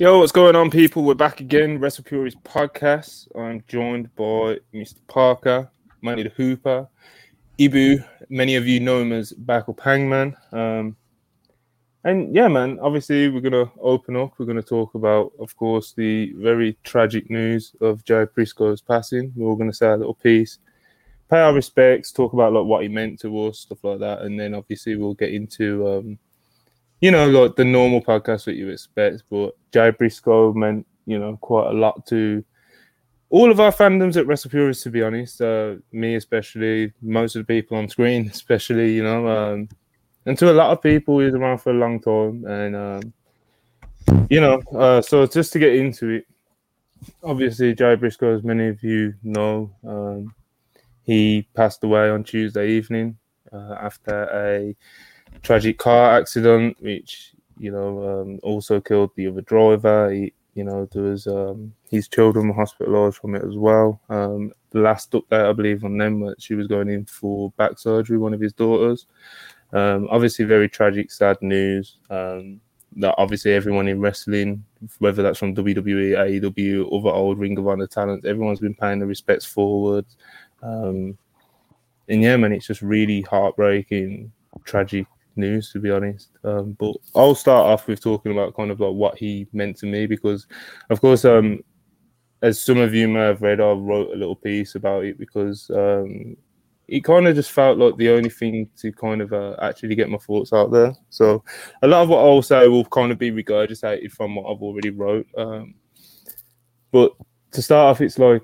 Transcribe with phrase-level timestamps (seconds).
[0.00, 1.02] Yo, what's going on, people?
[1.02, 3.26] We're back again, Wrestle Purists podcast.
[3.36, 5.00] I'm joined by Mr.
[5.08, 5.68] Parker,
[6.02, 6.88] Manny the Hooper,
[7.58, 8.06] Ibu.
[8.28, 10.36] Many of you know him as Backup Hangman.
[10.52, 10.96] Um,
[12.04, 14.34] and yeah, man, obviously, we're going to open up.
[14.38, 19.32] We're going to talk about, of course, the very tragic news of Jay Briscoe's passing.
[19.34, 20.60] We're all going to say a little piece,
[21.28, 24.22] pay our respects, talk about like what he meant to us, stuff like that.
[24.22, 25.88] And then obviously, we'll get into.
[25.88, 26.18] Um,
[27.00, 31.36] you know, like the normal podcast that you expect, but Jay Briscoe meant, you know,
[31.40, 32.44] quite a lot to
[33.30, 35.40] all of our fandoms at WrestlePurists, to be honest.
[35.40, 39.68] Uh, me especially, most of the people on screen, especially, you know, um,
[40.26, 42.44] and to a lot of people, he's around for a long time.
[42.46, 43.12] And, um,
[44.28, 46.26] you know, uh, so just to get into it,
[47.22, 50.34] obviously, Jay Briscoe, as many of you know, um,
[51.04, 53.16] he passed away on Tuesday evening
[53.52, 54.76] uh, after a
[55.42, 60.10] tragic car accident, which you know um, also killed the other driver.
[60.10, 64.00] He, you know, there was um, his children were hospitalised from it as well.
[64.08, 67.78] Um, the last update, I believe, on them that she was going in for back
[67.78, 68.18] surgery.
[68.18, 69.06] One of his daughters.
[69.72, 71.98] Um, obviously, very tragic, sad news.
[72.10, 72.60] Um,
[72.96, 74.64] that obviously everyone in wrestling,
[74.98, 79.06] whether that's from WWE, AEW, other old Ring of Honor talents, everyone's been paying the
[79.06, 80.06] respects forward.
[80.62, 81.16] Um,
[82.08, 84.32] and yeah, man, it's just really heartbreaking,
[84.64, 85.06] tragic
[85.38, 86.30] news to be honest.
[86.44, 89.86] Um, but I'll start off with talking about kind of like what he meant to
[89.86, 90.46] me because,
[90.90, 91.60] of course, um,
[92.42, 95.70] as some of you may have read, I wrote a little piece about it because
[95.70, 96.36] um,
[96.86, 100.08] it kind of just felt like the only thing to kind of uh, actually get
[100.08, 100.94] my thoughts out there.
[101.10, 101.44] So
[101.82, 104.90] a lot of what I'll say will kind of be regurgitated from what I've already
[104.90, 105.26] wrote.
[105.36, 105.74] Um,
[106.90, 107.12] but
[107.52, 108.42] to start off, it's like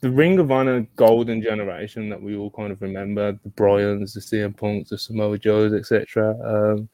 [0.00, 4.20] the Ring of Honor golden generation that we all kind of remember the Bryans, the
[4.20, 6.36] CM Punks, the Samoa Joes, etc.
[6.44, 6.88] Um,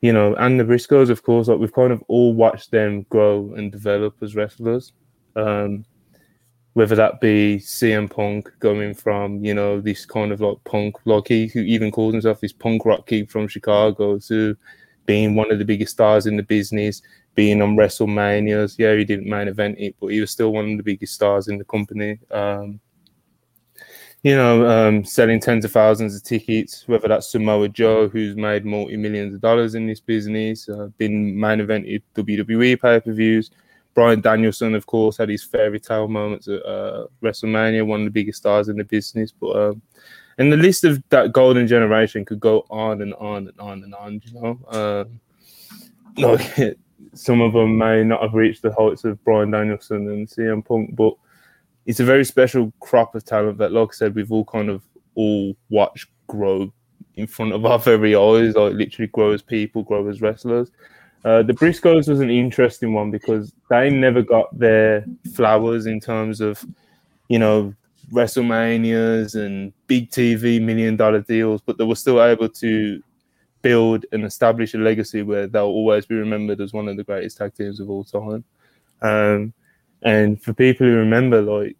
[0.00, 3.52] you know, and the Briscoes, of course, like we've kind of all watched them grow
[3.56, 4.92] and develop as wrestlers.
[5.34, 5.84] Um,
[6.74, 11.28] whether that be CM Punk going from, you know, this kind of like punk, like
[11.28, 14.54] he who even calls himself this punk rock kid from Chicago, to
[15.06, 17.00] being one of the biggest stars in the business,
[17.36, 18.74] being on WrestleManias.
[18.78, 21.46] Yeah, he didn't main event it, but he was still one of the biggest stars
[21.46, 22.18] in the company.
[22.32, 22.80] Um,
[24.24, 28.64] you know, um, selling tens of thousands of tickets, whether that's Samoa Joe, who's made
[28.64, 33.52] multi millions of dollars in this business, uh, been main evented WWE pay per views.
[33.94, 38.10] Bryan Danielson, of course, had his fairy tale moments at uh, WrestleMania, one of the
[38.10, 39.30] biggest stars in the business.
[39.30, 39.82] But um,
[40.38, 43.94] and the list of that golden generation could go on and on and on and
[43.94, 44.20] on.
[44.24, 45.20] You know, um,
[46.18, 46.78] like
[47.14, 50.94] some of them may not have reached the heights of Bryan Danielson and CM Punk,
[50.96, 51.14] but
[51.86, 54.82] it's a very special crop of talent that, like I said, we've all kind of
[55.14, 56.72] all watched grow
[57.14, 60.70] in front of our very eyes, like literally grow as people, grow as wrestlers.
[61.24, 65.04] Uh, the Briscoes was an interesting one because they never got their
[65.34, 66.64] flowers in terms of,
[67.28, 67.74] you know,
[68.12, 73.02] WrestleManias and big TV million dollar deals, but they were still able to
[73.66, 77.36] build and establish a legacy where they'll always be remembered as one of the greatest
[77.36, 78.44] tag teams of all time.
[79.02, 79.52] Um,
[80.02, 81.76] and for people who remember like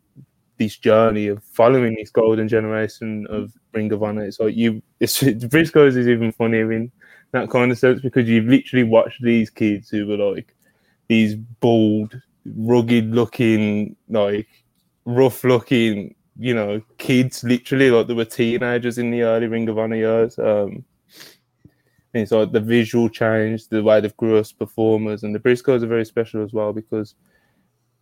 [0.59, 5.23] this journey of following this golden generation of Ring of Honor, it's like you, it's
[5.53, 6.91] Briscoes is even funnier in
[7.31, 10.57] that kind of sense because you've literally watched these kids who were like
[11.07, 12.21] these bald,
[12.57, 14.49] rugged looking, like
[15.05, 19.79] rough looking, you know, kids literally like they were teenagers in the early Ring of
[19.79, 20.37] Honor years.
[20.37, 20.85] Um,
[22.25, 26.05] like the visual change, the way they've grew as performers, and the Briscoes are very
[26.05, 27.15] special as well because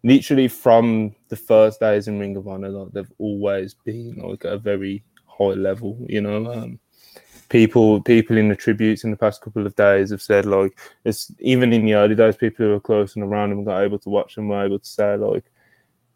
[0.03, 4.59] literally from the first days in Ring of Honor, like they've always been like a
[4.59, 6.53] very high level, you know.
[6.53, 6.79] Um,
[7.49, 11.31] people people in the tributes in the past couple of days have said like it's
[11.41, 14.09] even in the early days, people who were close and around them got able to
[14.09, 15.45] watch them were able to say like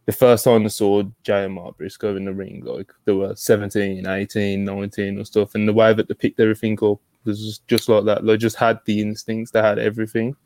[0.09, 3.37] the first time I saw Jay and Mark Briscoe in the ring, like they were
[3.37, 6.99] 17, 18, 19 or stuff, and the way that they picked everything up
[7.35, 8.25] just, just like that.
[8.25, 10.37] They just had the instincts, they had everything.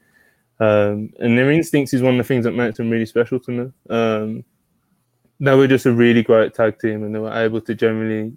[0.61, 3.51] Um, and their instincts is one of the things that makes them really special to
[3.51, 3.73] me.
[3.91, 4.45] Um,
[5.41, 8.37] they were just a really great tag team, and they were able to generally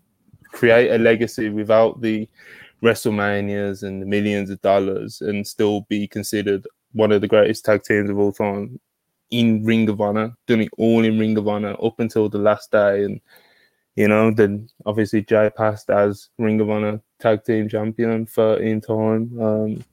[0.51, 2.27] create a legacy without the
[2.81, 7.83] WrestleManias and the millions of dollars, and still be considered one of the greatest tag
[7.83, 8.79] teams of all time
[9.29, 12.71] in Ring of Honor, doing it all in Ring of Honor up until the last
[12.71, 13.03] day.
[13.03, 13.19] And,
[13.95, 19.41] you know, then obviously Jay passed as Ring of Honor tag team champion 13 time.
[19.41, 19.83] Um,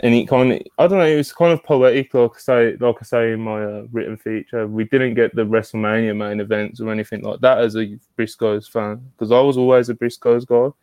[0.00, 2.76] and it kind of, I don't know, it was kind of poetic, like I say,
[2.78, 4.66] like I say in my uh, written feature.
[4.66, 9.00] We didn't get the WrestleMania main events or anything like that as a Briscoes fan,
[9.12, 10.74] because I was always a Briscoes guy.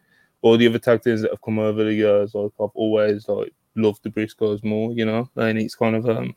[0.42, 3.54] All the other tag teams that have come over the years, like I've always like
[3.76, 5.30] loved the Briscoes more, you know.
[5.36, 6.36] And it's kind of um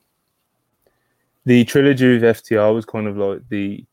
[1.47, 3.85] the trilogy of FTR was kind of like the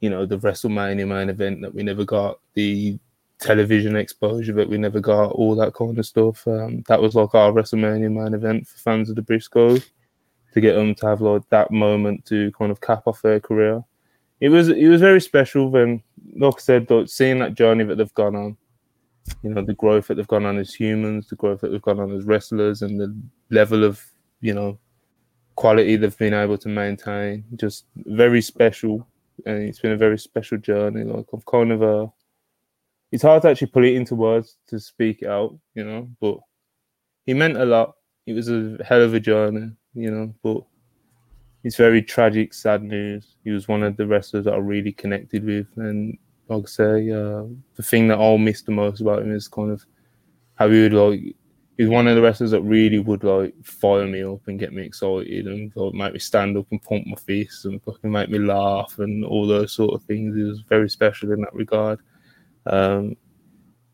[0.00, 2.98] you know the WrestleMania main event that we never got, the
[3.40, 6.46] television exposure that we never got, all that kind of stuff.
[6.46, 9.90] Um, that was like our WrestleMania main event for fans of the Briscoes
[10.54, 13.84] to get them to have like that moment to kind of cap off their career.
[14.40, 16.02] It was it was very special Then,
[16.36, 18.56] like I said, like, seeing that journey that they've gone on,
[19.42, 22.00] you know, the growth that they've gone on as humans, the growth that they've gone
[22.00, 23.14] on as wrestlers, and the
[23.50, 24.02] level of
[24.40, 24.78] you know
[25.56, 27.44] quality they've been able to maintain.
[27.56, 29.06] Just very special,
[29.46, 31.04] and it's been a very special journey.
[31.04, 32.06] Like I've kind of uh,
[33.12, 36.38] it's hard to actually put it into words to speak out, you know, but
[37.24, 37.94] he meant a lot.
[38.26, 40.62] It was a hell of a journey, you know, but
[41.64, 43.36] it's very tragic, sad news.
[43.44, 46.16] He was one of the wrestlers that I really connected with, and
[46.48, 47.44] like I say, uh,
[47.74, 49.84] the thing that I'll miss the most about him is kind of
[50.54, 51.36] how he would like
[51.76, 54.82] he's one of the wrestlers that really would like fire me up and get me
[54.82, 58.38] excited and like, make me stand up and pump my fists and fucking make me
[58.38, 60.34] laugh and all those sort of things.
[60.34, 62.00] He was very special in that regard.
[62.66, 63.16] Um,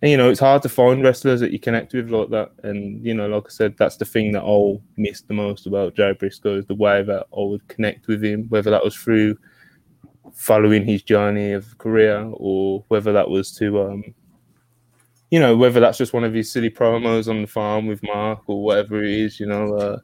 [0.03, 2.51] and you know, it's hard to find wrestlers that you connect with like that.
[2.65, 5.95] And you know, like I said, that's the thing that I'll miss the most about
[5.95, 9.37] Jay Briscoe is the way that I would connect with him, whether that was through
[10.35, 14.15] following his journey of career or whether that was to um,
[15.33, 18.43] you know, whether that's just one of his silly promos on the farm with Mark
[18.49, 19.99] or whatever it is, you know, uh,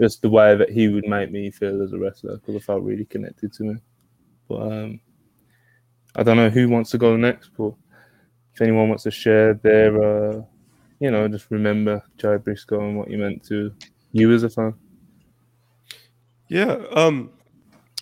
[0.00, 2.82] just the way that he would make me feel as a wrestler because I felt
[2.82, 3.82] really connected to him.
[4.48, 5.00] But um,
[6.16, 7.74] I don't know who wants to go next, but
[8.54, 10.42] if anyone wants to share their, uh,
[10.98, 13.72] you know, just remember Jay Briscoe and what you meant to
[14.12, 14.74] you as a fan.
[16.48, 16.78] Yeah.
[16.92, 17.30] Um,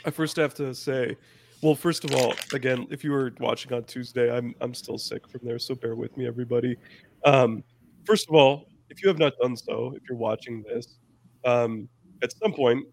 [0.05, 1.17] I first have to say,
[1.63, 5.29] well, first of all, again, if you were watching on Tuesday, I'm I'm still sick
[5.29, 6.77] from there, so bear with me, everybody.
[7.25, 7.65] Um,
[8.05, 10.99] first of all, if you have not done so, if you're watching this,
[11.45, 11.89] um,
[12.23, 12.87] at some point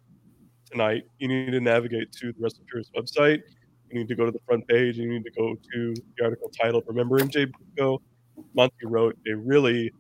[0.70, 3.42] tonight, you need to navigate to the Wrestle Purists website.
[3.90, 4.98] You need to go to the front page.
[4.98, 8.02] You need to go to the article titled "Remembering Jay Briscoe."
[8.54, 9.92] Monty wrote a really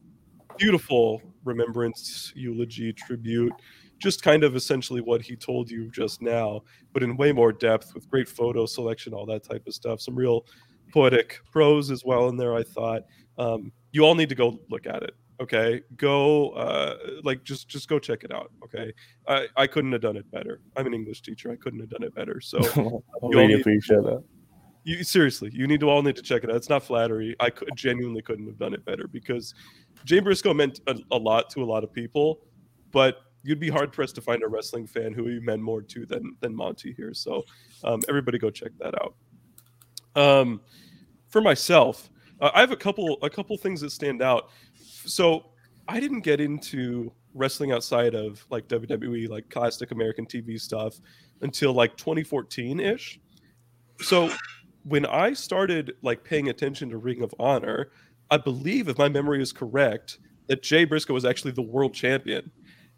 [0.57, 3.53] beautiful remembrance eulogy tribute
[3.97, 6.61] just kind of essentially what he told you just now,
[6.93, 10.01] but in way more depth with great photo selection, all that type of stuff.
[10.01, 10.45] Some real
[10.93, 12.55] poetic prose as well in there.
[12.55, 13.03] I thought
[13.37, 15.15] um, you all need to go look at it.
[15.41, 18.51] Okay, go uh, like just just go check it out.
[18.63, 18.93] Okay,
[19.27, 20.61] I I couldn't have done it better.
[20.77, 21.51] I'm an English teacher.
[21.51, 22.39] I couldn't have done it better.
[22.41, 22.59] So
[23.23, 24.23] I really appreciate that.
[24.83, 26.55] You seriously, you need to all need to check it out.
[26.55, 27.35] It's not flattery.
[27.39, 29.55] I could, genuinely couldn't have done it better because
[30.05, 32.41] Jay Briscoe meant a, a lot to a lot of people,
[32.91, 36.05] but you'd be hard pressed to find a wrestling fan who he meant more to
[36.05, 37.13] than than Monty here.
[37.13, 37.43] So
[37.83, 39.15] um, everybody go check that out.
[40.15, 40.61] Um,
[41.29, 42.09] for myself,
[42.41, 44.49] uh, I have a couple a couple things that stand out.
[45.05, 45.45] So
[45.87, 50.99] I didn't get into wrestling outside of like WWE, like classic American TV stuff,
[51.41, 53.19] until like 2014 ish.
[54.01, 54.31] So
[54.83, 57.91] when I started like paying attention to Ring of Honor,
[58.31, 62.51] I believe, if my memory is correct, that Jay Briscoe was actually the world champion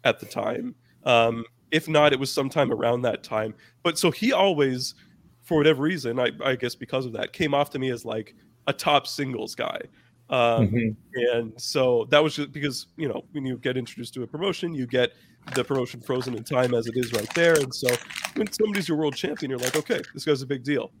[0.04, 0.74] at the time.
[1.04, 3.54] Um, if not, it was sometime around that time.
[3.82, 4.94] But so he always,
[5.42, 8.34] for whatever reason, I, I guess because of that, came off to me as like
[8.66, 9.80] a top singles guy.
[10.30, 11.36] Um, mm-hmm.
[11.36, 14.74] And so that was just because, you know, when you get introduced to a promotion,
[14.74, 15.12] you get
[15.54, 17.54] the promotion frozen in time as it is right there.
[17.54, 17.88] And so
[18.36, 20.92] when somebody's your world champion, you're like, okay, this guy's a big deal.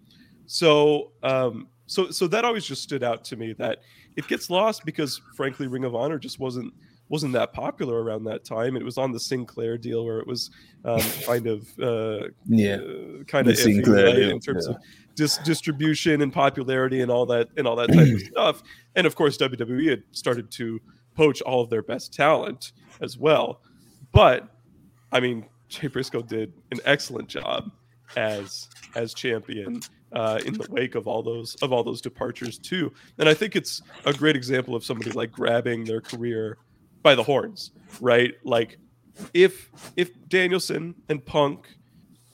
[0.46, 3.80] So, um, so, so that always just stood out to me that
[4.16, 6.72] it gets lost because, frankly, Ring of Honor just wasn't
[7.10, 8.76] wasn't that popular around that time.
[8.76, 10.50] It was on the Sinclair deal where it was
[10.84, 14.76] um, kind of uh, yeah, uh, kind of iffy, right, in terms yeah.
[14.76, 14.82] of
[15.18, 18.62] dis- distribution and popularity and all that and all that type of stuff.
[18.94, 20.80] And of course, WWE had started to
[21.14, 22.72] poach all of their best talent
[23.02, 23.60] as well.
[24.12, 24.48] But
[25.12, 27.70] I mean, Jay Briscoe did an excellent job
[28.16, 29.80] as as champion
[30.12, 32.92] uh, in the wake of all those of all those departures too.
[33.18, 36.58] And I think it's a great example of somebody like grabbing their career
[37.02, 38.34] by the horns, right?
[38.44, 38.78] Like
[39.34, 41.66] if if Danielson and Punk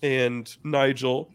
[0.02, 1.30] and Nigel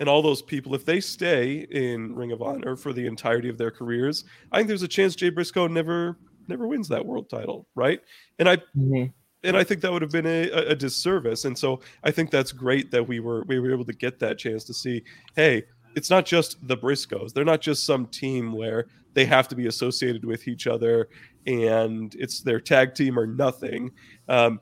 [0.00, 3.58] and all those people, if they stay in Ring of Honor for the entirety of
[3.58, 6.16] their careers, I think there's a chance Jay Briscoe never
[6.48, 8.00] never wins that world title, right?
[8.38, 9.04] And I mm-hmm.
[9.44, 11.44] and I think that would have been a, a disservice.
[11.44, 14.38] And so I think that's great that we were we were able to get that
[14.38, 15.02] chance to see,
[15.36, 15.64] hey,
[15.94, 17.32] it's not just the Briscoes.
[17.32, 21.08] They're not just some team where they have to be associated with each other
[21.46, 23.90] and it's their tag team or nothing.
[24.28, 24.60] Um,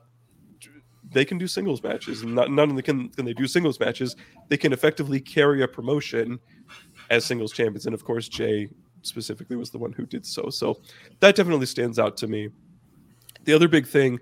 [1.17, 4.15] they can do singles matches, and not, of them can, can they do singles matches.
[4.49, 6.39] They can effectively carry a promotion
[7.09, 8.69] as singles champions, and of course, Jay
[9.01, 10.49] specifically was the one who did so.
[10.49, 10.79] So
[11.19, 12.49] that definitely stands out to me.
[13.45, 14.19] The other big thing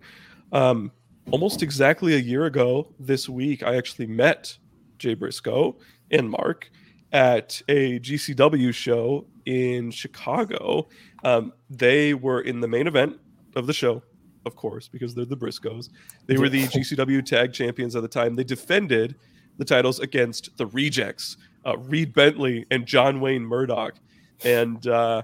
[0.51, 0.91] Um,
[1.31, 4.57] almost exactly a year ago this week, I actually met
[4.99, 5.75] Jay Briscoe
[6.11, 6.69] and Mark
[7.11, 10.87] at a GCW show in Chicago.
[11.23, 13.19] Um, they were in the main event
[13.55, 14.03] of the show,
[14.45, 15.89] of course, because they're the Briscoes.
[16.27, 18.35] They were the GCW tag champions at the time.
[18.35, 19.15] They defended
[19.57, 23.95] the titles against the Rejects, uh, Reed Bentley and John Wayne Murdoch.
[24.43, 25.23] And uh,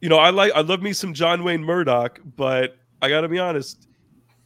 [0.00, 3.28] you know, I like I love me some John Wayne Murdoch, but I got to
[3.28, 3.88] be honest,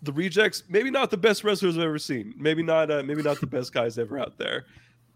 [0.02, 2.34] the Rejects maybe not the best wrestlers I've ever seen.
[2.36, 4.66] Maybe not uh, maybe not the best guys ever out there,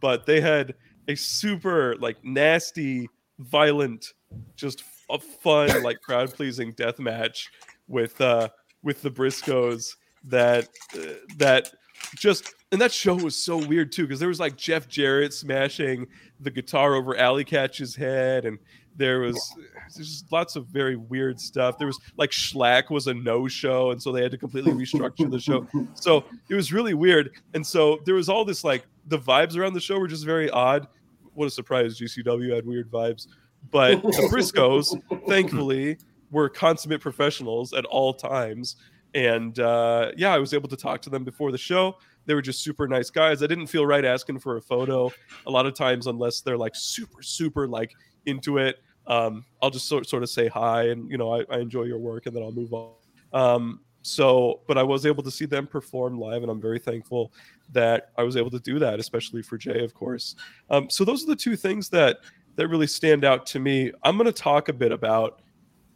[0.00, 0.74] but they had
[1.08, 4.12] a super like nasty, violent,
[4.56, 7.50] just a fun like crowd pleasing death match
[7.88, 8.48] with uh
[8.82, 11.70] with the Briscoes that uh, that
[12.16, 16.06] just and that show was so weird too because there was like Jeff Jarrett smashing
[16.40, 18.58] the guitar over Allie Katch's head and
[18.96, 19.54] there was
[19.94, 21.78] there's lots of very weird stuff.
[21.78, 25.30] There was like Shlak was a no show, and so they had to completely restructure
[25.30, 25.66] the show.
[25.94, 27.30] So it was really weird.
[27.54, 30.50] And so there was all this like the vibes around the show were just very
[30.50, 30.86] odd.
[31.34, 31.98] What a surprise!
[31.98, 33.26] GCW had weird vibes,
[33.70, 35.96] but the Briscoes, thankfully,
[36.32, 38.76] were consummate professionals at all times.
[39.14, 41.98] And uh, yeah, I was able to talk to them before the show.
[42.24, 43.42] They were just super nice guys.
[43.42, 45.12] I didn't feel right asking for a photo.
[45.46, 47.92] A lot of times, unless they're like super, super like
[48.26, 51.58] into it, um, I'll just sort, sort of say hi and you know I, I
[51.58, 52.94] enjoy your work and then I'll move on.
[53.32, 57.32] Um, so, but I was able to see them perform live, and I'm very thankful
[57.72, 60.34] that I was able to do that, especially for Jay, of course.
[60.70, 62.18] Um, so those are the two things that
[62.56, 63.92] that really stand out to me.
[64.02, 65.40] I'm going to talk a bit about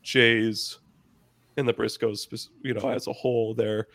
[0.07, 0.79] Jay's
[1.57, 3.55] and the Briscoes, you know, as a whole.
[3.55, 3.89] Their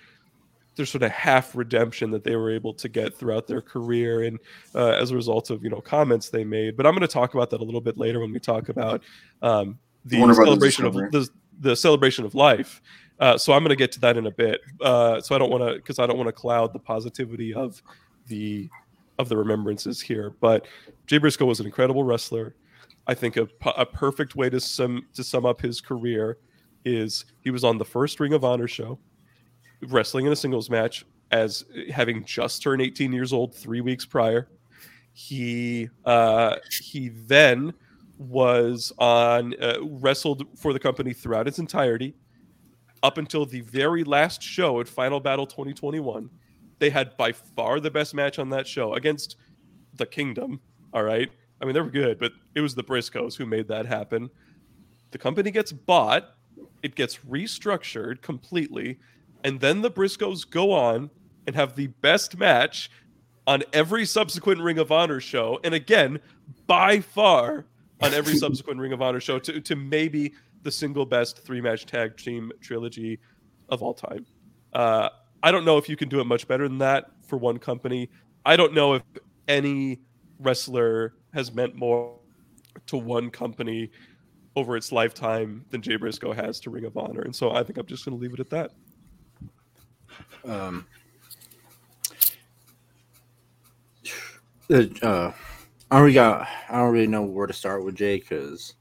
[0.76, 4.38] their sort of half redemption that they were able to get throughout their career, and
[4.76, 6.76] uh, as a result of you know comments they made.
[6.76, 9.02] But I'm going to talk about that a little bit later when we talk about
[9.42, 11.30] um, the celebration of the,
[11.62, 12.82] the celebration of life.
[13.20, 14.60] Uh, so I'm going to get to that in a bit.
[14.82, 17.82] Uh, so I don't want to because I don't want to cloud the positivity of
[18.28, 18.70] the
[19.18, 20.34] of the remembrances here.
[20.42, 20.68] But
[21.08, 22.56] Jay Briscoe was an incredible wrestler.
[23.12, 26.38] I think a, a perfect way to sum to sum up his career
[26.86, 29.00] is he was on the first Ring of Honor show,
[29.90, 34.48] wrestling in a singles match as having just turned 18 years old three weeks prior.
[35.12, 37.74] He uh, he then
[38.18, 42.16] was on uh, wrestled for the company throughout its entirety
[43.04, 46.30] up until the very last show at Final Battle 2021.
[46.80, 49.36] They had by far the best match on that show against
[49.96, 50.62] the Kingdom.
[50.94, 51.30] All right.
[51.62, 54.30] I mean, they were good, but it was the Briscoes who made that happen.
[55.12, 56.36] The company gets bought,
[56.82, 58.98] it gets restructured completely,
[59.44, 61.10] and then the Briscoes go on
[61.46, 62.90] and have the best match
[63.48, 65.60] on every subsequent Ring of Honor show.
[65.64, 66.20] And again,
[66.68, 67.66] by far
[68.02, 71.86] on every subsequent Ring of Honor show to, to maybe the single best three match
[71.86, 73.20] tag team trilogy
[73.70, 74.26] of all time.
[74.74, 75.10] Uh,
[75.44, 78.10] I don't know if you can do it much better than that for one company.
[78.46, 79.04] I don't know if
[79.48, 80.00] any
[80.42, 82.18] wrestler has meant more
[82.88, 83.92] to one company
[84.56, 87.22] over its lifetime than Jay Briscoe has to Ring of Honor.
[87.22, 88.72] And so I think I'm just going to leave it at that.
[90.46, 90.86] Um,
[95.02, 95.32] uh,
[95.90, 96.48] I already got.
[96.70, 98.76] I don't really know where to start with Jay because,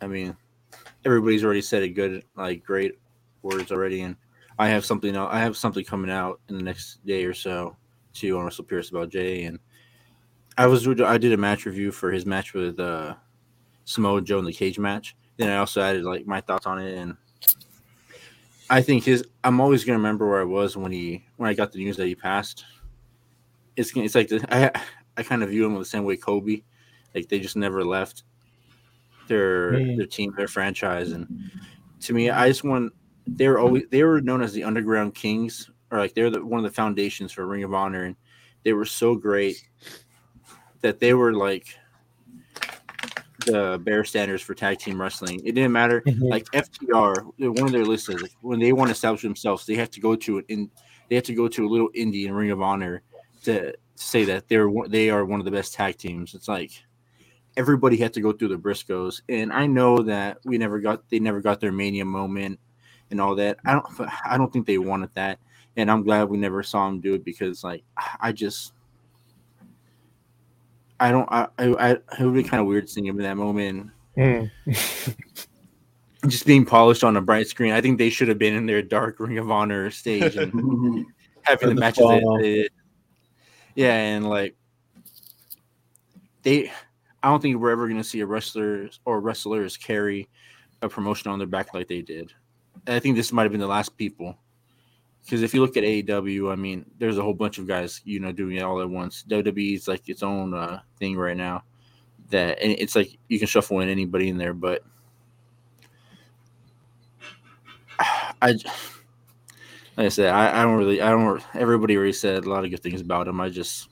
[0.00, 0.36] I mean,
[1.04, 2.98] everybody's already said a good, like, great
[3.42, 4.16] words already, and
[4.58, 5.16] I have something.
[5.16, 7.76] I have something coming out in the next day or so
[8.14, 9.58] to on Wrestle Purists about Jay, and
[10.56, 13.14] I was I did a match review for his match with uh,
[13.84, 15.16] Samoa Joe in the cage match.
[15.36, 17.16] Then I also added like my thoughts on it, and
[18.68, 19.24] I think his.
[19.44, 22.06] I'm always gonna remember where I was when he when I got the news that
[22.06, 22.64] he passed.
[23.76, 24.70] It's it's like the, I
[25.16, 26.62] I kind of view him the same way Kobe,
[27.14, 28.24] like they just never left
[29.28, 29.96] their mm.
[29.96, 31.50] their team, their franchise, and
[32.00, 32.92] to me, I just want
[33.26, 36.58] they were always they were known as the Underground Kings, or like they're the, one
[36.58, 38.16] of the foundations for Ring of Honor, and
[38.64, 39.56] they were so great
[40.82, 41.66] that they were like
[43.46, 45.40] the bare standards for tag team wrestling.
[45.44, 46.00] It didn't matter.
[46.02, 46.24] Mm-hmm.
[46.24, 49.74] Like FTR, one of their lists is like when they want to establish themselves, they
[49.74, 50.70] have to go to an in,
[51.08, 53.02] they have to go to a little indie and Ring of Honor
[53.44, 56.34] to say that they're they are one of the best tag teams.
[56.34, 56.72] It's like
[57.56, 61.18] everybody had to go through the Briscoes, and I know that we never got they
[61.18, 62.58] never got their Mania moment
[63.10, 63.58] and all that.
[63.64, 65.38] I don't I don't think they wanted that,
[65.76, 67.84] and I'm glad we never saw them do it because like
[68.20, 68.72] I just
[71.02, 73.90] I don't I I, it would be kind of weird seeing him in that moment.
[74.16, 74.50] Mm.
[76.28, 77.72] just being polished on a bright screen.
[77.72, 80.52] I think they should have been in their dark Ring of Honor stage and
[81.42, 82.68] having the, the matches.
[83.74, 84.54] Yeah, and like
[86.44, 86.70] they,
[87.22, 90.28] I don't think we're ever going to see a wrestler or wrestlers carry
[90.82, 92.32] a promotion on their back like they did.
[92.86, 94.38] I think this might have been the last people
[95.24, 98.18] because if you look at AEW, I mean, there's a whole bunch of guys, you
[98.20, 99.24] know, doing it all at once.
[99.28, 101.64] WWE is like its own uh, thing right now.
[102.30, 104.82] That and it's like you can shuffle in anybody in there, but
[107.98, 108.52] I,
[109.96, 111.42] like I said, I, I don't really, I don't.
[111.54, 113.40] Everybody already said a lot of good things about him.
[113.40, 113.88] I just,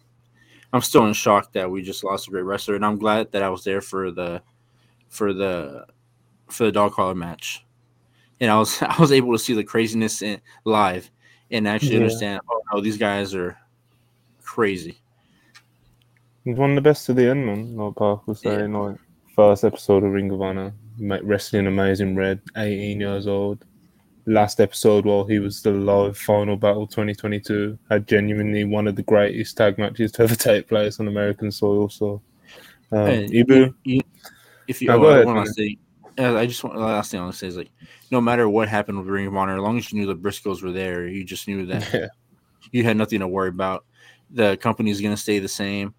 [0.72, 3.42] I'm still in shock that we just lost a great wrestler, and I'm glad that
[3.42, 4.42] I was there for the,
[5.08, 5.86] for the,
[6.48, 7.64] for the dog collar match,
[8.40, 11.10] and I was I was able to see the craziness in live
[11.50, 12.02] and actually Yeah.
[12.02, 12.40] understand.
[12.50, 13.56] Oh no, these guys are
[14.42, 14.96] crazy.
[16.44, 17.76] He's one of the best to the end, man.
[17.76, 18.66] Like Park was Yeah.
[18.66, 18.96] like
[19.36, 23.64] first episode of Ring of Honor, wrestling Amazing Red, 18 years old.
[24.26, 29.02] Last episode, while he was still alive, Final Battle 2022, had genuinely one of the
[29.02, 31.88] greatest tag matches to ever take place on American soil.
[31.88, 32.20] So,
[32.92, 34.00] um, Hey, Ibu, you-
[34.68, 35.74] if you, oh, go I ahead, want to uh,
[36.20, 37.70] I just want the last thing I want to say is like,
[38.10, 40.62] no matter what happened with Ring of Honor, as long as you knew the Briscoes
[40.62, 42.06] were there, you just knew that yeah,
[42.72, 43.84] you had nothing to worry about.
[44.30, 45.94] The company is going to stay the same,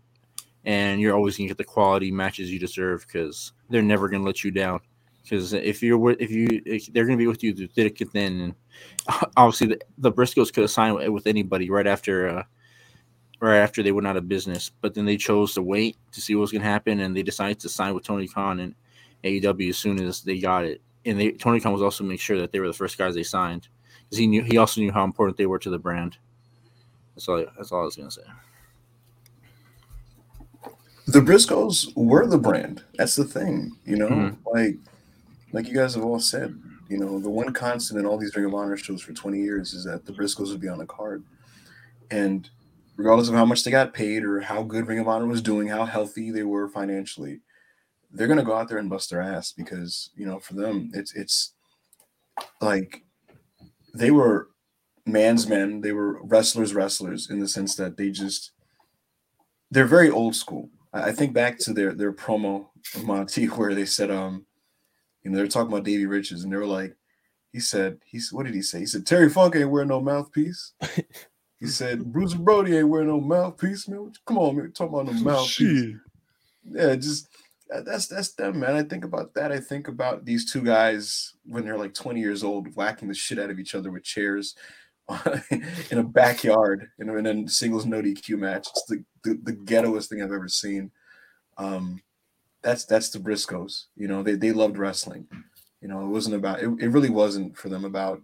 [0.66, 4.22] and you're always going to get the quality matches you deserve because they're never going
[4.22, 4.80] to let you down.
[5.24, 8.02] Because if you're with, if you, if they're going to be with you through thick
[8.02, 8.56] and thin, and
[9.38, 12.44] obviously the, the Briscoes could have signed with, with anybody right after, uh,
[13.40, 16.36] right after they went out of business, but then they chose to wait to see
[16.36, 18.76] what was going to happen, and they decided to sign with Tony Khan and
[19.24, 20.82] AEW as soon as they got it.
[21.06, 23.24] And they, Tony Khan was also make sure that they were the first guys they
[23.24, 23.68] signed
[24.04, 26.18] because he knew he also knew how important they were to the brand.
[27.16, 27.46] That's all.
[27.58, 28.24] That's all I was gonna say.
[31.08, 32.84] the Briscoes were the brand.
[32.98, 34.08] That's the thing, you know.
[34.08, 34.38] Mhm.
[34.54, 34.78] Like,
[35.52, 38.46] like you guys have all said, you know, the one constant in all these Ring
[38.46, 41.24] of Honor shows for 20 years is that the Briscoes would be on the card,
[42.12, 42.50] and
[42.96, 45.68] regardless of how much they got paid or how good Ring of Honor was doing,
[45.68, 47.42] how healthy they were financially,
[48.14, 51.14] they're gonna go out there and bust their ass because you know, for them, it's
[51.14, 51.54] it's
[52.60, 53.04] like
[53.94, 54.50] they were
[55.06, 55.82] man's men.
[55.82, 58.52] They were wrestlers, wrestlers in the sense that they just
[59.70, 60.70] they're very old school.
[60.94, 62.68] I think back to their their promo
[63.04, 64.46] Monty where they said, um,
[65.24, 66.96] you know, they're talking about Davey Richards, and they were like,
[67.52, 68.80] he said, he's what did he say?
[68.80, 70.74] He said Terry Funk ain't wearing no mouthpiece.
[71.62, 74.12] He said Bruiser Brody ain't wearing no mouthpiece, man.
[74.26, 75.52] Come on, man, talking about no mouthpiece.
[75.52, 75.96] Shit.
[76.72, 77.28] Yeah, just
[77.80, 78.76] that's that's them, man.
[78.76, 79.52] I think about that.
[79.52, 83.40] I think about these two guys when they're like 20 years old, whacking the shit
[83.40, 84.56] out of each other with chairs
[85.92, 88.68] in a backyard in a, in a singles no DQ match.
[88.70, 90.92] It's the, the the ghettoest thing I've ever seen.
[91.58, 92.02] Um,
[92.62, 93.86] that's that's the Briscoes.
[93.96, 95.28] You know, they they loved wrestling.
[95.82, 96.70] You know, it wasn't about it.
[96.80, 98.22] It really wasn't for them about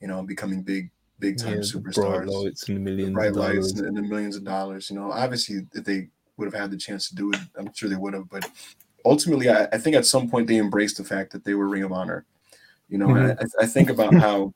[0.00, 3.72] you know becoming big big time yeah, superstars lights and the millions bright of lights
[3.72, 4.90] and the millions of dollars.
[4.90, 7.88] You know, obviously, if they would have had the chance to do it, I'm sure
[7.88, 8.28] they would have.
[8.28, 8.48] But
[9.06, 11.84] ultimately, I, I think at some point they embraced the fact that they were Ring
[11.84, 12.26] of Honor.
[12.88, 14.52] You know, and I, I think about how,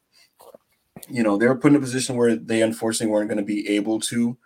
[1.09, 3.69] you know, they were put in a position where they unfortunately weren't going to be
[3.71, 4.37] able to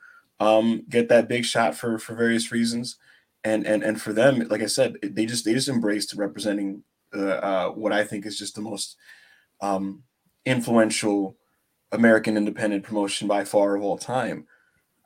[0.41, 2.97] um, get that big shot for for various reasons.
[3.45, 6.83] And and and for them, like I said, they just they just embraced representing
[7.15, 8.97] uh, uh, what I think is just the most
[9.61, 10.03] um,
[10.47, 11.37] influential
[11.93, 14.47] American independent promotion by far of all time.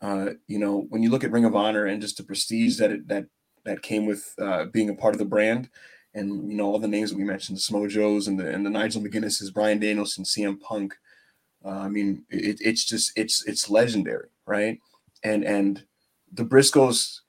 [0.01, 2.93] Uh, you know, when you look at Ring of Honor and just the prestige that
[2.93, 3.27] it, that
[3.69, 5.69] that came with uh, being a part of the brand,
[6.15, 8.65] and you know all the names that we mentioned, the Samoa Joes and the and
[8.65, 10.95] the Nigel McGuinness's, Bryan Danielson, CM Punk.
[11.65, 14.81] Uh, I mean, it, it's just it's it's legendary, right?
[15.23, 15.85] And and
[16.33, 17.21] the Briscoes,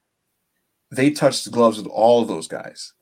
[0.91, 2.93] they touched the gloves with all of those guys.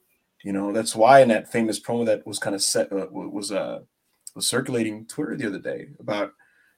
[0.43, 3.51] You know, that's why in that famous promo that was kind of set uh, was
[3.51, 3.81] uh
[4.35, 6.33] was circulating Twitter the other day about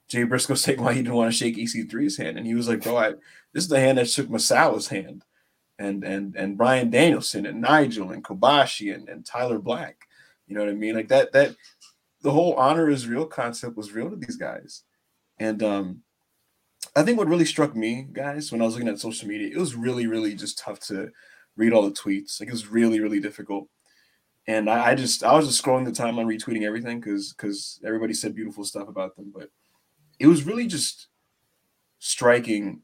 [0.08, 2.82] Jay Briscoe saying why he didn't want to shake EC3's hand, and he was like,
[2.82, 3.10] "Bro, I,
[3.54, 5.24] this is the hand that shook Misawa's hand,
[5.80, 9.96] and and and Bryan Danielson and Nigel and Kobashi and, and Tyler Black.
[10.46, 10.94] You know what I mean?
[10.94, 11.56] Like that that
[12.22, 14.82] the whole honor is real concept was real to these guys,
[15.38, 16.02] and um,
[16.94, 19.58] I think what really struck me, guys, when I was looking at social media, it
[19.58, 21.10] was really really just tough to
[21.56, 22.38] read all the tweets.
[22.38, 23.68] Like it was really really difficult.
[24.46, 28.12] And I, I just I was just scrolling the timeline, retweeting everything because because everybody
[28.12, 29.48] said beautiful stuff about them, but
[30.18, 31.08] it was really just
[32.00, 32.82] striking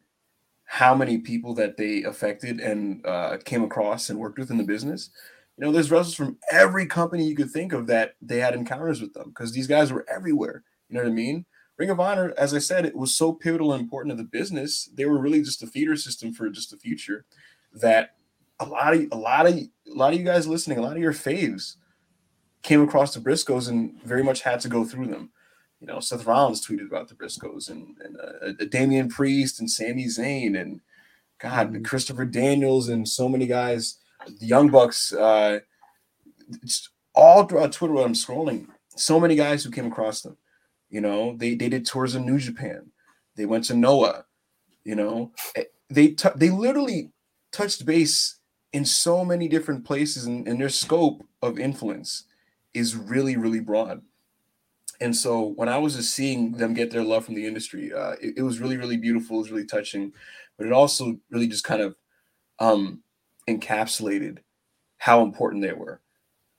[0.66, 4.64] how many people that they affected and uh, came across and worked with in the
[4.64, 5.11] business.
[5.57, 9.00] You know, there's wrestlers from every company you could think of that they had encounters
[9.00, 10.64] with them because these guys were everywhere.
[10.88, 11.46] You know what I mean?
[11.79, 14.90] Ring of Honor, as I said, it was so pivotal and important to the business.
[14.92, 17.24] They were really just a feeder system for just the future.
[17.72, 18.16] That
[18.59, 21.02] a lot of a lot of a lot of you guys listening, a lot of
[21.02, 21.76] your faves
[22.62, 25.31] came across the Briscoes and very much had to go through them
[25.81, 28.17] you know, Seth Rollins tweeted about the Briscoes and, and
[28.61, 30.81] uh, Damian Priest and Sami Zayn and
[31.39, 33.99] God, Christopher Daniels and so many guys,
[34.41, 35.12] the Young Bucks.
[35.12, 35.61] Uh,
[36.62, 38.69] it's all throughout Twitter when I'm scrolling.
[38.97, 40.37] So many guys who came across them,
[40.89, 42.91] You know, they they did tours in New Japan.
[43.37, 44.25] They went to Noah.
[44.85, 47.11] You know, Eh, they t- they literally
[47.53, 48.39] touched base
[48.73, 52.25] in so many different places, and, and their scope of influence
[52.73, 54.01] is really really broad.
[55.01, 58.12] And so when I was just seeing them get their love from the industry, uh,
[58.20, 59.37] it, it was really really beautiful.
[59.37, 60.12] It was really touching,
[60.57, 61.96] but it also really just kind of
[62.59, 63.03] um,
[63.49, 64.38] encapsulated
[64.99, 66.01] how important they were.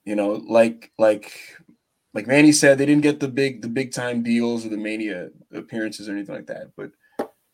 [0.05, 1.57] You know, like like
[2.13, 5.29] like Manny said, they didn't get the big the big time deals or the mania
[5.53, 6.71] appearances or anything like that.
[6.75, 6.91] But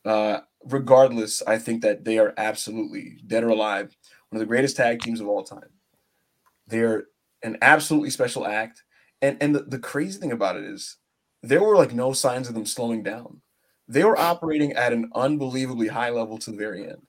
[0.06, 3.96] uh, regardless, I think that they are absolutely dead or alive,
[4.30, 5.70] one of the greatest tag teams of all time.
[6.68, 7.06] They're
[7.44, 8.84] an absolutely special act.
[9.24, 10.98] And and the, the crazy thing about it is
[11.42, 13.42] there were like no signs of them slowing down.
[13.88, 17.08] They were operating at an unbelievably high level to the very end.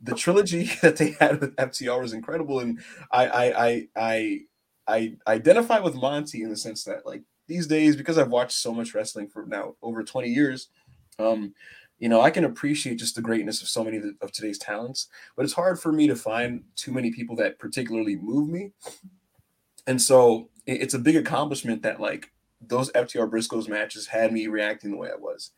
[0.00, 2.80] The trilogy that they had with FTR was incredible, and
[3.12, 4.42] I I I I,
[4.88, 8.74] I identify with Monty in the sense that like these days because I've watched so
[8.74, 10.68] much wrestling for now over 20 years,
[11.20, 11.54] um,
[12.00, 15.44] you know, I can appreciate just the greatness of so many of, today's talents, but
[15.44, 18.72] it's hard for me to find too many people that particularly move me.
[19.86, 24.90] And so it's a big accomplishment that like those FTR Briscoes matches had me reacting
[24.90, 25.50] the way I was.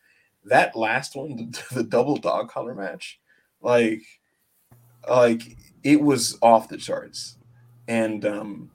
[0.43, 3.19] That last one, the, the double dog collar match,
[3.61, 4.01] like,
[5.09, 7.37] like it was off the charts,
[7.87, 8.71] and um,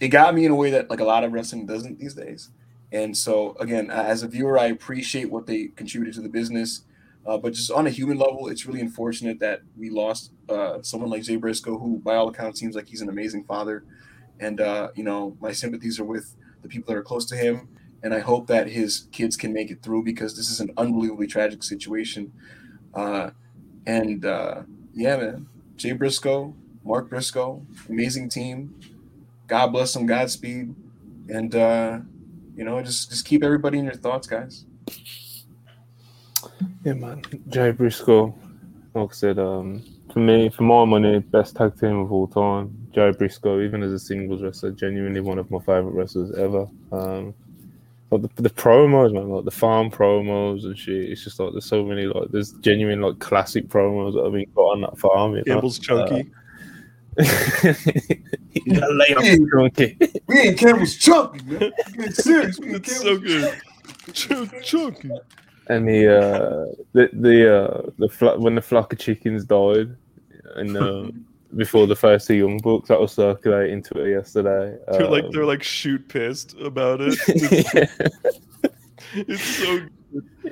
[0.00, 2.50] it got me in a way that like a lot of wrestling doesn't these days.
[2.92, 6.82] And so again, as a viewer, I appreciate what they contributed to the business.
[7.24, 11.08] Uh, but just on a human level, it's really unfortunate that we lost uh, someone
[11.08, 13.84] like Jay Briscoe, who by all accounts seems like he's an amazing father.
[14.40, 17.68] And uh, you know, my sympathies are with the people that are close to him,
[18.02, 21.26] and I hope that his kids can make it through because this is an unbelievably
[21.28, 22.32] tragic situation.
[22.94, 23.30] Uh,
[23.86, 24.62] and uh,
[24.94, 28.74] yeah, man, Jay Briscoe, Mark Briscoe, amazing team.
[29.46, 30.74] God bless them, Godspeed,
[31.28, 31.98] and uh,
[32.56, 34.64] you know, just just keep everybody in your thoughts, guys.
[36.84, 37.22] Yeah, man.
[37.48, 38.34] Jay Briscoe,
[38.94, 42.81] like I said, um, for me, for my money, best tag team of all time.
[42.92, 46.68] Jay Briscoe, even as a singles wrestler, genuinely one of my favorite wrestlers ever.
[46.90, 47.34] Um,
[48.10, 51.10] like the, the promos, man, like the farm promos and shit.
[51.10, 54.46] It's just like there's so many like there's genuine like classic promos that have been
[54.54, 55.32] got on that farm.
[55.32, 55.44] You know?
[55.44, 56.30] Campbell's chunky.
[57.18, 59.98] you gotta lay off the chunky.
[60.26, 61.72] We ain't Campbell's chunky, man.
[61.96, 62.58] Get serious.
[62.58, 63.60] We ain't It's so Campbell's good.
[64.12, 65.10] Chunk, chunky.
[65.68, 69.96] And the uh, the the uh, the flo- when the flock of chickens died,
[70.56, 71.10] and uh,
[71.56, 74.76] before the first two Young Bucks that was circulating Twitter yesterday.
[74.92, 77.90] They're like um, they're like shoot pissed about it.
[79.14, 79.80] It's so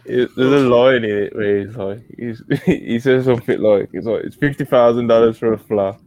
[0.05, 4.07] It- there's a line in it where he's like, he's, he says something like, it's
[4.07, 6.01] like it's fifty thousand dollars for a flock.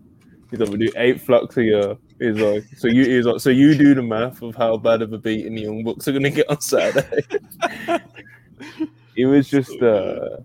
[0.52, 1.98] He's like, we do eight flocks a year.
[2.20, 5.14] He's like, so you, he's like, so you do the math of how bad of
[5.14, 7.24] a beating the young bucks are gonna get on Saturday.
[9.16, 10.38] it was just, uh,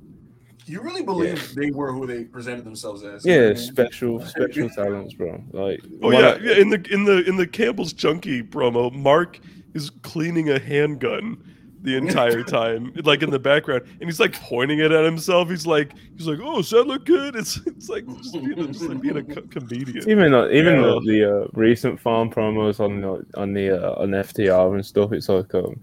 [0.68, 3.24] You really believe they were who they presented themselves as?
[3.24, 5.42] yeah, special, special talents, bro.
[5.52, 6.54] Like, oh yeah, of- yeah.
[6.56, 9.40] In the in the in the Campbell's Chunky promo, Mark
[9.74, 11.42] is cleaning a handgun
[11.82, 15.48] the entire time, like in the background, and he's like pointing it at himself.
[15.48, 18.82] He's like, he's like, "Oh, does that look good?" It's it's like just being, just
[18.82, 20.08] like being a co- comedian.
[20.10, 20.82] Even like, even Yeah.
[20.86, 25.12] the, the uh, recent farm promos on the, on the uh, on FTR and stuff,
[25.12, 25.80] it's like um,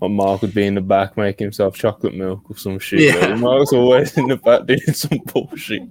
[0.00, 3.00] like Mark would be in the back making himself chocolate milk or some shit.
[3.00, 3.26] Yeah.
[3.26, 5.82] Like, Mark's always in the back doing some bullshit.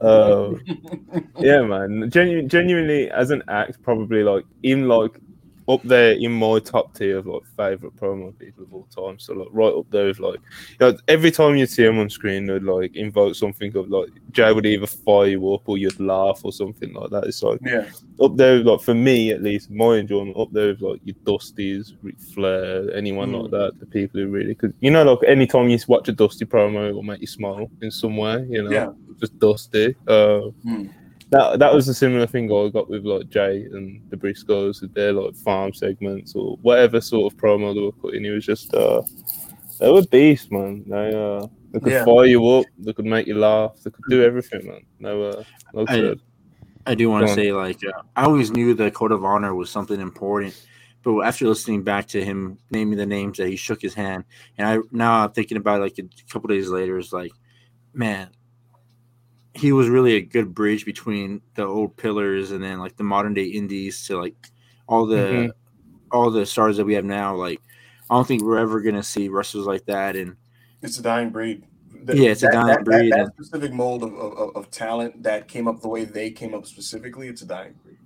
[0.00, 0.52] Uh,
[1.38, 2.10] yeah, man.
[2.10, 5.20] Genu- genuinely, as an act, probably like in like
[5.66, 9.18] up there in my top tier of like favorite promo people of all time.
[9.18, 12.10] So like right up there with like, you know, every time you see him on
[12.10, 15.98] screen, they'd like invoke something of like Jay would either fire you up or you'd
[15.98, 17.24] laugh or something like that.
[17.24, 17.88] It's like Yeah.
[18.20, 21.16] up there, with, like for me at least, my enjoyment up there with like your
[21.24, 23.42] Dusties, Ric Flair, anyone Mm.
[23.42, 23.80] like that.
[23.80, 26.92] The people who really, because you know, like anytime you watch a Dusty promo, it
[26.92, 28.46] will make you smile in some way.
[28.50, 28.92] You know, Yeah.
[29.18, 29.94] just Dusty.
[30.06, 30.90] Uh, Mm.
[31.34, 34.94] That that was a similar thing I got with like Jay and the Briscoes with
[34.94, 38.24] their like farm segments or whatever sort of promo they were putting.
[38.24, 39.02] It was just uh
[39.80, 40.84] they were beasts, man.
[40.86, 42.04] They uh they could Yeah.
[42.04, 44.82] fire you up, they could make you laugh, they could do everything, man.
[45.00, 46.14] They were like I
[46.86, 47.36] I- do want Go to on.
[47.38, 50.54] say, like, uh, I always knew the code of honor was something important,
[51.02, 54.24] but after listening back to him naming the names that he shook his hand,
[54.58, 57.32] and I now I'm thinking about it, like a couple days later, is like,
[57.94, 58.28] man,
[59.54, 63.34] he was really a good bridge between the old pillars and then like the modern
[63.34, 64.34] day indies to like
[64.88, 65.50] all the Mhm.
[66.10, 67.34] all the stars that we have now.
[67.34, 67.60] Like,
[68.10, 70.36] I don't think we're ever gonna see wrestlers like that, and
[70.82, 71.64] It's a dying breed.
[72.06, 73.12] Th- Yeah, it's a dying that, breed.
[73.12, 76.52] That, that specific mold of, of, of talent that came up the way they came
[76.54, 77.96] up specifically, it's a dying breed.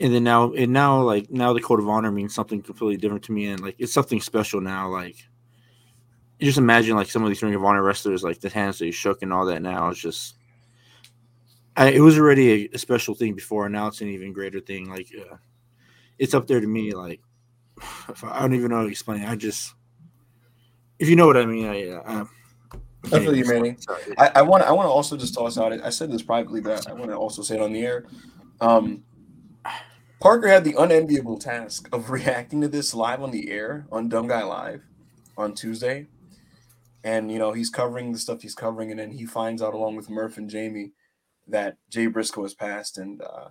[0.00, 3.22] and then now and now like now the code of honor means something completely different
[3.24, 5.16] to me and like it's something special now like
[6.40, 8.86] you just imagine like some of these Ring of Honor wrestlers, like the hands that
[8.86, 9.62] he shook and all that.
[9.62, 10.34] Now it's just,
[11.76, 14.60] I, it was already a, a, special thing before, and now it's an even greater
[14.60, 14.90] thing.
[14.90, 15.36] Like, uh,
[16.18, 16.92] it's up there to me.
[16.92, 17.20] Like,
[18.22, 19.22] I don't even know how to explain.
[19.22, 19.28] It.
[19.28, 19.74] I just,
[20.98, 21.88] if you know what I mean, I.
[21.88, 22.24] Uh,
[23.06, 23.76] I feel you, Manny.
[24.16, 24.62] I want.
[24.62, 25.72] I want to also just toss out.
[25.72, 28.04] I said this privately, but I want to also say it on the air.
[28.60, 29.02] Um,
[30.22, 34.28] Parker had the unenviable task of reacting to this live on the air on Dumb
[34.28, 34.84] Guy Live
[35.36, 36.06] on Tuesday.
[37.02, 38.92] And, you know, he's covering the stuff he's covering.
[38.92, 40.92] And then he finds out, along with Murph and Jamie,
[41.52, 42.98] that Jay Briscoe has passed.
[42.98, 43.48] And, uh,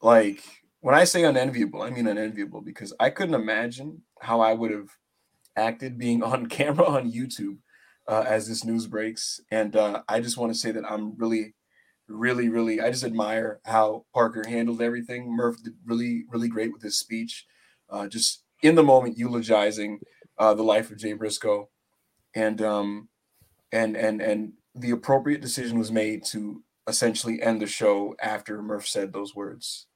[0.00, 0.42] like,
[0.80, 4.88] when I say unenviable, I mean unenviable because I couldn't imagine how I would have
[5.56, 7.58] acted being on camera on YouTube
[8.08, 9.40] uh, as this news breaks.
[9.50, 11.54] And uh, I just want to say that I'm really
[12.08, 15.34] really, really, I just admire how Parker handled everything.
[15.34, 17.46] Murph did really, really great with his speech,
[17.90, 20.00] uh, just in the moment eulogizing
[20.38, 21.68] uh, the life of Jay Briscoe,
[22.34, 23.08] and um,
[23.72, 28.88] and and and the appropriate decision was made to essentially end the show after Murph
[28.88, 29.86] said those words.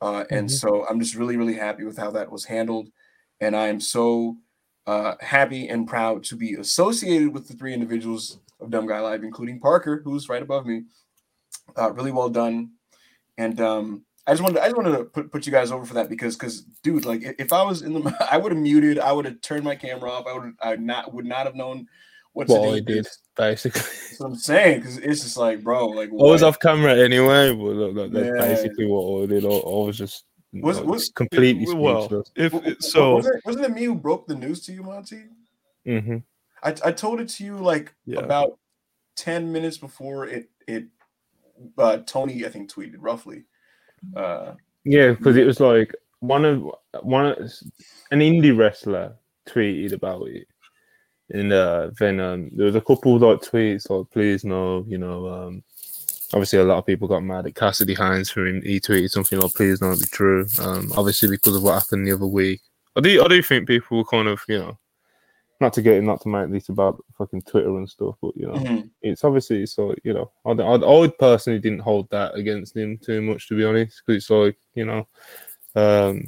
[0.00, 0.54] Uh, and mm-hmm.
[0.54, 2.88] so I'm just really, really happy with how that was handled,
[3.40, 4.36] and I am so
[4.86, 9.24] uh, happy and proud to be associated with the three individuals of Dumb Guy Live,
[9.24, 10.84] including Parker, who's right above me,
[11.76, 12.70] uh, really well done.
[13.38, 15.94] And um, I just wanted I just wanted to put, put you guys over for
[15.94, 19.12] that because because dude, like if I was in the I would have muted, I
[19.12, 20.26] would have turned my camera off.
[20.26, 21.86] I would I not would not have known
[22.36, 23.80] what well, to did basically.
[23.80, 27.50] That's what I'm saying because it's just like, bro, like I was off camera anyway.
[27.50, 28.46] But look, look that's yeah.
[28.46, 29.44] basically what I did.
[29.46, 32.24] I, I was just was, was completely it, well.
[32.36, 35.22] If it, so, wasn't it, wasn't it me who broke the news to you, Monty?
[35.86, 36.18] Mm-hmm.
[36.62, 38.18] I, I told it to you like yeah.
[38.18, 38.58] about
[39.14, 40.88] ten minutes before it it
[41.78, 43.44] uh, Tony, I think, tweeted roughly.
[44.14, 44.52] Uh,
[44.84, 46.70] yeah, because it was like one of
[47.00, 47.38] one of,
[48.10, 49.16] an indie wrestler
[49.48, 50.46] tweeted about it,
[51.30, 54.98] and uh, then um, there was a couple of like tweets like, "Please no," you
[54.98, 55.28] know.
[55.28, 55.62] Um,
[56.32, 58.62] obviously, a lot of people got mad at Cassidy Hines for him.
[58.62, 62.12] He tweeted something like, "Please don't be true." Um, obviously, because of what happened the
[62.12, 62.60] other week.
[62.96, 64.78] I do, I do think people were kind of, you know,
[65.60, 68.54] not to get not to make this about fucking Twitter and stuff, but you know,
[68.54, 68.86] mm-hmm.
[69.02, 73.22] it's obviously so you know, I, I, I personally didn't hold that against him too
[73.22, 75.08] much to be honest, because it's like you know,
[75.74, 76.22] um,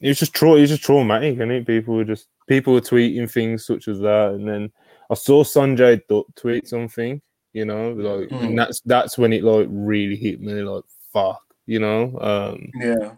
[0.00, 2.80] it was just tra- it was just traumatic, and it people were just people were
[2.80, 4.72] tweeting things such as that, and then
[5.08, 8.44] I saw Sanjay Dutt tweet something, you know, like, mm-hmm.
[8.44, 13.12] and that's that's when it like really hit me, like fuck, you know, um, yeah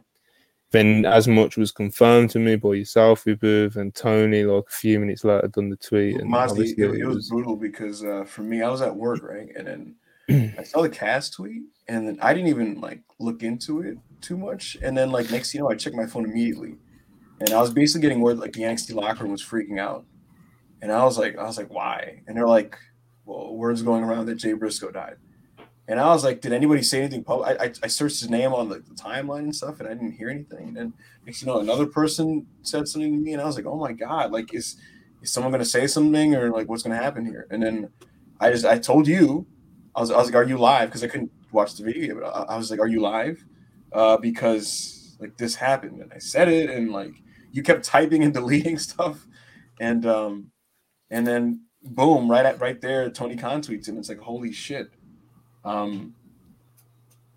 [0.73, 4.99] then as much was confirmed to me by yourself, Ibu, and Tony, like a few
[4.99, 6.19] minutes later, done the tweet.
[6.19, 9.23] And Honestly, it, it, was, was brutal because uh, for me, I was at work,
[9.23, 9.49] right?
[9.55, 9.95] And
[10.29, 13.99] then I saw the cast tweet, and then I didn't even like look into it
[14.23, 14.79] too much.
[14.83, 16.77] And then, like, next you know, I checked my phone immediately.
[17.41, 20.05] And I was basically getting word like the NXT locker room was freaking out.
[20.81, 22.23] And I was like, I was like, why?
[22.27, 22.77] And they're like,
[23.25, 25.17] well, words going around that Jay Briscoe died.
[25.89, 27.61] And I was like, did anybody say anything public?
[27.61, 30.31] I, I, I, searched his name on the, timeline and stuff, and I didn't hear
[30.31, 30.77] anything.
[30.79, 30.93] And
[31.27, 33.93] next you know, another person said something to me, and I was like, oh my
[33.93, 34.77] god, like is
[35.23, 37.49] is someone gonna say something or like what's gonna happen here?
[37.51, 37.91] And then
[38.39, 39.47] I just I told you,
[39.95, 40.89] I was I was like, are you live?
[40.89, 43.45] Because I couldn't watch the video, but I, I was like, are you live?
[43.93, 47.15] Uh, because like this happened, and I said it, and like
[47.51, 49.27] you kept typing and deleting stuff,
[49.81, 50.51] and um,
[51.11, 54.91] and then boom, right at right there, Tony Khan tweets, and it's like, holy shit
[55.65, 56.15] um,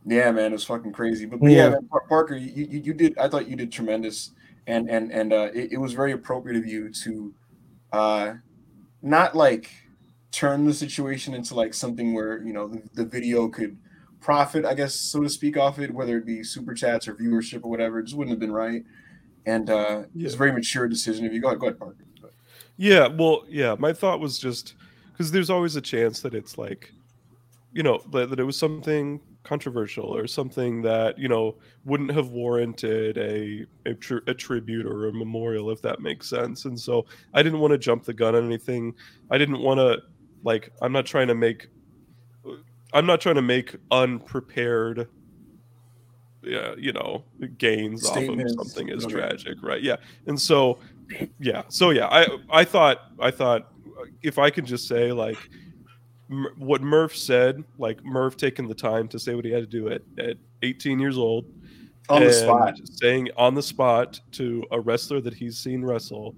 [0.05, 1.25] yeah, man, it was fucking crazy.
[1.25, 3.17] But, but yeah, yeah Parker, you, you, you did.
[3.17, 4.31] I thought you did tremendous,
[4.67, 7.33] and and and uh, it, it was very appropriate of you to,
[7.91, 8.33] uh,
[9.01, 9.71] not like
[10.31, 13.77] turn the situation into like something where you know the, the video could
[14.25, 17.63] profit, I guess, so to speak, off it, whether it be super chats or viewership
[17.63, 17.99] or whatever.
[17.99, 18.83] It just wouldn't have been right.
[19.45, 20.25] And uh, yeah.
[20.25, 21.25] it's a very mature decision.
[21.25, 22.05] If you go ahead, go ahead, Parker.
[22.75, 23.75] Yeah, well, yeah.
[23.77, 24.73] My thought was just
[25.11, 26.91] because there's always a chance that it's like
[27.71, 32.29] you know that, that it was something controversial or something that you know wouldn't have
[32.29, 37.05] warranted a a, tri- a, tribute or a memorial if that makes sense and so
[37.35, 38.91] i didn't want to jump the gun on anything
[39.29, 39.99] i didn't want to
[40.43, 41.67] like i'm not trying to make
[42.95, 45.07] i'm not trying to make unprepared
[46.41, 47.23] yeah you know
[47.57, 48.53] gains Statements.
[48.53, 49.13] off of something as okay.
[49.13, 50.79] tragic right yeah and so
[51.39, 53.71] yeah so yeah i i thought i thought
[54.23, 55.37] if i could just say like
[56.57, 59.89] what Murph said, like Murph taking the time to say what he had to do
[59.89, 61.45] at, at 18 years old,
[62.09, 66.35] on the spot, saying on the spot to a wrestler that he's seen wrestle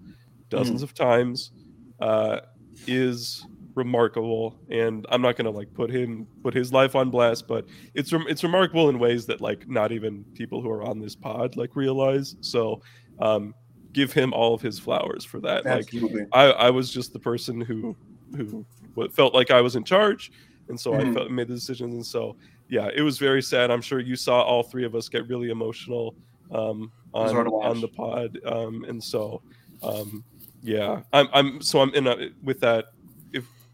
[0.49, 0.83] dozens mm.
[0.83, 1.51] of times,
[1.99, 2.39] uh,
[2.85, 3.45] is
[3.77, 4.59] remarkable.
[4.69, 8.43] And I'm not gonna like put him put his life on blast, but it's it's
[8.43, 12.35] remarkable in ways that like not even people who are on this pod like realize.
[12.41, 12.81] So,
[13.19, 13.53] um,
[13.93, 15.65] give him all of his flowers for that.
[15.77, 15.89] Like
[16.33, 17.95] I, I was just the person who
[18.35, 20.31] who what felt like I was in charge,
[20.69, 21.13] and so I Mhm.
[21.13, 21.93] felt, made the decisions.
[21.93, 22.35] And so
[22.69, 23.71] yeah, it was very sad.
[23.71, 26.15] I'm sure you saw all three of us get really emotional
[26.51, 27.65] um, on hard to watch.
[27.65, 29.41] on the pod, um, and so
[29.83, 30.23] um,
[30.61, 32.85] yeah, I'm I'm so I'm in a, with that.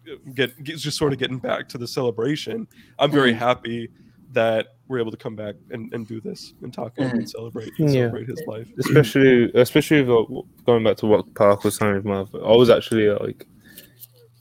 [0.06, 2.68] If get, get just sort of getting back to the celebration,
[3.00, 3.38] I'm very Mhm.
[3.38, 3.90] happy
[4.34, 7.72] that we're able to come back and, and do this and talk and, and celebrate
[7.80, 8.02] and Yeah.
[8.10, 8.68] celebrate his life.
[8.80, 12.38] especially especially with, like, going back to what Park was saying with Martha.
[12.40, 13.46] I was actually like,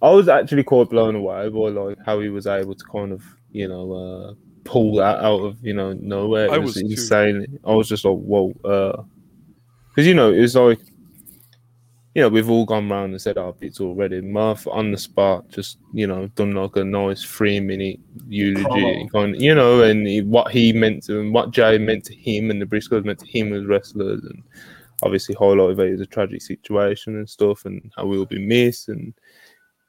[0.01, 3.23] I was actually quite blown away by like how he was able to kind of
[3.53, 6.47] you know uh, pull that out of you know nowhere.
[6.47, 6.89] It I was, was too.
[6.91, 7.59] insane.
[7.65, 8.53] I was just like, whoa,
[9.91, 10.81] because you know it's like.
[12.15, 14.21] You know, we've all gone round and said our bits already.
[14.21, 17.99] Marth on the spot, just you know, done like a nice three minute
[18.29, 22.15] eulogy, kind you know, and he, what he meant to, and what Jay meant to
[22.15, 24.43] him, and the Briscoes meant to him as wrestlers, and
[25.03, 28.39] obviously highlighted that it was a tragic situation and stuff and how we will be
[28.39, 29.13] missed and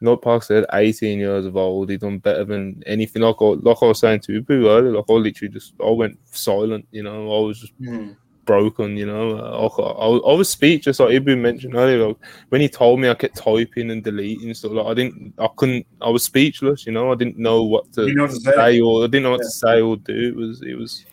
[0.04, 3.22] like Park said, 18 years of old, he done better than anything.
[3.22, 6.20] Like I, like I was saying to you earlier, like I literally just I went
[6.26, 8.18] silent, you know, I was just Mhm.
[8.46, 9.38] Broken, you know.
[9.38, 12.08] Uh, I, I, was- I was speechless, like Ibu mentioned earlier.
[12.08, 12.18] Like,
[12.50, 14.72] when he told me, I kept typing and deleting stuff.
[14.72, 17.12] Like I didn't, I couldn't, I was speechless, you know.
[17.12, 18.52] I didn't know what to You know what to say.
[18.56, 19.46] say or I didn't know what Yeah.
[19.46, 20.28] to say or do.
[20.30, 21.06] It was, it was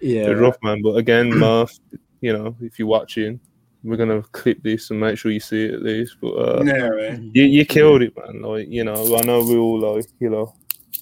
[0.00, 0.80] Yeah, a rough man.
[0.82, 1.78] But again, Murph,
[2.20, 3.40] you know, if you're watching,
[3.82, 6.16] we're gonna clip this and make sure you see it at least.
[6.20, 7.18] But uh, Yeah, right.
[7.32, 8.42] you, you killed it, man.
[8.42, 10.54] Like you know, I know we all like you know,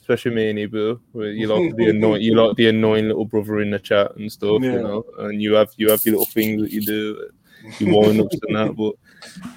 [0.08, 0.98] especially me and Ibu.
[1.36, 4.62] You like the annoying, you like the annoying little brother in the chat and stuff,
[4.62, 4.72] Yeah.
[4.72, 5.04] you know.
[5.18, 7.30] And you have you have your little things that you do,
[7.78, 8.74] you wind ups and that.
[8.76, 8.94] But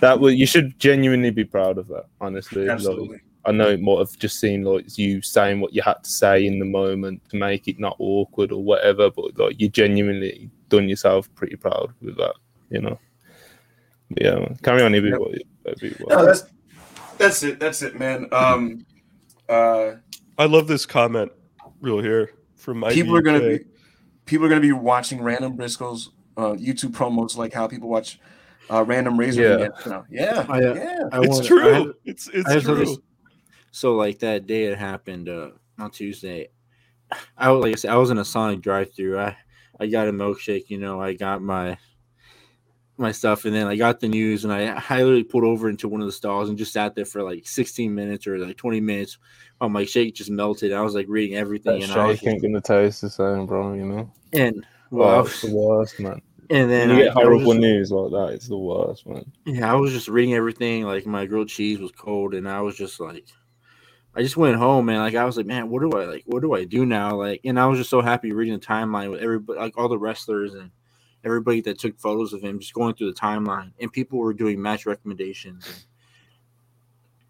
[0.02, 2.06] that was you should genuinely be proud of that.
[2.20, 6.04] Honestly, Like, I know it might have just seemed like you saying what you had
[6.04, 9.70] to say in the moment to make it not awkward or whatever, but like you
[9.70, 12.36] genuinely done yourself pretty proud with that,
[12.70, 13.00] you know.
[14.12, 14.58] But yeah, man.
[14.62, 15.10] carry on, Ibu.
[15.12, 16.00] Yep.
[16.02, 16.44] what- No, that's
[17.18, 17.60] that's it.
[17.60, 18.28] That's it, man.
[18.32, 18.86] Um,
[19.48, 19.94] uh,
[20.42, 21.32] I love this comment
[21.82, 23.60] real here from my people are gonna be
[24.26, 28.20] people are gonna be watching random Briscoes uh, YouTube promos like how people watch
[28.70, 29.68] uh, random Razor Yeah.
[29.86, 30.06] now.
[30.10, 31.00] Yeah, I, uh, yeah.
[31.12, 31.70] I It's wanna- true.
[31.70, 32.62] I have- it's it's I true.
[32.86, 32.98] something-
[33.72, 36.50] So like that day it happened uh, on Tuesday,
[37.38, 39.20] I was like I said I was in a Sonic drive-through.
[39.20, 39.38] I
[39.80, 41.00] I got a milkshake, you know.
[41.02, 41.78] I got my
[42.98, 45.88] my stuff, and then I got the news, and I, I literally pulled over into
[45.88, 48.80] one of the stalls and just sat there for like 16 minutes or like 20
[48.82, 49.18] minutes
[49.58, 50.72] while my shake just melted.
[50.74, 53.74] I was like reading everything, That and shake ain't gonna taste the same, bro.
[53.74, 54.12] You know.
[54.34, 56.22] and well, I Well, was- it's the worst, man.
[56.50, 59.32] and then When you I, get horrible just- news like that, it's the worst, man.
[59.46, 60.84] Yeah, I was just reading everything.
[60.84, 63.26] Like my grilled cheese was cold, and I was just like,
[64.14, 65.00] I just went home, man.
[65.00, 66.24] Like I was like, man, what do I like?
[66.28, 67.16] What do I do now?
[67.16, 69.98] Like, and I was just so happy reading the timeline with everybody, like all the
[69.98, 70.70] wrestlers and
[71.24, 74.62] everybody that took photos of him, just going through the timeline, and people were doing
[74.62, 75.86] match recommendations.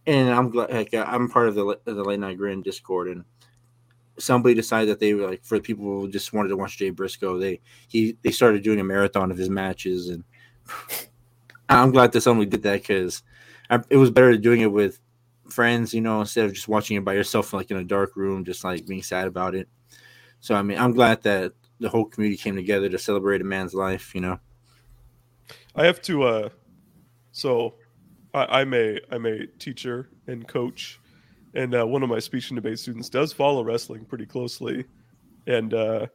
[0.06, 3.08] And, and I'm glad, like uh, I'm part of the the late night grin Discord,
[3.08, 3.24] and
[4.18, 6.90] somebody decided that they were like for the people who just wanted to watch Jay
[6.90, 10.24] Briscoe, they he they started doing a marathon of his matches and.
[11.70, 13.24] I'm glad that somebody did that because
[13.90, 15.00] it was better doing it with
[15.50, 18.44] friends, you know, instead of just watching it by yourself, like in a dark room,
[18.44, 19.68] just like being sad about it.
[20.40, 23.74] So, I mean, I'm glad that the whole community came together to celebrate a man's
[23.74, 24.40] life, you know.
[25.76, 26.24] I have to.
[26.24, 26.50] uh
[27.34, 27.76] So,
[28.34, 31.00] I, I'm a I'm a teacher and coach,
[31.54, 34.86] and uh, one of my speech and debate students does follow wrestling pretty closely.
[35.48, 36.08] And uh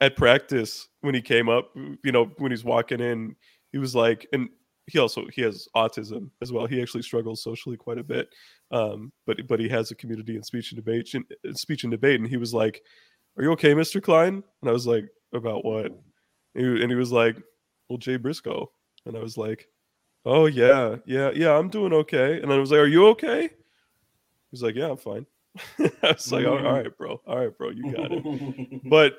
[0.00, 3.34] at practice, when he came up, you know, when he's walking in,
[3.72, 4.48] he was like, and
[4.86, 6.66] he also he has autism as well.
[6.66, 8.28] He actually struggles socially quite a bit,
[8.70, 12.20] um, but but he has a community in speech and debate, in, speech and debate,
[12.20, 12.82] and he was like,
[13.36, 15.96] "Are you okay, Mister Klein?" And I was like, "About what?" And
[16.54, 17.36] he, and he was like,
[17.88, 18.70] "Well, Jay Briscoe,"
[19.06, 19.68] and I was like,
[20.24, 23.50] "Oh yeah, yeah, yeah, I'm doing okay." And then I was like, "Are you okay?"
[24.50, 25.26] He's like, "Yeah, I'm fine."
[25.78, 27.20] I was like, all, "All right, bro.
[27.26, 27.70] All right, bro.
[27.70, 29.18] You got it." but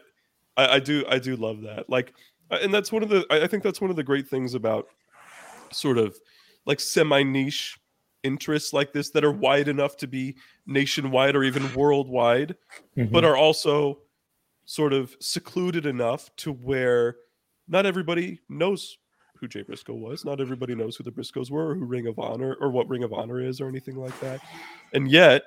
[0.58, 1.90] I, I do I do love that.
[1.90, 2.14] Like,
[2.50, 4.88] and that's one of the I I think that's one of the great things about
[5.72, 6.18] sort of
[6.66, 7.78] like semi niche
[8.24, 10.36] interests like this that are wide enough to be
[10.66, 12.56] nationwide or even worldwide,
[12.96, 13.26] but mm-hmm.
[13.26, 14.00] are also
[14.66, 17.18] sort of secluded enough to where
[17.68, 18.98] not everybody knows
[19.40, 20.26] who Jay Briscoe was.
[20.26, 23.04] Not everybody knows who the Briscoes were, or who Ring of Honor, or what Ring
[23.04, 24.42] of Honor is, or anything like that.
[24.94, 25.44] And yet,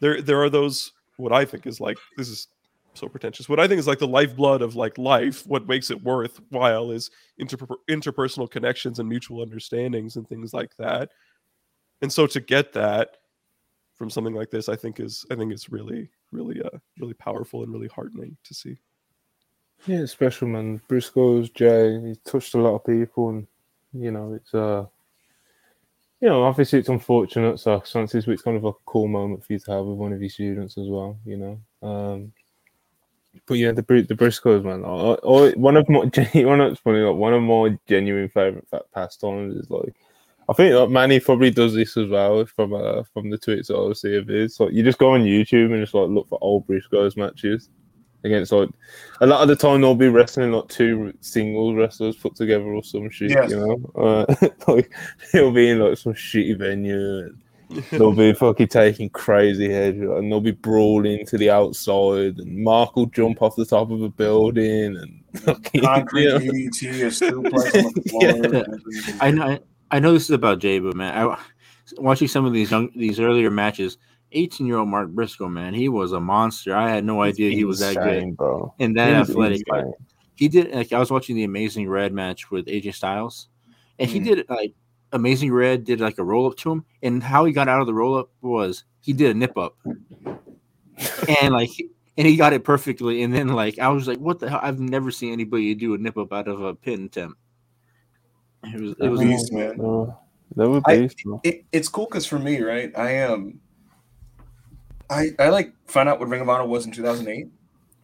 [0.00, 2.48] there there are those what I think is like this is
[2.94, 3.48] so pretentious.
[3.48, 5.46] What I think is like the lifeblood of like life.
[5.46, 7.56] What makes it worthwhile is inter-
[7.88, 11.10] interpersonal connections and mutual understandings and things like that.
[12.02, 13.16] And so to get that
[13.98, 17.62] from something like this, I think is I think it's really really uh really powerful
[17.62, 18.78] and really heartening to see.
[19.86, 20.80] Yeah, it's special man.
[20.88, 22.00] Briscoe's Jay.
[22.00, 23.46] He touched a lot of people, and
[23.92, 24.86] you know, it's uh,
[26.20, 27.58] you know, obviously it's unfortunate.
[27.60, 30.20] So chances it's kind of a cool moment for you to have with one of
[30.20, 31.18] your students as well.
[31.24, 32.32] You know, um,
[33.46, 34.84] but yeah, the the Briscoes, man.
[34.84, 35.98] I, I, one of my
[36.44, 39.94] one of funny, like one of my genuine favorite pastimes is like.
[40.48, 43.76] I think like Manny probably does this as well from uh, from the tweets that
[43.76, 44.58] I see of his.
[44.58, 47.68] Like you just go on YouTube and just like look for old Briscoes matches
[48.24, 48.68] against like
[49.20, 52.82] a lot of the time they'll be wrestling like two singles wrestlers put together or
[52.82, 53.50] some shit, yes.
[53.50, 53.92] you know.
[53.94, 54.92] Uh, like
[55.32, 57.42] he'll be in like some shitty venue and
[57.90, 62.96] they'll be fucking taking crazy head and they'll be brawling to the outside and Mark
[62.96, 66.38] will jump off the top of a building and concrete you know.
[66.38, 67.12] EDT,
[68.22, 69.16] yeah.
[69.20, 69.58] I know
[69.90, 71.38] I know this is about Jay, but man, I
[71.96, 73.98] watching some of these young these earlier matches
[74.32, 76.76] 18 year old Mark Briscoe, man, he was a monster.
[76.76, 78.74] I had no idea he was that good, bro.
[78.78, 79.62] And that He's athletic.
[79.66, 79.92] Insane.
[80.34, 83.48] He did like I was watching the Amazing Red match with AJ Styles,
[83.98, 84.12] and mm.
[84.12, 84.74] he did like
[85.12, 87.86] Amazing Red did like a roll up to him, and how he got out of
[87.86, 89.76] the roll up was he did a nip up,
[91.42, 91.70] and like
[92.16, 93.22] and he got it perfectly.
[93.22, 94.60] And then like I was like, what the hell?
[94.62, 97.38] I've never seen anybody do a nip up out of a pin attempt.
[98.64, 99.76] It was it was beast, man.
[100.56, 101.10] that would be.
[101.44, 103.32] It, it's cool because for me, right, I am.
[103.32, 103.60] Um,
[105.10, 107.48] I I like found out what Ring of Honor was in 2008,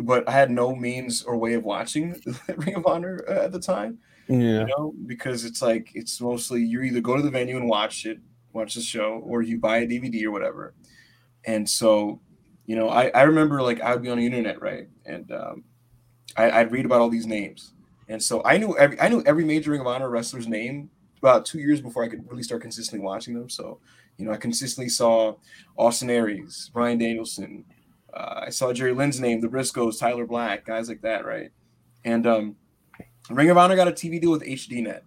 [0.00, 2.20] but I had no means or way of watching
[2.56, 3.98] Ring of Honor uh, at the time.
[4.28, 7.68] Yeah, you know, because it's like it's mostly you either go to the venue and
[7.68, 8.18] watch it,
[8.52, 10.74] watch the show, or you buy a DVD or whatever.
[11.46, 12.20] And so,
[12.64, 15.64] you know, I I remember like I would be on the internet, right, and um,
[16.36, 17.73] I, I'd read about all these names,
[18.08, 21.46] and so I knew every I knew every major Ring of Honor wrestler's name about
[21.46, 23.48] two years before I could really start consistently watching them.
[23.48, 23.78] So
[24.18, 25.36] you know, I consistently saw
[25.76, 27.64] Austin Aries, Bryan Danielson.
[28.12, 31.50] Uh, I saw Jerry Lynn's name, the Briscoes, Tyler Black, guys like that, right?
[32.04, 32.56] And um,
[33.28, 35.00] Ring of Honor got a TV deal with HDNet,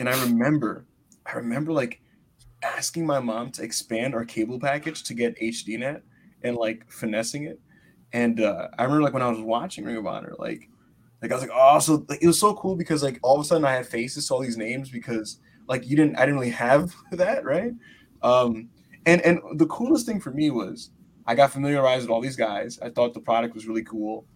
[0.00, 0.86] and I remember,
[1.24, 2.00] I remember like
[2.62, 6.00] asking my mom to expand our cable package to get HDNet
[6.42, 7.60] and like finessing it.
[8.12, 10.68] And uh, I remember like when I was watching Ring of Honor, like,
[11.24, 13.40] like I was like, oh, so like, it was so cool because like all of
[13.40, 16.34] a sudden I had faces to all these names because like you didn't, I didn't
[16.34, 17.72] really have that, right?
[18.22, 18.68] Um,
[19.06, 20.90] and and the coolest thing for me was
[21.26, 22.78] I got familiarized with all these guys.
[22.82, 24.26] I thought the product was really cool,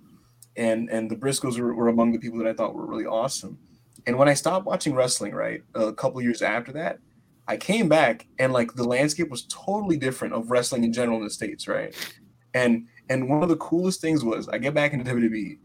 [0.56, 3.58] and and the Briscoes were, were among the people that I thought were really awesome.
[4.06, 7.00] And when I stopped watching wrestling, right, a couple years after that,
[7.46, 11.24] I came back and like the landscape was totally different of wrestling in general in
[11.24, 11.94] the states, right?
[12.54, 15.58] And and one of the coolest things was I get back into WWE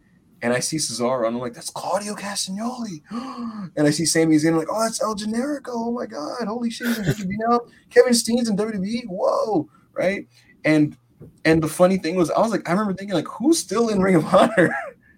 [0.44, 3.02] and I see Cesaro, and I'm like, that's Claudio Castagnoli.
[3.78, 5.70] and I see Sami Zayn, I'm like, oh, that's El Generico.
[5.70, 7.62] Oh my God, holy shit, he's in WWE now.
[7.90, 9.08] Kevin Steen's in WWE.
[9.08, 10.28] Whoa, right?
[10.66, 10.98] And
[11.46, 14.02] and the funny thing was, I was like, I remember thinking, like, who's still in
[14.02, 14.76] Ring of Honor?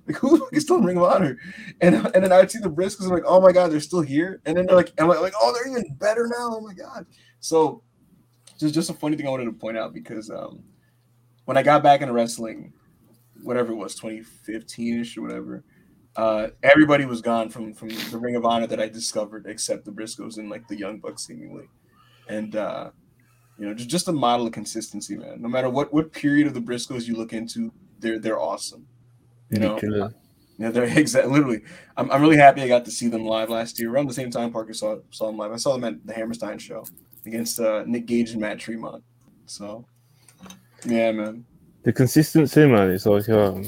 [0.07, 1.39] like, who's still in Ring of Honor?
[1.81, 4.41] And and then I'd see the Briscoes, I'm like, oh my God, they're still here.
[4.45, 6.51] And then they're like, I'm like, oh, they're even better now.
[6.57, 7.07] Oh my God.
[7.39, 7.81] So
[8.59, 10.61] just just a funny thing I wanted to point out because um,
[11.45, 12.73] when I got back into wrestling
[13.41, 15.63] whatever it was, 2015ish or whatever.
[16.15, 19.91] Uh, everybody was gone from from the Ring of Honor that I discovered, except the
[19.91, 21.67] Briscoes and like the Young Bucks, seemingly.
[22.29, 22.91] And uh,
[23.59, 25.41] you know, just just a model of consistency, man.
[25.41, 28.87] No matter what what period of the Briscoes you look into, they're they're awesome.
[29.49, 29.79] You know.
[29.81, 30.09] Yeah.
[30.57, 31.63] Yeah, they're exactly literally.
[31.97, 34.31] I'm, I'm really happy I got to see them live last year around the same
[34.31, 35.51] time Parker saw saw them live.
[35.51, 36.85] I saw them at the Hammerstein show
[37.25, 39.03] against uh, Nick Gage and Matt Tremont.
[39.47, 39.85] So,
[40.85, 41.43] yeah, man
[41.85, 43.63] the consistency, man, it's like um,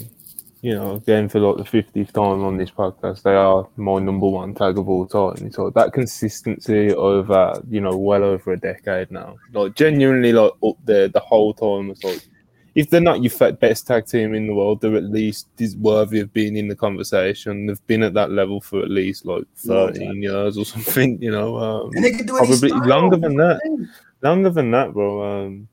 [0.62, 4.28] you know, again for like the fiftieth time on this podcast, they are my number
[4.28, 5.52] one tag of all time.
[5.52, 10.78] So that consistency over, you know, well over a decade now, like genuinely like up
[10.84, 11.92] there the whole time.
[11.92, 12.28] It's like
[12.74, 15.48] if they're not your best tag team in the world, they're at least
[15.78, 17.68] worthy of being in the conversation.
[17.68, 21.22] They've been at that level for at least like thirteen years or something.
[21.22, 21.92] You know, um,
[22.26, 23.90] probably longer than that.
[24.24, 25.46] Longer than that, bro.
[25.46, 25.68] Um,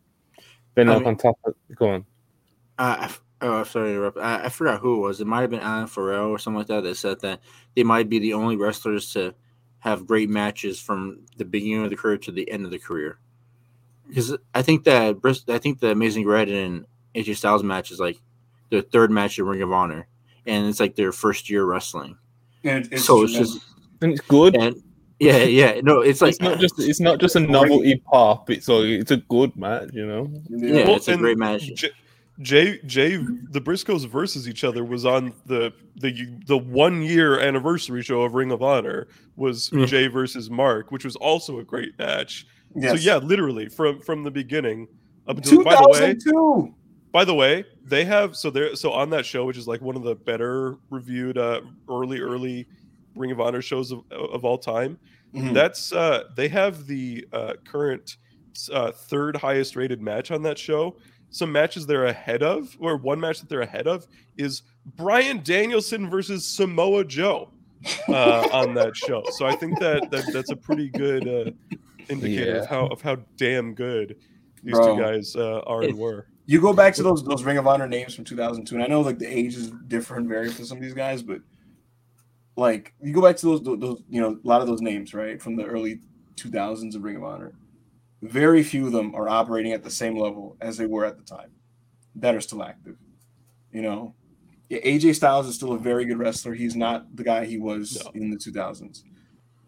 [0.75, 1.55] been like on top of.
[1.75, 2.07] Go on
[2.79, 3.09] uh,
[3.41, 4.19] oh, sorry to interrupt.
[4.19, 5.21] I, I forgot who it was.
[5.21, 7.41] It might have been Alan Farrell or something like that that said that
[7.75, 9.35] they might be the only wrestlers to
[9.81, 13.19] have great matches from the beginning of the career to the end of the career.
[14.09, 15.17] Because I think that
[15.49, 18.19] I think the Amazing Red and AJ Styles match is like
[18.71, 20.07] their third match in Ring of Honor,
[20.47, 22.17] and it's like their first year wrestling.
[22.65, 23.61] And it's so it's just
[24.01, 24.57] and it's good.
[24.57, 24.83] And
[25.19, 28.51] yeah, yeah, no, it's like it's not just it's not just a novelty pop.
[28.51, 30.31] It's like it's a good match, you know.
[30.49, 31.75] Yeah, well, it's a great match.
[31.75, 31.93] J-
[32.41, 38.03] Jay Jay the Briscoes versus each other was on the the the one year anniversary
[38.03, 39.07] show of Ring of Honor
[39.37, 39.87] was mm.
[39.87, 42.47] Jay versus Mark, which was also a great match.
[42.75, 42.91] Yes.
[42.93, 44.89] So yeah, literally from from the beginning
[45.29, 46.73] up until by the way,
[47.13, 49.95] by the way, they have so there so on that show, which is like one
[49.95, 52.67] of the better reviewed uh, early early
[53.15, 54.99] Ring of Honor shows of, of all time.
[55.35, 55.55] Mhm.
[55.55, 58.17] That's uh, they have the uh, current
[58.73, 60.97] uh, third highest rated match on that show.
[61.35, 64.07] Some matches they're ahead of, or one match that they're ahead of,
[64.37, 64.63] is
[64.95, 67.51] Bryan Danielson versus Samoa Joe
[68.09, 69.25] uh, on that show.
[69.33, 71.51] So I think that, that that's a pretty good uh,
[72.09, 74.15] indicator of how of how damn good
[74.63, 74.95] these Bro.
[74.95, 76.29] two guys uh, are and were.
[76.47, 79.01] You go back to those those Ring of Honor names from 2002, and I know
[79.01, 81.41] like the age is different, vary for some of these guys, but
[82.55, 85.43] like you go back to those those you know a lot of those names right
[85.43, 85.99] from the early
[86.37, 87.55] 2000s of Ring of Honor.
[88.25, 91.23] Very few of them are operating at the same level as they were at the
[91.25, 91.51] time
[92.17, 92.97] that are still active.
[93.71, 94.15] You know,
[94.71, 96.55] Yeah, AJ Styles is still a very good wrestler.
[96.55, 98.11] He's not the guy he was No.
[98.15, 99.05] in the 2000s.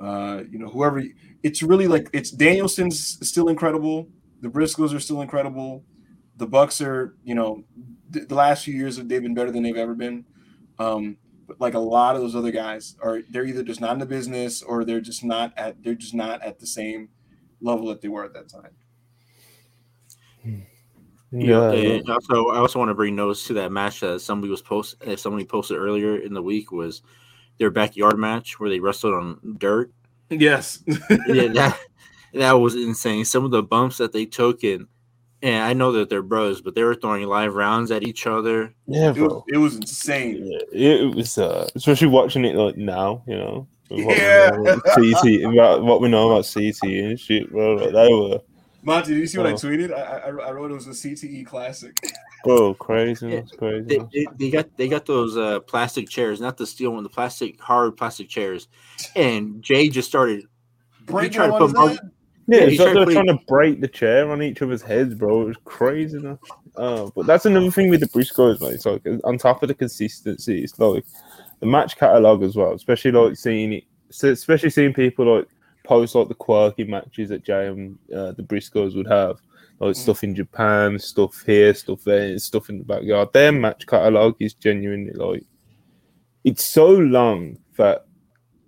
[0.01, 1.03] Uh, you know, whoever
[1.43, 4.09] it's really like it's Danielson's still incredible.
[4.41, 5.85] The Briscoes are still incredible.
[6.37, 7.65] The Bucks are, you know,
[8.13, 10.25] th- the last few years they've been better than they've ever been.
[10.79, 13.99] Um, but like a lot of those other guys are, they're either just not in
[13.99, 17.09] the business or they're just not at, they're just not at the same
[17.61, 18.71] level that they were at that time.
[21.33, 24.51] Yeah, Yeah, and also I also want to bring notice to that match that somebody
[24.51, 27.03] was post somebody posted earlier in the week was
[27.59, 29.93] their backyard match where they wrestled on dirt.
[30.31, 30.83] Yes.
[30.87, 31.79] yeah, that
[32.35, 33.25] that was insane.
[33.25, 34.87] Some of the bumps that they took and
[35.43, 38.75] and I know that they're bros, but they were throwing live rounds at each other.
[38.87, 39.45] yeah, it, was, bro.
[39.49, 40.61] it was insane.
[40.73, 43.69] Yeah, it was uh, especially watching it like now, you know.
[43.91, 44.51] With What Yeah.
[44.57, 47.75] we know about CT, about what we know about CT and shit, bro.
[47.75, 48.41] Like, they were,
[48.83, 49.55] Monty, did you see what I Oh.
[49.55, 49.93] tweeted?
[49.93, 51.97] I, I, I wrote it was a CTE classic.
[52.45, 53.85] bro, crazy, Yeah, that's crazy.
[53.87, 57.09] They, they, they got they got those uh, plastic chairs, not the steel one, the
[57.09, 58.69] plastic hard plastic chairs.
[59.17, 60.45] And Jay just started.
[61.07, 61.97] Break tried to on put his more- Yeah,
[62.49, 65.15] Yeah, it's he like they're to trying to break the chair on each other's heads,
[65.15, 65.43] bro.
[65.43, 66.19] It was crazy.
[66.21, 66.39] man.
[66.77, 68.75] Uh, but that's another thing with the Briscoes, mate.
[68.75, 71.05] It's like on top of the consistency, it's like
[71.61, 72.73] the match catalog as well.
[72.73, 73.85] Especially like seeing it,
[74.23, 75.49] especially seeing people like
[75.85, 79.41] post like the quirky matches that Jay and uh, the Briscoes would have,
[79.79, 79.97] like Mm.
[79.97, 83.33] stuff in Japan, stuff here, stuff there, stuff in the backyard.
[83.33, 85.45] Their match catalog is genuinely like
[86.45, 88.07] it's so long that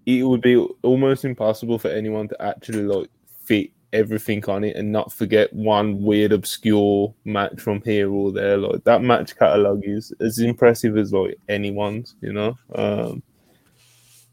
[0.05, 3.09] it would be almost impossible for anyone to actually like
[3.45, 8.57] fit everything on it and not forget one weird obscure match from here or there.
[8.57, 12.57] Like that match catalog is as impressive as like anyone's you know?
[12.74, 13.22] Um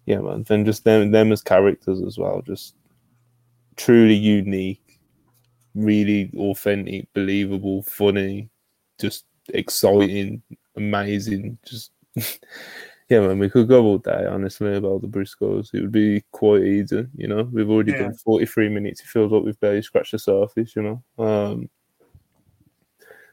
[0.05, 0.43] yeah man.
[0.43, 2.41] Then just them them as characters as well.
[2.41, 2.75] Just
[3.77, 4.81] truly unique
[5.73, 8.49] really authentic believable funny
[8.99, 10.41] just exciting
[10.77, 11.91] amazing just
[13.09, 15.73] yeah, man, we could go all day, honestly, about the Briscoes.
[15.73, 17.43] It would be quite easy, you know.
[17.51, 18.03] We've already Yeah.
[18.03, 19.01] done 43 minutes.
[19.01, 21.23] It feels like we've barely scratched the surface, you know.
[21.23, 21.69] Um,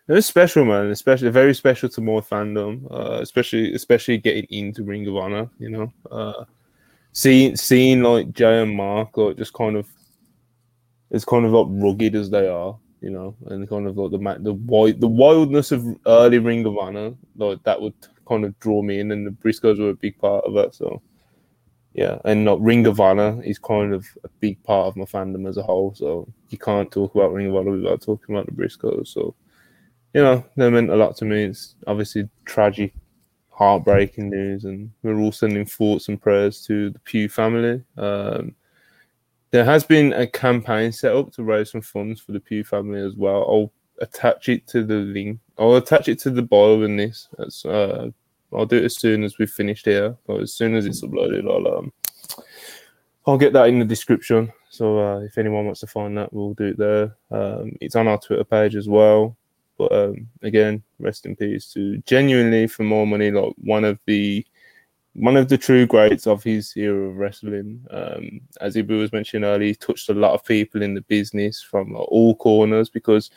[0.08, 0.90] it was special, man.
[0.90, 5.70] Especially very special to more fandom, uh, especially especially getting into Ring of Honor, you
[5.70, 5.92] know.
[6.10, 6.44] Uh,
[7.12, 9.86] seeing seeing like Jay and Mark like just kind of
[11.12, 14.38] as kind of like rugged as they are, you know, and kind of like the
[14.42, 17.94] the wild the wildness of early Ring of Honor, like that would
[18.32, 20.74] kind of draw me in, and the Briscoes were a big part of that.
[20.74, 21.02] So,
[21.92, 25.48] yeah, and not Ring of Honor is kind of a big part of my fandom
[25.48, 25.94] as a whole.
[25.94, 29.08] So you can't talk about Ring of Honor without talking about the Briscoes.
[29.08, 29.34] So,
[30.14, 31.44] you know, they meant a lot to me.
[31.44, 32.94] It's obviously tragic,
[33.50, 37.82] heartbreaking news, and we're all sending thoughts and prayers to the Pugh family.
[37.98, 38.54] Um,
[39.50, 43.00] there has been a campaign set up to raise some funds for the Pugh family
[43.00, 43.42] as well.
[43.42, 45.40] I'll attach it to the link.
[45.58, 47.28] I'll attach it to the bio in this.
[47.36, 48.10] That's, uh,
[48.54, 50.16] I'll do it as soon as we've finished here.
[50.26, 51.92] But as soon as it's uploaded, I'll um,
[53.26, 54.52] I'll get that in the description.
[54.68, 57.16] So uh, if anyone wants to find that, we'll do it there.
[57.30, 59.36] Um, it's on our Twitter page as well.
[59.78, 64.46] But um, again, rest in peace to genuinely for more money, like one of the
[65.14, 67.84] one of the true greats of his era of wrestling.
[67.90, 71.60] Um, as Ibu was mentioning earlier, he touched a lot of people in the business
[71.60, 73.30] from like, all corners because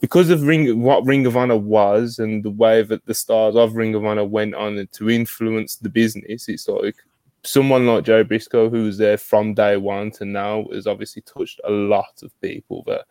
[0.00, 3.76] because of Ring what Ring of Honor was and the way that the stars of
[3.76, 6.48] Ring of Honor went on to influence the business.
[6.48, 6.96] It's like
[7.42, 11.60] someone like Joe Briscoe, who was there from day one to now, has obviously touched
[11.64, 13.06] a lot of people that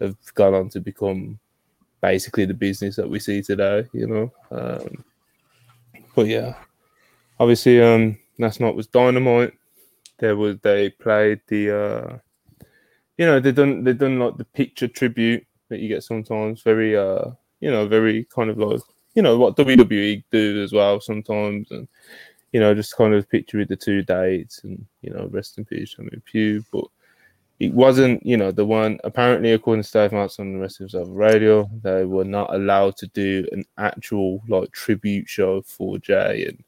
[0.00, 1.38] have gone on to become
[2.00, 3.86] basically the business that we see today.
[3.92, 5.04] You know, um,
[6.16, 6.54] but yeah,
[7.38, 9.52] obviously, um, last night was Dynamite.
[10.18, 12.18] There was they played the, uh,
[13.18, 16.62] you know, they done they done like the picture tribute that you get sometimes.
[16.62, 18.80] Very, uh, you know, very kind of like
[19.14, 21.88] you know what WWE do as well sometimes, and
[22.52, 25.64] you know, just kind of picture with the two dates and you know, rest in
[25.64, 26.84] peace, I mean, Pugh, but.
[27.60, 28.98] It wasn't, you know, the one.
[29.04, 32.96] Apparently, according to Dave Marks on the rest of the radio, they were not allowed
[32.96, 36.64] to do an actual like tribute show for Jay, and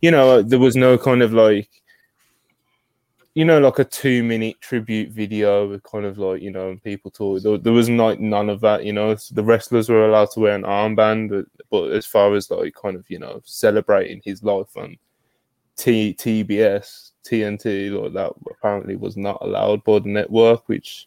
[0.00, 1.68] you know, there was no kind of like
[3.34, 7.10] you know, like a two minute tribute video with kind of like, you know, people
[7.10, 7.42] talk.
[7.42, 9.14] There, there was like none of that, you know.
[9.14, 12.96] The wrestlers were allowed to wear an armband, but, but as far as like kind
[12.96, 14.96] of, you know, celebrating his life on
[15.76, 21.06] T TBS, TNT, like that apparently was not allowed by the network, which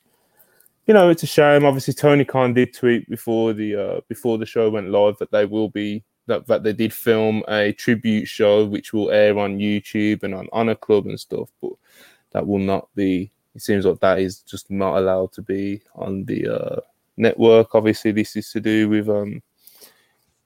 [0.87, 1.65] you know, it's a shame.
[1.65, 5.45] Obviously, Tony Khan did tweet before the uh, before the show went live that they
[5.45, 10.23] will be that, that they did film a tribute show which will air on YouTube
[10.23, 11.73] and on Honor Club and stuff, but
[12.33, 13.31] that will not be.
[13.55, 16.79] It seems like that is just not allowed to be on the uh,
[17.17, 17.75] network.
[17.75, 19.41] Obviously, this is to do with um,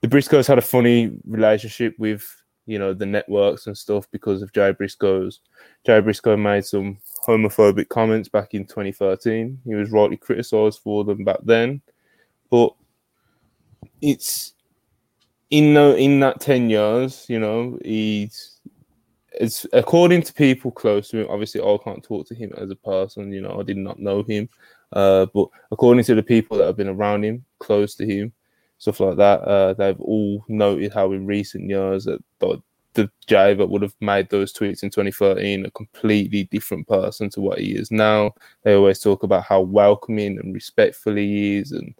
[0.02, 2.30] the Briscoes had a funny relationship with
[2.66, 5.40] you know the networks and stuff because of Jay Briscoe's.
[5.86, 9.60] Jay Briscoe made some homophobic comments back in 2013.
[9.66, 11.82] He was rightly criticised for them back then,
[12.50, 12.74] but
[14.02, 14.54] it's
[15.50, 18.57] in in that 10 years, you know, he's
[19.40, 21.28] it's according to people close to him.
[21.30, 23.32] Obviously, I can't talk to him as a person.
[23.32, 24.50] You know, I did not know him,
[24.94, 28.34] uh, but according to the people that have been around him, close to him,
[28.78, 32.62] stuff like that, uh, they've all noted how in recent years that the,
[32.94, 37.42] the Jay that would have made those tweets in 2013 a completely different person to
[37.42, 38.34] what he is now.
[38.64, 41.94] They always talk about how welcoming and respectful he is, and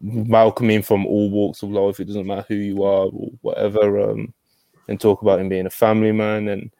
[0.00, 2.00] welcoming from all walks of life.
[2.00, 4.10] It doesn't matter who you are or whatever.
[4.10, 4.34] Um,
[4.88, 6.48] and talk about him being a family man.
[6.48, 6.70] And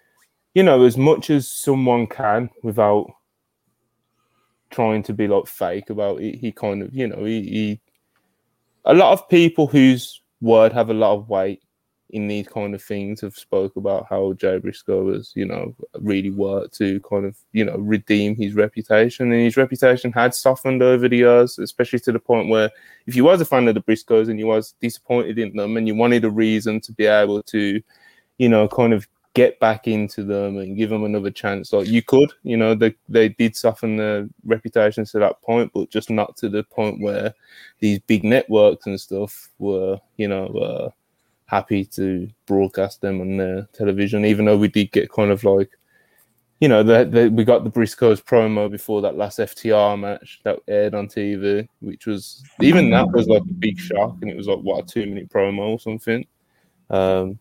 [0.54, 3.06] you know as much as someone can without
[4.70, 7.80] trying to be like fake about it he kind of you know he, he
[8.84, 11.62] a lot of people whose word have a lot of weight
[12.11, 16.30] in these kind of things have spoke about how Jay Briscoe has, you know, really
[16.30, 19.30] worked to kind of, you know, redeem his reputation.
[19.30, 22.70] And his reputation had softened over the years, especially to the point where
[23.06, 25.86] if you was a fan of the Briscoes and you was disappointed in them and
[25.86, 27.82] you wanted a reason to be able to,
[28.38, 31.72] you know, kind of get back into them and give them another chance.
[31.72, 35.90] Like you could, you know, they they did soften their reputations to that point, but
[35.90, 37.34] just not to the point where
[37.78, 40.90] these big networks and stuff were, you know, uh,
[41.49, 44.24] happy to broadcast them on the television.
[44.24, 45.70] Even though we did get kind of like,
[46.61, 50.94] you know, the, we got the Briscoes promo before that last FTR match that aired
[50.94, 54.59] on TV, which was even that was like a big shock, and it was like
[54.59, 56.26] what a two minute promo or something.
[56.90, 57.38] Um,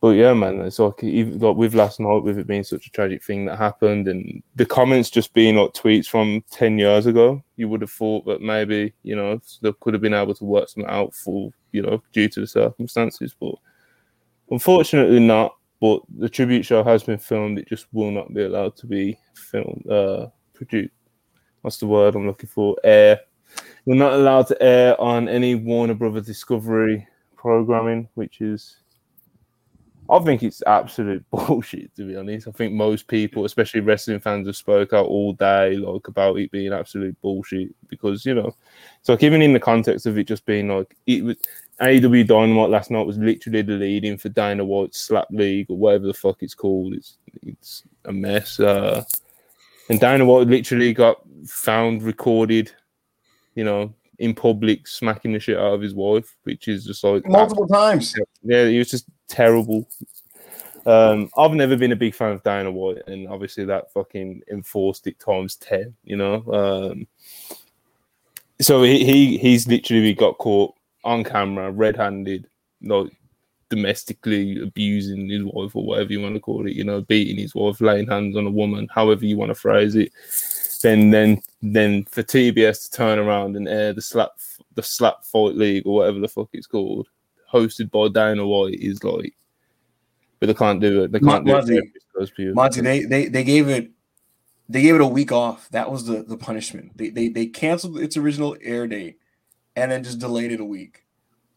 [0.00, 2.90] but yeah, man, it's like even like with last night, with it being such a
[2.90, 7.44] tragic thing that happened, and the comments just being like tweets from ten years ago,
[7.56, 10.70] you would have thought that maybe you know they could have been able to work
[10.70, 13.54] something out for you know due to the circumstances, but
[14.50, 15.56] unfortunately not.
[15.80, 19.18] But the tribute show has been filmed; it just will not be allowed to be
[19.34, 20.92] filmed, uh, produced.
[21.62, 22.76] What's the word I'm looking for?
[22.84, 23.20] Air.
[23.84, 27.06] We're not allowed to air on any Warner Brothers Discovery
[27.36, 28.76] programming, which is
[30.10, 32.48] I think it's absolute bullshit to be honest.
[32.48, 36.50] I think most people, especially wrestling fans, have spoke out all day like about it
[36.50, 38.54] being absolute bullshit because you know,
[39.02, 41.36] so like even in the context of it just being like it was
[41.80, 46.06] AEW Dynamite last night was literally the leading for Dana White's Slap League or whatever
[46.06, 46.92] the fuck it's called.
[46.92, 48.60] It's it's a mess.
[48.60, 49.04] Uh,
[49.88, 52.70] and Dana White literally got found recorded,
[53.54, 57.26] you know, in public smacking the shit out of his wife, which is just like
[57.26, 58.14] multiple times.
[58.42, 59.88] Yeah, he was just terrible.
[60.86, 65.06] Um, I've never been a big fan of Dana White, and obviously that fucking enforced
[65.06, 65.94] it times ten.
[66.04, 67.06] You know, um,
[68.60, 72.46] so he, he he's literally got caught on camera, red-handed,
[72.82, 73.10] like
[73.70, 76.74] domestically abusing his wife or whatever you want to call it.
[76.74, 79.96] You know, beating his wife, laying hands on a woman, however you want to phrase
[79.96, 80.12] it.
[80.82, 84.30] Then then then for TBS to turn around and air the slap
[84.74, 87.08] the slap fight league or whatever the fuck it's called
[87.52, 89.34] hosted by Dana White is like,
[90.38, 91.12] but they can't do it.
[91.12, 91.82] They can't Monty, do
[92.16, 92.54] it.
[92.54, 93.90] Monty, they, they they gave it
[94.68, 95.68] they gave it a week off.
[95.70, 96.96] That was the the punishment.
[96.96, 99.18] They they they canceled its original air date
[99.76, 101.04] and then just delayed it a week.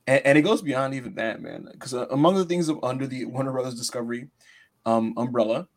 [0.05, 1.69] And, and it goes beyond even that, man.
[1.71, 4.28] Because uh, among the things under the Warner Brothers Discovery
[4.86, 5.67] um, umbrella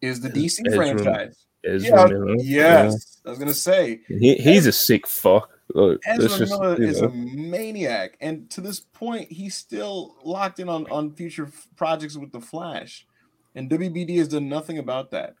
[0.00, 1.46] is the DC franchise.
[1.66, 3.28] Ezra yeah, yes, yeah.
[3.28, 5.50] I was gonna say he, he's a sick fuck.
[5.74, 7.08] Look, Ezra just, Miller is know.
[7.08, 12.32] a maniac, and to this point, he's still locked in on on future projects with
[12.32, 13.06] the Flash,
[13.54, 15.34] and WBD has done nothing about that.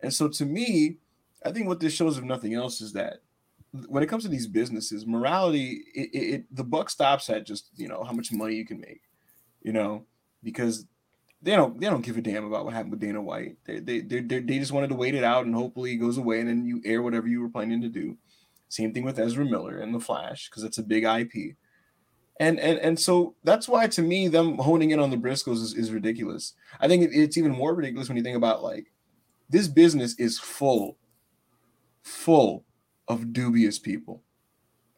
[0.00, 0.98] And so, to me,
[1.44, 3.18] I think what this shows, if nothing else, is that
[3.88, 7.70] when it comes to these businesses, morality, it, it, it the buck stops at just
[7.76, 9.02] you know how much money you can make,
[9.62, 10.04] you know,
[10.42, 10.86] because
[11.44, 13.58] they don't they don't give a damn about what happened with Dana White.
[13.66, 16.40] They they they they just wanted to wait it out and hopefully it goes away
[16.40, 18.16] and then you air whatever you were planning to do.
[18.70, 21.56] Same thing with Ezra Miller and The Flash because it's a big IP.
[22.40, 25.74] And, and and so that's why to me them honing in on the Briscoes is,
[25.74, 26.54] is ridiculous.
[26.80, 28.90] I think it, it's even more ridiculous when you think about like
[29.50, 30.96] this business is full,
[32.02, 32.64] full
[33.06, 34.22] of dubious people.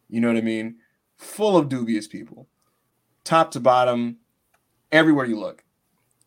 [0.09, 0.77] You know what I mean?
[1.17, 2.47] Full of dubious people,
[3.25, 4.19] top to bottom,
[4.93, 5.65] everywhere you look.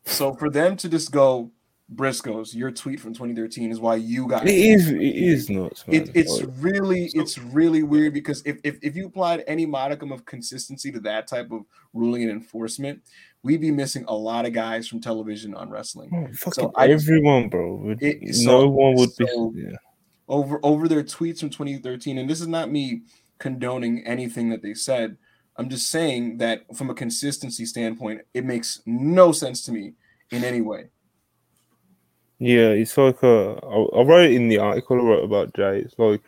[0.04, 1.50] So for them to just go,
[1.94, 5.86] Briscoes, your tweet from 2013 is why you got it is it is nuts.
[5.88, 6.02] Man.
[6.02, 10.24] It, it's really it's really weird because if, if if you applied any modicum of
[10.24, 13.02] consistency to that type of ruling and enforcement,
[13.42, 16.10] we'd be missing a lot of guys from television on wrestling.
[16.14, 17.74] Oh, fucking everyone, bro.
[17.74, 19.62] Would, It- no so- one would so- be.
[19.62, 19.76] Yeah.
[20.28, 23.02] over over their tweets from 2013 and this is not me
[23.38, 25.16] condoning anything that they said
[25.56, 29.94] i'm just saying that from a consistency standpoint it makes no sense to me
[30.30, 30.84] in any way
[32.42, 35.80] Yeah, it's like uh, I, I wrote in the article I wrote about Jay.
[35.80, 36.22] It's like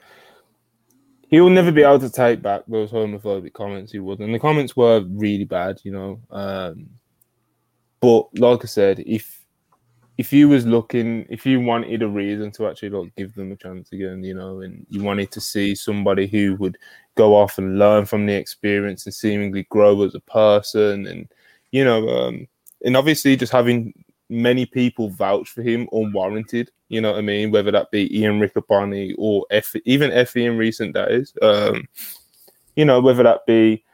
[1.28, 4.76] he'll never be able to take back those homophobic comments he would, and the comments
[4.76, 6.20] were really bad, you know.
[6.30, 6.90] Um,
[8.00, 9.41] but like I said, if
[10.18, 13.56] if you was looking, if you wanted a reason to actually like give them a
[13.56, 16.76] chance again, you know, and you wanted to see somebody who would
[17.14, 21.28] go off and learn from the experience and seemingly grow as a person, and
[21.70, 22.46] you know, um,
[22.84, 23.92] and obviously just having
[24.28, 26.70] many people vouch for him unwarranted.
[26.88, 27.50] You know what I mean?
[27.50, 31.32] Whether that be Ian Riccaboni or F, even Effy in recent days.
[31.40, 31.88] Um,
[32.76, 33.84] you know, whether that be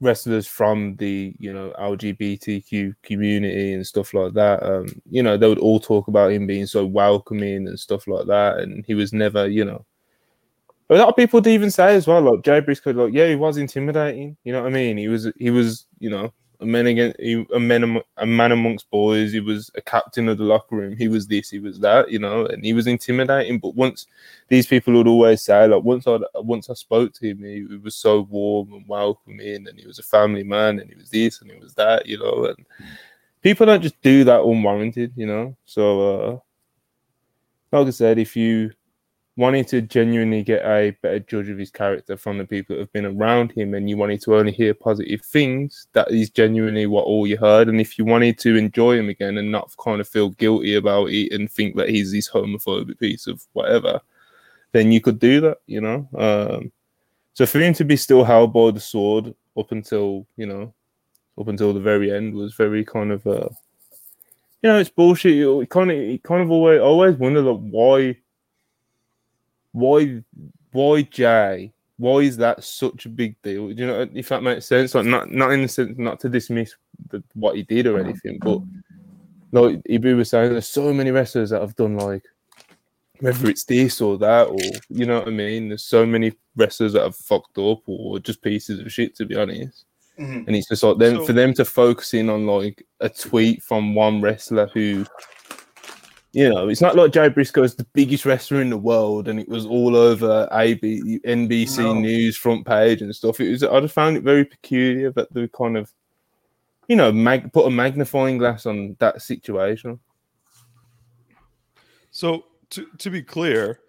[0.00, 4.62] wrestlers from the you know LGBTQ community and stuff like that.
[4.62, 8.26] Um, you know, they would all talk about him being so welcoming and stuff like
[8.26, 9.84] that, and he was never, you know.
[10.88, 13.34] A lot of people would even say as well, like Jay Briscoe, like yeah, he
[13.34, 14.36] was intimidating.
[14.44, 14.96] You know what I mean?
[14.96, 19.32] He was, he was, you know, a man a man a man amongst boys.
[19.32, 20.96] He was a captain of the locker room.
[20.96, 23.58] He was this, he was that, you know, and he was intimidating.
[23.58, 24.06] But once
[24.48, 27.76] these people would always say, like once I once I spoke to him, he, he
[27.76, 31.40] was so warm and welcoming, and he was a family man, and he was this
[31.40, 32.46] and he was that, you know.
[32.46, 32.66] And
[33.42, 35.56] people don't just do that unwarranted, you know.
[35.64, 36.38] So, uh,
[37.72, 38.72] like I said, if you
[39.36, 42.92] wanted to genuinely get a better judge of his character from the people that have
[42.92, 47.04] been around him and you wanted to only hear positive things, that is genuinely what
[47.04, 47.68] all you heard.
[47.68, 51.10] And if you wanted to enjoy him again and not kind of feel guilty about
[51.10, 54.00] it and think that he's this homophobic piece of whatever,
[54.72, 56.08] then you could do that, you know.
[56.16, 56.72] Um,
[57.34, 60.72] so for him to be still held by the sword up until, you know,
[61.38, 63.48] up until the very end was very kind of uh
[64.62, 65.34] you know, it's bullshit.
[65.34, 68.16] You kind of, you kind of always, always wonder like why
[69.76, 70.22] why
[70.72, 71.72] why Jay?
[71.98, 73.68] Why is that such a big deal?
[73.68, 74.94] Do you know if that makes sense?
[74.94, 76.74] Like not not in the sense not to dismiss
[77.10, 78.60] the, what he did or anything, but
[79.52, 82.24] like Ibu was saying, there's so many wrestlers that have done like
[83.20, 84.58] whether it's this or that or
[84.88, 85.68] you know what I mean.
[85.68, 89.36] There's so many wrestlers that have fucked up or just pieces of shit to be
[89.36, 89.84] honest.
[90.18, 90.46] Mhm.
[90.46, 93.62] And it's just like then So- for them to focus in on like a tweet
[93.62, 95.04] from one wrestler who
[96.36, 99.40] you know, it's not like Jay Briscoe is the biggest wrestler in the world, and
[99.40, 101.94] it was all over AB, NBC No.
[101.94, 103.40] News front page and stuff.
[103.40, 103.62] It was.
[103.62, 105.90] I just found it very peculiar that they kind of,
[106.88, 109.98] you know, mag- put a magnifying glass on that situation.
[112.10, 113.80] So to to be clear,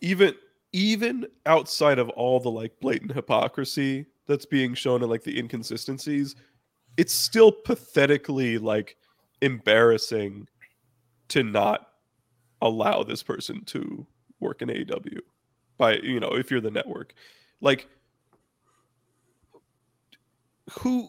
[0.00, 0.34] even
[0.72, 6.34] even outside of all the like blatant hypocrisy that's being shown and like the inconsistencies,
[6.96, 8.96] it's still pathetically like
[9.42, 10.48] embarrassing
[11.32, 11.88] to not
[12.60, 14.06] allow this person to
[14.38, 15.18] work in AEW
[15.78, 17.14] by you know if you're the network.
[17.62, 17.88] Like
[20.78, 21.08] who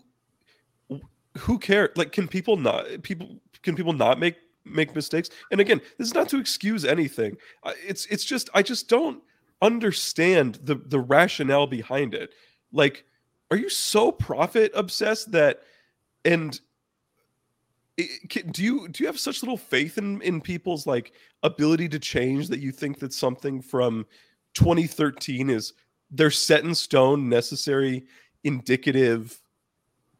[1.37, 1.91] who care?
[1.97, 5.29] Like can people not people can people not make make mistakes?
[5.51, 7.35] And again this is not to excuse anything.
[7.65, 9.21] It's it's just i just don't
[9.61, 12.33] understand the the rationale behind it.
[12.71, 13.03] Like
[13.51, 15.63] are you so profit obsessed that
[16.23, 16.61] and
[17.97, 21.13] do you do you have such little faith in in people's like
[21.43, 24.05] ability to change that you think that something from
[24.55, 25.73] 2013 is
[26.09, 28.05] they're set in stone necessary
[28.43, 29.39] indicative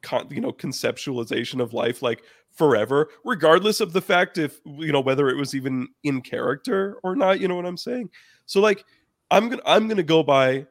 [0.04, 5.02] con, you know conceptualization of life like forever regardless of the fact if you know
[5.02, 8.10] whether it was even in character or not you know what i'm saying?
[8.46, 8.86] So like
[9.32, 10.68] i'm gonna i'm gonna go by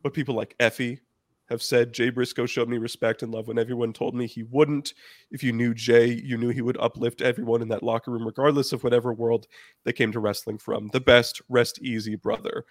[0.00, 1.00] what people like effy
[1.48, 4.94] have said jay briscoe showed me respect and love when everyone told me he wouldn't
[5.30, 8.72] if you knew jay you knew he would uplift everyone in that locker room regardless
[8.72, 9.46] of whatever world
[9.84, 12.64] they came to wrestling from the best rest easy brother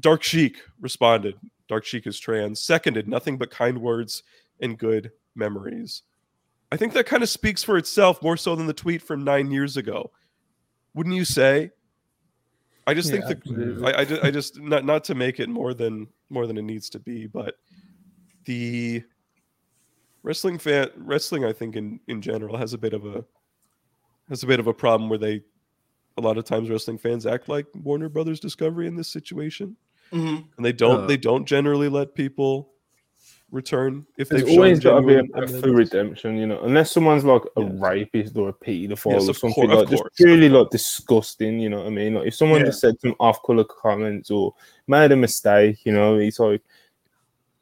[0.00, 1.34] dark sheik responded
[1.68, 4.22] dark sheik is trans seconded nothing but kind words
[4.60, 6.02] and good memories.
[6.72, 9.50] I think that kind of speaks for itself more so than the tweet from nine
[9.50, 10.10] years ago.
[10.94, 11.70] Wouldn't you say?
[12.86, 13.82] I just Yeah, think the.
[13.84, 16.90] I, I, I just not not to make it more than more than it needs
[16.90, 17.54] to be, but
[18.44, 19.02] the
[20.22, 23.24] wrestling fan wrestling I think in in general has a bit of a
[24.28, 25.42] has a bit of a problem where they,
[26.16, 29.76] a lot of times, wrestling fans act like Warner Brothers Discovery in this situation,
[30.12, 30.44] Mhm.
[30.56, 31.04] and they don't.
[31.04, 31.06] Uh.
[31.06, 32.70] they don't generally let people
[33.50, 36.46] return if There's they've always got shown to be a genuine path for redemption, you
[36.46, 37.72] know, unless someone's like a Yes.
[37.78, 41.60] rapist or a pedophile Yes, or something cour- of like just course, purely like disgusting,
[41.60, 42.14] you know what I mean?
[42.14, 42.66] Like if someone Yeah.
[42.66, 44.54] just said some off-color comments or
[44.88, 46.62] made a mistake, you know, it's like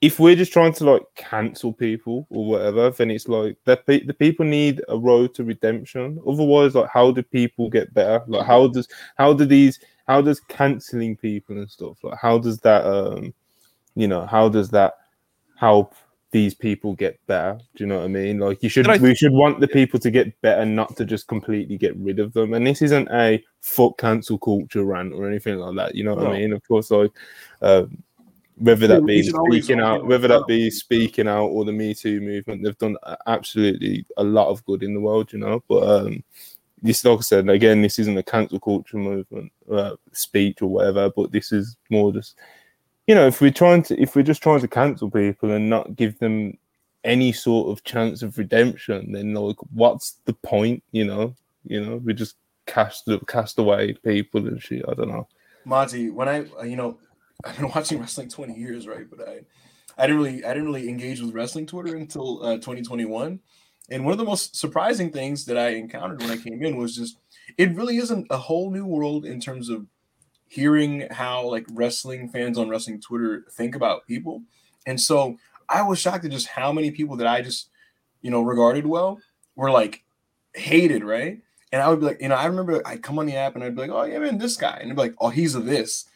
[0.02, 4.04] if we're just trying to like cancel people or whatever, then it's like the pe-
[4.04, 6.20] the people need a road to redemption.
[6.26, 8.22] Otherwise, like how do people get better?
[8.26, 9.78] Like how does how do these
[10.08, 13.32] how does canceling people and stuff like how does that um
[13.94, 14.94] you know how does that
[15.56, 15.94] help
[16.32, 17.60] these people get better?
[17.76, 18.40] Do you know what I mean?
[18.40, 21.28] Like you should I- we should want the people to get better, not to just
[21.28, 22.54] completely get rid of them.
[22.54, 25.94] And this isn't a fuck cancel culture rant or anything like that.
[25.94, 26.32] You know what No.
[26.32, 26.52] I mean?
[26.52, 27.12] Of course, like
[27.60, 28.02] um,
[28.56, 32.62] whether that be speaking out, whether that be speaking out or the Me Too movement,
[32.62, 32.96] they've done
[33.26, 35.62] absolutely a lot of good in the world, you know.
[35.68, 36.22] But um,
[36.82, 41.10] this, like I said, again, this isn't a cancel culture movement, uh, speech or whatever.
[41.10, 42.36] But this is more just,
[43.06, 45.96] you know, if we're trying to, if we're just trying to cancel people and not
[45.96, 46.56] give them
[47.04, 50.82] any sort of chance of redemption, then like, what's the point?
[50.92, 51.34] You know,
[51.64, 52.36] you know, we just
[52.66, 54.84] cast the cast away people and shit.
[54.88, 55.26] I don't know.
[55.64, 56.98] Monty, when I uh, you know
[57.44, 59.06] I've been watching wrestling 20 years, right?
[59.08, 59.40] But I
[59.98, 63.40] I didn't really I didn't really engage with wrestling Twitter until uh, 2021.
[63.90, 66.96] And one of the most surprising things that I encountered when I came in was
[66.96, 67.18] just
[67.58, 69.86] it really isn't a whole new world in terms of
[70.48, 74.42] hearing how like wrestling fans on wrestling Twitter think about people.
[74.86, 75.36] And so
[75.68, 77.68] I was shocked at just how many people that I just
[78.22, 79.18] you know regarded well
[79.56, 80.04] were like
[80.54, 81.40] hated, right?
[81.72, 83.64] And I would be like, you know, I remember I'd come on the app and
[83.64, 85.60] I'd be like, oh yeah, man, this guy, and they'd be like, oh, he's a
[85.60, 86.06] this,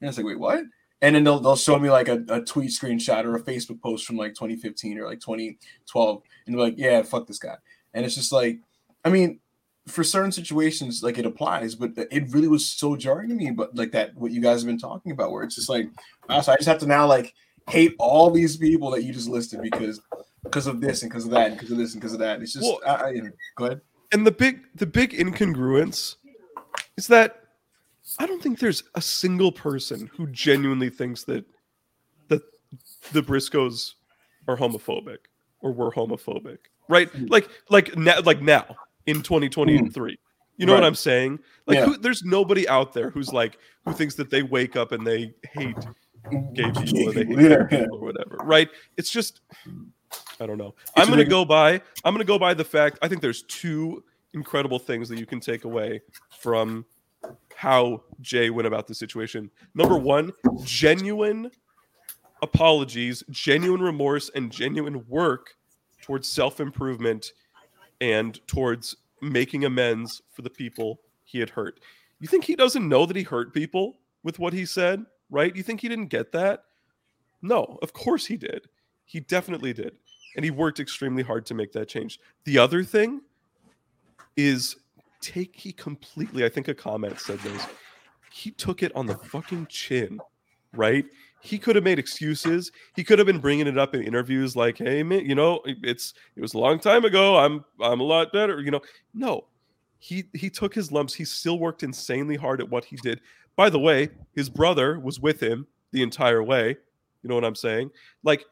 [0.00, 0.62] and I was like, wait, what?
[1.02, 4.06] And then they'll they'll show me like a, a tweet screenshot or a Facebook post
[4.06, 7.56] from like 2015 or like 2012, and they're like, yeah, fuck this guy,
[7.92, 8.60] and it's just like,
[9.04, 9.40] I mean,
[9.86, 13.50] for certain situations, like it applies, but it really was so jarring to me.
[13.50, 15.90] But like that, what you guys have been talking about, where it's just like,
[16.30, 17.34] wow, so I just have to now like
[17.68, 20.00] hate all these people that you just listed because
[20.44, 22.40] because of this and because of that and because of this and because of that.
[22.40, 23.20] It's just, Well- I, I,
[23.56, 23.80] go ahead.
[24.12, 26.16] and the big the big incongruence
[26.96, 27.42] is that
[28.18, 31.44] I don't think there's a single person who genuinely thinks that
[32.28, 32.42] that
[33.12, 33.94] the Briscoes
[34.48, 35.18] are homophobic
[35.60, 37.08] or were homophobic, right?
[37.10, 37.26] Hmm.
[37.28, 38.76] Like like now like now
[39.06, 40.12] in 2023.
[40.12, 40.14] Hmm.
[40.58, 41.40] You know what I'm saying?
[41.66, 41.84] Like Yeah.
[41.86, 45.34] who, there's nobody out there who's like who thinks that they wake up and they
[45.52, 45.76] hate
[46.54, 48.68] gay people or they hate Yeah, people or whatever, right?
[48.96, 49.40] It's just
[50.40, 50.74] I don't know.
[50.96, 51.80] I'm gonna big- go by.
[52.04, 52.98] I'm gonna go by the fact.
[53.02, 56.00] I think there's two incredible things that you can take away
[56.40, 56.84] from
[57.56, 59.50] how Jay went about the situation.
[59.74, 60.30] Number one,
[60.62, 61.50] genuine
[62.42, 65.54] apologies, genuine remorse, and genuine work
[66.02, 67.32] towards self improvement
[68.02, 71.80] and towards making amends for the people he had hurt.
[72.20, 75.56] You think he doesn't know that he hurt people with what he said, right?
[75.56, 76.64] You think he didn't get that?
[77.40, 78.68] No, of course he did.
[79.06, 79.96] He definitely did.
[80.36, 82.20] And he worked extremely hard to make that change.
[82.44, 83.22] The other thing
[84.36, 84.76] is
[85.20, 87.66] take he completely, I think a comment said this.
[88.32, 90.20] He took it on the fucking chin,
[90.72, 91.04] right?
[91.40, 92.72] He could have made excuses.
[92.94, 96.14] He could have been bringing it up in interviews like, "Hey, man, you know, it's
[96.34, 97.36] it was a long time ago.
[97.36, 98.80] I'm I'm a lot better." You know,
[99.14, 99.46] no.
[99.98, 101.14] He he took his lumps.
[101.14, 103.20] He still worked insanely hard at what he did.
[103.54, 106.76] By the way, his brother was with him the entire way.
[107.22, 107.90] You know what I'm saying?
[108.22, 108.44] Like,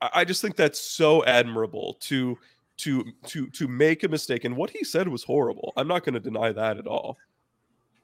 [0.00, 2.36] I I just think that's so admirable to
[2.78, 4.44] to to to make a mistake.
[4.44, 5.72] And what he said was horrible.
[5.76, 7.16] I'm not going to deny that at all.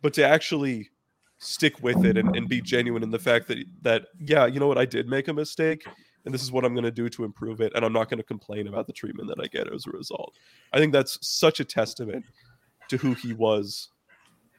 [0.00, 0.90] But to actually
[1.38, 4.66] stick with it and, and be genuine in the fact that that yeah, you know
[4.66, 5.84] what, I did make a mistake,
[6.24, 8.18] and this is what I'm going to do to improve it, and I'm not going
[8.18, 10.34] to complain about the treatment that I get as a result.
[10.72, 12.24] I think that's such a testament
[12.88, 13.88] to who he was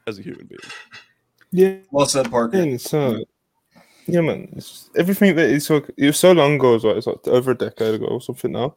[0.06, 0.60] as a human being.
[1.52, 2.58] Yeah, Well said, Parker.
[2.58, 2.78] thing.
[2.78, 3.24] So,
[4.06, 6.96] yeah, man, it's just, everything that it's like it was so long ago, as well.
[6.96, 8.76] It's like over a decade ago or something now,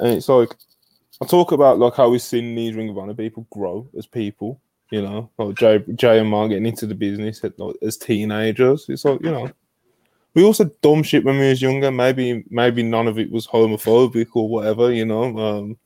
[0.00, 0.54] and it's like
[1.22, 4.60] I talk about like how we've seen these Ring of Honor people grow as people.
[4.90, 8.86] You know, like Jay, Jay and Mark getting into the business at, like, as teenagers.
[8.88, 9.50] It's like you know,
[10.34, 11.90] we also dumb shit when we was younger.
[11.90, 14.92] Maybe maybe none of it was homophobic or whatever.
[14.92, 15.36] You know.
[15.38, 15.78] Um,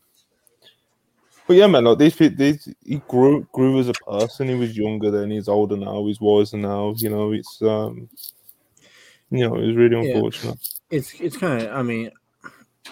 [1.46, 4.48] but yeah, man, like these people, these, he grew grew as a person.
[4.48, 5.30] He was younger then.
[5.30, 6.04] He's older now.
[6.06, 6.92] He's wiser now.
[6.98, 8.10] You know, it's um,
[9.30, 10.14] you know, it was really Yeah.
[10.14, 10.58] unfortunate.
[10.90, 11.74] It's it's kind of.
[11.74, 12.10] I mean,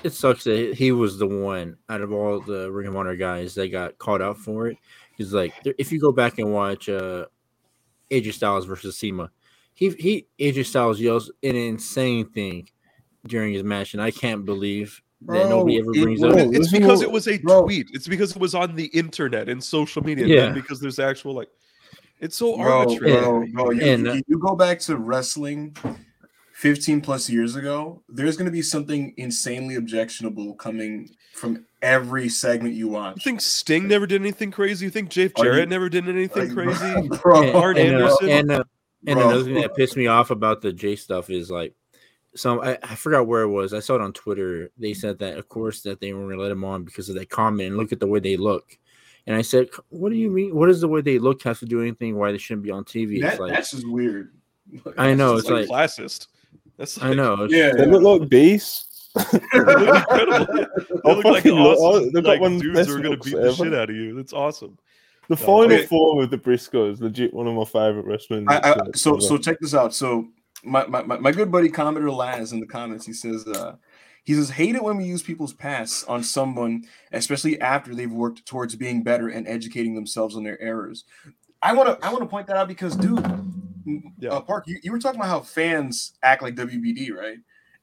[0.04, 3.54] it sucks that he was the one out of all the Ring of Honor guys
[3.54, 4.78] that got caught out for it.
[5.16, 7.26] He's like, if you go back and watch uh,
[8.10, 9.30] AJ Styles versus SEMA,
[9.74, 12.68] he he AJ Styles yells an insane thing
[13.26, 16.32] during his match, and I can't believe that nobody ever Bro, it up.
[16.32, 17.62] Bro, it's because it was a bro.
[17.62, 17.88] tweet.
[17.92, 20.26] It's because it was on the internet and social media.
[20.26, 20.44] Yeah.
[20.46, 20.50] Yeah.
[20.52, 21.48] Because there's actual like,
[22.20, 23.12] it's so bro, arbitrary.
[23.18, 25.74] bro, bro, you, And, you- uh, you go back to wrestling
[26.56, 32.74] 15 plus years ago, there's going to be something insanely objectionable coming from every segment
[32.74, 33.16] you watch.
[33.16, 34.86] You think Sting never did anything crazy?
[34.86, 37.08] You think Jeff Are you- Jarrett never did anything Like, crazy?
[37.22, 38.28] bro, and, Arn and, uh, Anderson?
[38.30, 38.64] and, uh,
[39.06, 39.28] and Bro.
[39.28, 41.74] another thing that pissed me off about the J stuff is like
[42.34, 43.74] some I, I forgot where it was.
[43.74, 44.70] I saw it on Twitter.
[44.78, 47.28] They said that of course that they weren't gonna let him on because of that
[47.28, 48.78] comment and look at the way they look.
[49.26, 50.54] And I said, What do you mean?
[50.56, 52.84] What does the way they look have to do anything why they shouldn't be on
[52.84, 53.20] TV?
[53.20, 54.32] that, it's like that's just weird.
[54.96, 56.28] I know, It's it's like classist.
[56.78, 57.46] That's I know.
[57.50, 59.10] Yeah, They look like beasts.
[59.32, 60.46] They look incredible.
[61.04, 62.12] They I look like fucking love- awesome.
[62.12, 64.14] they've got like one dudes who are gonna looks beat the shit out of you.
[64.14, 64.78] That's awesome.
[65.28, 65.86] The No, final okay.
[65.86, 68.44] four with the Briscoe is legit one of my favorite wrestling.
[68.48, 69.20] I, I, matches so ever.
[69.22, 69.94] so check this out.
[69.94, 70.28] So
[70.62, 73.76] my, my, my, my good buddy Commodore Laz in the comments, he says uh
[74.24, 78.44] he says hate it when we use people's pasts on someone, especially after they've worked
[78.44, 81.04] towards being better and educating themselves on their errors.
[81.62, 83.24] I want to I want to point that out because dude,
[84.18, 84.30] Yeah.
[84.30, 87.38] uh, Park, you, you were talking about how fans act like WBD, right?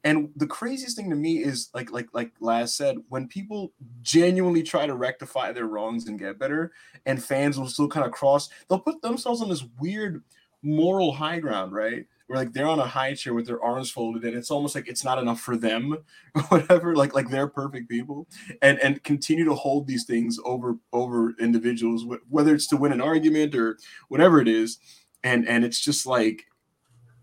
[0.06, 4.62] And the craziest thing to me is like like like Laz said, when people genuinely
[4.62, 6.74] try to rectify their wrongs and get better,
[7.06, 10.22] and fans will still kind of cross, they'll put themselves on this weird
[10.62, 12.06] moral high ground, right?
[12.28, 14.90] Where like they're on a high chair with their arms folded, and it's almost like
[14.90, 15.98] it's not enough for them,
[16.36, 16.96] or whatever.
[16.98, 18.28] Like like they're perfect people,
[18.62, 23.02] and and continue to hold these things over over individuals, whether it's to win an
[23.02, 23.78] argument or
[24.10, 24.80] whatever it is,
[25.24, 26.44] and and it's just like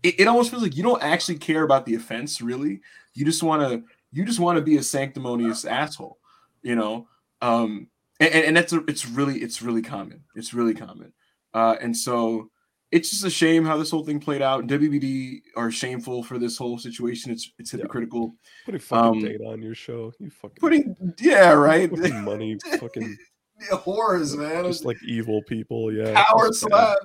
[0.03, 2.81] it, it almost feels like you don't actually care about the offense, really.
[3.13, 6.17] You just want to you just want to be a sanctimonious asshole,
[6.61, 7.07] you know.
[7.41, 7.87] Um,
[8.19, 10.23] and, and, that's a, it's really it's really common.
[10.35, 11.13] It's really common.
[11.53, 12.49] Uh, and so
[12.91, 14.67] it's just a shame how this whole thing played out.
[14.67, 17.31] WBD are shameful for this whole situation.
[17.31, 17.77] It's it's Yeah.
[17.79, 18.35] hypocritical.
[18.65, 20.11] Putting fucking Um, Dana on your show.
[20.19, 21.89] You fucking Putting yeah, right.
[21.95, 23.17] fucking money, fucking
[23.71, 24.65] Horrors, man.
[24.65, 25.91] just like evil people.
[25.93, 26.23] Yeah.
[26.25, 26.69] power just bad.
[26.69, 26.97] slap.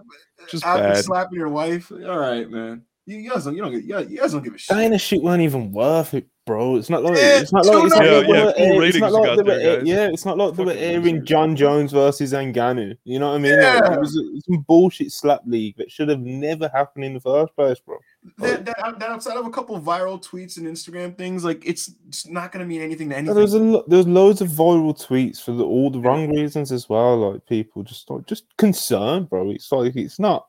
[0.50, 1.04] Just after bad.
[1.04, 1.90] slapping your wife.
[1.92, 2.82] All right, man.
[3.06, 4.76] You, you guys don't you don't get you guys- don't give a shit.
[4.76, 6.76] Dana shit weren't even worth it, bro.
[6.76, 8.44] It's not like Yeah, it's not like it's not yeah, like they yeah,
[8.76, 9.86] were eh, it's not like got they were there, air- guys.
[9.88, 11.24] yeah, it's not like they were airing.
[11.26, 12.96] Jon Jones versus Ngannou.
[13.04, 13.60] You know what I mean?
[13.60, 17.20] Like, it was a- some bullshit slap league that should have never happened in the
[17.20, 17.98] first place, bro.
[18.38, 22.26] that, that, that outside of a couple viral tweets and Instagram things, like it's, it's
[22.26, 23.34] not going to mean anything to No, anything.
[23.34, 26.88] There's a lo- there's loads of viral tweets for the, all the wrong reasons as
[26.88, 27.32] well.
[27.32, 29.50] Like people just like just concerned, bro.
[29.50, 30.46] It's like it's not.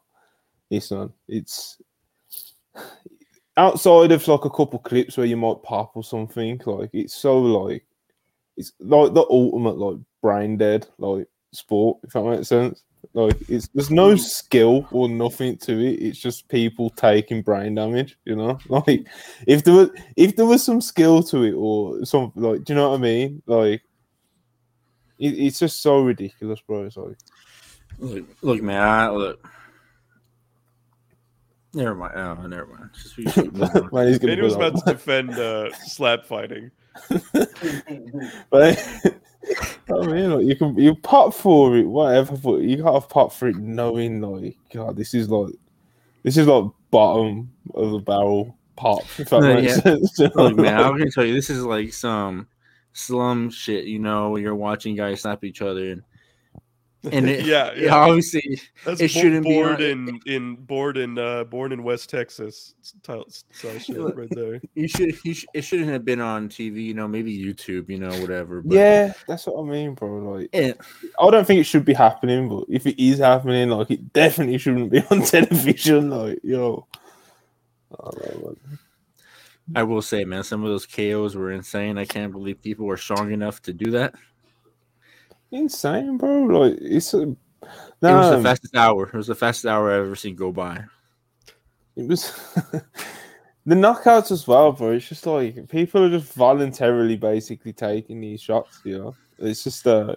[0.70, 1.12] It's not.
[1.28, 1.82] It's
[3.58, 6.62] outside of like a couple clips where you might pop or something.
[6.66, 7.86] Like it's so like
[8.56, 12.00] it's like the ultimate like brain dead like sport.
[12.04, 12.84] If that makes sense.
[13.14, 14.20] Like it's there's no mm.
[14.20, 16.02] skill or nothing to it.
[16.02, 18.18] It's just people taking brain damage.
[18.26, 19.08] You know, like
[19.46, 22.78] if there was if there was some skill to it or something like, do you
[22.78, 23.42] know what I mean?
[23.46, 23.82] Like
[25.20, 26.86] it, it's just so ridiculous, bro.
[26.86, 27.18] It's like
[28.00, 28.82] Look, look, man.
[28.82, 29.48] I, look.
[31.74, 32.14] Never mind.
[32.16, 32.90] Oh, never mind.
[32.94, 33.90] Just, we just keep moving on.
[33.92, 36.72] man, he's gonna was about to defend uh, slap fighting.
[38.50, 38.78] But
[39.90, 43.56] I mean, you can you pop for it, whatever, but you gotta pop for it
[43.58, 45.54] knowing like, God, this is like,
[46.24, 49.04] this is like bottom of the barrel pop.
[49.18, 49.62] If that Yeah.
[49.62, 50.20] makes sense.
[50.36, 52.48] Look, man, I'm gonna tell you, this is like some
[52.94, 53.86] slum shit.
[53.86, 56.04] You know, when you're watching guys slap each other, and
[57.12, 57.96] and it, yeah, yeah, yeah.
[57.96, 61.84] obviously, That's it bo- shouldn't be born on- in in born in uh, born in
[61.84, 62.74] West Texas.
[62.82, 64.62] Style, style shit right there.
[64.76, 66.84] you should, you should, it shouldn't have been on TV.
[66.86, 67.90] You know, maybe YouTube.
[67.90, 68.62] You know, whatever.
[68.62, 70.18] But, yeah, that's what I mean, bro.
[70.34, 70.74] Like, yeah,
[71.20, 74.58] I don't think it should be happening, but if it is happening, like, it definitely
[74.58, 76.10] shouldn't be on television.
[76.10, 76.88] Like, yo,
[77.92, 78.80] I don't man.
[79.76, 81.98] I will say, man, some of those KOs were insane.
[81.98, 84.16] I can't believe people were strong enough to do that.
[85.52, 86.44] Insane, bro.
[86.44, 87.22] Like, it's a.
[87.22, 87.38] it
[88.02, 89.08] was the fastest hour.
[89.08, 90.84] It was the fastest hour I've ever seen go by.
[91.96, 92.32] It was
[93.66, 94.92] the knockouts as well, bro.
[94.92, 98.82] It's just like people are just voluntarily basically taking these shots.
[98.84, 100.16] You know, it's just uh,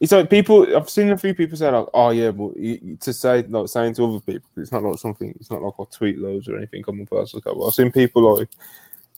[0.00, 0.74] it's like people.
[0.74, 4.04] I've seen a few people say like, "Oh yeah," but to say like saying to
[4.06, 5.30] other people, it's not like something.
[5.38, 7.62] It's not like I tweet loads or anything on my personal account.
[7.66, 8.48] I've seen people like,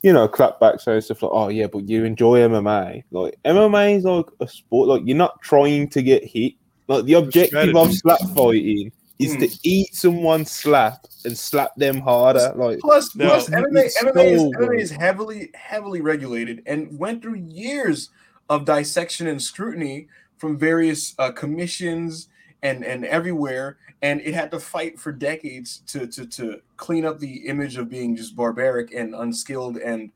[0.02, 3.98] you know, clap back saying stuff like, "Oh yeah, but you enjoy MMA." Like MMA
[3.98, 4.88] is like a sport.
[4.88, 6.54] Like you're not trying to get hit.
[6.88, 7.96] Like the objective of strategy.
[7.98, 9.54] slap fighting is to Hmm.
[9.62, 12.52] eat someone's slap and slap them harder.
[12.56, 17.22] Like Plus, No, plus MMA, it's MMA, is, MMA is heavily, heavily regulated and went
[17.22, 18.10] through years
[18.48, 22.28] of dissection and scrutiny from various uh, commissions
[22.62, 27.18] and and everywhere, and it had to fight for decades to to to clean up
[27.18, 30.10] the image of being just barbaric and unskilled and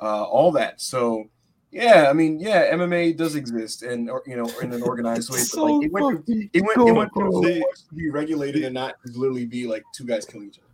[0.00, 0.80] uh, all that.
[0.80, 1.28] So
[1.70, 5.38] Yeah, I mean, yeah, MMA does exist, and or, you know, in an organized way.
[5.38, 7.30] But So like, it went, fucking it went, it cool, went bro.
[7.42, 10.66] to be regulated and not literally be like two guys killing each other.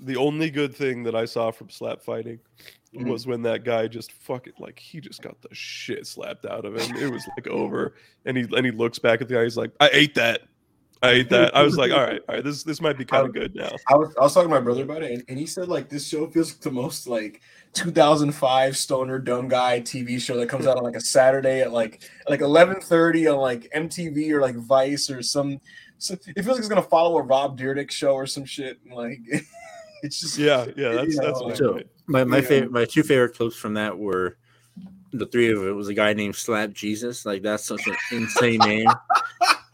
[0.00, 2.38] The only good thing that I saw from slap fighting
[2.94, 3.08] Mhm.
[3.08, 6.76] was when that guy just fucking like he just got the shit slapped out of
[6.76, 6.96] him.
[6.96, 7.94] It was like over,
[8.26, 9.44] and he and he looks back at the guy.
[9.44, 10.42] He's like, "I ate that.
[11.06, 13.26] I ate that." I was like, "All right, all right, this this might be kind
[13.26, 15.38] of good now." I was, I was talking to my brother about it, and, and
[15.38, 17.40] he said like this show feels like the most like
[17.74, 22.02] 2005 stoner dumb guy TV show that comes out on like a Saturday at like
[22.28, 25.60] like 11:30 on like MTV or like Vice or some.
[25.98, 28.78] So it feels like it's gonna follow a Rob Dyrdek show or some shit.
[28.84, 29.20] and, Like
[30.02, 31.86] it's just Yeah, yeah, that's you that's know, So right.
[32.06, 32.42] my my Yeah.
[32.42, 34.36] favorite, my two favorite clips from that were
[35.12, 37.24] the three of it was a guy named Slap Jesus.
[37.24, 38.88] Like that's such an insane name.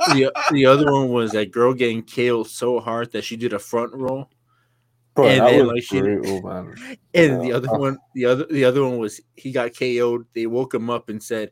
[0.09, 3.59] The, the other one was that girl getting killed so hard that she did a
[3.59, 4.29] front roll.
[5.15, 6.41] Bro, And then, like, she- brutal.
[7.15, 10.27] And the other one, the other the other one was he got KO'd.
[10.35, 11.51] They woke him up and said,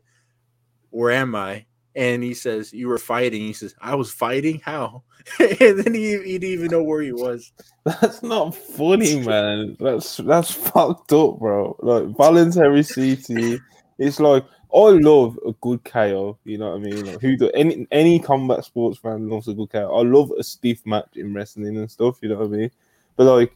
[0.88, 4.62] "Where am I?" And he says, "You were fighting." He says, "I was fighting.
[4.64, 5.02] How?"
[5.38, 7.52] and then he, he didn't even know where he was.
[7.84, 9.76] That's not funny, man.
[9.78, 11.76] That's that's fucked up, bro.
[11.80, 13.60] Like voluntary CT.
[13.98, 16.38] It's like I love a good KO.
[16.44, 17.06] You know what I mean?
[17.06, 19.94] Like, who do any any combat sports fan loves a good KO.
[19.94, 22.18] I love a stiff match in wrestling and stuff.
[22.22, 22.70] You know what I mean?
[23.16, 23.52] But like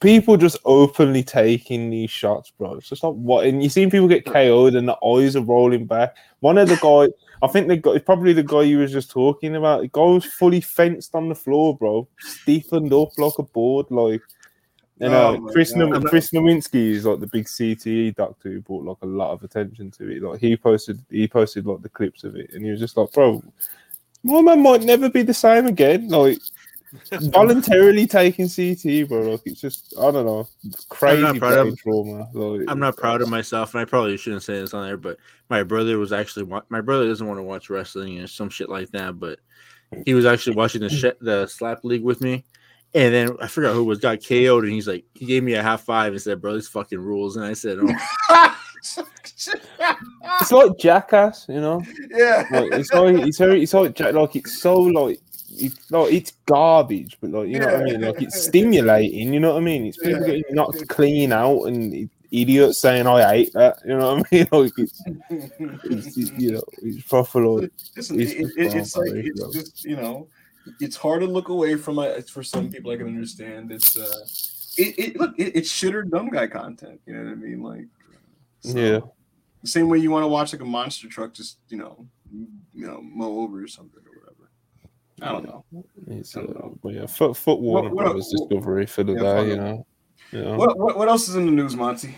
[0.00, 2.74] people just openly taking these shots, bro.
[2.74, 5.86] It's just like what, and you seen people get KO'd and the eyes are rolling
[5.86, 6.16] back.
[6.40, 7.12] One of the guy,
[7.42, 9.82] I think the guy, probably the guy you was just talking about.
[9.82, 14.22] The guy was fully fenced on the floor, bro, stiffened up like a board, like.
[14.98, 15.72] You uh, know, Oh Chris.
[15.72, 19.90] Chris Nowinski is like the big CTE doctor who brought like a lot of attention
[19.92, 20.22] to it.
[20.22, 23.12] Like he posted, he posted like the clips of it, and he was just like,
[23.12, 23.42] "Bro,
[24.24, 26.38] my man might never be the same again." Like
[27.12, 29.32] voluntarily taking CTE, bro.
[29.32, 30.48] Like it's just I don't know,
[30.88, 32.28] crazy proud of- trauma.
[32.32, 35.18] Like, I'm not proud of myself, and I probably shouldn't say this on there, but
[35.50, 38.90] my brother was actually my brother doesn't want to watch wrestling and some shit like
[38.92, 39.40] that, but
[40.04, 42.44] he was actually watching the sh- the slap league with me,
[42.96, 45.62] and then I forgot who was got KO'd, and he's like, he gave me a
[45.62, 48.56] half five and said, "Bro, this fucking rules," and I said, "Oh,
[50.40, 51.82] It's like Jackass, you know.
[52.10, 52.46] yeah.
[52.50, 55.20] Like it's like it's very, it's like Jack- like it's so like
[55.50, 58.00] it's like it's garbage, but like you know what I mean.
[58.00, 59.86] Like it's stimulating, you know what I mean.
[59.86, 60.26] It's people Yeah.
[60.38, 64.46] getting knocked clean out and idiots saying I hate that, you know what I mean.
[64.52, 65.02] Like it's,
[65.84, 69.54] it's, it's you know it's proper like Listen, It's it, just it, it's like it's
[69.54, 70.28] just you know,
[70.80, 72.28] it's hard to look away from it.
[72.28, 73.72] For some people I can understand.
[73.72, 74.26] It's uh,
[74.76, 77.00] it, it look it, it's shit or dumb guy content.
[77.06, 77.62] You know what I mean?
[77.62, 77.86] Like,
[78.60, 79.00] so, yeah.
[79.62, 82.06] the same way you want to watch like a monster truck, just you know,
[82.74, 84.50] you know, mow over or something or whatever.
[85.22, 85.64] I don't know.
[86.08, 86.78] It's I uh, don't know.
[86.82, 89.86] but yeah, foot foot Warner what- Brothers what- discovery for the Yeah, day, you know.
[90.32, 90.56] You know.
[90.56, 92.14] What, what what else is in the news, Monty?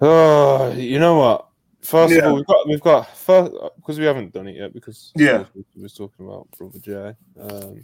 [0.00, 1.45] Oh, you know what?
[1.86, 2.18] First Yeah.
[2.18, 5.44] of all, we've got we've got first because we haven't done it yet because Yeah.
[5.54, 7.14] we was talking about brother Jay.
[7.40, 7.82] Um,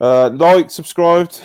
[0.00, 1.40] uh, like, subscribed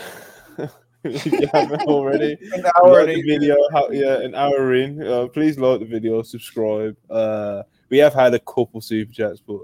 [1.03, 2.37] if you haven't already.
[2.53, 5.05] An Like the video, how, yeah, an hour in.
[5.05, 6.95] Uh, please like the video, subscribe.
[7.09, 9.59] Uh, we have had a couple super chats, but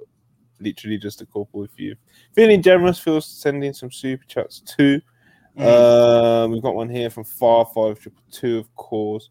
[0.59, 1.63] literally just a couple.
[1.63, 1.95] If you
[2.33, 5.01] feeling generous, feel sending some super chats too.
[5.57, 9.29] Um, we've got one here from Far Five Triple Two, of course.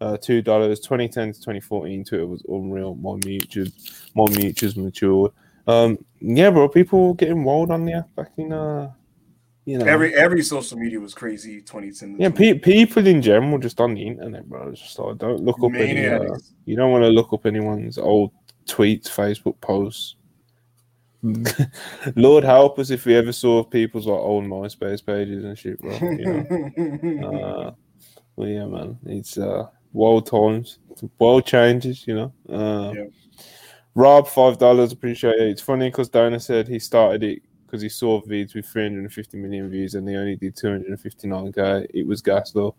[0.00, 2.04] Uh, two dollars, 2010 to 2014.
[2.04, 2.94] Twitter was unreal.
[2.94, 3.66] My mutual,
[4.14, 5.32] my mutuals matured.
[5.66, 8.90] Um, yeah, bro, people getting wild on there back in uh,
[9.66, 11.60] you know, Every every social media was crazy.
[11.60, 12.16] 2010.
[12.18, 14.68] yeah, pe- people in general just on the internet, bro.
[14.68, 16.06] It's just like don't look up any.
[16.06, 18.32] Uh, you don't want to look up anyone's old
[18.66, 20.16] tweets, Facebook posts.
[22.16, 25.92] Lord help us if we ever saw people's like old MySpace pages and shit, bro.
[26.00, 27.28] You know.
[27.68, 27.74] uh,
[28.36, 30.78] well, yeah, man, it's uh, world times,
[31.18, 32.32] world changes, you know.
[32.48, 33.04] Uh, Yeah.
[33.96, 35.48] Rob, five dollars, appreciate it.
[35.48, 39.68] It's funny because Dana said he started it because he saw vids with 350 million
[39.68, 41.86] views and they only did 259k.
[41.92, 42.74] It was gas though.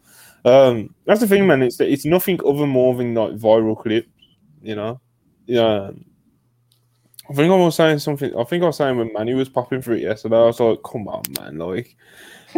[0.46, 1.62] Um, that's the thing, man.
[1.64, 4.08] It's it's nothing other more than like viral clips,
[4.62, 5.00] you know.
[5.46, 5.92] Yeah.
[7.30, 8.36] I think I was saying something.
[8.36, 10.36] I think I was saying when Manny was popping through it yesterday.
[10.38, 11.58] I was like, "Come on, man!
[11.58, 11.96] Like,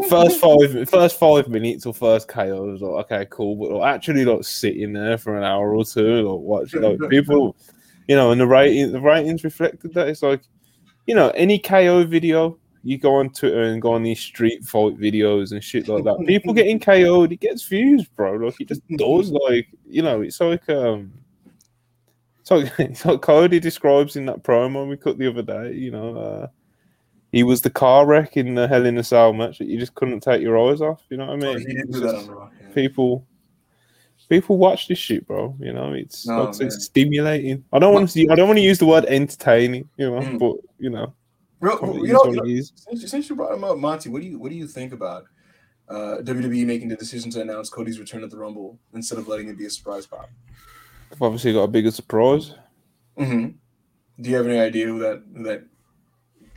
[0.10, 4.26] first five, first five minutes or first KO was like, okay, cool." But like, actually,
[4.26, 7.56] like sitting there for an hour or two, like watching, like people,
[8.08, 10.08] you know, and the rating, the ratings reflected that.
[10.08, 10.42] It's like,
[11.06, 15.00] you know, any KO video, you go on Twitter and go on these street fight
[15.00, 16.24] videos and shit like that.
[16.28, 18.34] People getting KO'd, it gets views, bro.
[18.34, 19.32] Like it just does.
[19.32, 21.14] Like, you know, it's like um.
[22.46, 25.74] So it's like Cody describes in that promo we cut the other day.
[25.74, 26.48] You know, uh,
[27.34, 29.96] he was the car wreck in the Hell in a Cell match that you just
[29.96, 31.02] couldn't take your eyes off.
[31.10, 31.64] You know what I Oh, mean?
[31.90, 32.74] that just yeah.
[32.74, 33.28] people,
[34.30, 35.56] People watch this shit, bro.
[35.60, 36.72] You know, it's No, like I man.
[36.72, 37.66] stimulating.
[37.74, 38.28] I don't want to.
[38.32, 39.90] I don't want to use the word entertaining.
[39.98, 40.40] You know, Mm.
[40.40, 41.14] but you know,
[41.62, 44.50] you know, you know since, since you brought him up, Monty, what do you what
[44.50, 45.26] do you think about
[45.90, 49.50] uh, WWE making the decision to announce Cody's return at the Rumble instead of letting
[49.50, 50.30] it be a surprise pop?
[51.12, 52.54] I've obviously got a bigger surprise.
[53.18, 53.48] hmm
[54.20, 55.64] Do you have any idea who that who that?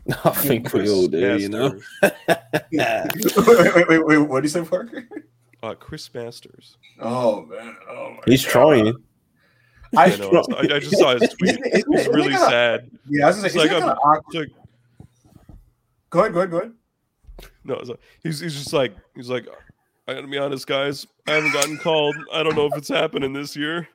[0.25, 1.39] I think we all do.
[1.39, 1.81] You know.
[2.73, 3.37] Masters.
[3.47, 5.09] wait, wait, wait, wait, what do you say, Parker?
[5.63, 6.77] Uh, Chris Masters.
[7.01, 8.51] Oh man, oh my He's God.
[8.53, 8.95] trying.
[9.97, 10.45] I, I know.
[10.57, 11.51] I, I just saw his tweet.
[11.53, 12.91] Isn't it- isn't it- It's really kinda- sad.
[13.09, 14.35] Yeah, I was gonna It's like like, I'm- kind of awkward.
[14.35, 14.49] Like
[16.11, 16.73] Go ahead, go ahead, go ahead.
[17.65, 19.47] no, it's like, he's he's just like he's like.
[20.09, 21.05] I gotta be honest, guys.
[21.27, 22.15] I haven't gotten called.
[22.33, 23.89] I don't know if it's happening this year.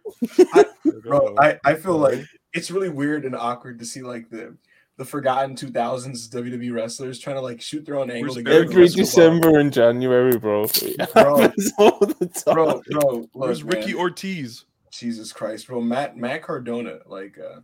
[0.53, 0.65] I-
[1.03, 1.35] Bro.
[1.39, 4.55] I, I feel like it's really weird and awkward to see like the
[5.01, 8.87] the forgotten 2000s WWE wrestlers trying to like shoot their own angle Where's to Every
[8.87, 10.65] December and January, bro.
[10.65, 11.37] It Bro.
[11.41, 12.53] happens all the time.
[12.53, 14.01] Bro, bro, look, Where's Ricky man.
[14.01, 14.65] Ortiz?
[14.91, 15.81] Jesus Christ, bro.
[15.81, 17.61] Matt Matt Cardona, like uh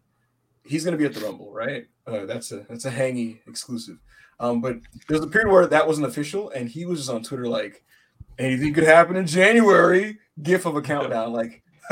[0.65, 1.85] he's gonna be at the Rumble, right?
[2.07, 3.99] Uh, that's a that's a hangy exclusive.
[4.39, 4.77] Um, but
[5.07, 7.83] there's a period where that wasn't official, and he was just on Twitter like
[8.39, 10.17] anything could happen in January.
[10.41, 11.61] Gif of a countdown, like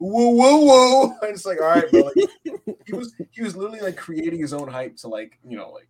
[0.00, 1.14] whoa, whoa, whoa.
[1.22, 2.00] And it's like, all right, bro.
[2.02, 2.30] Like,
[2.86, 5.88] he was he was literally like creating his own hype to like, you know, like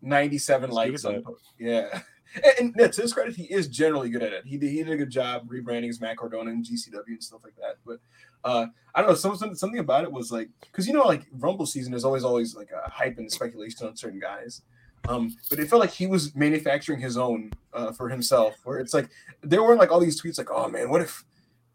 [0.00, 1.22] 97 likes on
[1.58, 2.00] Yeah.
[2.34, 4.46] And, and yeah, to his credit, he is generally good at it.
[4.46, 7.42] He did, he did a good job rebranding his Matt Cardona and GCW and stuff
[7.44, 7.76] like that.
[7.84, 7.98] But
[8.42, 11.26] uh, I don't know, some, some- something about it was like, because you know, like
[11.30, 14.62] Rumble season is always always like a hype and speculation on certain guys.
[15.08, 18.94] Um, but it felt like he was manufacturing his own uh, for himself, where it's
[18.94, 19.10] like
[19.42, 21.24] there weren't like all these tweets like, "Oh man, what if,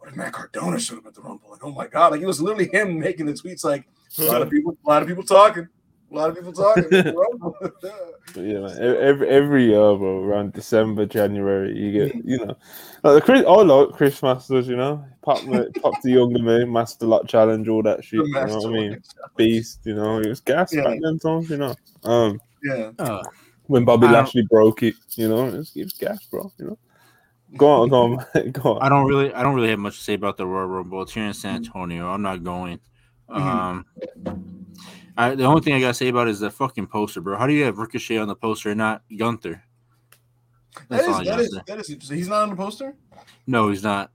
[0.08, 2.26] what if Matt Cardona showed up at the Rumble?" Like, oh my god, like it
[2.28, 3.64] was literally him making the tweets.
[3.66, 3.88] Like
[4.20, 5.68] a lot of people, a lot of people talking,
[6.12, 6.86] a lot of people talking.
[8.36, 12.58] Yeah, man, every every year, bro, around December, January, you get, you know,
[13.02, 16.66] like the Chris, I like Chris Masters, you know, pop, me- pop the younger me,
[16.66, 18.20] Masterlock Challenge, all that shit.
[18.26, 19.02] You know what I mean?
[19.38, 20.84] Beast, you know, it was gas Yeah.
[20.84, 21.74] back then, times, you know.
[22.04, 22.92] Um, yeah.
[23.00, 23.24] Uh,
[23.68, 26.52] when Bobby I don't- Lashley broke it, you know, it was, it was gas, bro.
[26.60, 26.78] You know,
[27.56, 28.82] go on, go on, go on.
[28.82, 31.02] I don't really, I don't really have much to say about the Royal Rumble.
[31.04, 32.10] It's here in San Antonio.
[32.10, 32.80] I'm not going.
[33.30, 33.86] Um,
[35.18, 37.38] I, the only thing I gotta say about it is the fucking poster, bro.
[37.38, 39.64] How do you have Ricochet on the poster and not Gunther?
[40.90, 41.62] That That's all is, I that gotta is, say.
[41.68, 42.18] that is interesting.
[42.18, 42.96] He's not on the poster.
[43.48, 44.12] No, he's not.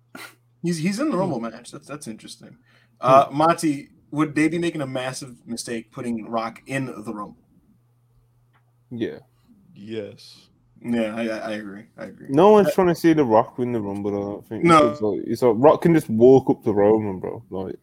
[0.62, 1.72] He's he's in the Rumble match.
[1.72, 2.56] That's that's interesting.
[3.00, 7.36] Uh, Monty, would they be making a massive mistake putting Rock in the Rumble?
[8.92, 9.18] Yeah,
[9.74, 10.48] Yes.
[10.84, 11.84] Yeah, I, I, I agree.
[11.96, 12.26] I agree.
[12.30, 14.10] no one's trying to see the Rock win the Rumble.
[14.10, 14.64] I don't think.
[14.64, 14.90] No.
[14.90, 17.42] it's like, it's like Rock can just walk up to Roman, bro.
[17.50, 17.76] Like,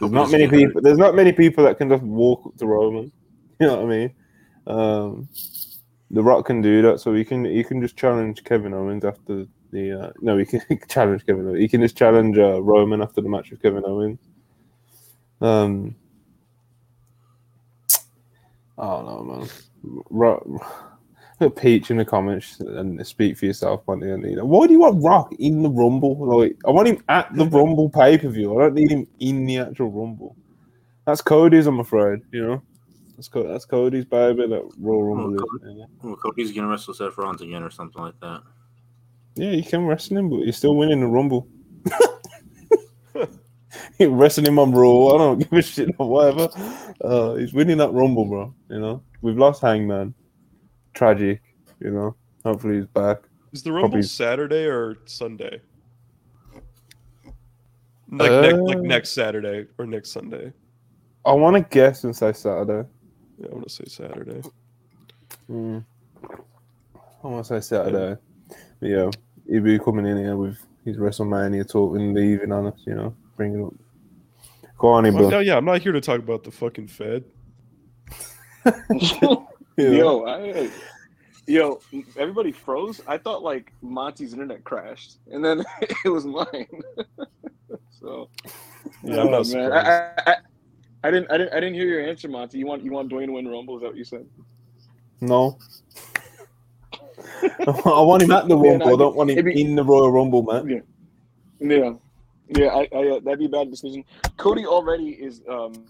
[0.00, 0.80] there's not many people.
[0.80, 3.12] There's not many people that can just walk up to Roman.
[3.58, 4.14] You know what I mean?
[4.66, 5.28] Um,
[6.10, 9.46] the Rock can do that, so he can he can just challenge Kevin Owens after
[9.72, 9.98] the.
[9.98, 10.60] Uh, no, he can
[10.90, 11.46] challenge Kevin.
[11.46, 11.58] Owens.
[11.58, 14.18] He can just challenge uh, Roman after the match with Kevin Owens.
[15.40, 15.96] Um,
[18.78, 19.48] I don't know, man.
[20.10, 20.44] Rock,
[21.38, 24.48] put Peach in the comments and speak for yourself, Monty man.
[24.48, 26.16] Why do you want Rock in the Rumble?
[26.38, 28.58] Like, I want him at the Rumble pay per view.
[28.58, 30.36] I don't need him in the actual Rumble.
[31.04, 32.20] That's Cody's, I'm afraid.
[32.32, 32.62] You know,
[33.16, 34.46] that's Co- that's Cody's baby.
[34.46, 35.34] That Royal Rumble.
[35.34, 35.76] is.
[35.76, 35.84] Yeah.
[36.02, 38.42] Well, Cody's gonna wrestle Seth Rollins again or something like that.
[39.34, 41.46] Yeah, you can wrestle him, but you're still winning the Rumble.
[43.98, 45.14] You're wrestling him on Raw.
[45.14, 46.48] I don't give a shit or whatever.
[47.02, 48.54] Uh, he's winning that Rumble, bro.
[48.68, 50.14] You know, we've lost Hangman.
[50.96, 51.40] Tragic.
[51.80, 52.16] You know.
[52.44, 53.18] Hopefully he's back.
[53.52, 55.60] Is the Rumble Probably- Saturday or Sunday?
[58.10, 60.52] Like, next, like Uh, next Saturday or next Sunday?
[61.24, 62.88] I want to guess and say Saturday.
[63.38, 64.42] Yeah, I want to say Saturday.
[65.50, 65.84] Mm.
[66.22, 68.20] I want to say Saturday.
[68.80, 69.10] But yeah,
[69.60, 72.80] be coming in here with his WrestleMania talk and leaving on us.
[72.86, 73.74] You know, bringing up.
[74.78, 75.30] Go on, Well, Ibu.
[75.30, 77.24] no, yeah, I'm not here to talk about the fucking Fed.
[79.76, 80.26] You know?
[80.26, 80.70] Yo, I,
[81.46, 81.80] yo,
[82.16, 83.00] everybody froze.
[83.06, 85.64] I thought like Monty's internet crashed, and then
[86.04, 86.46] it was mine.
[88.00, 88.28] so,
[89.02, 89.72] Yeah, I'm oh, man.
[89.72, 90.36] I, I,
[91.04, 92.58] I, didn't, I didn't, I didn't hear your answer, Monty.
[92.58, 93.76] You want, you want Dwayne to win Rumble?
[93.76, 94.26] Is that what you said?
[95.20, 95.58] No.
[97.42, 98.94] I want him at the Yeah, Rumble.
[98.94, 100.82] I don't want him maybe- in the Royal Rumble, man.
[101.58, 101.92] Yeah,
[102.48, 102.66] yeah.
[102.68, 104.04] I, I uh, that'd be a bad decision.
[104.36, 105.86] Cody already is um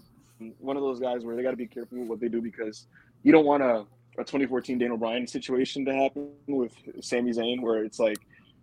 [0.59, 2.87] one of those guys where they got to be careful with what they do because
[3.23, 3.85] you don't want a,
[4.19, 8.17] a 2014 Daniel Bryan situation to happen with Sami Zayn, where it's like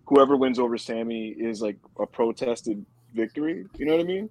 [0.06, 3.66] whoever wins over Sami is like a protested victory.
[3.78, 4.31] You know what I mean?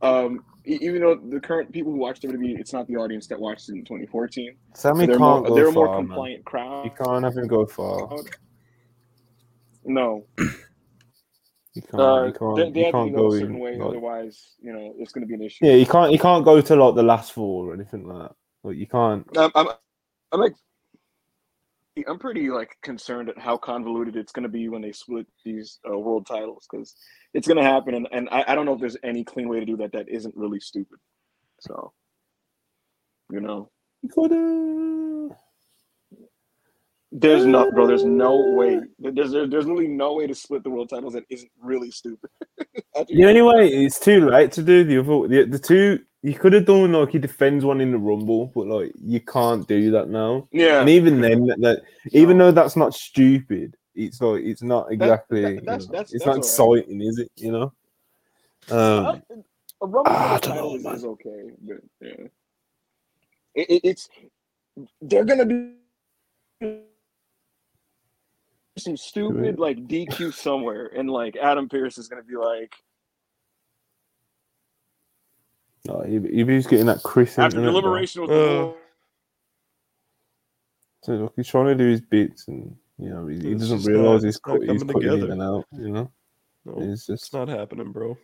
[0.00, 3.68] Um, even though the current people who watch WWE, it's not the audience that watched
[3.68, 4.54] it in 2014.
[4.74, 6.06] So Sami they're can't more, go they're a far, more man.
[6.06, 6.84] compliant crowd.
[6.84, 8.08] You can't have him go far.
[9.84, 10.24] No,
[11.74, 11.94] You can't.
[12.00, 12.56] Uh, you can't.
[12.74, 13.58] they, they can't go a certain in.
[13.60, 15.64] way, like- otherwise, you know, it's going to be an issue.
[15.64, 16.12] yeah, you can't.
[16.12, 18.36] You can't go to like the last four or anything like that.
[18.64, 19.26] Like you can't.
[19.36, 19.68] I'm, I'm,
[20.32, 20.54] I'm like,
[22.06, 25.78] I'm pretty like concerned at how convoluted it's going to be when they split these
[25.90, 26.94] uh, world titles because
[27.34, 29.60] it's going to happen, and, and I, I don't know if there's any clean way
[29.60, 30.98] to do that that isn't really stupid.
[31.60, 31.92] So,
[33.30, 33.70] you know,
[37.10, 38.80] there's no, bro, there's no way.
[38.98, 42.30] There's there's, literally no way to split the world titles that isn't really stupid.
[43.08, 45.28] The only way it's too late to do the other.
[45.28, 48.66] The, the two you could have done like he defends one in the rumble, but
[48.66, 50.48] like you can't do that now.
[50.52, 51.82] yeah, And even then, that, that
[52.12, 55.42] even though that's not stupid, it's like it's not exactly.
[55.42, 56.78] that- you that's- know, that's- it's that's not all right.
[56.82, 57.30] exciting, is it?
[57.36, 57.72] You know.
[58.70, 59.44] Uh, Um,
[59.80, 60.94] a rumble Ah, I don't know, is, man.
[60.96, 62.26] is okay, but yeah,
[63.54, 64.08] it, it, it's
[65.00, 65.72] they're gonna do
[68.76, 72.74] some stupid like DQ somewhere, and like Adam Pearce is gonna be like
[75.86, 77.38] no, he, he was getting that Chris.
[77.38, 77.70] after innit, bro?
[77.80, 78.74] deliberation with Uh, the world.
[81.04, 84.22] So look, he's trying to do his bits, and you know he, he doesn't realize
[84.22, 85.64] he's, it's not cut, he's coming cutting in and out.
[85.72, 86.10] You know,
[86.64, 88.18] No, it's it's just not happening, bro.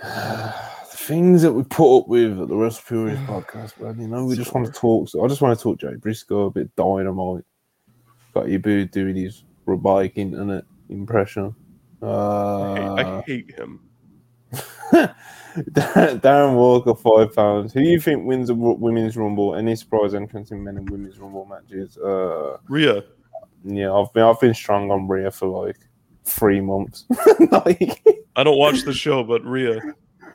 [0.02, 0.52] the
[0.92, 4.00] things that we put up with at the Wrestle Purists podcast, man.
[4.00, 5.08] You know, we just want to talk.
[5.08, 7.44] So I just want to talk Jay Briscoe a bit dynamite.
[8.34, 11.54] Got Ibu doing his robotic internet impression.
[12.02, 13.80] I, Uh, hate, I hate him.
[15.56, 17.72] Darren Walker, five pounds.
[17.72, 19.54] Who do you think wins the women's rumble?
[19.54, 21.96] Any surprise entrance in men and women's rumble matches?
[21.98, 23.04] Uh, Rhea,
[23.64, 25.76] yeah, I've been I've been strong on Rhea for like
[26.24, 27.04] three months.
[27.50, 28.02] like
[28.36, 29.80] I don't watch the show, but Rhea,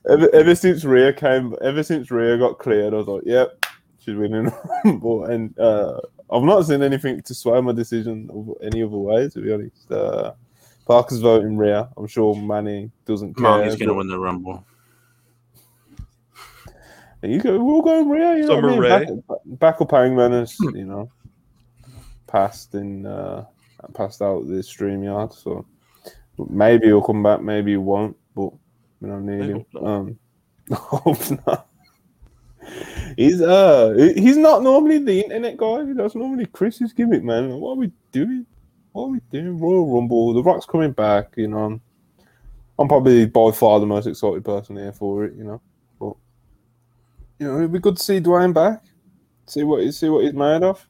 [0.10, 3.66] ever, ever since Rhea came, ever since Rhea got cleared, I was like, yep,
[4.00, 5.26] she's winning the rumble.
[5.26, 6.00] And uh,
[6.32, 8.30] I've not seen anything to sway my decision
[8.62, 9.30] any other way.
[9.30, 10.34] To be honest, uh,
[10.86, 11.90] Parker's voting Rhea.
[11.98, 13.44] I'm sure Manny doesn't care.
[13.44, 14.66] Molly's gonna win the rumble.
[17.28, 18.36] You go, we'll go Rhea.
[18.38, 19.24] You know Summer what I mean?
[19.28, 21.10] Back, back up Hangman has, you know,
[22.28, 23.46] passed in, uh,
[23.94, 25.34] passed out the stream yard.
[25.34, 25.66] So
[26.50, 28.52] maybe he'll come back, maybe he won't, but
[29.00, 29.66] we don't need I him.
[29.74, 29.86] hope.
[29.86, 30.20] Um,
[30.72, 31.68] I hope not.
[33.16, 35.84] He's uh he's not normally the internet guy.
[35.94, 37.50] That's normally Chris's gimmick, man.
[37.60, 38.46] What are we doing?
[38.92, 39.60] What are we doing?
[39.60, 40.34] Royal Rumble.
[40.34, 41.34] The Rock's coming back.
[41.38, 41.80] You know,
[42.80, 45.36] I'm probably by far the most excited person here for it.
[45.36, 45.62] You know,
[47.40, 48.84] you know, it'd be good to see Dwayne back.
[49.48, 50.86] See what he see what he's made of.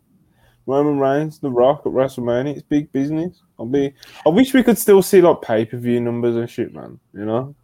[0.68, 2.56] Roman Reigns, The Rock at WrestleMania.
[2.56, 3.42] It's big business.
[3.60, 3.94] I'll be.
[4.26, 7.00] I wish we could still see like pay per view numbers and shit, man.
[7.14, 7.56] You know,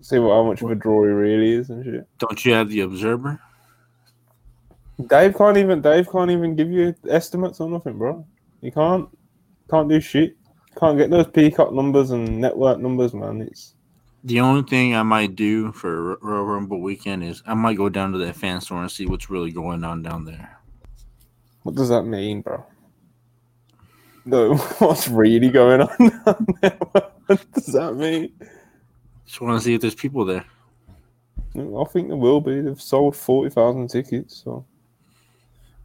[0.00, 2.08] see what how much of a draw he really is and shit.
[2.18, 3.40] Don't you have the Observer?
[5.06, 8.26] Dave can't even Dave can't even give you estimates or nothing, bro.
[8.60, 9.08] You can't
[9.70, 10.36] can't do shit.
[10.78, 13.42] Can't get those peacock numbers and network numbers, man.
[13.42, 13.74] It's
[14.24, 18.12] The only thing I might do for Royal Rumble weekend is I might go down
[18.12, 20.58] to that fan store and see what's really going on down there.
[21.62, 22.64] what does that mean, bro?
[24.26, 26.78] No, what's really going on down there?
[27.26, 28.32] What does that mean?
[29.24, 30.44] Just want to see if there's people there.
[31.54, 32.60] Mm, I think there will be.
[32.60, 34.66] They've sold forty thousand tickets, so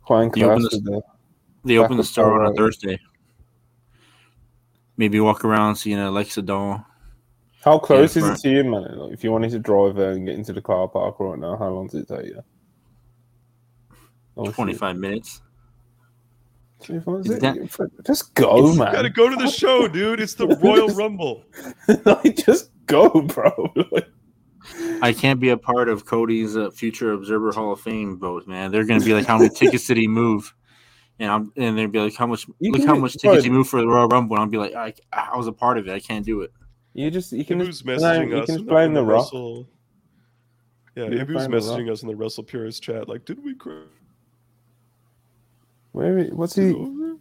[0.04, 1.02] quite You open the- the
[1.64, 2.56] They open the store on a.
[2.56, 3.00] Thursday.
[4.98, 6.84] Maybe walk around seeing an Alexa doll.
[7.66, 8.38] How close Yeah, is right.
[8.38, 8.98] it to you, man?
[9.00, 11.58] Like, if you wanted to drive there and get into the car park right now,
[11.58, 12.44] how long does it take you?
[14.38, 14.54] Oh, shit.
[14.56, 15.42] 25 minutes.
[16.84, 18.94] 25, Is is that- Just go, you man.
[18.94, 20.20] gotta go to the show, dude.
[20.20, 21.44] It's the Royal Rumble.
[22.06, 23.74] like, just go, bro.
[23.92, 24.10] Like,
[25.04, 28.72] I can't be a part of Cody's uh, future Observer Hall of Fame vote, man.
[28.72, 30.56] They're gonna be like, how many tickets did he move?
[31.20, 32.48] And I'm and they'd be like, how much?
[32.60, 33.42] You look how much tickets bro.
[33.44, 34.36] he moved for the Royal Rumble.
[34.38, 35.92] And I'll be like, I, I was a part of it.
[35.94, 36.52] I can't do it.
[36.96, 38.46] You just you can Ibu's just messaging blame, you us.
[38.48, 39.26] can in just blame in the rock.
[39.26, 39.68] Wrestle-
[40.96, 41.66] Yeah, You Ibu's blame The Rock.
[41.66, 43.08] messaging us in the Wrestle Purist chat.
[43.10, 43.54] Like, did we?
[43.54, 43.84] Cr-
[45.92, 46.70] Where is, what's he?
[46.72, 47.18] Hello?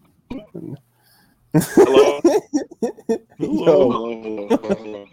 [1.52, 2.20] Hello,
[3.40, 5.06] oh, hello, hello, hello.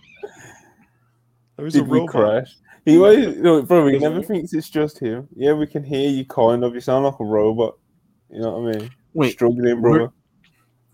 [1.57, 2.55] There's a did we crash?
[2.85, 3.85] He always, no, bro.
[3.87, 5.27] He Does it never thinks it's just him.
[5.35, 6.73] Yeah, we can hear you, kind of.
[6.73, 7.77] You sound like a robot.
[8.31, 8.89] You know what I mean?
[9.13, 10.13] Wait, struggling, where- brother.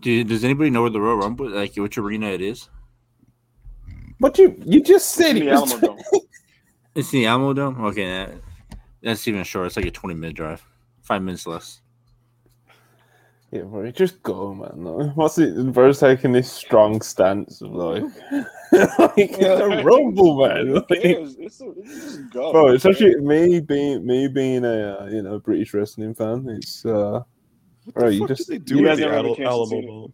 [0.01, 2.67] do, does anybody know where the Royal Rumble, like which arena it is?
[4.19, 5.45] But you you just said In it.
[5.45, 6.03] the was- Alamo Dome.
[6.95, 7.85] It's the Alamo Dome.
[7.85, 8.31] Okay, that,
[9.03, 9.67] that's even short.
[9.67, 10.65] It's like a 20 minute drive,
[11.03, 11.81] five minutes less.
[13.51, 15.11] Yeah, bro, just go, man.
[15.15, 15.71] What's it?
[15.71, 18.03] Bro's taking this strong stance of like,
[18.71, 20.67] like it's a rumble, man.
[20.67, 21.35] Who Like, cares?
[21.37, 22.51] It's, a, it's just go.
[22.51, 26.45] bro, especially me being me being a uh, you know British wrestling fan.
[26.49, 27.21] It's uh,
[27.85, 29.25] What Bro, the you fuck just- did they do you at guys the never had
[29.25, 29.81] a Al- chance to Alamo.
[29.87, 30.13] Dome?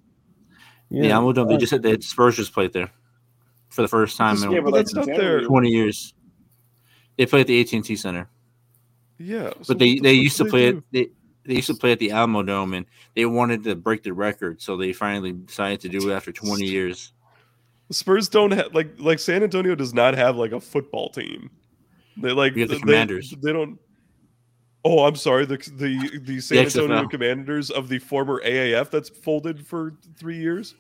[0.90, 1.48] yeah, the Alamo Dome.
[1.48, 2.92] They just said that Spurs just played there.
[3.74, 5.42] For the first time in Yeah, but but that's that's not their.
[5.42, 6.14] 20 years.
[7.18, 8.28] They play at the AT&T Center,
[9.18, 10.78] Yeah, so but they, they used to do play do?
[10.78, 11.08] at they,
[11.46, 12.86] they used to play at the Alamo Dome, and
[13.16, 16.66] they wanted to break the record, so they finally decided to do it after 20
[16.66, 17.14] years.
[17.90, 21.50] The Spurs don't have like like San Antonio does not have like a football team.
[22.18, 23.34] They like We the they- Commanders.
[23.42, 23.78] They, don't.
[24.86, 25.46] Oh, I'm sorry.
[25.46, 30.38] The the the San The Antonio Commanders of the former AAF that's folded for three
[30.38, 30.76] years.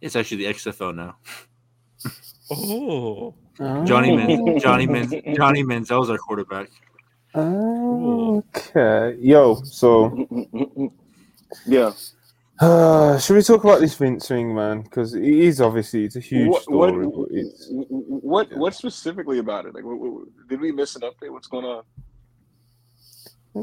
[0.00, 1.16] It's actually the XFL now.
[2.50, 6.68] Oh, Johnny Man, Johnny Man, Johnny Manziel's our quarterback.
[7.34, 9.16] Okay.
[9.20, 10.26] Yo, so
[11.66, 11.92] yeah.
[12.60, 14.82] uh, should we talk about this Vince thing, man?
[14.82, 17.06] Because it is obviously it's a huge What, story.
[17.06, 19.74] what, but it's, what, what specifically about it?
[19.74, 21.30] Like, what, what, did we miss an update?
[21.30, 21.82] What's going on?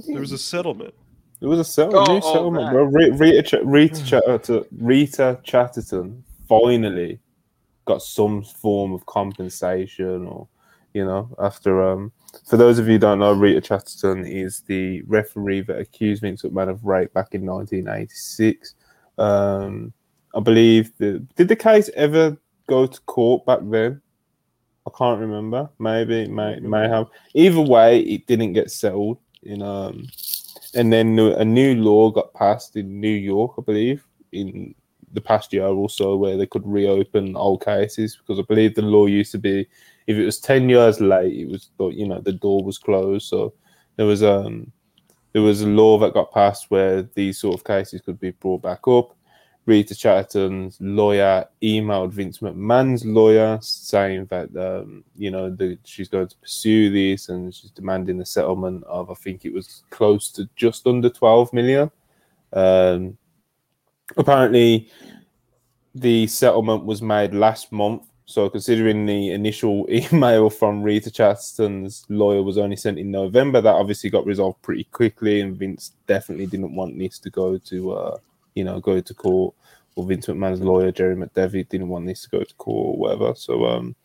[0.08, 0.94] there was a settlement.
[1.42, 2.72] It was a settlement, Oh, new oh, settlement, that.
[2.74, 2.84] bro.
[2.86, 7.20] Re- Rita, Rita, Rita Chatterton finally
[7.86, 10.48] got some form of compensation, or
[10.94, 12.12] you know, after um,
[12.48, 16.44] for those of you who don't know, Rita Chatterton is the referee that accused Vince
[16.44, 18.76] McMahon of rape back in 1986.
[19.18, 19.94] Um,
[20.36, 22.38] I believe the did the case ever
[22.68, 24.02] go to court back then?
[24.86, 25.70] I can't remember.
[25.80, 27.08] Maybe, may may have.
[27.34, 29.20] Either way, it didn't get settled.
[29.44, 30.08] In um,
[30.74, 34.74] and then a new law got passed in New York, I believe, in
[35.14, 38.82] the past year or so, where they could reopen old cases because I believe the
[38.82, 39.68] law used to be
[40.08, 43.28] if it was ten years late, it was thought you know the door was closed.
[43.28, 43.54] So
[43.96, 44.72] there was um
[45.34, 48.62] there was a law that got passed where these sort of cases could be brought
[48.62, 49.16] back up.
[49.66, 56.28] Rita Chatterton's lawyer emailed Vince McMahon's lawyer saying that um, you know the, she's going
[56.28, 60.50] to pursue this and she's demanding a settlement of I think it was close to
[60.56, 61.92] just under 12 million.
[62.52, 63.18] Um,
[64.18, 64.90] apparently,
[65.96, 68.04] the settlement was made last month.
[68.26, 73.76] So, considering the initial email from Rita Chatterton's lawyer was only sent in November, that
[73.76, 78.18] obviously got resolved pretty quickly, and Vince definitely didn't want this to go to, uh,
[78.56, 79.54] you know, go to court.
[79.96, 83.36] Or Vince McMahon's lawyer Jerry McDevitt didn't want this to go to court or whatever.
[83.36, 83.96] So, um,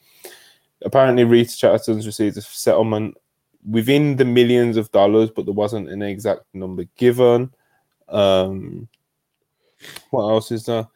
[0.85, 3.17] apparently, Rita Chatterton's received a settlement
[3.69, 7.53] within the millions of dollars, but there wasn't an exact number given.
[8.09, 8.89] Um,
[10.11, 10.87] what else is there?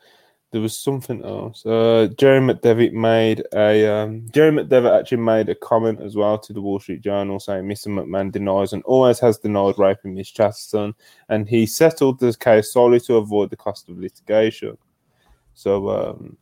[0.51, 1.65] There was something else.
[1.65, 6.53] Uh, Jerry McDevitt made a um, Jerry McDevitt actually made a comment as well to
[6.53, 7.87] the Wall Street Journal saying Mr.
[7.87, 10.95] McMahon denies and always has denied raping Miss Chatterton,
[11.31, 14.77] and he settled the case solely to avoid the cost of litigation.
[15.55, 16.37] So, um,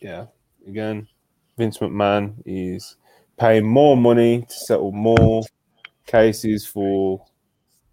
[0.00, 0.26] yeah,
[0.66, 1.08] again,
[1.56, 2.96] Vince McMahon is
[3.36, 5.42] paying more money to settle more
[6.06, 7.24] cases for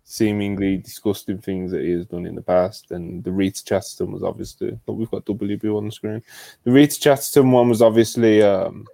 [0.06, 2.91] seemingly disgusting things that he has done in the past.
[2.91, 6.23] And the Rita Chatterton was obviously, but we've got WB on the screen.
[6.64, 8.86] The Rita Chatterton one was obviously um,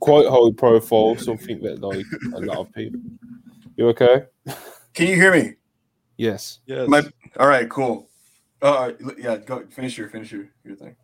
[0.00, 2.04] quite high profile, something that like
[2.34, 3.00] a lot of people.
[3.76, 4.24] You okay?
[4.92, 5.54] Can you hear me?
[6.16, 6.58] Yes.
[6.66, 6.88] Yes.
[6.88, 7.02] My,
[7.38, 8.08] all right, cool.
[8.60, 10.94] Uh, yeah, go finish your finish your, your thing.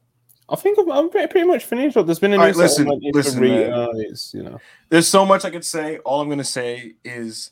[0.48, 1.96] I think I'm, I'm pretty, pretty much finished.
[1.96, 3.70] Look, There's been a new All right, listen, listen, Rita.
[3.70, 3.88] man.
[3.96, 4.58] It's you know.
[4.88, 5.98] There's so much I could say.
[5.98, 7.50] All I'm gonna say is,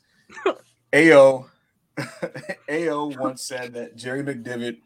[0.97, 1.47] Ao,
[2.71, 4.79] Ao once said that Jerry McDevitt,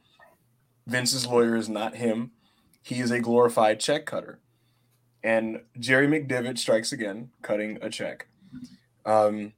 [0.87, 2.33] Vince's lawyer, is not him.
[2.83, 4.41] He is a glorified check cutter,
[5.23, 8.27] and Jerry McDevitt strikes again, cutting a check.
[9.07, 9.53] Um,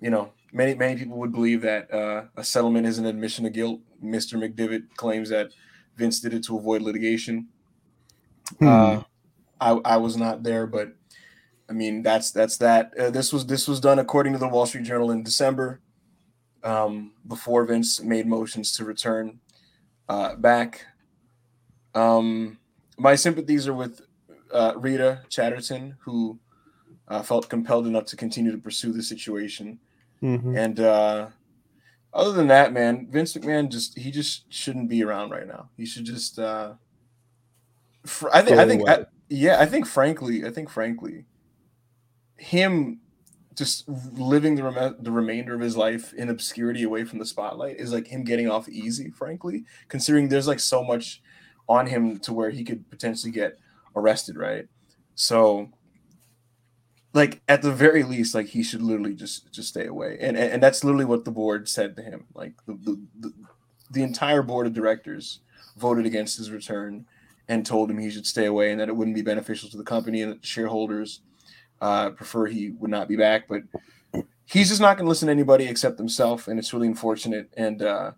[0.00, 3.52] you know, many many people would believe that uh, a settlement is an admission of
[3.52, 3.80] guilt.
[4.02, 4.34] Mr.
[4.36, 5.50] McDevitt claims that
[5.96, 7.48] Vince did it to avoid litigation.
[8.60, 9.02] Uh,
[9.60, 10.94] I, I was not there, but
[11.68, 12.92] I mean that's that's that.
[12.98, 15.80] Uh, this was this was done according to the Wall Street Journal in December,
[16.64, 19.38] um, before Vince made motions to return
[20.08, 20.86] uh, back.
[21.94, 22.58] Um,
[22.98, 24.00] my sympathies are with
[24.52, 26.38] uh, Rita Chatterton, who
[27.08, 29.78] uh, felt compelled enough to continue to pursue the situation.
[30.22, 30.56] Mhm.
[30.56, 31.28] And uh,
[32.12, 35.68] other than that, man, Vince McMahon just he just shouldn't be around right now.
[35.76, 36.38] He should just.
[36.38, 36.74] Uh,
[38.06, 38.58] fr- I think.
[38.58, 38.88] I think.
[38.88, 39.86] I, yeah, I think.
[39.86, 40.70] Frankly, I think.
[40.70, 41.26] Frankly,
[42.36, 43.00] him
[43.54, 47.76] just living the rem- the remainder of his life in obscurity away from the spotlight
[47.76, 49.10] is like him getting off easy.
[49.10, 51.22] Frankly, considering there's like so much
[51.68, 53.58] on him to where he could potentially get
[53.96, 54.66] arrested, right?
[55.14, 55.70] So
[57.12, 60.54] like at the very least, like he should literally just just stay away, and and,
[60.54, 62.26] and that's literally what the board said to him.
[62.34, 63.32] Like the, the the
[63.90, 65.40] the entire board of directors
[65.76, 67.06] voted against his return
[67.48, 69.84] and told him he should stay away, and that it wouldn't be beneficial to the
[69.84, 71.20] company, and the shareholders
[71.80, 73.48] uh, prefer he would not be back.
[73.48, 73.62] But
[74.46, 77.50] he's just not going to listen to anybody except himself, and it's really unfortunate.
[77.56, 78.12] And uh,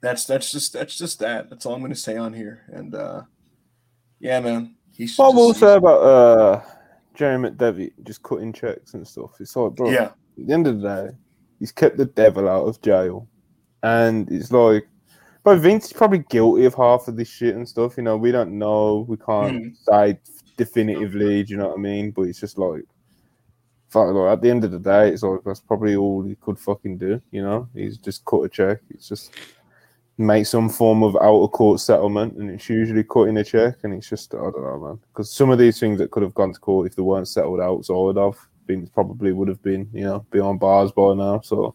[0.00, 1.50] that's that's just that's just that.
[1.50, 2.62] That's all I'm going to say on here.
[2.68, 3.22] And uh,
[4.18, 6.62] yeah, man, He should What I will say about uh,
[7.14, 9.32] Jerry McDevitt just cutting checks and stuff.
[9.40, 10.14] It's like, bro, yeah, at
[10.46, 11.16] the end of the day,
[11.58, 13.28] he's kept the devil out of jail.
[13.82, 14.86] And it's like,
[15.42, 17.96] but Vince is probably guilty of half of this shit and stuff.
[17.96, 19.06] You know, we don't know.
[19.08, 19.76] We can't Mhm.
[19.76, 20.20] say
[20.60, 22.10] definitively, do you know what I mean?
[22.10, 22.84] But it's just like,
[23.88, 26.58] fuck, like, at the end of the day, it's like, that's probably all he could
[26.58, 27.20] fucking do.
[27.30, 28.80] You know, he's just cut a check.
[28.90, 29.32] It's just
[30.18, 33.76] make some form of out of court settlement, and it's usually cutting a check.
[33.84, 35.00] And it's just, I don't know, man.
[35.08, 37.60] Because some of these things that could have gone to court if they weren't settled
[37.60, 41.40] outside of, Vince probably would have been, you know, beyond bars by now.
[41.40, 41.74] So,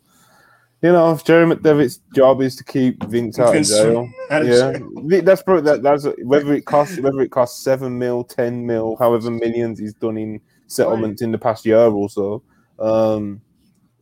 [0.81, 4.41] you know, if Jerry McDevitt's job is to keep Vince out of Vince jail, out
[4.43, 4.89] of yeah, jail.
[4.95, 5.81] Vi- that's probably that.
[5.81, 10.17] That's whether it costs whether it costs seven mil, ten mil, however millions he's done
[10.17, 12.43] in settlements in the past year or so.
[12.79, 13.41] Um,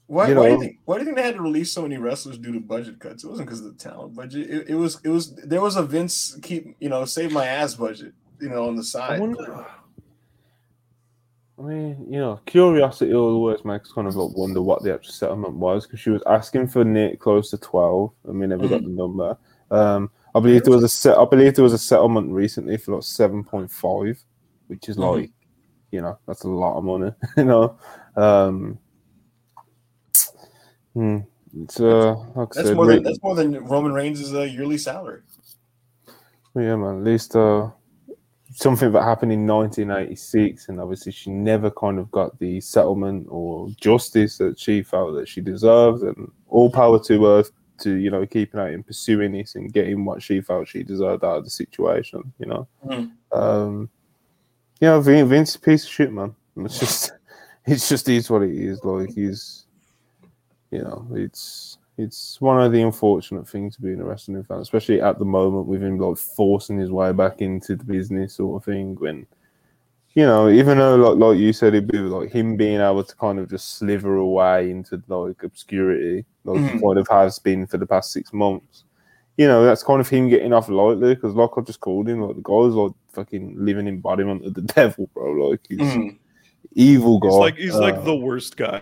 [0.08, 1.84] Why, You why, do you think, why do you think they had to release so
[1.84, 3.24] many wrestlers due to budget cuts?
[3.24, 4.50] It wasn't because of the talent budget.
[4.50, 7.76] It, it was it was there was a Vince keep you know save my ass
[7.76, 9.20] budget you know on the I side.
[9.20, 9.66] wonder.
[11.60, 15.54] I mean, you know, curiosity always makes kind of like wonder what the actual settlement
[15.54, 18.90] was because she was asking for near close to twelve, and we never got the
[18.90, 19.38] number.
[19.70, 21.18] Um, I believe there was a set.
[21.18, 24.24] I believe there was a settlement recently for like seven point five,
[24.68, 25.14] which is Mhm.
[25.22, 25.32] like,
[25.92, 27.12] you know, that's a lot of money.
[27.38, 27.78] You know,
[28.16, 28.80] um,
[30.94, 31.20] hmm,
[31.62, 34.80] it's uh, like That's said, more re- than that's more than Roman Reigns' uh, yearly
[34.80, 35.22] salary.
[36.56, 36.98] Yeah, man.
[36.98, 37.70] At least uh,
[38.54, 43.70] something that happened in 1986, and obviously she never kind of got the settlement or
[43.80, 46.04] justice that she felt that she deserved.
[46.04, 47.44] And all power to her
[47.80, 51.24] to you know keeping out and pursuing this and getting what she felt she deserved
[51.24, 52.32] out of the situation.
[52.40, 53.12] You know, Mhm.
[53.32, 53.90] um,
[54.80, 56.36] yeah, Vin- Vince piece of shit, man.
[56.58, 57.12] It's just,
[57.66, 58.84] it's just is what it is.
[58.84, 59.66] Like he's,
[60.72, 64.60] you know, it's it's one of the unfortunate things to be in a wrestling fan,
[64.60, 68.62] especially at the moment with him like forcing his way back into the business sort
[68.62, 68.96] of thing.
[68.96, 69.28] When
[70.16, 73.16] you know, even though like like you said, it'd be like him being able to
[73.16, 76.82] kind of just sliver away into like obscurity, like Mhm.
[76.82, 78.84] kind of has been for the past six months.
[79.38, 82.22] You know, that's kind of him getting off lightly because, like I just called him,
[82.22, 85.32] like the guy's like fucking living embodiment of the devil, bro.
[85.50, 86.18] Like he's Mhm.
[86.74, 87.28] evil guy.
[87.30, 88.82] He's like he's like Uh, the worst guy.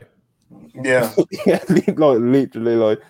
[0.74, 1.14] Yeah,
[1.46, 3.02] yeah, like literally, like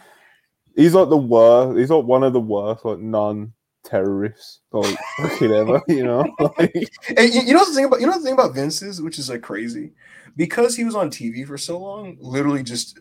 [0.76, 1.78] he's like the worst.
[1.78, 5.82] He's like one of the worst, like non-terrorists, like fucking ever.
[5.88, 6.74] You know, like,
[7.18, 9.20] and you, you know the thing about you know the thing about Vince is, which
[9.20, 9.92] is like crazy,
[10.36, 13.00] because he was on TV for so long, literally just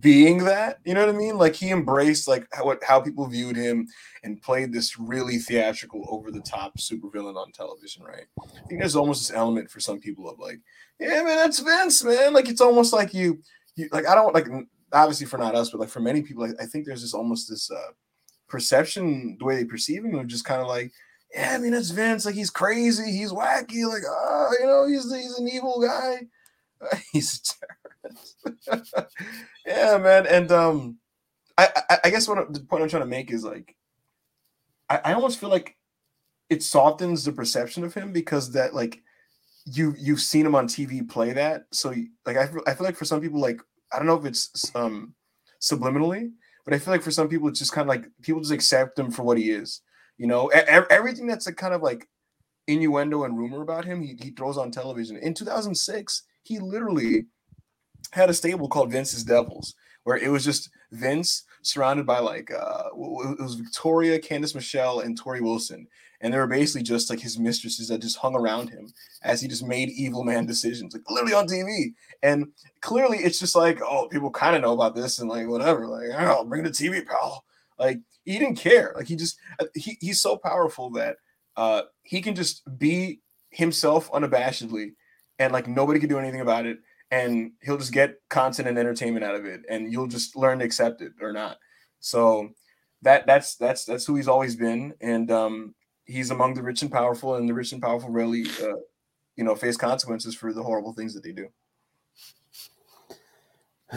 [0.00, 0.78] being that.
[0.84, 1.38] You know what I mean?
[1.38, 3.86] Like he embraced like how what how people viewed him
[4.24, 8.02] and played this really theatrical, over the top supervillain on television.
[8.02, 8.26] Right?
[8.42, 10.60] I think there's almost this element for some people of like,
[10.98, 12.32] yeah, man, that's Vince, man.
[12.32, 13.40] Like it's almost like you,
[13.76, 14.48] you like I don't like
[14.92, 17.70] obviously for not us, but like for many people, I, think there's this almost this
[17.70, 17.92] uh
[18.48, 20.92] perception the way they perceive him of just kind of like
[21.34, 22.24] yeah, I mean that's Vince.
[22.24, 23.86] Like he's crazy, he's wacky.
[23.86, 26.20] Like ah, you know, he's he's an evil guy.
[27.12, 27.42] he's
[28.04, 28.94] a terrorist.
[29.66, 30.26] yeah, man.
[30.26, 30.98] And um,
[31.58, 33.76] I, I I guess what the point I'm trying to make is like,
[34.88, 35.76] I, I almost feel like
[36.48, 39.02] it softens the perception of him because that like
[39.66, 41.64] you you've seen him on TV play that.
[41.72, 41.92] So
[42.24, 43.60] like I feel I feel like for some people like
[43.92, 45.14] I don't know if it's um
[45.60, 46.30] subliminally,
[46.64, 48.98] but I feel like for some people it's just kind of like people just accept
[48.98, 49.82] him for what he is.
[50.18, 52.08] You know, everything that's a kind of like
[52.68, 55.18] innuendo and rumor about him, he, he throws on television.
[55.18, 57.26] In 2006, he literally
[58.12, 59.74] had a stable called Vince's Devils,
[60.04, 65.20] where it was just Vince surrounded by like uh it was Victoria, Candice Michelle, and
[65.20, 65.88] Torrie Wilson.
[66.20, 69.48] And they were basically just like his mistresses that just hung around him as he
[69.48, 71.92] just made evil man decisions, like literally on TV.
[72.22, 72.46] And
[72.80, 76.08] clearly it's just like, oh, people kind of know about this and like whatever, like,
[76.18, 77.44] oh, bring the TV, pal.
[77.78, 78.92] Like he didn't care.
[78.96, 81.16] Like he just uh, he, he's so powerful that
[81.56, 83.20] uh he can just be
[83.50, 84.92] himself unabashedly
[85.38, 86.78] and like nobody can do anything about it
[87.10, 90.64] and he'll just get content and entertainment out of it and you'll just learn to
[90.64, 91.56] accept it or not
[92.00, 92.50] so
[93.02, 95.74] that that's that's that's who he's always been and um
[96.06, 98.76] he's among the rich and powerful and the rich and powerful really uh
[99.36, 101.48] you know face consequences for the horrible things that they do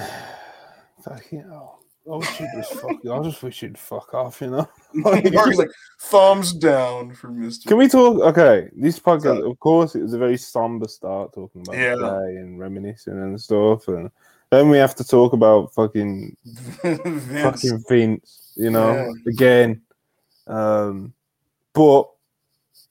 [1.03, 1.80] fucking hell.
[2.11, 2.98] I wish you'd just fuck.
[3.11, 4.41] I just wish you'd fuck off.
[4.41, 4.69] You know.
[4.94, 5.69] Mark's like
[6.02, 8.19] thumbs down for mr Can we talk?
[8.22, 11.95] Okay, this podcast, of course, it was a very somber start talking about Yeah.
[11.95, 14.10] today and reminiscing and stuff, and
[14.49, 16.36] then we have to talk about fucking
[16.84, 17.41] Vince.
[17.44, 19.11] fucking Vince, you know, Yeah.
[19.27, 19.81] again.
[20.48, 21.14] Um,
[21.74, 22.10] but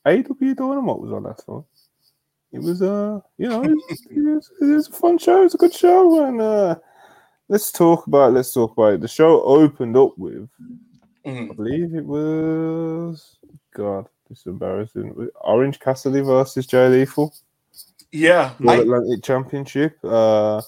[0.05, 1.65] AW Dynamite was on last night.
[2.53, 5.41] It was, uh, you know, it was, it, was, it was a fun show.
[5.41, 6.77] It was a good show, and uh,
[7.49, 8.33] let's talk about.
[8.33, 9.01] Let's talk about it.
[9.01, 10.49] The show opened up with,
[11.27, 11.57] I Mhm.
[11.57, 13.37] believe it was
[13.75, 14.09] God.
[14.29, 15.29] This is embarrassing.
[15.43, 17.35] Orange Cassidy versus Jay Lethal.
[18.13, 19.99] Yeah, World I, Atlantic Championship.
[20.03, 20.63] Uh,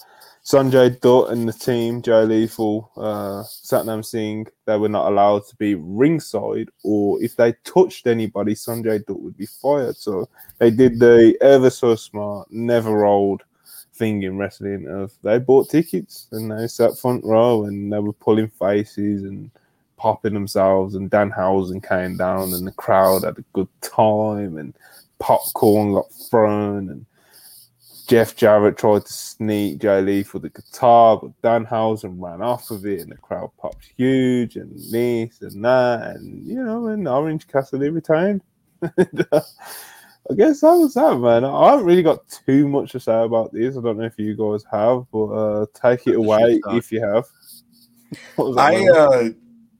[0.45, 5.57] Sanjay Dutt and the team, Jay Lethal, uh, Satnam Singh, they were not allowed to
[5.57, 9.97] be ringside, or if they touched anybody, Sanjay Dutt would be fired.
[9.97, 13.43] So they did the ever so smart, never old
[14.01, 18.15] thing in wrestling of they bought tickets and they sat front row and they were
[18.15, 19.51] pulling faces and
[19.99, 24.73] popping themselves and Danhausen came down and the crowd had a good time and
[25.19, 27.05] popcorn got thrown and
[28.11, 32.85] Jeff Jarrett tried to sneak Jay Lee for the guitar, but Danhausen ran off of
[32.85, 37.47] it, and the crowd popped huge, and this and that, and you know, and Orange
[37.47, 38.43] Cassidy retained.
[38.83, 41.45] I guess that was that, man.
[41.45, 43.77] I haven't really got too much to say about this.
[43.77, 47.27] I don't know if you guys have, but uh, take it away if you have.
[48.35, 49.29] What was that, I uh,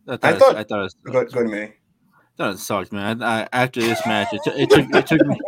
[0.07, 1.63] I thought, I thought- I thought, it, go, go to me.
[1.63, 1.73] I
[2.37, 3.25] thought it sucked, man.
[3.25, 5.41] I, I, after this match, it, took it took it took me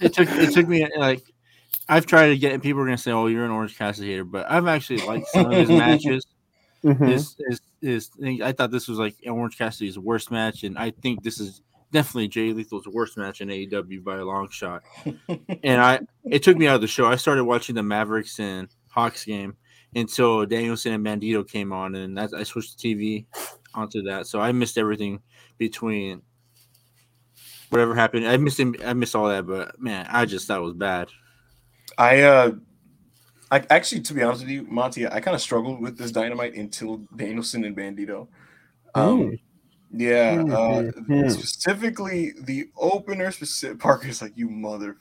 [0.00, 1.22] it took it took me like
[1.90, 2.62] I've tried to get.
[2.62, 5.46] People are gonna say, "Oh, you're an Orange Cassidy hater," but I've actually liked some
[5.46, 6.26] of his matches.
[6.84, 7.08] Mhm.
[7.08, 10.90] His, his, his thing, I thought this was like Orange Cassidy's worst match, and I
[10.90, 11.60] think this is
[11.92, 14.82] definitely Jay Lethal's worst match in AEW by a long shot.
[15.62, 17.06] and I, it took me out of the show.
[17.06, 19.56] I started watching the Mavericks and Hawks game
[19.94, 23.26] until Danielson and Bandito came on, and that, I switched the TV
[23.74, 24.26] onto that.
[24.26, 25.20] So I missed everything
[25.58, 26.22] between
[27.70, 28.26] whatever happened.
[28.26, 28.74] I missed him.
[28.84, 31.08] I missed all that, but man, I just thought it was bad.
[32.00, 32.52] I uh
[33.50, 36.54] I actually to be honest with you, Monty, I kind of struggled with this dynamite
[36.54, 38.26] until Danielson and Bandito.
[38.94, 39.38] Um
[39.92, 41.28] yeah, Hmm, uh hmm, hmm.
[41.28, 44.96] specifically the opener specific Parker's like you motherfucker.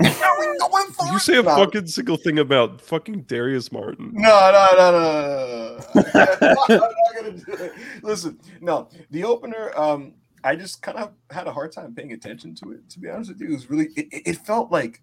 [0.00, 1.56] Are we going for You say a No.
[1.56, 4.10] fucking single thing about fucking Darius Martin.
[4.14, 6.04] No, no, no, no, no, no,
[6.40, 6.56] no.
[6.68, 7.72] I'm not gonna do it.
[8.02, 9.72] Listen, no, the opener.
[9.78, 12.88] Um, I just kind of had a hard time paying attention to it.
[12.90, 13.88] To be honest with you, it was really.
[13.96, 15.02] It, it- it felt like,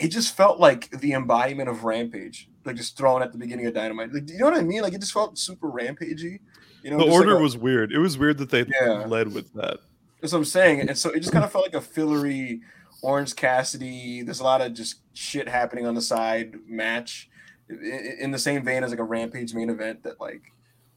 [0.00, 3.74] it just felt like the embodiment of Rampage, like just thrown at the beginning of
[3.74, 4.12] Dynamite.
[4.12, 4.82] Like, do you know what I mean?
[4.82, 6.40] Like, it just felt super rampagey.
[6.82, 7.92] You know, The just like order a- was weird.
[7.92, 9.04] It was weird that they Yeah.
[9.06, 9.78] led with that.
[10.20, 10.80] That's what I'm saying.
[10.80, 12.60] And so it just kind of felt like a fillery
[13.02, 14.22] Orange Cassidy.
[14.22, 17.28] There's a lot of just shit happening on the side match
[17.70, 20.42] I- i- in the same vein as like a Rampage main event that like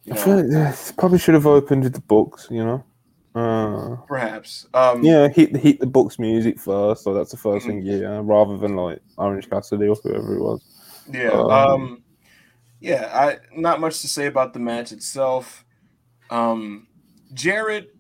[0.04, 2.84] you I feel like this probably should have opened with the books, you know.
[3.36, 7.70] Uh, perhaps um yeah, hit hit the books music first, so that's the 1st Mhm.
[7.70, 10.62] thing, yeah, rather than like Orange Cassidy or whoever it was.
[11.12, 12.04] yeah um, um
[12.80, 15.66] yeah I not much to say about the match itself
[16.30, 16.88] um
[17.34, 17.96] Jarrett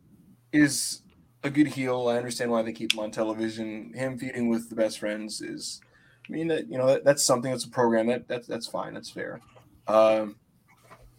[0.52, 1.02] is
[1.44, 4.76] a good heel I understand why they keep him on television him feuding with the
[4.76, 5.82] best friends is
[6.30, 8.94] I mean that you know that, that's something that's a program that that's that's fine
[8.94, 9.42] that's fair
[9.88, 10.36] um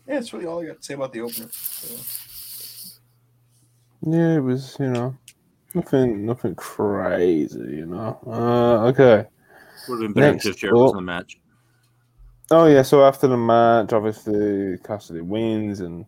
[0.07, 2.24] yeah that's really all I got to say about the opener so.
[4.07, 5.17] Yeah, it was, you know,
[5.75, 8.19] nothing, nothing crazy, you know.
[8.27, 9.27] Uh, okay.
[9.89, 11.39] Would have been better Next if Jarrett was in the match.
[12.51, 16.05] Oh yeah, so after the match, obviously Cassidy wins, and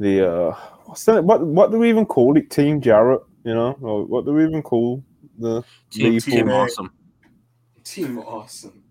[0.00, 0.56] the uh,
[0.86, 1.24] what's that?
[1.24, 2.50] What what do we even call it?
[2.50, 5.04] Team Jarrett, you know, or what do we even call
[5.38, 6.90] the team Team- awesome.
[7.84, 8.82] team awesome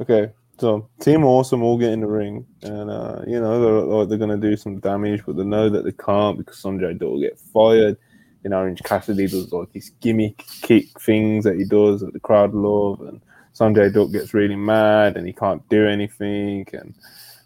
[0.00, 4.18] Okay, so Team Awesome all get in the ring, and uh, you know they're they're
[4.18, 7.96] gonna do some damage, but they know that they can't because Sanjay will get fired.
[8.42, 12.20] You know, Orange Cassidy does like his gimmick kick things that he does that the
[12.20, 13.20] crowd love, and
[13.54, 16.94] Sanjay Dutt gets really mad and he can't do anything, and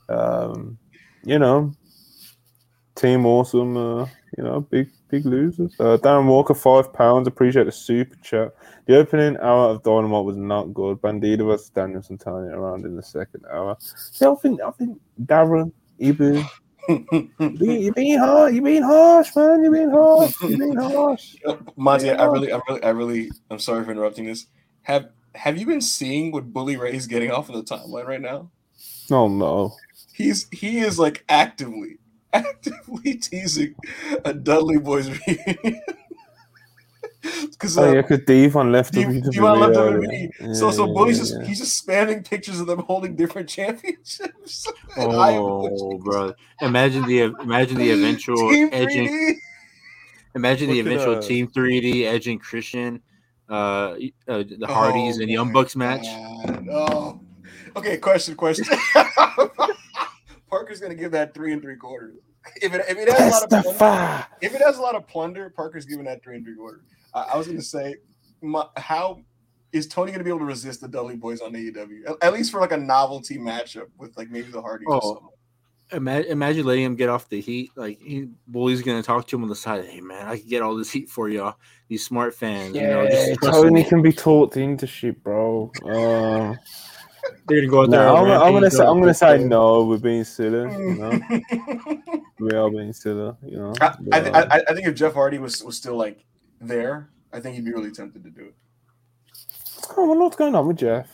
[0.09, 0.79] um,
[1.25, 1.73] you know,
[2.95, 4.07] Team Awesome, uh,
[4.37, 5.75] you know, big big losers.
[5.79, 7.29] Uh, Darren Walker, five pounds.
[7.29, 8.53] Appreciate the super chat.
[8.87, 11.01] The opening hour of Dynamite was not good.
[11.01, 13.77] Bandito versus Danielson turning it around in the second hour.
[13.79, 15.71] So I think, I think Darren,
[16.01, 16.45] Ibu,
[16.89, 18.55] you- you're being harsh.
[18.55, 19.63] You're being harsh, man.
[19.63, 20.35] You're being harsh.
[20.41, 21.37] You're being harsh.
[21.77, 24.47] Monty, I really, I really, I really, I'm sorry for interrupting this.
[24.83, 28.21] Have Have you been seeing what Bully Ray is getting off on the timeline right
[28.21, 28.51] now?
[29.11, 29.75] Oh no.
[30.15, 31.99] He's he is like actively,
[32.33, 33.75] actively teasing
[34.25, 35.81] a Dudley Boys reunion.
[37.53, 39.35] Because Oh yeah, because Devon left Do you- WWE.
[39.35, 40.57] you wanna left WWE?
[40.57, 41.47] so so yeah, Bully's yeah, just yeah.
[41.47, 44.67] he's just spamming pictures of them holding different championships.
[44.97, 46.35] And I am Oh, bro!
[46.63, 49.07] Imagine the imagine the eventual Team edging.
[49.09, 49.35] 3D.
[50.35, 53.01] Imagine the Look at, eventual uh, Team 3D Edge and Christian,
[53.49, 56.07] uh, uh the Hardys Oh and Young my Bucks match.
[56.47, 57.21] God, No.
[57.77, 58.67] Okay, question, question.
[60.53, 62.17] Parker's gonna give that three and three quarters.
[62.61, 64.23] If it if it has a lot of plunder, Testify.
[64.43, 66.83] if it has a lot of plunder, Parker's giving that three and three quarters.
[67.15, 67.97] I, I was gonna say,
[68.43, 69.21] my, how
[69.73, 72.07] is Tony gonna be able to resist the Dudley Boys on AEW?
[72.11, 74.87] At, at least for like a novelty matchup with like maybe the Hardys.
[74.89, 75.09] or Oh.
[75.15, 75.29] something.
[75.93, 77.71] Imagine, imagine letting him get off the heat.
[77.77, 79.85] Like he, Bully's gonna talk to him on the side.
[79.87, 81.57] Hey man, I can get all this heat for y'all.
[81.89, 85.71] These smart fans, you know, Yeah, just Tony can be taught into shit, bro.
[85.87, 86.55] Uh,
[87.47, 88.01] They're gonna go out there.
[88.01, 89.85] no, I'm, I'm gonna say I'm gonna say no.
[89.85, 91.21] We're being silly, you know.
[92.41, 93.73] we are being silly, you know.
[93.81, 96.25] I, I, th- uh, I, I think if Jeff Hardy was, was still like
[96.61, 98.55] there, I think he'd be really tempted to do it.
[99.97, 101.09] oh, well, what's going on with Jeff?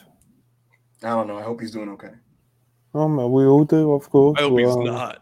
[1.03, 1.39] I don't know.
[1.39, 2.13] I hope he's doing okay.
[2.95, 4.39] Oh man, we all do, of course.
[4.39, 5.19] I hope he's not.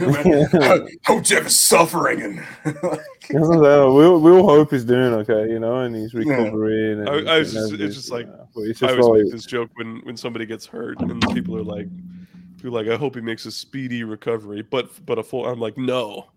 [0.00, 2.94] I hope Jeff is suffering and That's what
[3.32, 3.94] I'm saying.
[3.94, 7.00] We all- we all hope he's doing okay, you know, and he's recovering.
[7.00, 8.44] And I- I was just- it's just like- yeah.
[8.54, 11.56] But it's I always like make this joke when when somebody gets hurt and people
[11.56, 11.88] are like,
[12.56, 15.46] people are like, I hope he makes a speedy recovery, but but a full.
[15.46, 16.30] I'm like, no,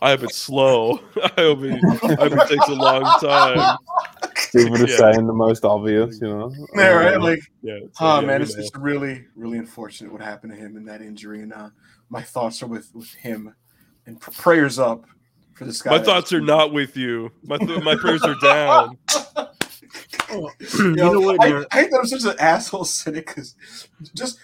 [0.00, 1.00] I hope it's slow.
[1.22, 3.76] I hope it, I hope it takes a long time.
[4.52, 4.96] people are Yeah.
[4.96, 6.52] saying the most obvious, you know.
[6.74, 7.14] yeah, right?
[7.14, 7.78] Um, Like, Yeah.
[7.92, 8.62] so, oh yeah, man, it's, know.
[8.62, 11.68] it's really, really unfortunate what happened to him in that injury, and uh,
[12.10, 13.54] my thoughts are with with him,
[14.06, 15.04] and pr- prayers up
[15.54, 15.90] for this guy.
[15.90, 17.30] my thoughts are not with you.
[17.44, 18.98] My th- my prayers are down.
[20.30, 21.42] you know what?
[21.42, 23.54] I, Ner- I hate that I'm such an asshole cynic because
[24.14, 24.38] just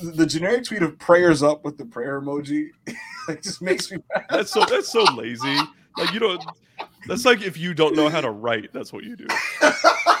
[0.00, 2.68] the generic tweet of prayers up with the prayer emoji,
[3.28, 4.26] it just makes me mad.
[4.30, 5.58] That's so that's so lazy.
[5.96, 6.44] Like you don't.
[7.06, 9.26] That's like if you don't know how to write, that's what you do.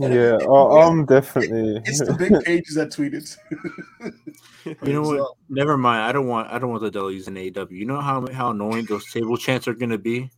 [0.00, 1.80] Yeah, I, I'm definitely.
[1.84, 3.36] It's the big pages that tweeted.
[4.82, 5.32] You know what?
[5.48, 6.02] Never mind.
[6.02, 6.50] I don't want.
[6.50, 7.66] I don't want the W's in AW.
[7.70, 10.30] You know how how annoying those table chants are gonna be.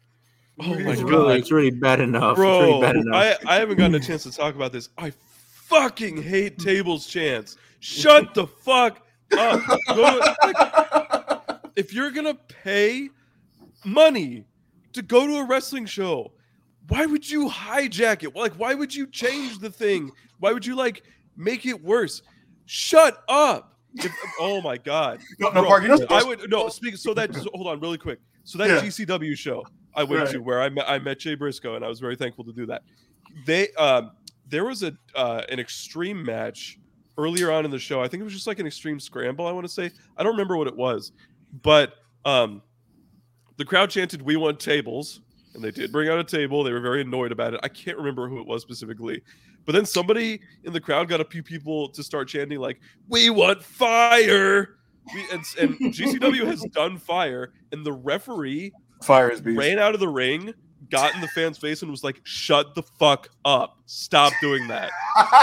[0.59, 2.33] Oh my It's god, really, it's really bad enough.
[2.33, 2.61] it's bro!
[2.61, 3.15] really bad enough.
[3.15, 4.89] I I haven't gotten a chance to talk about this.
[4.99, 7.57] I fucking hate tables chants.
[7.81, 9.01] Shut the fuck
[9.37, 9.61] up.
[9.89, 13.11] Go to- like, if you're gonna pay
[13.85, 14.45] money
[14.95, 16.33] to go to a wrestling show,
[16.89, 18.35] why would you hijack it?
[18.37, 20.11] Like, why would you change the thing?
[20.39, 21.03] Why would you like
[21.37, 22.23] make it worse?
[22.67, 23.73] Shut up.
[23.95, 25.21] If- oh my god.
[25.39, 26.97] No, no, Bro, Park, you know, I would no speak.
[26.97, 28.19] So that just hold on really quick.
[28.45, 28.81] So that Yeah.
[28.81, 29.65] GCW show
[29.95, 30.33] I went Right.
[30.33, 32.67] to where I met I met Jay Briscoe and I was very thankful to do
[32.67, 32.83] that.
[33.47, 34.11] They um
[34.49, 36.79] there was a uh, an extreme match
[37.19, 38.01] earlier on in the show.
[38.03, 39.47] I think it was just like an extreme scramble.
[39.47, 41.13] I want to say I don't remember what it was,
[41.63, 41.95] but
[42.25, 42.63] um
[43.57, 45.21] the crowd chanted "We want tables."
[45.57, 46.63] And they did bring out a table.
[46.63, 47.61] They were very annoyed about it.
[47.63, 49.23] I can't remember who it was specifically.
[49.65, 52.79] But then somebody in the crowd got a few people to start chanting like,
[53.09, 54.77] "We want fire!"
[55.15, 58.73] We, and, and GCW has done fire, and the referee
[59.03, 59.59] fire is beast.
[59.59, 60.53] ran out of the ring,
[60.91, 63.79] got in the fan's face, and was like, "Shut the fuck up!
[63.87, 64.91] Stop doing that!"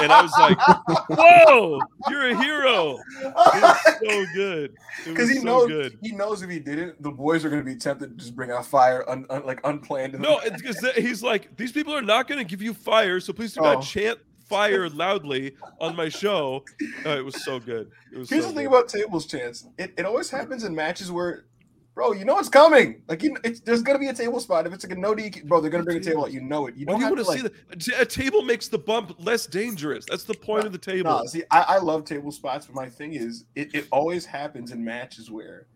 [0.01, 0.57] And I was like,
[1.09, 1.79] "Whoa,
[2.09, 4.75] you're a hero!" It was so good.
[5.05, 5.97] Because he so knows good.
[6.01, 8.51] he knows if he didn't, the boys are going to be tempted to just bring
[8.51, 10.19] out fire, un, un- like unplanned.
[10.19, 13.33] No, it's because he's like, these people are not going to give you fire, so
[13.33, 13.73] please do Oh.
[13.73, 16.63] not chant fire loudly on my show.
[17.05, 17.89] Uh, it was so good.
[18.11, 18.77] It was Here's so the thing good.
[18.77, 19.65] about tables chance.
[19.77, 21.45] It, it always happens in matches where,
[21.93, 23.01] bro, you know it's coming.
[23.07, 24.65] Like you, it's, there's gonna be a table spot.
[24.65, 26.31] If it's like a no DQ, bro, they're gonna bring a table out.
[26.31, 26.75] You know it.
[26.75, 27.39] You Why don't you want to to like.
[27.39, 27.53] see that?
[27.71, 30.05] A t- A table makes the bump less dangerous.
[30.09, 31.11] That's the point of the table.
[31.11, 34.71] Nah, see, I, I love table spots, but my thing is, it, it always happens
[34.71, 35.67] in matches where,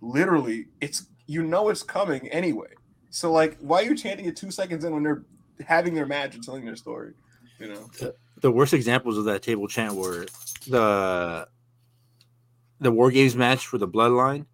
[0.00, 2.70] literally, it's you know it's coming anyway.
[3.10, 5.24] So like, why are you chanting it two seconds in when they're
[5.66, 7.12] having their match and telling their story?
[7.58, 7.90] You know.
[8.40, 10.26] the worst examples of that table chant were
[10.68, 11.48] the
[12.80, 14.44] the war games match for the bloodline.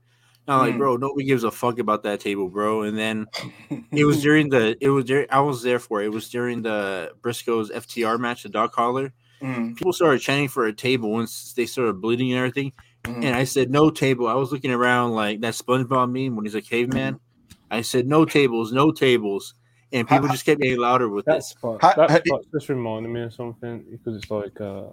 [0.48, 0.78] Now, like, Mm.
[0.78, 2.82] bro, nobody gives a fuck about that table, bro.
[2.82, 3.26] And then
[3.92, 6.06] it was during the it was during I was there for it.
[6.06, 9.12] It was during the Briscoe's FTR match, the dog collar.
[9.40, 12.72] Mm, People started chanting for a table once they started bleeding and everything.
[13.04, 13.24] mm.
[13.24, 14.28] And I said, no table.
[14.28, 17.18] I was looking around like that SpongeBob meme when he's a caveman.
[17.70, 19.54] I said, no tables, no tables.
[19.92, 21.42] And people just kept getting louder with That it.
[21.44, 24.84] spot, that ha- just reminded me of something because it's like uh,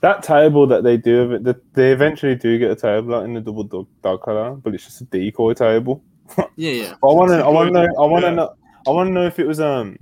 [0.00, 1.44] that table that they do of it.
[1.44, 4.74] That they eventually do get a table out in the double dog, dog color, but
[4.74, 6.04] it's just a decoy table.
[6.56, 6.92] Yeah, yeah.
[6.92, 8.34] I want to, I want to know, I want to Yeah.
[8.34, 8.50] know,
[8.86, 9.96] I want to know if it was um,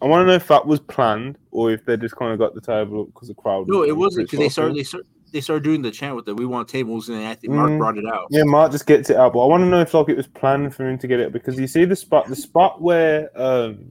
[0.00, 2.54] I want to know if that was planned or if they just kind of got
[2.54, 3.68] the table because the crowd.
[3.68, 6.26] No, was it wasn't because they started they start they started doing the chant with
[6.26, 7.78] the "We want tables" and I think Mark Mm.
[7.78, 8.26] brought it out.
[8.30, 10.26] Yeah, Mark just gets it out, but I want to know if like it was
[10.26, 13.90] planned for him to get it because you see the spot, the spot where um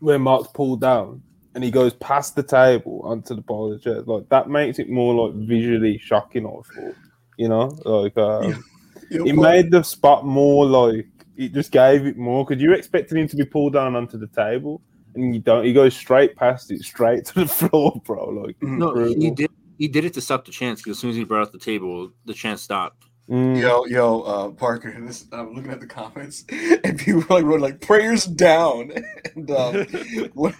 [0.00, 1.22] where Mark's pulled down
[1.54, 4.88] and he goes past the table onto the pile of chairs, like that makes it
[4.88, 6.46] more like visually shocking.
[6.46, 6.94] I thought,
[7.36, 8.64] you know, like um,
[9.10, 11.06] Yo, it Paul, made the spot more like
[11.36, 14.28] it just gave it more because you're expecting him to be pulled down onto the
[14.28, 14.80] table.
[15.14, 15.64] And you don't.
[15.64, 18.30] He goes straight past it, straight to the floor, bro.
[18.30, 18.78] Like Mhm.
[18.78, 21.24] No, he did he did it to stop the chance because as soon as he
[21.24, 23.04] brought out the table, the chance stopped.
[23.30, 23.60] Mm.
[23.60, 24.94] Yo, yo, uh, Parker.
[25.06, 26.44] This I'm looking at the comments,
[26.84, 28.92] and people like wrote like prayers down,
[29.36, 29.74] and um,
[30.34, 30.54] when,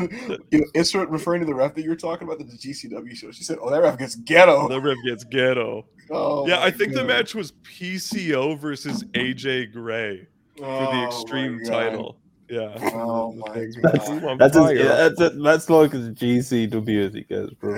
[0.51, 3.30] you know, Isra referring to the ref that you were talking about, the GCW show.
[3.32, 5.86] She said, "Oh, that ref gets ghetto." The ref gets ghetto.
[6.10, 10.26] Oh, yeah, I think the match was PCO versus AJ Gray
[10.56, 12.16] for Oh, the Extreme title.
[12.48, 12.76] Yeah.
[12.94, 14.22] Oh my Things God.
[14.22, 14.74] were That's as, fire.
[14.76, 17.74] yeah, that's, a, that's like as GCW as it gets, bro.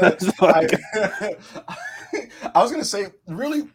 [0.00, 0.70] That's like,
[1.68, 1.76] I
[2.54, 3.68] was gonna say, really,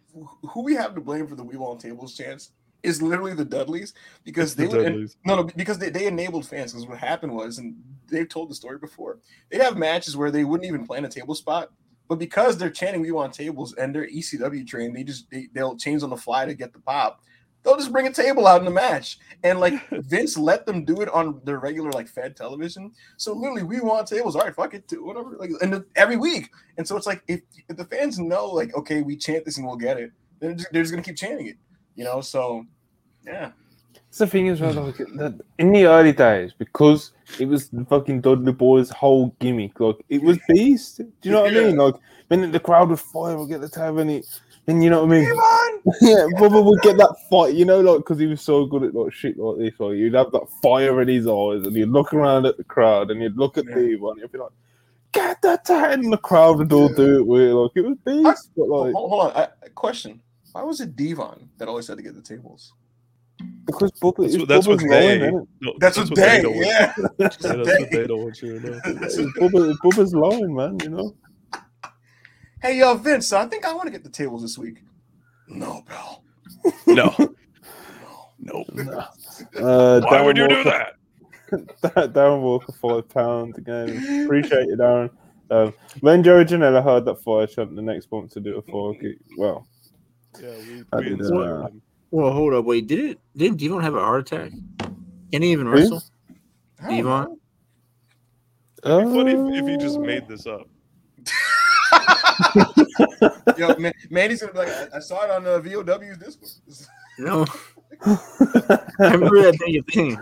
[0.49, 2.51] who we have to blame for the We Want Tables chance
[2.84, 3.93] is literally the Dudleys
[4.23, 5.18] because they the would Dudleys.
[5.26, 7.76] no no because they, they enabled fans because what happened was and
[8.07, 9.18] they've told the story before
[9.49, 11.72] they'd have matches where they wouldn't even plan a table spot
[12.07, 15.76] but because they're chanting we want tables and they're ECW trained they just they, they'll
[15.76, 17.22] change on the fly to get the pop
[17.68, 21.02] they'll just bring a table out in the match and like Vince let them do
[21.02, 24.73] it on their regular like Fed television so literally we want tables all right fuck
[24.73, 27.85] it too whatever like and the- every week and so it's like if if the
[27.85, 30.81] fans know like okay we chant this and we'll get it then they're just, they're
[30.84, 31.57] just gonna keep chanting it
[31.95, 32.65] you know so
[33.26, 33.52] yeah
[34.07, 37.84] It's the thing is, well, like that in the early days, because it was the
[37.85, 39.77] fucking Dudley Boys' whole gimmick.
[39.80, 40.98] Like it was beast.
[40.99, 41.76] Do you know what I mean?
[41.76, 41.81] Yeah.
[41.88, 41.95] Like
[42.30, 44.26] then the crowd would fire, would get the tab, and it,
[44.68, 45.30] and you know what I mean.
[45.30, 45.81] Come on!
[46.02, 48.94] yeah, Bubba would get that fight, you know, like because he was so good at
[48.94, 49.80] like shit like this.
[49.80, 53.11] Like you'd have that fire in his eyes, and you'd look around at the crowd,
[53.11, 53.76] and you'd look at Yeah.
[53.76, 54.52] Devon, and you'd be like,
[55.14, 57.53] "Get that tag!" And the crowd would all do it with it.
[57.53, 59.31] Like it was beast, but Hold, like hold on.
[59.35, 60.22] I, I- question.
[60.53, 62.73] Why was it Devon that always had to get the tables?
[63.65, 65.19] because Bubba, That's it's what, that's what they.
[65.19, 66.94] line, isn't no, That's, what they, don't yeah.
[66.98, 68.80] yeah, that's what they don't want you to know.
[68.85, 70.80] Bubba, Bubba's line, man.
[70.81, 71.15] You know.
[72.62, 74.84] Hey, yo, Vince, I think I want to get the tables this week.
[75.48, 76.24] No, pal.
[76.88, 77.14] No,
[78.40, 78.66] No.
[78.74, 79.06] no.
[79.58, 80.94] Uh, Why would Darren you do Walker-
[81.52, 82.14] that?
[82.14, 84.24] Darren Walker, five pounds again.
[84.26, 85.10] Appreciate you, Darren.
[85.50, 88.94] Um, when Joey Janela heard that fire chant the next month to do a fire
[89.00, 89.66] kick, well,
[90.42, 91.70] Yeah, we, we did, inspired uh.
[92.12, 92.88] Well, hold up, wait.
[92.88, 93.20] Did it?
[93.36, 94.52] Didn't Devon have a heart attack?
[95.32, 95.74] Can he even Who?
[95.74, 96.04] wrestle?
[96.82, 97.38] I don't Devon?
[98.84, 99.14] know.
[99.14, 100.68] Funny if, if he just made this up.
[103.57, 106.51] Yo, man, Manny's gonna be like, I, I saw it on uh, VOW's Discord.
[107.19, 107.45] No.
[108.05, 109.84] I remember that thing.
[109.84, 110.22] thing.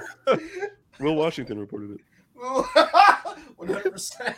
[1.00, 2.00] Will Washington reported it.
[3.58, 4.36] One hundred percent.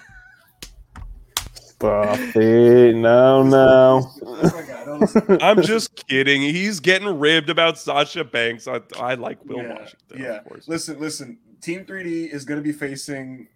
[1.53, 2.95] Stop it.
[2.95, 4.11] No, no.
[4.23, 4.85] Oh my god!
[4.85, 5.37] don't listen.
[5.41, 6.41] I'm just kidding.
[6.41, 8.67] He's getting ribbed about Sasha Banks.
[8.67, 10.37] I, I like Will Yeah, Washington, yeah.
[10.37, 10.67] of course.
[10.67, 11.37] Listen, listen.
[11.61, 13.47] Team 3D is going to be facing.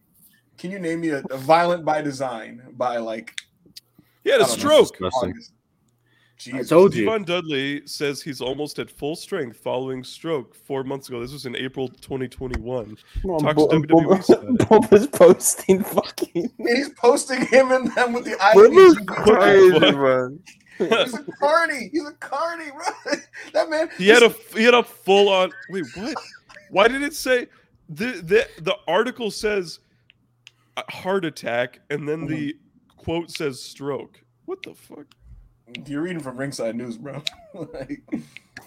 [0.58, 3.34] Can you name me a, a violent by design by like
[4.24, 4.92] He had a stroke.
[4.98, 5.36] Disgusting.
[5.38, 6.70] I Jesus.
[6.70, 7.06] told you.
[7.06, 11.22] Devon Dudley says he's almost at full strength following stroke four months ago.
[11.22, 12.98] This was in April 2021.
[13.22, 14.90] Come on, Talk to WWE about Bub- it.
[14.90, 16.52] Bubba's posting fucking.
[16.58, 19.06] He's posting him and them with the Bubba's IPG.
[19.06, 19.96] crazy, Fuck.
[19.96, 20.40] man.
[20.80, 21.90] He's a carny.
[21.92, 23.16] He's a carny, bro.
[23.54, 23.90] That man.
[24.00, 25.52] He had a he had a full on.
[25.70, 26.16] Wait, what?
[26.72, 27.48] Why did it say
[27.88, 29.80] the the the article says
[30.90, 32.34] heart attack and then mm-hmm.
[32.34, 32.56] the
[33.04, 34.22] quote says stroke?
[34.46, 35.06] What the fuck?
[35.86, 37.22] You're reading from Ringside News, bro.
[37.54, 38.02] like,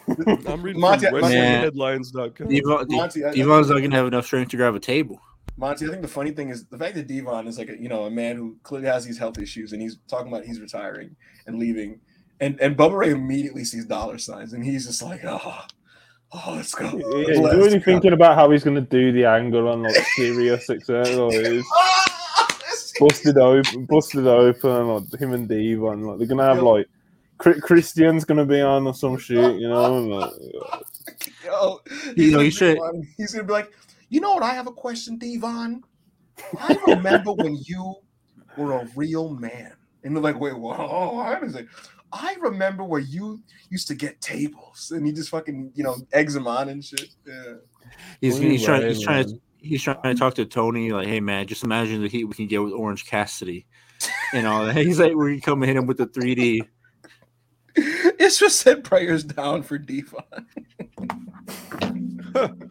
[0.49, 2.49] I'm reading Monty- from Monty- WrestlingHeadlines.com.
[2.49, 5.21] Devon, Monty, I- I- Devon's not gonna have enough strength to grab a table.
[5.57, 7.89] Monty, I think the funny thing is the fact that Devon is like a, you
[7.89, 11.15] know a man who clearly has these health issues, and he's talking about he's retiring
[11.47, 12.01] and leaving,
[12.41, 15.61] and and Bubba Ray immediately sees dollar signs, and he's just like, oh,
[16.33, 16.85] oh, let's go.
[16.87, 19.83] Yeah, he's Let's already go." thinking about how he's going to do the angle on
[19.83, 21.29] like Sirius XM.
[21.29, 24.89] Like, it's Ah, that's- busted open, busted open.
[24.89, 26.87] Like him and Devon, like they're gonna have like
[27.39, 29.99] Christian's gonna be on or some shit, you know.
[29.99, 30.33] And, like,
[31.45, 31.81] Yo,
[32.17, 33.73] You know, gonna he's be like- he's gonna be like,
[34.09, 34.43] you know what?
[34.43, 35.83] I have a question, Devon.
[36.59, 37.97] I remember when you
[38.57, 39.73] were a real man,
[40.03, 41.67] and they're like, wait, whoa, oh, how is it?
[42.13, 46.37] I remember where you used to get tables, and he just fucking, you know, eggs
[46.37, 47.09] him on and shit.
[47.27, 47.55] Yeah.
[48.21, 48.87] He's, What he's trying.
[48.89, 49.25] He's trying.
[49.25, 49.41] To, man?
[49.65, 50.93] He's trying to talk to Tony.
[50.93, 53.67] Like, hey man, just imagine the heat we can get with Orange Cassidy,
[54.33, 54.77] and all that.
[54.85, 56.61] He's like, we can come and hit him with the 3D.
[57.77, 60.23] It's just said prayers down for Devon.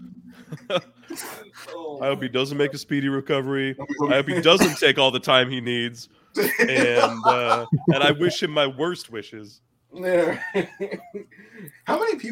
[0.69, 3.75] I hope he doesn't make a speedy recovery.
[4.09, 6.09] I hope he doesn't take all the time he needs,
[6.59, 9.61] and uh, and I wish him my worst wishes.
[9.93, 10.39] Yeah.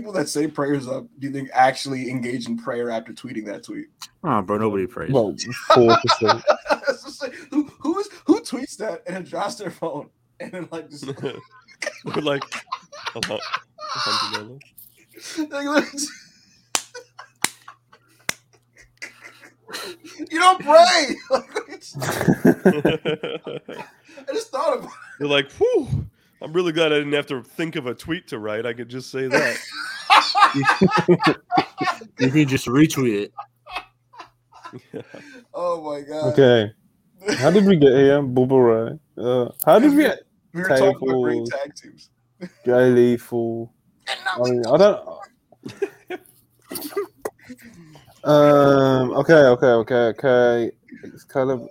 [0.02, 3.14] How many people that say prayers up do you think actually engage in prayer after
[3.14, 3.86] tweeting that tweet?
[4.24, 5.12] Oh, bro, nobody prays.
[5.12, 5.36] well,
[5.76, 6.44] four percent.
[6.90, 10.10] It's just like, who who's who tweets that and then drops their phone
[10.40, 12.42] and then like just We're like,
[13.14, 13.40] "Alham-
[13.96, 14.60] alhamdulillah."
[15.52, 15.94] like, look-
[20.32, 21.16] you don't pray.
[24.28, 26.08] I just thought about you're like, whew,
[26.42, 28.66] I'm really glad I didn't have to think of a tweet to write.
[28.66, 29.58] I could just say that.
[32.20, 33.32] You can just retweet
[34.94, 35.06] it.
[35.54, 36.34] oh my god.
[36.34, 36.72] Okay.
[37.38, 38.22] How did we get here?
[38.22, 39.24] Bubba Ray.
[39.24, 40.20] Uh, how did we get
[40.54, 42.10] We were talking about great tag teams.
[42.66, 43.74] Jay Lethal?
[44.08, 45.08] I, mean, I don't.
[48.24, 49.12] um.
[49.12, 49.34] Okay.
[49.34, 49.66] Okay.
[49.68, 49.96] Okay.
[49.96, 50.72] Okay.
[51.04, 51.68] It's kind of.